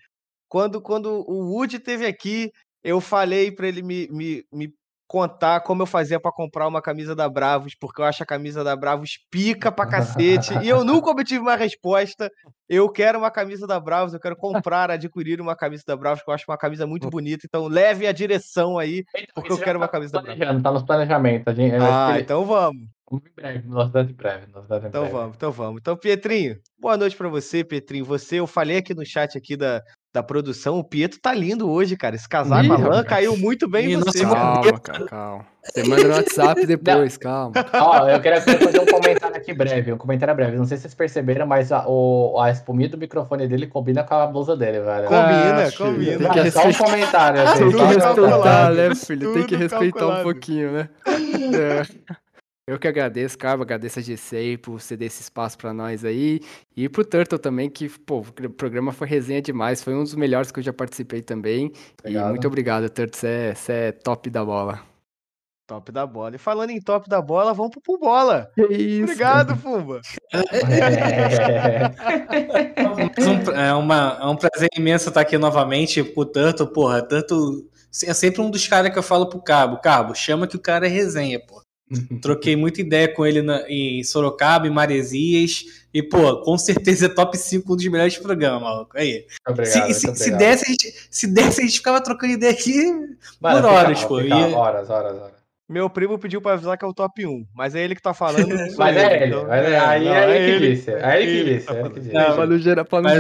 Quando, 0.49 0.81
quando 0.81 1.23
o 1.27 1.53
Woody 1.53 1.80
teve 1.80 2.06
aqui, 2.06 2.49
eu 2.84 2.99
falei 3.02 3.52
pra 3.52 3.68
ele 3.68 3.81
me, 3.81 4.07
me, 4.10 4.44
me 4.52 4.73
contar 5.10 5.61
como 5.61 5.81
eu 5.81 5.88
fazia 5.88 6.19
pra 6.19 6.31
comprar 6.31 6.68
uma 6.68 6.84
camisa 6.84 7.15
da 7.15 7.27
Bravos, 7.27 7.73
porque 7.73 7.99
eu 7.99 8.06
acho 8.06 8.22
a 8.22 8.26
camisa 8.27 8.64
da 8.64 8.76
Bravos 8.76 9.18
pica 9.31 9.72
pra 9.72 9.88
cacete. 9.88 10.53
e 10.61 10.69
eu 10.69 10.84
nunca 10.86 11.10
obtive 11.10 11.40
uma 11.41 11.56
resposta. 11.56 12.30
Eu 12.69 12.88
quero 12.88 13.18
uma 13.18 13.31
camisa 13.31 13.65
da 13.65 13.80
Bravos, 13.80 14.14
eu 14.14 14.19
quero 14.19 14.36
comprar, 14.36 14.91
adquirir 14.91 15.41
uma 15.41 15.56
camisa 15.56 15.84
da 15.88 15.98
Bravos, 15.98 16.22
que 16.23 16.30
eu 16.30 16.34
acho 16.36 16.45
uma 16.48 16.57
camisa 16.60 16.86
muito 16.86 17.10
bonita. 17.10 17.44
Então 17.48 17.68
leve 17.68 18.06
a 18.06 18.11
direção 18.11 18.77
aí. 18.77 19.03
Porque 19.34 19.52
eu 19.52 19.57
quero 19.57 19.80
uma 19.80 19.88
tá 19.88 19.94
camisa 19.94 20.11
da 20.14 20.22
Bravos. 20.22 20.61
Tá 20.64 20.72
nos 20.72 20.84
planejamentos. 20.84 21.48
A 21.48 21.53
gente, 21.56 21.73
Ah, 21.81 22.19
então 22.19 22.45
vamos. 22.45 22.84
Em 23.11 23.19
breve, 23.36 23.68
novidade 23.68 24.11
em 24.11 24.15
breve. 24.15 24.45
Novidade 24.53 24.86
em 24.86 24.90
Então 24.90 25.02
breve. 25.02 25.18
vamos, 25.18 25.36
então 25.36 25.52
vamos. 25.52 25.80
Então, 25.81 25.98
Pietrinho, 25.98 26.56
boa 26.80 26.95
noite 26.95 27.15
pra 27.18 27.27
você, 27.27 27.64
Pietrinho. 27.64 28.06
Você, 28.06 28.36
eu 28.40 28.45
falei 28.45 28.77
aqui 28.77 28.94
no 28.94 29.03
chat 29.03 29.36
aqui 29.36 29.57
da, 29.57 29.81
da 30.11 30.23
produção, 30.23 30.80
o 30.80 30.84
Pietro 30.84 31.19
tá 31.22 31.34
lindo 31.34 31.69
hoje, 31.69 31.95
cara. 31.95 32.15
Esse 32.15 32.27
casaco, 32.27 32.65
Ih, 32.65 32.72
a 32.72 32.77
lã 32.77 32.84
rapaz. 32.86 33.07
caiu 33.07 33.38
muito 33.38 33.69
bem 33.69 33.90
em 33.90 33.94
Ih, 33.94 33.95
você, 33.98 34.23
nossa, 34.23 34.36
cara. 34.36 34.64
Calma, 34.64 34.80
cara, 34.80 35.06
calma. 35.06 35.45
Você 35.64 35.84
manda 35.84 36.03
no 36.07 36.14
WhatsApp 36.15 36.65
depois, 36.68 37.18
calma. 37.18 37.53
Ó, 37.73 38.10
eu 38.10 38.19
queria, 38.19 38.41
queria 38.41 38.60
fazer 38.60 38.80
um 38.80 38.86
comentário 38.88 39.36
aqui 39.38 39.53
breve, 39.53 39.94
um 39.94 39.98
comentário 39.98 40.34
breve. 40.34 40.57
Não 40.57 40.65
sei 40.65 40.77
se 40.77 40.81
vocês 40.84 40.95
perceberam, 40.95 41.45
mas 41.45 41.72
a, 41.72 41.86
o, 41.88 42.40
a 42.41 42.49
espuminha 42.49 42.90
do 42.90 42.98
microfone 42.98 43.48
dele 43.48 43.68
combina 43.68 44.03
com 44.03 44.15
a 44.15 44.26
blusa 44.26 44.57
dele, 44.57 44.80
velho. 44.80 45.03
Combina, 45.07 45.68
Ah, 45.68 45.72
combina. 45.77 46.18
Tem 46.18 46.31
que 46.31 46.40
Ah, 46.40 46.52
só 46.52 46.68
um 46.68 46.73
comentário, 46.73 47.40
tem 47.44 47.48
assim, 47.52 47.69
que 47.69 47.76
um 47.76 47.86
respeitar, 47.88 48.15
calculado, 48.15 48.76
né, 48.76 48.95
filho? 48.95 49.34
Tem 49.34 49.44
que 49.45 49.56
respeitar 49.56 49.88
um 49.88 49.91
calculado. 49.91 50.23
pouquinho, 50.23 50.72
né? 50.72 50.90
É. 51.53 51.84
Eu 52.70 52.78
que 52.78 52.88
agradeço, 52.88 53.36
Carlos, 53.38 53.64
agradeço 53.64 53.98
a 53.98 54.02
GC 54.02 54.58
por 54.62 54.80
ceder 54.80 55.08
esse 55.08 55.22
espaço 55.24 55.58
pra 55.58 55.74
nós 55.74 56.06
aí. 56.06 56.40
E 56.78 56.88
pro 56.88 57.04
Turtle 57.04 57.40
também, 57.40 57.68
que, 57.70 57.90
pô, 57.90 58.20
o 58.20 58.50
programa 58.52 58.91
foi 58.91 59.08
resenha 59.08 59.41
demais. 59.41 59.82
Foi 59.84 59.96
um 59.96 60.04
dos 60.04 60.14
melhores 60.14 60.52
que 60.52 60.60
eu 60.60 60.64
já 60.64 60.72
participei 60.72 61.22
também. 61.24 61.72
Obrigado. 62.00 62.28
E 62.28 62.30
muito 62.30 62.48
obrigado, 62.48 62.88
Turtle. 62.90 63.18
Você 63.20 63.28
é, 63.28 63.56
você 63.56 63.72
é 63.72 63.91
top 63.91 64.30
da 64.30 64.46
bola. 64.46 64.82
Top 65.68 65.91
da 65.91 66.06
bola. 66.06 66.36
E 66.36 66.38
falando 66.38 66.70
em 66.70 66.80
top 66.80 67.10
da 67.10 67.20
bola, 67.22 67.54
vamos 67.56 67.72
pro 67.72 67.82
Pumbola. 67.82 68.52
Isso. 68.70 69.04
Obrigado, 69.04 69.58
Pumba. 69.58 70.02
É. 70.32 70.40
Um- 73.20 73.52
é, 73.52 73.74
uma, 73.74 74.18
é 74.22 74.26
um 74.26 74.36
prazer 74.36 74.70
imenso 74.76 75.10
estar 75.10 75.22
aqui 75.22 75.38
novamente 75.38 76.04
com 76.04 76.22
o 76.22 76.26
Tanto, 76.26 76.68
porra. 76.68 77.02
Tanto 77.02 77.68
é 78.06 78.14
sempre 78.14 78.41
um 78.41 78.50
dos 78.50 78.68
caras 78.68 78.91
que 78.91 78.98
eu 79.00 79.04
falo 79.04 79.28
pro 79.30 79.41
Cabo. 79.41 79.80
Cabo, 79.82 80.14
chama 80.16 80.48
que 80.48 80.56
o 80.56 80.60
cara 80.60 80.86
é 80.88 80.90
resenha, 80.90 81.40
pô. 81.40 81.62
Troquei 82.22 82.56
muita 82.56 82.82
ideia 82.82 83.07
com 83.07 83.26
ele 83.26 83.41
na- 83.41 83.64
em 83.68 84.03
Sorocaba, 84.03 84.68
em 84.68 84.72
Maresias. 84.72 85.64
E, 85.94 86.03
pô, 86.03 86.41
com 86.41 86.57
certeza 86.57 87.07
é 87.07 87.10
top 87.10 87.36
5 87.38 87.76
dos 87.76 87.86
melhores 87.88 88.18
programas, 88.18 88.61
maluco. 88.61 88.95
Aí. 88.98 89.26
Obrigado, 89.48 89.88
se, 89.91 89.94
se, 90.02 90.16
se 90.16 90.32
desse, 90.32 90.66
a 90.66 90.70
gente, 90.70 90.94
se 91.10 91.28
desse, 91.28 91.61
a 91.61 91.64
gente 91.66 91.78
ficava 91.78 91.99
trocando 92.02 92.34
ideia 92.34 92.52
aqui. 92.53 92.91
Mano, 93.41 93.61
por 93.61 93.70
horas, 93.74 94.03
pô, 94.03 94.22
e- 94.22 94.32
Horas, 94.32 94.90
horas, 94.90 95.16
horas. 95.18 95.40
Meu 95.68 95.88
primo 95.88 96.18
pediu 96.18 96.41
pra 96.41 96.53
avisar 96.53 96.76
que 96.80 96.84
é 96.84 96.88
o 96.88 96.94
top 96.94 97.26
1, 97.28 97.45
mas 97.53 97.76
é 97.76 97.84
ele 97.84 97.94
que 97.95 98.02
tá 98.02 98.11
falando. 98.14 98.48
não 98.49 98.76
Mas 98.76 98.98
é 98.98 99.16
ele, 99.18 99.26
então- 99.28 99.48
mas 99.48 99.66
é- 99.66 99.80
aí 99.80 100.06
não, 100.06 100.14
é 100.16 100.60
disse. 100.60 100.90
é 100.91 100.99
É 101.03 101.22
ele 101.22 101.44
que 101.44 101.53
disse, 101.53 101.66
tá 101.68 101.74
é 101.74 101.76
ele 101.76 101.82
falando. 101.84 101.94
que 101.94 101.99
disse. 101.99 102.14
Não, 102.14 102.24
Pra 102.26 102.45
não 102.45 102.48
não 102.48 102.60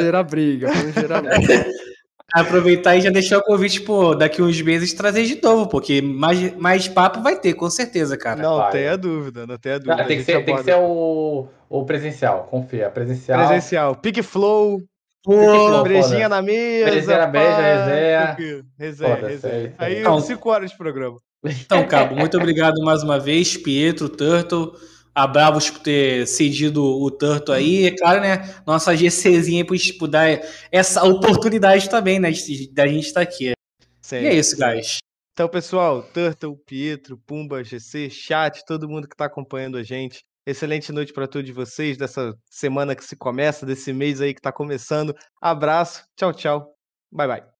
gerar 0.01 0.23
briga, 0.23 0.67
pra 0.71 0.83
não 0.83 0.91
gerar 0.93 1.21
briga. 1.21 1.65
Aproveitar 2.33 2.95
e 2.95 3.01
já 3.01 3.09
deixar 3.09 3.37
o 3.39 3.43
convite, 3.43 3.81
pô, 3.81 4.13
daqui 4.13 4.41
uns 4.41 4.61
meses 4.61 4.93
trazer 4.93 5.25
de 5.25 5.41
novo, 5.41 5.67
porque 5.67 6.01
mais, 6.01 6.55
mais 6.57 6.87
papo 6.87 7.21
vai 7.21 7.39
ter, 7.39 7.53
com 7.53 7.69
certeza, 7.69 8.17
cara. 8.17 8.41
Não 8.41 8.57
Vai. 8.57 8.71
tenha 8.71 8.97
dúvida, 8.97 9.47
não 9.47 9.57
tenha 9.57 9.79
dúvida. 9.79 9.95
Não, 9.95 10.03
a 10.03 10.07
tem, 10.07 10.17
que 10.17 10.23
ser, 10.23 10.45
tem 10.45 10.55
que 10.55 10.63
ser 10.63 10.75
o, 10.75 11.47
o 11.69 11.85
presencial, 11.85 12.47
confia. 12.49 12.89
Presencial. 12.89 13.47
presencial. 13.47 13.95
Pick 13.95 14.21
Flow, 14.21 14.81
Pô, 15.23 15.83
brejinha 15.83 16.29
na 16.29 16.41
mesa. 16.41 16.89
Resenha. 16.91 18.25
tranquilo. 18.25 18.63
Resenha, 18.77 19.15
Foda-se, 19.15 19.45
é 19.47 19.49
resenha. 19.51 19.73
aí. 19.77 19.99
Então- 20.01 20.19
5 20.21 20.49
horas 20.49 20.71
de 20.71 20.77
programa. 20.77 21.17
Então, 21.43 21.85
Cabo, 21.87 22.15
muito 22.15 22.35
obrigado 22.37 22.81
mais 22.83 23.01
uma 23.01 23.17
vez, 23.19 23.55
Pietro, 23.55 24.09
Turtle. 24.09 24.73
A 25.19 25.27
Bravos 25.27 25.69
por 25.69 25.79
ter 25.81 26.25
cedido 26.27 26.83
o 26.83 27.11
Turtle 27.11 27.55
aí. 27.55 27.85
É 27.87 27.95
claro, 27.95 28.21
né? 28.21 28.55
Nossa 28.65 28.95
GCzinha 28.95 29.65
por 29.65 29.77
tipo, 29.77 30.07
dar 30.07 30.39
essa 30.71 31.03
oportunidade 31.03 31.89
também, 31.89 32.19
né? 32.19 32.31
Da 32.71 32.87
gente 32.87 33.07
estar 33.07 33.21
aqui. 33.21 33.51
E 34.11 34.15
é 34.15 34.33
isso, 34.33 34.55
guys. 34.57 34.97
Então, 35.33 35.47
pessoal, 35.47 36.03
Turtle, 36.03 36.57
Pietro, 36.65 37.17
Pumba, 37.25 37.63
GC, 37.63 38.09
chat, 38.09 38.63
todo 38.65 38.89
mundo 38.89 39.07
que 39.07 39.13
está 39.13 39.25
acompanhando 39.25 39.77
a 39.77 39.83
gente. 39.83 40.21
Excelente 40.45 40.91
noite 40.91 41.13
para 41.13 41.27
todos 41.27 41.49
vocês 41.51 41.97
dessa 41.97 42.33
semana 42.49 42.95
que 42.95 43.05
se 43.05 43.15
começa, 43.15 43.65
desse 43.65 43.93
mês 43.93 44.19
aí 44.19 44.33
que 44.33 44.39
está 44.39 44.51
começando. 44.51 45.15
Abraço, 45.41 46.03
tchau, 46.17 46.33
tchau. 46.33 46.75
Bye, 47.11 47.27
bye. 47.27 47.58